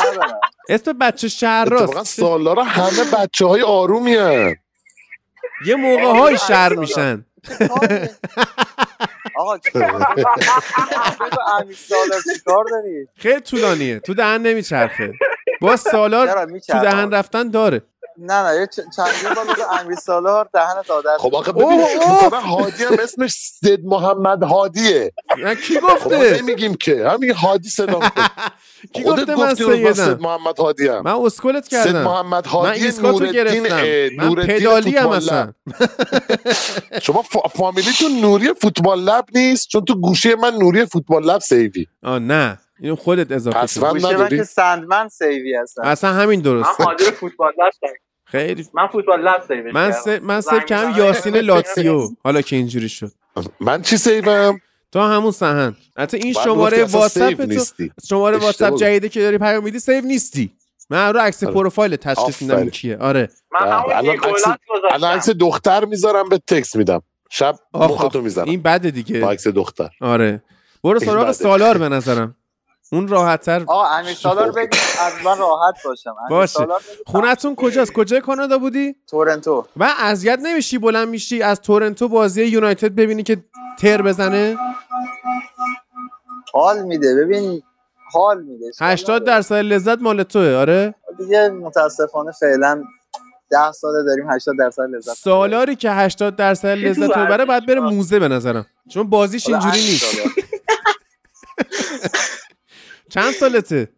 ندارم؟ 0.00 0.40
اسم 0.68 0.92
بچه 0.92 1.28
شهر 1.28 1.64
راست. 1.64 2.20
سالار 2.20 2.60
همه 2.60 3.04
بچه 3.12 3.46
های 3.46 3.62
آرومی. 3.62 4.10
یه 5.66 5.76
موقع 5.76 6.18
های 6.18 6.38
شهر. 6.38 6.74
میشن؟ 6.74 7.24
آقا 9.36 9.58
چیکار 9.64 9.92
داری؟ 9.92 10.24
بگو 11.20 11.40
امیر 11.60 11.76
سالار 11.76 12.22
چیکار 12.34 12.64
داری؟ 12.70 13.08
خیلی 13.16 13.40
طولانیه. 13.40 14.00
تو 14.00 14.14
دهن 14.14 14.42
نمیچرخه. 14.42 15.12
با 15.60 15.76
سالار 15.76 16.46
تو 16.68 16.78
دهن 16.80 17.10
رفتن 17.14 17.50
داره. 17.50 17.82
نه 18.22 18.42
نه 18.42 18.60
یه 18.60 18.66
چندین 18.96 19.34
بار 19.34 19.44
بگو 19.44 19.62
امیر 19.80 19.96
سالار 19.96 20.48
دهن 20.54 20.82
دادر. 20.88 21.16
خب 21.18 21.34
آخه 21.34 21.52
ببین 21.52 21.80
اوه. 21.80 22.26
مثلا 22.26 22.40
هادی 22.40 22.84
هم 22.84 22.96
اسمش 23.02 23.32
سید 23.32 23.80
محمد 23.84 24.42
هادیه 24.42 25.12
نه، 25.38 25.54
کی 25.54 25.80
خب 25.80 25.82
ما 25.82 25.94
گفته؟ 25.94 26.42
نمیگیم 26.42 26.74
که. 26.74 27.08
همین 27.08 27.32
هادی 27.32 27.68
صدا. 27.68 28.00
کی 28.94 29.02
گفته 29.02 29.34
من 29.34 29.44
من 29.44 29.54
سید 29.54 29.92
سیدم؟ 29.92 30.18
محمد 30.20 30.58
هادی 30.58 30.88
هم. 30.88 31.02
من 31.02 31.12
اسکلت 31.12 31.64
سید 31.64 31.72
کردم. 31.84 32.02
محمد 32.02 32.46
من 32.46 32.52
هادی 32.52 32.88
اه، 33.38 34.26
من 34.28 34.34
پدالی 34.34 34.96
هم 34.96 35.08
اصلا. 35.08 35.52
شما 37.02 37.22
فا... 37.22 37.40
فامیلیتون 37.48 38.20
نوری 38.20 38.54
فوتبال 38.60 39.00
لب 39.00 39.24
نیست؟ 39.34 39.68
چون 39.68 39.84
تو 39.84 39.94
گوشه 39.94 40.36
من 40.36 40.54
نوری 40.54 40.86
فوتبال 40.86 41.24
لب 41.24 41.40
سیوی. 41.40 41.86
آه 42.02 42.18
نه. 42.18 42.58
اینو 42.80 42.96
خودت 42.96 43.32
اضافه 43.32 43.58
پس 43.58 43.78
کردی. 43.78 44.02
من 44.02 44.16
من؟ 44.16 44.28
که 44.28 44.44
سندمن 44.44 45.08
سیوی 45.08 45.54
هستم. 45.54 45.82
اصلا 45.82 46.12
همین 46.12 46.38
من 46.38 46.42
درسته 46.42 46.84
حاضر 46.84 47.10
فوتبال 47.10 47.52
سیو 47.80 48.11
خیلی 48.32 48.66
من 48.74 48.86
فوتبال 48.86 49.20
لب 49.20 49.42
سیوش 49.48 49.74
من. 49.74 49.92
س... 49.92 50.06
من 50.08 50.40
کردم 50.40 50.88
می‌زنم. 50.88 51.06
یاسین 51.06 51.36
لاتسیو. 51.36 52.08
حالا 52.24 52.42
که 52.42 52.56
اینجوری 52.56 52.88
شد. 52.88 53.12
من 53.60 53.82
چی 53.82 53.96
سیوم؟ 53.96 54.60
تو 54.92 55.00
همون 55.00 55.30
سهن. 55.32 55.76
حتی 55.98 56.16
این 56.16 56.32
شماره 56.32 56.84
واتساپ 56.84 57.28
سیو 57.28 57.36
تو 57.36 57.46
نیستی. 57.46 57.92
شماره 58.08 58.36
واتساپ. 58.36 58.78
جدیدی 58.78 59.08
که 59.08 59.20
داری 59.20 59.38
پیام 59.38 59.64
میدی 59.64 59.78
سیو 59.78 60.04
نیستی. 60.04 60.52
من 60.90 61.12
رو 61.12 61.20
عکس 61.20 61.44
آره. 61.44 61.54
پروفایل 61.54 61.96
تشخیص 61.96 62.42
میدم. 62.42 62.68
کیه. 62.70 62.96
آره. 62.96 63.28
من 63.52 63.60
همون 63.60 63.92
الان 63.92 64.16
عکس- 64.16 64.48
الان 64.92 65.16
عکس 65.16 65.30
دختر 65.30 65.84
می‌ذارم 65.84 66.28
به 66.28 66.38
تکس 66.38 66.76
میدم. 66.76 67.02
شب 67.30 67.54
مختو. 67.74 68.20
می‌زنم 68.22 68.44
این 68.44 68.62
بده 68.62 68.90
با 68.90 68.94
دیگه 68.94 69.26
عکس 69.26 69.46
دختر. 69.48 69.90
آره. 70.00 70.42
برو 70.84 70.98
سراغ. 71.00 71.32
سالار 71.32 71.78
به 71.78 71.88
نظرم. 71.88 72.36
اون 72.92 73.08
راحتتر 73.08 73.60
آقا 73.66 73.86
امیر 73.86 74.14
سالار 74.14 74.50
بگیم 74.52 74.80
از 75.00 75.12
من 75.24 75.38
راحت 75.38 75.74
باشم. 75.84 76.14
باشه. 76.30 76.66
خونتون 77.06 77.54
کجاست؟ 77.54 77.92
کجای 77.92 78.20
کانادا 78.20 78.58
بودی؟ 78.58 78.96
تورنتو. 79.10 79.66
و 79.76 79.94
اذیت 79.98 80.38
نمیشی 80.42 80.78
بلند 80.78 81.08
میشی 81.08 81.42
از 81.42 81.60
تورنتو 81.60 82.08
بازی 82.08 82.44
یونایتد 82.44 82.94
ببینی 82.94 83.22
که 83.22 83.36
تر 83.78 84.02
بزنه؟ 84.02 84.56
حال 86.52 86.82
میده. 86.82 87.14
ببین 87.14 87.62
حال 88.12 88.42
میده. 88.42 88.66
اشکال 88.66 88.88
80 88.88 89.22
نداره. 89.22 89.36
درصد 89.36 89.54
لذت 89.54 89.98
مال 90.02 90.22
توه. 90.22 90.54
آره؟ 90.56 90.94
دیگه 91.18 91.48
متاسفانه 91.48 92.32
فعلا 92.32 92.84
ده 93.50 93.72
ساله 93.72 94.02
داریم 94.06 94.30
80 94.30 94.58
درصد 94.58 94.82
لذت 94.82 95.14
سالاری 95.14 95.76
که 95.76 95.90
80 95.90 96.36
درصد 96.36 96.68
لذت 96.68 97.16
رو 97.16 97.26
بره 97.26 97.44
باید 97.44 97.66
بره 97.66 97.80
موزه 97.80 98.18
به 98.18 98.28
نظرم. 98.28 98.66
چون 98.88 99.10
بازیش 99.10 99.48
اینجوری 99.48 99.80
نیست. 99.80 100.04
چند 103.12 103.32
سالته؟ 103.32 103.88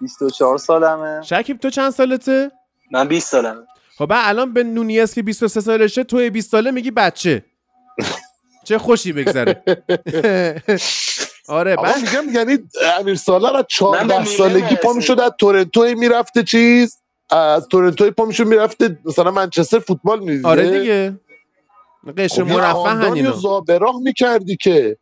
24 0.00 0.58
سالمه. 0.58 1.22
شکیب 1.22 1.58
تو 1.58 1.70
چند 1.70 1.90
سالته؟ 1.90 2.50
من 2.90 3.08
20 3.08 3.28
سالم 3.28 3.66
خب 3.98 4.06
بعد 4.06 4.28
الان 4.28 4.52
به 4.52 4.62
نونیز 4.62 5.14
که 5.14 5.22
23 5.22 5.60
سالشه 5.60 6.04
توی 6.04 6.30
20 6.30 6.50
ساله 6.50 6.70
میگی 6.70 6.90
بچه. 6.90 7.44
چه 8.64 8.78
خوشی 8.78 9.12
بگذره. 9.12 9.62
آره 11.48 11.76
بعد 11.76 11.96
میگم 11.96 12.34
یعنی 12.34 12.58
امیر 13.00 13.14
سالار 13.14 13.56
از 13.56 13.56
من 13.56 13.64
14 13.68 14.18
به 14.18 14.24
سالگی 14.24 14.76
پا 14.76 14.92
می‌شد 14.92 15.20
از 15.20 15.32
تورنتو 15.38 15.84
می‌رفته 15.84 16.42
چیز؟ 16.42 16.98
از 17.30 17.68
تورنتو 17.68 18.10
پا 18.10 18.24
می‌شد 18.24 18.46
می‌رفته 18.46 18.98
مثلا 19.04 19.30
منچستر 19.30 19.78
فوتبال 19.78 20.20
می‌دیده؟ 20.20 20.48
آره 20.48 20.80
دیگه. 20.80 21.20
قشر 22.18 22.44
خب 22.44 22.50
مرفه 22.50 22.88
هنینا 22.88 23.32
زابراه 23.32 24.00
می‌کردی 24.02 24.56
که 24.56 24.96
من 24.98 25.01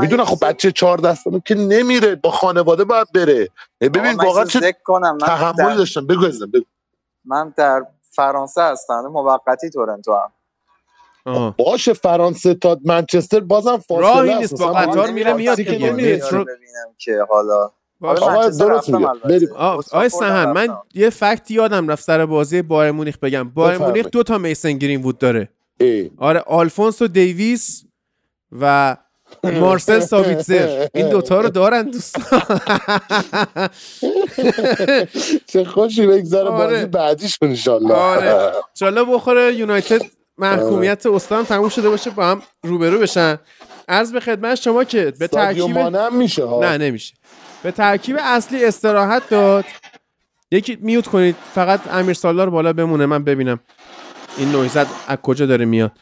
می‌دونم 0.00 0.24
خب 0.24 0.48
بچه 0.48 0.72
14 0.72 1.14
ساله 1.14 1.42
که 1.44 1.54
نمیره 1.54 2.14
با 2.14 2.30
خانواده 2.30 2.84
باید 2.84 3.12
بره 3.14 3.48
ببین 3.80 4.14
واقعا 4.14 4.44
چه 4.44 4.60
در, 5.58 5.74
داشتم 5.76 6.06
بگو 6.06 6.26
عزیزم 6.26 6.50
بگو 6.50 6.64
من 7.24 7.54
در 7.56 7.86
فرانسه 8.10 8.62
هستم 8.62 9.00
موقتی 9.00 9.70
تورنتو 9.70 10.14
هم 10.14 10.32
آها. 11.26 11.54
باشه 11.58 11.92
فرانسه 11.92 12.54
تا 12.54 12.78
منچستر 12.84 13.40
بازم 13.40 13.76
فاصله 13.78 14.00
راهی. 14.00 14.34
نیست، 14.34 14.58
با 14.58 14.72
قطار 14.72 15.10
میره 15.10 15.32
میاد 15.32 15.56
دیگه. 15.56 15.92
مترو- 15.92 16.44
ببینم 16.44 16.94
که 16.98 17.26
حالا 17.30 17.70
آقا 18.02 18.48
درست 18.48 18.90
آقای 19.54 20.02
هم 20.02 20.08
سهن 20.08 20.52
من. 20.52 20.68
یه 20.94 21.10
فکت 21.10 21.50
یادم 21.50 21.88
رفت 21.88 22.04
سر 22.04 22.26
بازی 22.26 22.62
بایر 22.62 22.92
مونیخ 22.92 23.18
بگم 23.18 23.48
بایر. 23.50 23.78
مونیخ 23.78 24.06
دو 24.12 24.22
تا 24.22 24.38
میسن 24.38 24.72
گرین 24.72 25.02
وود 25.02 25.18
داره 25.18 25.48
ای. 25.80 26.10
آره 26.18 26.40
آلفونسو 26.40 27.08
دیویس 27.08 27.84
و 28.60 28.96
مارسل 29.60 30.00
سابیتزر 30.00 30.86
این 30.94 31.08
دوتا 31.08 31.40
رو 31.40 31.48
دارن 31.48 31.82
دوستان. 31.82 32.42
چه 35.52 35.64
خوشی 35.64 36.06
بگذره 36.06 36.48
آره. 36.48 36.74
بازی 36.74 36.86
بعدیشون 36.86 37.48
انشالله 37.48 37.94
آره. 37.94 38.52
انشالله 38.74 39.04
بخوره 39.04 39.54
یونایتد 39.54 40.02
محکومیت 40.38 41.06
استان 41.06 41.44
تموم 41.44 41.68
شده 41.68 41.90
باشه 41.90 42.10
با 42.10 42.26
هم 42.26 42.42
روبرو 42.62 42.98
بشن. 42.98 43.38
عرض 43.88 44.12
به 44.12 44.20
خدمت 44.20 44.54
شما 44.54 44.84
که 44.84 45.12
به 45.18 45.28
ترکیب 45.28 45.78
میشه 46.12 46.58
نه 46.60 46.78
نمیشه. 46.78 47.14
به 47.62 47.70
ترکیب 47.72 48.16
اصلی 48.20 48.64
استراحت 48.64 49.28
داد. 49.28 49.64
یکی 50.50 50.78
میوت 50.80 51.06
کنید 51.06 51.36
فقط 51.54 51.80
امیر 51.92 52.14
سالار 52.14 52.50
بالا 52.50 52.72
بمونه 52.72 53.06
من 53.06 53.24
ببینم. 53.24 53.60
این 54.38 54.52
نویزد 54.52 54.86
از 55.08 55.16
کجا 55.22 55.46
داره 55.46 55.64
میاد؟ 55.64 55.92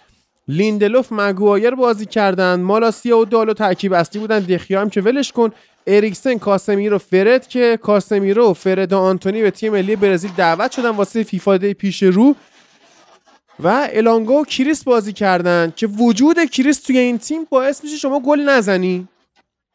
لیندلوف 0.48 1.09
مگوایر 1.10 1.70
بازی 1.74 2.06
کردن. 2.06 2.60
مالاسیا 2.60 3.18
و 3.18 3.24
دالو 3.24 3.55
ترکیب 3.55 3.93
اصلی 3.93 4.20
بودن. 4.20 4.39
دخیا 4.39 4.81
هم 4.81 4.90
که 4.90 5.01
ولش 5.01 5.32
کن. 5.32 5.51
اریکسن 5.86 6.39
کاسمیرو 6.39 6.98
فرد 6.98 7.48
که 7.48 7.78
کاسمیرو 7.82 8.51
و 8.51 8.52
فرد 8.52 8.93
و 8.93 8.98
آنتونی 8.98 9.43
به 9.43 9.51
تیم 9.51 9.73
ملی 9.73 9.97
برزیل 9.97 10.31
دعوت 10.36 10.73
شدن 10.73 10.89
واسه 10.89 11.23
فیفا 11.23 11.56
day 11.56 11.74
پیش 11.74 12.02
رو. 12.02 12.35
و 13.60 13.89
الانگو 13.93 14.40
و 14.40 14.44
کریس 14.44 14.85
بازی 14.85 15.12
کردن 15.12 15.73
که 15.77 15.86
وجود 15.86 16.44
کریس 16.44 16.81
توی 16.81 16.98
این 16.98 17.18
تیم 17.18 17.47
باعث 17.51 17.85
میشه 17.85 17.97
شما 17.97 18.20
گل 18.20 18.40
نزنی. 18.40 19.09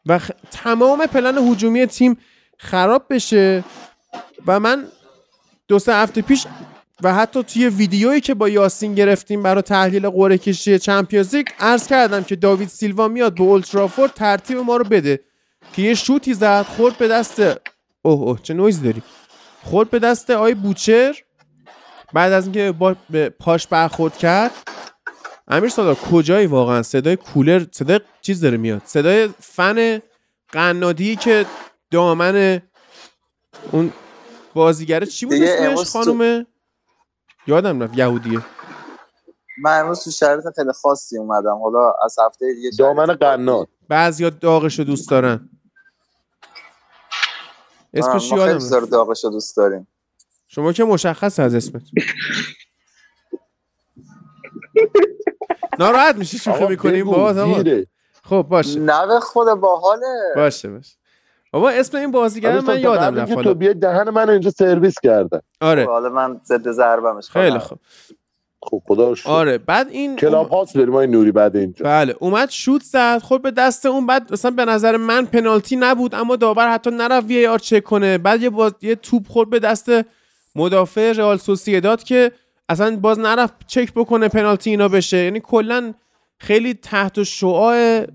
و 0.06 0.18
خ... 0.18 0.30
تمام 0.50 1.06
پلن 1.06 1.38
هجومی 1.38 1.86
تیم 1.86 2.18
خراب 2.58 3.06
بشه. 3.10 3.64
و 4.46 4.60
من 4.60 4.84
دو 5.68 5.78
سه 5.78 5.94
هفته 5.94 6.22
پیش 6.22 6.46
و 7.02 7.14
حتی 7.14 7.42
توی 7.42 7.68
ویدیویی 7.68 8.20
که 8.20 8.34
با 8.34 8.48
یاسین 8.48 8.94
گرفتیم 8.94 9.42
برای 9.42 9.62
تحلیل 9.62 10.08
قرعه 10.08 10.38
کشی 10.38 10.78
چمپیونز 10.78 11.34
لیگ 11.34 11.46
عرض 11.58 11.86
کردم 11.86 12.24
که 12.24 12.36
داوید 12.36 12.68
سیلوا 12.68 13.08
میاد 13.08 13.34
به 13.34 13.42
اولدترافورد 13.42 14.14
ترتیب 14.14 14.58
ما 14.58 14.76
رو 14.76 14.84
بده. 14.84 15.20
که 15.72 15.82
یه 15.82 15.94
شوتی 15.94 16.34
زد 16.34 16.62
خورد 16.62 16.98
به 16.98 17.08
دست 17.08 17.40
اوه 18.02 18.20
اوه 18.20 18.38
چه 18.42 18.54
نویز 18.54 18.82
داری؟ 18.82 19.02
خورد 19.62 19.90
به 19.90 19.98
دست 19.98 20.30
آی 20.30 20.54
بوچر 20.54 21.14
بعد 22.12 22.32
از 22.32 22.44
اینکه 22.44 22.72
با 22.72 22.96
به 23.10 23.28
پاش 23.28 23.66
برخورد 23.66 24.16
کرد. 24.16 24.50
امیر 25.48 25.68
سالار 25.68 25.94
کجایی 25.94 26.46
واقعا؟ 26.46 26.82
صدای 26.82 27.16
کولر 27.16 27.66
صدای 27.72 28.00
چیز 28.22 28.40
داره 28.40 28.56
میاد. 28.56 28.82
صدای 28.84 29.28
فن 29.40 29.98
قنادی 30.52 31.16
که 31.16 31.46
دامن 31.90 32.60
اون 33.72 33.92
بازیگره 34.54 35.06
چی 35.06 35.26
بود 35.26 35.42
اسمش 35.42 35.88
خانومه؟ 35.88 36.46
یادم 37.46 37.82
رفت 37.82 37.98
یهودیه. 37.98 38.40
من 39.62 39.80
امروز 39.80 40.04
تو 40.04 40.10
شرایط 40.10 40.44
خیلی 40.56 40.72
خاصی 40.72 41.18
اومدم. 41.18 41.58
حالا 41.62 41.94
از 42.04 42.16
هفته 42.26 42.54
دیگه 42.54 42.70
دامن 42.78 43.06
قنات 43.06 43.68
بعضیا 43.88 44.30
داغش 44.30 44.78
رو 44.78 44.84
دوست 44.84 45.10
دارن. 45.10 45.48
اسمش 47.94 48.28
خیلی 48.28 48.40
یادم 48.40 48.76
رفت. 48.76 48.90
داغش 48.90 49.24
رو 49.24 49.30
دوست 49.30 49.56
داریم. 49.56 49.88
شما 50.48 50.72
که 50.72 50.84
مشخص 50.84 51.38
از 51.38 51.54
اسمت. 51.54 51.82
ناراحت 55.78 56.16
میشی 56.16 56.38
شوخی 56.38 56.66
می‌کنیم 56.66 57.04
بگو، 57.04 57.10
با 57.10 57.30
آقا. 57.30 57.54
زیره. 57.54 57.86
خب 58.24 58.46
باشه. 58.50 58.80
نه 58.80 59.06
به 59.06 59.20
خود 59.20 59.54
باحاله. 59.54 60.32
باشه 60.36 60.70
باشه. 60.70 60.96
بابا 61.52 61.70
اسم 61.70 61.98
این 61.98 62.10
بازیگر 62.10 62.50
امیر 62.50 62.62
من 62.62 62.80
یادم 62.80 63.14
رفت 63.14 63.42
تو 63.42 63.54
بیای 63.54 63.74
دهن 63.74 64.10
من 64.10 64.30
اینجا 64.30 64.50
سرویس 64.50 64.94
کردن 65.02 65.40
آره. 65.60 65.86
حالا 65.86 66.08
من 66.08 66.40
ضد 66.44 66.70
ضربمش 66.70 67.30
خیلی. 67.30 67.58
خوب. 67.58 67.78
خب 68.62 68.82
خدا 68.86 69.08
رو 69.08 69.14
شکر. 69.14 69.30
آره 69.30 69.58
بعد 69.58 69.88
این 69.88 70.16
کلاب 70.16 70.48
هاست 70.48 70.76
بریم 70.76 70.92
های 70.92 71.06
نوری 71.06 71.32
بعد 71.32 71.56
اینجا. 71.56 71.84
بله 71.84 72.14
اومد 72.18 72.50
شوت 72.50 72.82
زد 72.82 73.18
خود 73.18 73.42
به 73.42 73.50
دست 73.50 73.86
اون 73.86 74.06
بعد 74.06 74.32
مثلا 74.32 74.50
به 74.50 74.64
نظر 74.64 74.96
من 74.96 75.26
پنالتی 75.26 75.76
نبود 75.76 76.14
اما 76.14 76.36
داور 76.36 76.72
حتی 76.72 76.90
نرفت 76.90 77.26
وی 77.26 77.46
آر 77.46 77.58
چک 77.58 77.82
کنه. 77.82 78.18
بعد 78.18 78.42
یه 78.42 78.50
باز 78.50 78.72
یه 78.82 78.94
توپ 78.94 79.28
خورد 79.28 79.50
به 79.50 79.58
دست 79.58 79.90
مدافع 80.54 81.12
رئال 81.12 81.36
سوسییداد 81.36 82.02
که 82.02 82.32
اصلا 82.68 82.96
باز 82.96 83.18
نرفت 83.18 83.54
چک 83.66 83.92
بکنه 83.94 84.28
پنالتی 84.28 84.70
اینا 84.70 84.88
بشه. 84.88 85.16
یعنی 85.16 85.40
کلا 85.40 85.94
خیلی 86.38 86.74
تحت 86.74 87.22
شعاع 87.22 88.06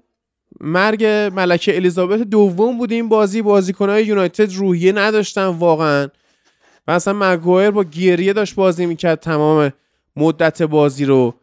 مرگ 0.61 1.05
ملکه 1.05 1.75
الیزابت 1.75 2.19
دوم 2.19 2.77
بود 2.77 2.91
این 2.91 3.09
بازی 3.09 3.41
بازیکنهای 3.41 4.05
یونایتد 4.05 4.53
روحیه 4.53 4.91
نداشتن 4.91 5.45
واقعا. 5.45 6.09
و 6.87 6.91
اصلا 6.91 7.13
مگوایر 7.13 7.71
با 7.71 7.83
گریه 7.83 8.33
داشت 8.33 8.55
بازی 8.55 8.85
می‌کرد 8.85 9.19
تمام 9.19 9.73
مدت 10.15 10.61
بازی 10.61 11.05
رو. 11.05 11.33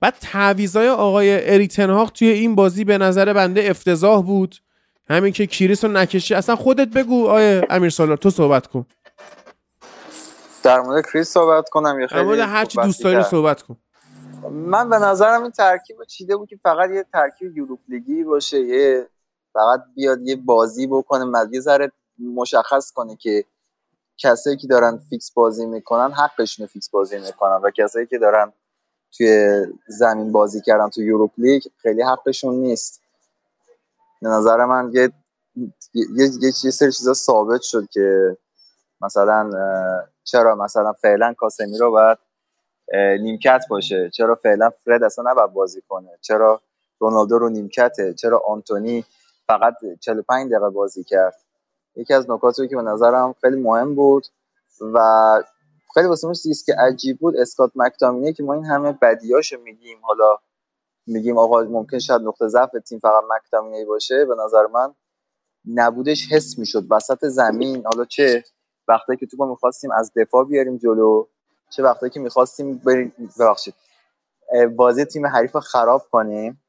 بعد 0.00 0.14
تعویضای 0.20 0.88
آقای 0.88 1.54
اریتنهاق 1.54 2.10
توی 2.10 2.28
این 2.28 2.54
بازی 2.54 2.84
به 2.84 2.98
نظر 2.98 3.32
بنده 3.32 3.70
افتضاح 3.70 4.22
بود. 4.22 4.56
همین 5.10 5.32
که 5.32 5.46
کریس 5.46 5.84
رو 5.84 5.90
نکشی. 5.90 6.34
اصلا 6.34 6.56
خودت 6.56 6.88
بگو 6.88 7.28
آیه 7.28 7.66
امیر 7.70 7.90
سالار 7.90 8.16
تو 8.16 8.30
صحبت 8.30 8.66
کن. 8.66 8.86
در 10.62 10.80
مورد 10.80 11.06
کریس 11.06 11.28
صحبت 11.28 11.68
کنم. 11.68 12.00
یا 12.00 12.06
در 12.06 12.12
خیلی 12.12 12.24
مورد 12.24 12.38
هر 12.38 12.64
چی 12.64 12.78
خب 12.78 12.84
دوست 12.84 13.04
داری؟ 13.04 13.22
صحبت 13.22 13.62
کن. 13.62 13.76
من 14.50 14.90
به 14.90 14.98
نظرم 14.98 15.42
این 15.42 15.50
ترکیب 15.50 16.04
چیده 16.04 16.36
بود 16.36 16.48
که 16.48 16.56
فقط 16.56 16.90
یه 16.90 17.04
ترکیب 17.12 17.56
یوروپ 17.56 17.78
لیگی 17.88 18.24
باشه 18.24 18.60
یه 18.60 19.08
فقط 19.52 19.80
بیاد 19.94 20.22
یه 20.22 20.36
بازی 20.36 20.86
بکنه 20.86 21.48
یه 21.52 21.60
ذره 21.60 21.92
مشخص 22.18 22.92
کنه 22.92 23.16
که 23.16 23.44
کسایی 24.18 24.56
که 24.56 24.66
دارن 24.66 24.98
فیکس 24.98 25.30
بازی 25.30 25.66
می‌کنن 25.66 26.12
حقشون 26.12 26.66
فیکس 26.66 26.90
بازی 26.90 27.18
می‌کنن 27.18 27.60
و 27.62 27.70
کسایی 27.70 28.06
که 28.06 28.18
دارن 28.18 28.52
توی 29.16 29.60
زمین 29.88 30.32
بازی 30.32 30.60
کردن 30.60 30.88
تو 30.88 31.02
یوروپ 31.02 31.30
لیگ 31.38 31.62
خیلی 31.76 32.02
حقشون 32.02 32.54
نیست. 32.54 33.02
به 34.22 34.28
نظر 34.28 34.64
من 34.64 34.90
یه 34.94 35.12
یه, 35.94 36.06
یه, 36.14 36.52
یه 36.64 36.70
سری 36.70 36.92
چیزا 36.92 37.14
ثابت 37.14 37.62
شد 37.62 37.88
که 37.90 38.36
مثلا 39.00 39.50
چرا 40.24 40.54
مثلا 40.54 40.92
فعلا 40.92 41.34
کاسمی 41.38 41.78
رو 41.78 41.90
باید 41.90 42.18
نیمکت 42.94 43.62
باشه. 43.70 44.10
چرا 44.10 44.34
فعلا 44.34 44.70
فرد 44.70 45.02
اصلا 45.02 45.30
نباید 45.30 45.52
بازی 45.52 45.82
کنه؟ 45.88 46.18
چرا 46.20 46.60
رونالدو 46.98 47.38
رو 47.38 47.48
نیمکته؟ 47.48 48.14
چرا 48.14 48.42
آنتونی 48.46 49.04
فقط 49.46 49.74
45 50.00 50.52
دقیقه 50.52 50.70
بازی 50.70 51.04
کرد؟ 51.04 51.34
یکی 51.96 52.14
از 52.14 52.30
نکاتی 52.30 52.68
که 52.68 52.76
به 52.76 52.82
نظرم 52.82 53.34
خیلی 53.40 53.56
مهم 53.56 53.94
بود 53.94 54.26
و 54.94 55.42
خیلی 55.94 56.06
واسه 56.06 56.28
چیزی 56.42 56.64
که 56.66 56.74
عجیب 56.78 57.18
بود 57.18 57.36
اسکات 57.36 57.72
مکتامینی 57.74 58.32
که 58.32 58.42
ما 58.42 58.54
این 58.54 58.64
همه 58.64 58.98
بدیاشو 59.02 59.60
میگیم. 59.60 59.98
حالا 60.02 60.38
میگیم 61.06 61.38
آقا 61.38 61.62
ممکن 61.62 61.98
شاید 61.98 62.22
نقطه 62.22 62.48
ضعف 62.48 62.70
تیم 62.88 62.98
فقط 62.98 63.24
مکتامینی 63.30 63.84
باشه. 63.84 64.24
به 64.24 64.34
نظر 64.44 64.66
من 64.66 64.94
نبودش 65.74 66.32
حس 66.32 66.58
می‌شد. 66.58 66.86
وسط 66.90 67.26
زمین 67.26 67.86
حالا 67.86 68.04
چه؟ 68.04 68.44
وقتی 68.88 69.16
که 69.16 69.26
توپو 69.26 69.46
می‌خواستیم 69.46 69.90
از 69.90 70.12
دفاع 70.16 70.44
بیاریم 70.44 70.76
جلو. 70.76 71.26
چه 71.70 71.82
وقتی 71.82 72.10
که 72.10 72.20
می‌خواستیم 72.20 72.78
بریم 72.78 73.12
ببخشید. 73.40 73.74
بازی 74.76 75.04
تیم 75.04 75.26
حریف 75.26 75.52
رو 75.52 75.60
خراب 75.60 76.02
کنیم. 76.10 76.62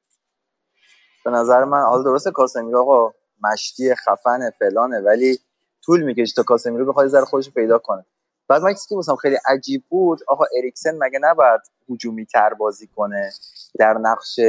به 1.25 1.31
نظر 1.31 1.63
من 1.63 1.81
حالا 1.81 2.03
درسته 2.03 2.31
کاسمیرو 2.31 2.79
آقا. 2.79 3.13
مشتی 3.43 3.95
خفن 3.95 4.49
فلانه 4.49 4.99
ولی 4.99 5.39
طول 5.85 6.01
می‌کشه 6.03 6.33
تا 6.35 6.43
کاسمیرو 6.43 6.85
بخواد 6.85 7.07
ذره 7.07 7.25
خودش 7.25 7.51
پیدا 7.51 7.77
کنه. 7.77 8.05
بعد 8.47 8.61
من 8.61 8.73
که 8.73 9.15
خیلی 9.21 9.37
عجیب 9.45 9.83
بود 9.89 10.19
آقا 10.27 10.45
اریکسن 10.57 10.97
مگه 10.97 11.19
نباید 11.21 11.61
هجومی 11.89 12.25
تر 12.25 12.53
بازی 12.53 12.87
کنه؟ 12.87 13.31
در 13.79 13.93
نقش 13.93 14.39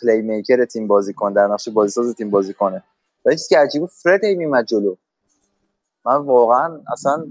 پلی 0.00 0.22
میکر 0.22 0.64
تیم 0.64 0.86
بازی 0.86 1.14
کنه 1.14 1.34
در 1.34 1.46
نقش 1.46 1.68
بازیساز 1.68 2.14
تیم 2.14 2.30
بازی 2.30 2.54
کنه. 2.54 2.82
ولی 3.24 3.36
چیزی 3.36 3.48
که 3.48 3.58
عجیب 3.58 3.82
بود 3.82 3.90
فرد 3.90 4.24
میمد 4.24 4.64
جلو. 4.64 4.96
من 6.04 6.16
واقعا 6.16 6.80
اصلا 6.92 7.26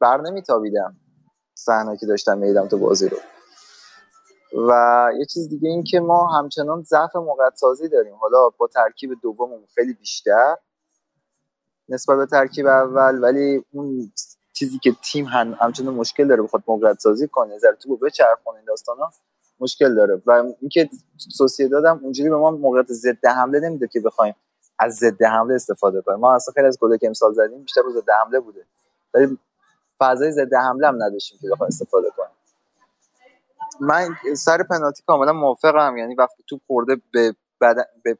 بر 0.00 0.20
نمیتابیدم. 0.20 0.96
صحنه 1.58 1.96
که 1.96 2.06
داشتم 2.06 2.38
میدم 2.38 2.68
تو 2.68 2.78
بازی 2.78 3.08
رو. 3.08 3.16
و 4.68 5.10
یه 5.18 5.24
چیز 5.24 5.48
دیگه 5.48 5.68
این 5.68 5.84
که 5.84 6.00
ما 6.00 6.28
همچنان 6.38 6.82
ضعف 6.82 7.16
موقعیت 7.16 7.56
سازی 7.56 7.88
داریم. 7.88 8.14
حالا 8.14 8.48
با 8.48 8.66
ترکیب 8.66 9.10
دوممون 9.22 9.66
خیلی 9.74 9.92
بیشتر 9.92 10.56
نسبت 11.88 12.16
به 12.16 12.26
ترکیب 12.26 12.66
اول 12.66 13.18
ولی 13.22 13.64
اون 13.72 14.12
چیزی 14.52 14.78
که 14.78 14.92
تیم 15.02 15.24
هم 15.24 15.56
همچنان 15.60 15.94
مشکل 15.94 16.28
داره 16.28 16.42
بخواد 16.42 16.62
موقعیت 16.68 16.98
سازی 16.98 17.28
کنه 17.28 17.58
ذره 17.58 17.76
تو 17.76 17.96
بچرخونه 17.96 18.62
داستانا 18.66 19.10
مشکل 19.60 19.94
داره. 19.94 20.22
و 20.26 20.44
اینکه 20.60 20.88
سوسیه 21.36 21.68
دادم 21.68 22.00
اونجوری 22.02 22.30
به 22.30 22.36
ما 22.36 22.50
موقعیت 22.50 22.92
ضد 22.92 23.26
حمله 23.26 23.60
نمیده 23.60 23.88
که 23.88 24.00
بخوایم 24.00 24.34
از 24.78 24.94
ضد 24.94 25.22
حمله 25.22 25.54
استفاده 25.54 26.02
کنیم. 26.02 26.18
ما 26.18 26.34
اصلا 26.34 26.54
خیلی 26.54 26.66
از 26.66 26.78
گل 26.78 26.96
که 26.96 27.06
امسال 27.06 27.32
زدیم 27.32 27.62
بیشتر 27.62 27.80
رو 27.80 27.92
ضد 27.92 28.10
حمله 28.24 28.40
بوده. 28.40 28.66
ولی 29.14 29.38
فضای 29.98 30.32
ضد 30.32 30.54
حمله 30.54 30.88
هم 30.88 31.02
نداشتیم 31.02 31.38
که 31.42 31.48
بخوایم 31.48 31.68
استفاده 31.68 32.10
کنیم. 32.16 32.30
من 33.80 34.34
سر 34.36 34.62
پنالتی 34.62 35.02
کاملا 35.06 35.32
موافقم 35.32 35.96
یعنی 35.96 36.14
وقتی 36.14 36.44
تو 36.46 36.60
خورده 36.66 36.96
به 37.12 37.34
به 38.02 38.18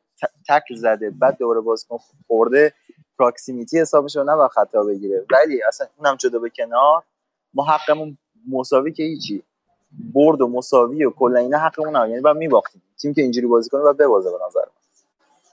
تکل 0.49 0.75
زده 0.75 1.11
بعد 1.11 1.39
دوباره 1.39 1.61
بازیکن 1.61 1.99
خورده 2.27 2.75
پراکسیمیتی 3.19 3.79
حسابش 3.79 4.17
رو 4.17 4.25
نباید 4.25 4.51
خطا 4.51 4.85
بگیره. 4.85 5.27
ولی 5.33 5.63
اصلا 5.63 5.87
اونم 5.97 6.17
جدا 6.17 6.39
به 6.39 6.51
کنار 6.51 7.03
ما 7.55 7.65
حقمون 7.65 8.19
مساوی 8.49 8.93
که 8.93 9.03
هیچی. 9.03 9.43
برد 10.15 10.41
و 10.41 10.49
مساوی 10.49 11.05
و 11.05 11.11
کلا 11.11 11.41
اینا 11.41 11.59
حقمون 11.59 11.97
نه 11.97 12.11
یعنی 12.11 12.21
بعد 12.21 12.37
میباختیم. 12.37 12.83
تیم 12.99 13.15
که 13.15 13.23
اینجوری 13.23 13.47
بازی 13.47 13.71
کنه 13.71 13.83
بعد 13.83 13.97
ببازه 13.97 14.31
به 14.31 14.37
نظر 14.47 14.61
من. 14.61 14.73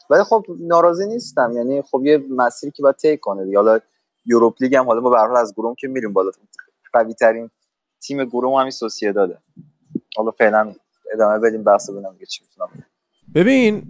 ولی 0.09 0.23
خب 0.23 0.45
ناراضی 0.59 1.07
نیستم. 1.07 1.51
یعنی 1.51 1.81
خب 1.81 2.01
یه 2.05 2.17
مسیری 2.29 2.71
که 2.71 2.83
باید 2.83 2.95
طی 2.95 3.17
کنه 3.17 3.55
حالا 3.55 3.79
یوروپ 4.25 4.55
لیگ 4.59 4.75
هم 4.75 4.85
حالا 4.85 5.01
ما 5.01 5.09
به 5.09 5.39
از 5.39 5.53
گروه 5.53 5.75
که 5.79 5.87
میریم 5.87 6.13
بالا. 6.13 6.31
قوی 6.93 7.13
ترین 7.13 7.49
تیم 8.01 8.25
گروه 8.25 8.59
همین 8.59 8.71
سوسیه 8.71 9.11
داده 9.11 9.37
حالا 10.17 10.31
فعلا 10.31 10.75
ادامه 11.13 11.39
بدیم 11.39 11.63
بحث 11.63 11.89
ببینم 11.89 12.15
چی 12.29 12.43
می‌تونم 12.43 12.85
ببین 13.35 13.83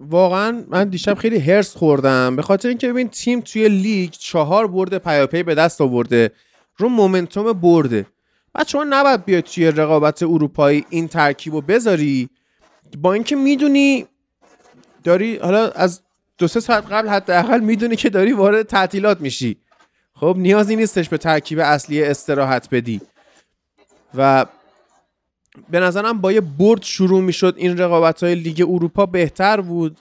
واقعا 0.00 0.64
من 0.68 0.88
دیشب 0.88 1.14
خیلی 1.14 1.38
هرس 1.38 1.76
خوردم. 1.76 2.36
به 2.36 2.42
خاطر 2.42 2.68
اینکه 2.68 2.88
ببین 2.88 3.08
تیم 3.08 3.40
توی 3.40 3.68
لیگ 3.68 4.10
چهار 4.10 4.66
برده 4.66 4.98
پیاپی 4.98 5.42
به 5.42 5.54
دست 5.54 5.80
آورده. 5.80 6.30
رو 6.76 6.88
مومنتوم 6.88 7.52
برده. 7.52 8.06
بعد 8.54 8.66
شما 8.68 8.84
نباید 8.84 9.24
بیاد 9.24 9.44
توی 9.44 9.70
رقابت 9.70 10.22
اروپایی 10.22 10.86
این 10.90 11.08
ترکیب 11.08 11.54
رو 11.54 11.60
بذاری. 11.60 12.28
با 12.98 13.12
اینکه 13.12 13.36
می‌دونی 13.36 14.06
داری 15.04 15.36
حالا 15.36 15.70
از 15.70 16.00
دو 16.38 16.48
سه 16.48 16.60
ساعت 16.60 16.92
قبل 16.92 17.08
حداقل 17.08 17.60
می‌دونی 17.60 17.96
که 17.96 18.10
داری 18.10 18.32
وارد 18.32 18.66
تعطیلات 18.66 19.20
میشی. 19.20 19.56
خب 20.20 20.34
نیازی 20.38 20.76
نیستش 20.76 21.08
به 21.08 21.18
ترکیب 21.18 21.58
اصلی 21.58 22.04
استراحت 22.04 22.68
بدی. 22.70 23.00
و 24.14 24.46
به 25.70 25.80
نظرم 25.80 26.20
با 26.20 26.32
یه 26.32 26.40
برد 26.40 26.82
شروع 26.82 27.20
می‌شد 27.20 27.54
این 27.56 27.78
رقابت 27.78 28.22
های 28.22 28.34
لیگ 28.34 28.64
اروپا 28.68 29.06
بهتر 29.06 29.60
بود. 29.60 29.98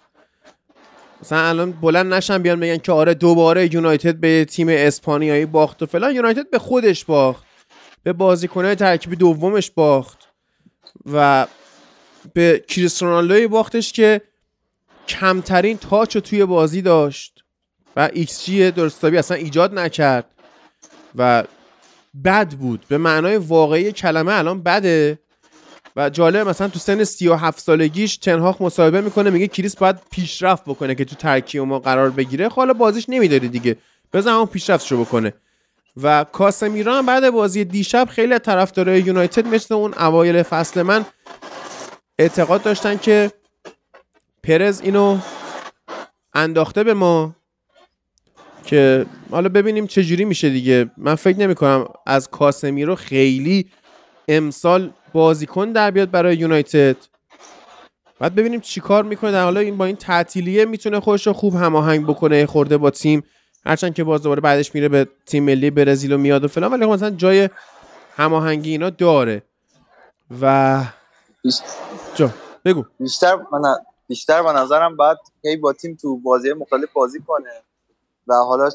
مثلا 1.21 1.47
الان 1.47 1.71
بلند 1.71 2.13
نشن 2.13 2.37
بیان 2.37 2.59
بگن 2.59 2.77
که 2.77 2.91
آره 2.91 3.13
دوباره 3.13 3.73
یونایتد 3.73 4.15
به 4.15 4.45
تیم 4.45 4.67
اسپانیایی 4.69 5.45
باخت 5.45 5.83
و 5.83 5.85
فلان. 5.85 6.15
یونایتد 6.15 6.49
به 6.49 6.59
خودش 6.59 7.05
باخت. 7.05 7.43
به 8.03 8.13
بازیکنهای 8.13 8.75
ترکیبی 8.75 9.15
دومش 9.15 9.71
باخت. 9.71 10.27
و 11.11 11.47
به 12.33 12.63
کریستیانو 12.67 13.47
باختش 13.47 13.93
که 13.93 14.21
کمترین 15.07 15.77
touch 15.77 16.17
توی 16.17 16.45
بازی 16.45 16.81
داشت. 16.81 17.43
و 17.97 18.09
xG 18.13 18.45
درست 18.45 18.71
حسابی 18.71 19.17
اصلا 19.17 19.37
ایجاد 19.37 19.79
نکرد 19.79 20.25
و 21.15 21.43
بد 22.25 22.49
بود. 22.49 22.85
به 22.87 22.97
معنای 22.97 23.37
واقعی 23.37 23.91
کلمه 23.91 24.33
الان 24.33 24.63
بده. 24.63 25.19
و 25.95 26.09
جالب 26.09 26.47
مثلا 26.47 26.67
تو 26.67 26.79
سن 26.79 27.03
37 27.03 27.59
سالگیش 27.59 28.17
تن‌هاخ 28.17 28.61
مصاحبه 28.61 29.01
می‌کنه 29.01 29.29
میگه 29.29 29.47
کریس 29.47 29.75
باید 29.75 29.95
پیشرفت 30.11 30.63
بکنه 30.65 30.95
که 30.95 31.05
تو 31.05 31.15
ترکیب 31.15 31.61
ما 31.61 31.79
قرار 31.79 32.09
بگیره. 32.09 32.49
خب 32.49 32.55
حالا 32.55 32.73
بازیش 32.73 33.05
نمیذاری 33.09 33.47
دیگه. 33.47 33.77
بزن 34.13 34.31
همون 34.31 34.45
پیشرفتشو 34.45 35.01
بکنه. 35.05 35.33
و 36.03 36.25
کاسمیرا 36.31 37.01
بعد 37.01 37.29
بازی 37.29 37.65
دیشب 37.65 38.07
خیلی 38.11 38.33
از 38.33 38.39
طرفدارای 38.39 39.01
یونایتد 39.01 39.47
مثل 39.47 39.73
اون 39.73 39.93
اوایل 39.93 40.43
فصل 40.43 40.81
من 40.81 41.05
اعتقاد 42.19 42.63
داشتن 42.63 42.97
که 42.97 43.31
پرز 44.43 44.81
اینو 44.81 45.17
انداخته 46.33 46.83
به 46.83 46.93
ما. 46.93 47.36
که 48.67 49.05
حالا 49.31 49.49
ببینیم 49.49 49.87
چه 49.87 50.03
جوری 50.03 50.25
میشه 50.25 50.49
دیگه. 50.49 50.91
من 50.97 51.15
فکر 51.15 51.37
نمی 51.37 51.55
کنم 51.55 51.85
از 52.05 52.29
کاسمیرو 52.29 52.95
خیلی 52.95 53.71
امسال 54.27 54.93
بازیکن 55.13 55.71
در 55.71 55.91
بیاد 55.91 56.11
برای 56.11 56.35
یونایتد. 56.35 56.95
بعد 58.19 58.35
ببینیم 58.35 58.59
چیکار 58.59 59.03
می‌کنه. 59.03 59.31
در 59.31 59.43
حالا 59.43 59.59
این 59.59 59.77
با 59.77 59.85
این 59.85 59.95
تعطیلیه 59.95 60.65
می‌تونه 60.65 60.99
خودش 60.99 61.27
رو 61.27 61.33
خوب 61.33 61.55
هماهنگ 61.55 62.07
بکنه 62.07 62.45
خورده 62.45 62.77
با 62.77 62.89
تیم. 62.89 63.23
هرچند 63.65 63.93
که 63.93 64.03
باز 64.03 64.23
دوباره 64.23 64.41
بعدش 64.41 64.75
میره 64.75 64.89
به 64.89 65.07
تیم 65.25 65.43
ملی 65.43 65.69
برزیل 65.69 66.13
و 66.13 66.17
میاد 66.17 66.43
و 66.43 66.47
فلان 66.47 66.73
ولی 66.73 66.85
خب 66.85 66.91
مثلا 66.91 67.09
جای 67.09 67.49
هماهنگی 68.15 68.71
اینا 68.71 68.89
داره. 68.89 69.43
و 70.41 70.83
جا 72.15 72.29
بگو. 72.65 72.85
بیشتر 72.99 73.35
من 73.35 73.75
بیشتر 74.07 74.43
به 74.43 74.51
نظرم 74.51 74.95
باید 74.95 75.17
هی 75.43 75.57
با 75.57 75.73
تیم 75.73 75.97
تو 76.01 76.17
بازی 76.17 76.53
مختلف 76.53 76.93
بازی 76.93 77.19
کنه. 77.27 77.49
و 78.27 78.33
حالا 78.33 78.69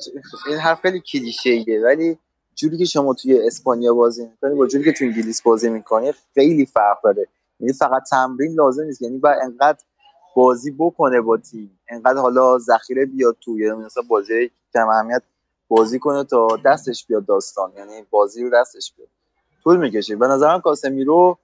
این 0.49 0.59
حرف 0.59 0.81
خیلی 0.81 1.01
کلیشه‌ایه 1.01 1.81
ولی 1.85 2.19
جوری 2.55 2.79
که 2.79 2.85
شما 2.85 3.15
توی 3.15 3.47
اسپانیا 3.47 3.95
بازی 3.95 4.27
می‌کنی 4.27 4.55
با 4.55 4.67
جوری 4.67 4.85
که 4.85 4.93
تو 4.93 5.05
انگلیس 5.05 5.43
بازی 5.43 5.69
می‌کنی 5.69 6.13
خیلی 6.35 6.67
فرق 6.67 7.03
داره. 7.05 7.27
یعنی 7.61 7.73
فقط 7.73 8.03
تمرین 8.11 8.55
لازم 8.55 8.83
نیست 8.83 9.03
یعنی 9.03 9.19
باید 9.19 9.39
انقدر 9.43 9.79
بازی 10.37 10.71
بکنه 10.71 11.21
با 11.21 11.37
تیم 11.37 11.79
انقدر 11.89 12.21
حالا 12.21 12.59
ذخیره 12.59 13.07
بیاد 13.07 13.37
توی 13.41 13.67
یعنی 13.67 13.85
مثلا 13.85 14.03
بازی 14.09 14.51
کم 14.75 14.89
اهمیت 14.89 15.23
بازی 15.69 15.99
کنه 15.99 16.25
تا 16.25 16.49
دستش 16.65 17.07
بیاد 17.07 17.27
داستان 17.27 17.73
یعنی 17.77 17.93
بازی 18.11 18.43
رو 18.45 18.51
دستش 18.51 18.93
بیاد. 18.97 19.09
طول 19.65 19.77
می‌کشه. 19.77 20.17
به 20.17 20.27
نظرم 20.27 20.61
کاسمیرو 20.61 21.39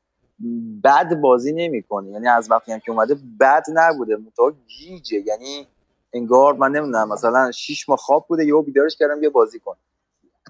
بد 0.84 1.20
بازی 1.20 1.52
نمی‌کنه. 1.52 2.10
یعنی 2.10 2.28
از 2.28 2.50
وقتی 2.50 2.72
هم 2.72 2.78
که 2.78 2.92
اومده 2.92 3.16
بد 3.40 3.64
نبوده 3.72 4.16
متا 4.16 4.52
گیجه 4.66 5.22
یعنی 5.26 5.66
انگار 6.12 6.54
من 6.54 6.70
نمی‌دونم 6.70 7.08
مثلا 7.08 7.50
شش 7.52 7.88
ماه 7.88 7.98
خواب 7.98 8.26
بوده 8.28 8.44
یهو 8.44 8.62
بیدارش 8.62 8.96
کردم 8.96 9.20
بیا 9.20 9.30
بازی 9.30 9.60
کن. 9.60 9.76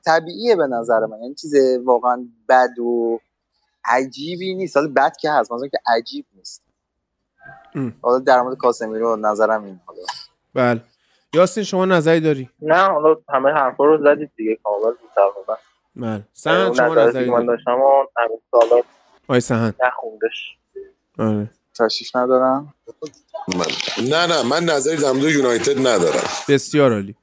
طبیعیه 0.06 0.56
به 0.56 0.66
نظر 0.66 1.06
من 1.06 1.22
یعنی 1.22 1.34
چیز 1.34 1.54
واقعا 1.84 2.26
بد 2.48 2.78
و 2.78 3.20
عجیبی 3.84 4.54
نیست. 4.54 4.76
حالا 4.76 4.92
بد 4.96 5.16
که 5.16 5.30
هست 5.30 5.52
مثلا 5.52 5.68
که 5.68 5.78
عجیب 5.96 6.26
نیست. 6.34 6.62
حالا 8.02 8.18
در 8.18 8.42
مورد 8.42 8.56
کاسمیرو 8.56 9.16
نظرم 9.16 9.64
این 9.64 9.80
حالا 9.86 10.00
بله. 10.54 10.80
یاسین 11.32 11.64
شما 11.64 11.84
نظری 11.84 12.20
داری؟ 12.20 12.50
نه 12.62 12.88
حالا 12.88 13.16
همه 13.28 13.50
حرفا 13.50 13.84
رو 13.84 14.04
زدید 14.04 14.30
دیگه 14.36 14.58
کامل 14.64 14.82
بود 14.82 15.10
تقریبا 15.14 15.56
بله 15.96 16.22
سهن 16.32 16.74
شما 16.74 16.94
نظری 16.94 17.30
من 17.30 17.46
داشتم 17.46 17.70
اون 17.70 18.06
سالات 18.50 18.84
آی 19.28 19.40
سهن 19.40 19.74
نخوندش. 19.84 20.58
آره. 21.18 21.50
تشریف 21.78 22.16
ندارم 22.16 22.74
نه 24.10 24.26
نه 24.26 24.42
من 24.42 24.64
نظری 24.64 24.96
در 24.96 25.12
مورد 25.12 25.24
یونایتد 25.24 25.78
ندارم. 25.78 26.28
بسیار 26.48 26.92
عالی. 26.92 27.14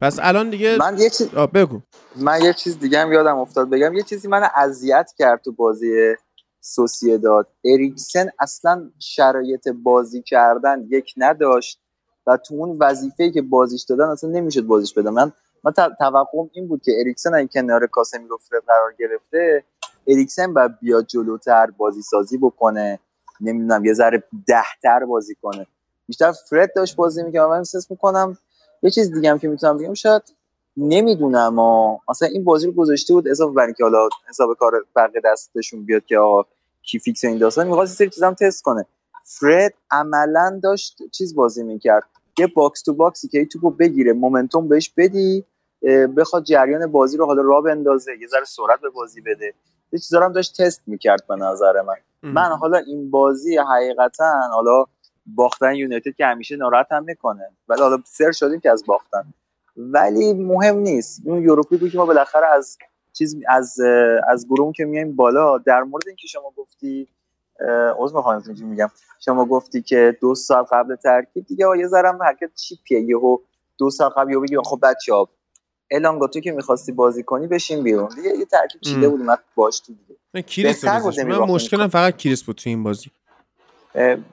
پس 0.00 0.18
الان 0.22 0.50
دیگه 0.50 0.76
من 0.78 0.98
یه 0.98 1.10
چیز 1.10 1.28
بگو. 1.28 1.80
من 2.16 2.42
یه 2.42 2.52
چیز 2.52 2.78
دیگه 2.78 2.98
هم 2.98 3.12
یادم 3.12 3.38
افتاد. 3.38 3.70
بگم 3.70 3.94
یه 3.94 4.02
چیزی 4.02 4.28
من 4.28 4.48
اذیت 4.54 5.10
کرد 5.18 5.42
تو 5.44 5.52
بازی 5.52 6.14
سوسیه 6.60 7.18
داد 7.18 7.48
اریکسن 7.64 8.28
اصلا 8.40 8.90
شرایط 8.98 9.68
بازی 9.68 10.22
کردن 10.22 10.86
یک 10.90 11.14
نداشت 11.16 11.80
و 12.26 12.36
تو 12.36 12.54
اون 12.54 12.76
وظیفه 12.80 13.30
که 13.30 13.42
بازیش 13.42 13.82
دادن 13.82 14.04
اصلا 14.04 14.30
نمی‌شد 14.30 14.62
بازیش 14.62 14.94
بدم 14.94 15.14
من 15.14 15.32
من 15.64 15.72
توقعم 15.72 16.50
این 16.52 16.68
بود 16.68 16.82
که 16.82 16.92
اریکسن 17.00 17.34
این 17.34 17.48
کنار 17.48 17.86
کاسمیرو 17.86 18.38
فرد 18.38 18.62
قرار 18.66 18.94
گرفته 18.98 19.64
اریکسن 20.06 20.54
باید 20.54 20.78
بیاد 20.80 21.06
جلوتر 21.06 21.66
بازی 21.66 22.02
سازی 22.02 22.38
بکنه. 22.38 22.98
نمی‌دونم 23.40 23.84
یه 23.84 23.92
ذره 23.92 24.22
دهتر 24.46 25.04
بازی 25.04 25.34
کنه. 25.42 25.66
بیشتر 26.06 26.32
فرد 26.32 26.72
داشت 26.76 26.96
بازی 26.96 27.22
می‌کنه 27.22 27.46
من 27.46 27.58
احساس 27.58 27.90
می‌کنم 27.90 28.38
یه 28.82 28.90
چیز 28.90 29.12
دیگه 29.12 29.30
هم 29.30 29.38
که 29.38 29.48
می‌تونم 29.48 29.78
بگم 29.78 29.94
شاید 29.94 30.22
نمی‌دونم 30.76 31.58
اما 31.58 32.00
مثلا 32.08 32.28
این 32.28 32.44
بازی 32.44 32.66
رو 32.66 32.72
گذاشته 32.72 33.14
بود 33.14 33.28
اضافه 33.28 33.54
بر 33.54 33.64
اینکه 33.64 33.84
حالا 33.84 34.08
حساب 34.28 34.56
کار 34.58 34.72
بقیه 34.96 35.20
دستشون 35.24 35.84
بیاد 35.84 36.04
که 36.04 36.18
آقا 36.18 36.48
کی 36.82 36.98
فیکس 36.98 37.24
این 37.24 37.38
داستان 37.38 37.66
می‌خواست 37.66 37.98
سری 37.98 38.10
چیزام 38.10 38.34
تست 38.34 38.62
کنه. 38.62 38.86
فرد 39.24 39.74
عملا 39.90 40.60
داشت 40.62 40.98
چیز 41.12 41.34
بازی 41.34 41.62
می‌کرد. 41.62 42.04
یه 42.38 42.46
box 42.46 42.82
to 42.82 42.94
box 42.94 43.20
ی 43.20 43.28
که 43.28 43.44
توپو 43.44 43.70
بگیره 43.70 44.12
momentum 44.12 44.68
بهش 44.68 44.92
بدی 44.96 45.44
بخواد 46.16 46.44
جریان 46.44 46.86
بازی 46.86 47.16
رو 47.16 47.26
حالا 47.26 47.42
را 47.42 47.60
بندازه 47.60 48.12
یه 48.20 48.26
ذره 48.26 48.44
سرعت 48.44 48.80
به 48.80 48.88
بازی 48.90 49.20
بده. 49.20 49.54
یه 49.92 49.98
چیزا 49.98 50.28
داشت 50.28 50.62
تست 50.62 50.82
می‌کرد 50.86 51.26
به 51.28 51.36
نظر 51.36 51.82
من. 51.82 51.94
من 52.22 52.56
حالا 52.56 52.78
این 52.78 53.10
بازی 53.10 53.56
حقیقتا 53.56 54.40
حالا 54.52 54.84
باختن 55.26 55.74
یونایتد 55.74 56.14
که 56.14 56.26
همیشه 56.26 56.56
ناراحت 56.56 56.92
هم 56.92 57.04
می‌کنه. 57.04 57.50
ولی 57.68 57.80
حالا 57.80 57.98
سر 58.04 58.32
شدیم 58.32 58.60
که 58.60 58.70
از 58.70 58.84
باختن. 58.86 59.24
ولی 59.76 60.32
مهم 60.34 60.76
نیست. 60.76 61.22
اون 61.24 61.42
یوروپی 61.42 61.76
بود 61.76 61.90
که 61.90 61.98
ما 61.98 62.06
بالاخره 62.06 62.46
از 62.46 62.78
چیز 63.12 63.36
از 63.48 63.80
از 64.28 64.46
گروه 64.48 64.72
که 64.72 64.84
میایم 64.84 65.16
بالا 65.16 65.58
در 65.58 65.82
مورد 65.82 66.06
اینکه 66.06 66.26
شما 66.28 66.52
گفتی 66.56 67.08
عذر 67.98 68.16
می‌خوام 68.16 68.42
میگم. 68.48 68.90
شما 69.20 69.44
گفتی 69.44 69.82
که 69.82 70.16
دو 70.20 70.34
سال 70.34 70.62
قبل 70.62 70.96
ترکیب 70.96 71.46
دیگه 71.46 71.66
یه 71.78 71.86
ذره 71.86 72.12
حرکت 72.20 72.54
چیپیه 72.54 73.00
یهو 73.00 73.38
دو 73.78 73.90
سال 73.90 74.08
قبل 74.08 74.30
یهو 74.30 74.40
بگی 74.40 74.56
خب 74.64 74.78
بچه‌ها 74.82 75.28
الان 75.90 76.26
تو 76.26 76.40
که 76.40 76.52
می‌خواستی 76.52 76.92
بازی 76.92 77.22
کنی 77.22 77.46
بشین 77.46 77.82
بیرون. 77.82 78.08
دیگه 78.08 78.30
یه 78.38 78.44
ترکیب 78.44 78.80
چیده 78.80 79.08
بود 79.08 79.20
اومد 79.20 79.38
باش 79.54 79.80
تو 79.80 79.92
دیگه. 79.92 80.42
کریس 80.42 80.84
من 80.84 81.38
مشکلم 81.38 81.88
فقط 81.88 82.16
کریس 82.16 82.42
بود 82.42 82.56
تو 82.56 82.70
این 82.70 82.82
بازی. 82.82 83.10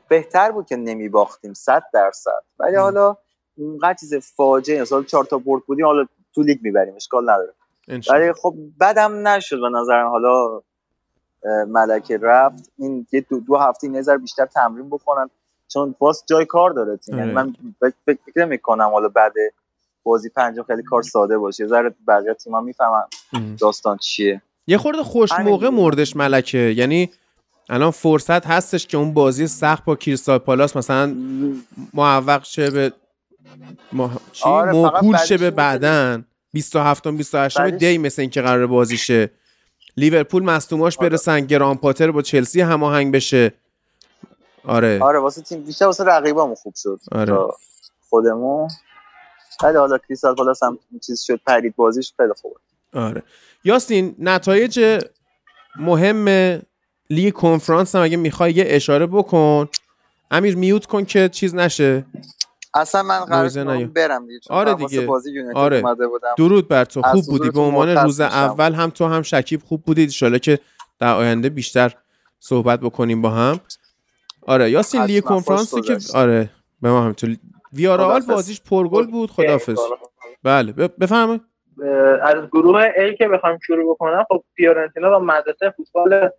بهتر 0.08 0.52
بود 0.52 0.68
که 0.68 0.76
نمیباختیم 0.76 1.54
100 1.54 1.84
درصد. 1.94 2.44
ولی 2.60 2.76
حالا 2.76 3.18
اونقدر 3.58 3.94
چیز 3.94 4.16
فاجعه 4.16 4.82
مثلا 4.82 5.04
چهار 5.04 5.26
تا 5.26 5.38
برد 5.38 5.64
بودیم 5.66 5.86
حالا 5.86 6.06
تو 6.36 6.42
لیگ 6.42 6.60
می‌بریم 6.62 6.96
اشکال 6.96 7.24
نداره. 7.30 7.54
ولی 8.10 8.34
خب 8.34 8.56
بدم 8.80 9.28
نشد 9.28 9.60
به 9.62 9.70
نظرم. 9.70 10.10
حالا 10.10 10.62
ملکه 11.68 12.18
رفت. 12.18 12.72
این 12.78 13.08
یه 13.12 13.22
دو, 13.22 13.40
دو 13.40 13.58
هفته 13.58 13.88
نظر 13.88 14.18
بیشتر 14.18 14.46
تمرین 14.46 14.90
بکنن. 14.90 15.30
چون 15.68 15.96
باز 16.00 16.24
جای 16.26 16.46
کار 16.46 16.70
داره 16.70 16.98
تیم. 16.98 17.18
یعنی 17.18 17.32
من 17.32 17.56
فکر 18.06 18.46
می‌کنم 18.46 18.90
حالا 18.90 19.08
بعد 19.08 19.34
بازی 20.04 20.30
پنجم 20.30 20.64
خیلی 20.64 20.84
کار 20.84 21.02
ساده 21.02 21.38
باشه. 21.38 21.68
ذره 21.68 21.96
بقیه 22.08 22.34
تیم‌ها 22.34 22.62
می‌فهمن 22.62 23.04
داستان 23.60 23.98
چیه. 23.98 24.42
یه 24.68 24.78
خورده 24.78 25.04
خوش 25.04 25.32
موقع 25.32 25.70
مردش 25.70 26.16
ملکه. 26.16 26.58
یعنی 26.58 27.10
الان 27.70 27.92
فرصت 27.92 28.48
هستش 28.48 28.88
که 28.88 28.98
اون 28.98 29.14
بازی 29.14 29.48
سخت 29.48 29.86
با 29.86 29.96
کریستال 29.96 30.38
پالاس 30.38 30.76
مثلا 30.78 31.16
معوق 31.94 32.44
شه 32.44 32.70
به 32.70 32.94
ما... 33.92 34.12
چی؟ 34.32 34.44
آره 34.46 34.72
موکول 34.72 35.18
شه 35.18 35.38
به 35.38 35.52
بعدن. 35.52 36.26
27 36.54 37.08
28 37.08 37.62
دی 37.62 37.98
مثل 37.98 38.22
اینکه 38.22 38.42
قرار 38.42 38.68
بازی 38.68 38.98
شه. 38.98 39.30
لیورپول 39.98 40.44
مصدوماش 40.44 40.98
آره. 40.98 41.10
برسن 41.10 41.40
گران 41.40 41.78
پاتر 41.78 42.12
با 42.12 42.22
چلسی 42.22 42.62
هماهنگ 42.62 43.14
بشه. 43.14 43.54
آره. 44.66 45.00
آره 45.02 45.20
واسه 45.20 45.42
تیم 45.42 45.64
بیشتر 45.64 45.86
واسه 45.86 46.04
رقیبامون 46.04 46.56
خوب 46.56 46.74
شد. 46.76 47.00
آره. 47.12 47.38
خودمون. 48.10 48.70
ولی 49.64 49.78
حالا 49.78 49.98
کریستال 49.98 50.36
پالاس 50.36 50.64
هم 50.64 50.80
چیز 51.06 51.22
شد 51.22 51.40
پرید 51.46 51.76
بازیش 51.76 52.14
خیلی 52.18 52.34
خوبه. 52.42 52.56
آره. 52.94 53.24
یاستین 53.64 54.16
نتایج 54.20 55.02
مهم 55.76 56.60
لیگ 57.10 57.34
کنفرانس 57.34 57.96
هم 57.96 58.02
اگه 58.02 58.18
می‌خوای 58.18 58.52
یه 58.52 58.66
اشاره 58.68 59.08
بکن. 59.08 59.70
امیر 60.32 60.56
میوت 60.58 60.86
کن 60.86 61.06
که 61.06 61.30
چیز 61.30 61.56
نشه. 61.56 62.06
اصلا 62.74 63.04
من 63.04 63.20
قرار 63.20 63.50
برم 63.86 64.28
دیگه 64.28 64.40
آره 64.50 64.74
دیگه. 64.74 65.08
آره. 65.56 65.84
درود 66.38 66.68
بر 66.68 66.86
تو. 66.86 67.02
خوب 67.02 67.26
بودی. 67.26 67.50
به 67.50 67.60
عنوان 67.60 67.90
روز 67.90 68.20
اول 68.20 68.74
هم 68.74 68.90
تو 68.90 69.06
هم 69.06 69.22
شکیب 69.22 69.62
خوب 69.64 69.84
بودید. 69.84 70.14
ان 70.22 70.40
که 70.40 70.60
در 71.00 71.14
آینده 71.14 71.50
بیشتر 71.50 71.96
صحبت 72.40 72.80
بکنیم 72.80 73.22
با 73.22 73.30
هم. 73.30 73.60
آره 74.42 74.72
یاسین 74.72 75.04
لیگ 75.04 75.24
کنفرانسی 75.24 75.82
که 75.82 75.98
آره 76.14 76.50
به 76.82 76.92
ما 76.92 77.04
هم 77.04 77.14
تو 77.14 77.28
ویارال 77.74 78.22
بازیش 78.22 78.62
پرگل 78.62 79.08
بود 79.08 79.32
خدافظ. 79.32 79.80
بله 80.44 80.72
بفرمایید. 80.74 81.42
از 82.22 82.36
گروه 82.52 82.88
ای 82.98 83.16
که 83.16 83.28
بخوام 83.28 83.60
شروع 83.60 83.94
بکنم 83.94 84.26
خب 84.30 84.44
فیورنتینا 84.56 85.10
با 85.10 85.20
مدرسه 85.20 85.70
فوتبال 85.70 86.30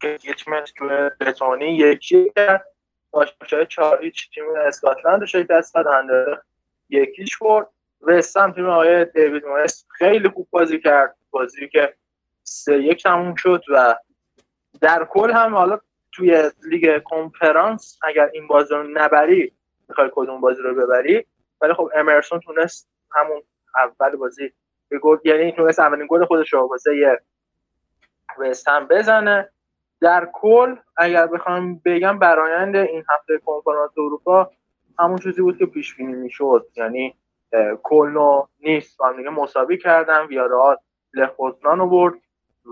که 0.00 0.18
یه 0.24 0.34
تو 0.34 1.10
بتونی 1.20 1.76
یکی 1.76 2.32
کرد 2.36 2.66
باشای 3.10 3.66
چهار 3.66 4.04
هیچ 4.04 4.30
تیم 4.34 4.44
اسکاتلند 4.66 5.24
شکست 5.24 5.74
داد 5.74 5.86
اندر 5.86 6.38
یکیش 6.88 7.38
برد. 7.38 7.66
وستم 8.00 8.52
تیم 8.52 8.68
آقای 8.68 9.04
دیوید 9.04 9.44
مایس 9.44 9.84
خیلی 9.88 10.28
خوب 10.28 10.48
بازی 10.50 10.80
کرد. 10.80 11.16
بازی 11.30 11.68
که 11.68 11.94
سه 12.42 12.82
یک 12.82 13.02
تموم 13.02 13.34
شد 13.34 13.64
و 13.68 13.96
در 14.80 15.06
کل 15.10 15.30
هم 15.30 15.54
حالا 15.54 15.80
توی 16.12 16.50
لیگ 16.68 17.02
کنفرانس 17.02 17.98
اگر 18.02 18.30
این 18.32 18.46
بازی 18.46 18.74
رو 18.74 18.82
نبری 18.82 19.52
می‌خوای 19.88 20.10
کدوم 20.12 20.40
بازی 20.40 20.62
رو 20.62 20.74
ببری؟ 20.74 21.26
ولی 21.60 21.74
خب 21.74 21.90
امرسون 21.94 22.40
تونست 22.40 22.88
همون 23.14 23.42
اول 23.76 24.16
بازی 24.16 24.52
به 24.88 24.98
گل 24.98 25.16
یعنی 25.24 25.52
تونست 25.52 25.80
اولین 25.80 26.06
گل 26.10 26.24
خودش 26.24 26.52
رو 26.52 26.60
واسه 26.60 26.96
یه 26.96 27.20
وستم 28.38 28.86
بزنه. 28.90 29.48
در 30.00 30.28
کل 30.32 30.76
اگر 30.96 31.26
بخوام 31.26 31.80
بگم 31.84 32.18
برایند 32.18 32.76
این 32.76 33.04
هفته 33.08 33.38
کنفرانس 33.38 33.90
اروپا 33.98 34.50
همون 34.98 35.18
چیزی 35.18 35.42
بود 35.42 35.58
که 35.58 35.66
پیش 35.66 35.94
بینی 35.96 36.12
می‌شد. 36.12 36.66
یعنی 36.76 37.14
کلنو 37.82 38.46
نیست 38.60 38.98
با 38.98 39.12
دیگه 39.12 39.30
مساوی 39.30 39.78
کردن 39.78 40.26
ویارال 40.26 40.76
لخوزنان 41.14 41.78
رو 41.78 41.88
برد 41.88 42.14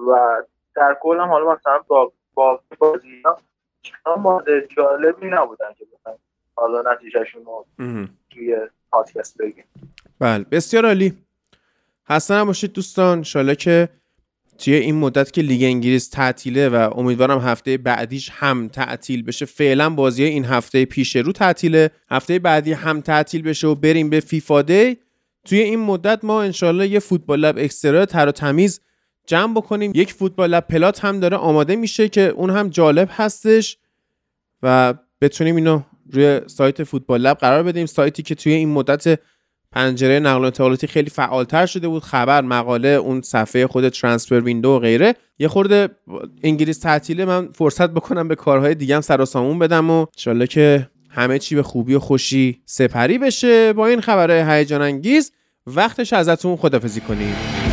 و 0.08 0.42
در 0.74 0.96
کل 1.02 1.20
هم 1.20 1.28
حالا 1.28 1.52
مثلا 1.52 1.78
با 1.86 2.12
با 2.38 2.60
بازی 2.78 3.22
ها 3.24 4.44
جالبی 4.76 5.26
نبودن 5.26 5.66
که 5.78 5.84
بخوایم 5.94 6.18
حالا 6.54 6.92
نتیجهشون 6.92 7.44
رو 7.44 7.66
توی 8.30 8.56
پادکست 8.90 9.38
بگیم. 9.38 9.64
بله 10.18 10.44
بسیار 10.44 10.86
عالی. 10.86 11.12
حسن 12.08 12.44
باشید 12.44 12.72
دوستان. 12.72 13.22
شاله 13.22 13.54
که 13.54 13.88
توی 14.58 14.74
این 14.74 14.94
مدت 14.94 15.30
که 15.30 15.42
لیگ 15.42 15.62
انگلیس 15.62 16.08
تعطیله 16.08 16.68
و 16.68 16.90
امیدوارم 16.96 17.38
هفته 17.38 17.78
بعدیش 17.78 18.30
هم 18.32 18.68
تعطیل 18.68 19.22
بشه 19.22 19.46
فعلا 19.46 19.90
بازی 19.90 20.24
این 20.24 20.44
هفته 20.44 20.84
پیش 20.84 21.16
رو 21.16 21.32
تعطیله. 21.32 21.90
هفته 22.10 22.38
بعدی 22.38 22.72
هم 22.72 23.00
تعطیل 23.00 23.42
بشه 23.42 23.66
و 23.66 23.74
بریم 23.74 24.10
به 24.10 24.20
فیفا 24.20 24.62
دی. 24.62 24.98
توی 25.44 25.58
این 25.58 25.80
مدت 25.80 26.24
ما 26.24 26.42
انشالله 26.42 26.88
یه 26.88 26.98
فوتبال 26.98 27.40
لب 27.40 27.58
اکسترا 27.58 28.06
تر 28.06 28.28
و 28.28 28.32
تمیز 28.32 28.80
جمع 29.28 29.54
بکنیم. 29.54 29.92
یک 29.94 30.12
فوتبال 30.12 30.60
پلات 30.60 31.04
هم 31.04 31.20
داره 31.20 31.36
آماده 31.36 31.76
میشه 31.76 32.08
که 32.08 32.22
اون 32.22 32.50
هم 32.50 32.68
جالب 32.68 33.08
هستش 33.12 33.78
و 34.62 34.94
بتونیم 35.20 35.56
اینو 35.56 35.82
روی 36.12 36.40
سایت 36.46 36.84
فوتبال 36.84 37.20
لب 37.20 37.36
قرار 37.36 37.62
بدیم. 37.62 37.86
سایتی 37.86 38.22
که 38.22 38.34
توی 38.34 38.52
این 38.52 38.68
مدت 38.68 39.18
پنجره 39.72 40.20
نقل 40.20 40.40
و 40.40 40.44
انتقالاتی 40.44 40.86
خیلی 40.86 41.10
فعالتر 41.10 41.66
شده 41.66 41.88
بود 41.88 42.02
خبر 42.02 42.40
مقاله 42.42 42.88
اون 42.88 43.22
صفحه 43.22 43.66
خود 43.66 43.88
ترانسفر 43.88 44.40
ویندو 44.40 44.70
و 44.70 44.78
غیره. 44.78 45.14
یه 45.38 45.48
خورده 45.48 45.88
انگلیس 46.42 46.78
تعطیله 46.78 47.24
من 47.24 47.48
فرصت 47.52 47.90
بکنم 47.90 48.28
به 48.28 48.34
کارهای 48.34 48.74
دیگه 48.74 49.00
سر 49.00 49.20
و 49.20 49.24
سامون 49.24 49.58
بدم 49.58 49.90
و 49.90 50.06
انشالله 50.16 50.46
که 50.46 50.88
همه 51.10 51.38
چی 51.38 51.54
به 51.54 51.62
خوبی 51.62 51.94
و 51.94 51.98
خوشی 51.98 52.62
سپری 52.64 53.18
بشه. 53.18 53.72
با 53.72 53.86
این 53.86 54.00
خبرهای 54.00 54.58
هیجان 54.58 54.82
انگیز 54.82 55.32
وقتش 55.66 56.12
ازتون 56.12 56.56
خدافزی 56.56 57.00
کنیم. 57.00 57.67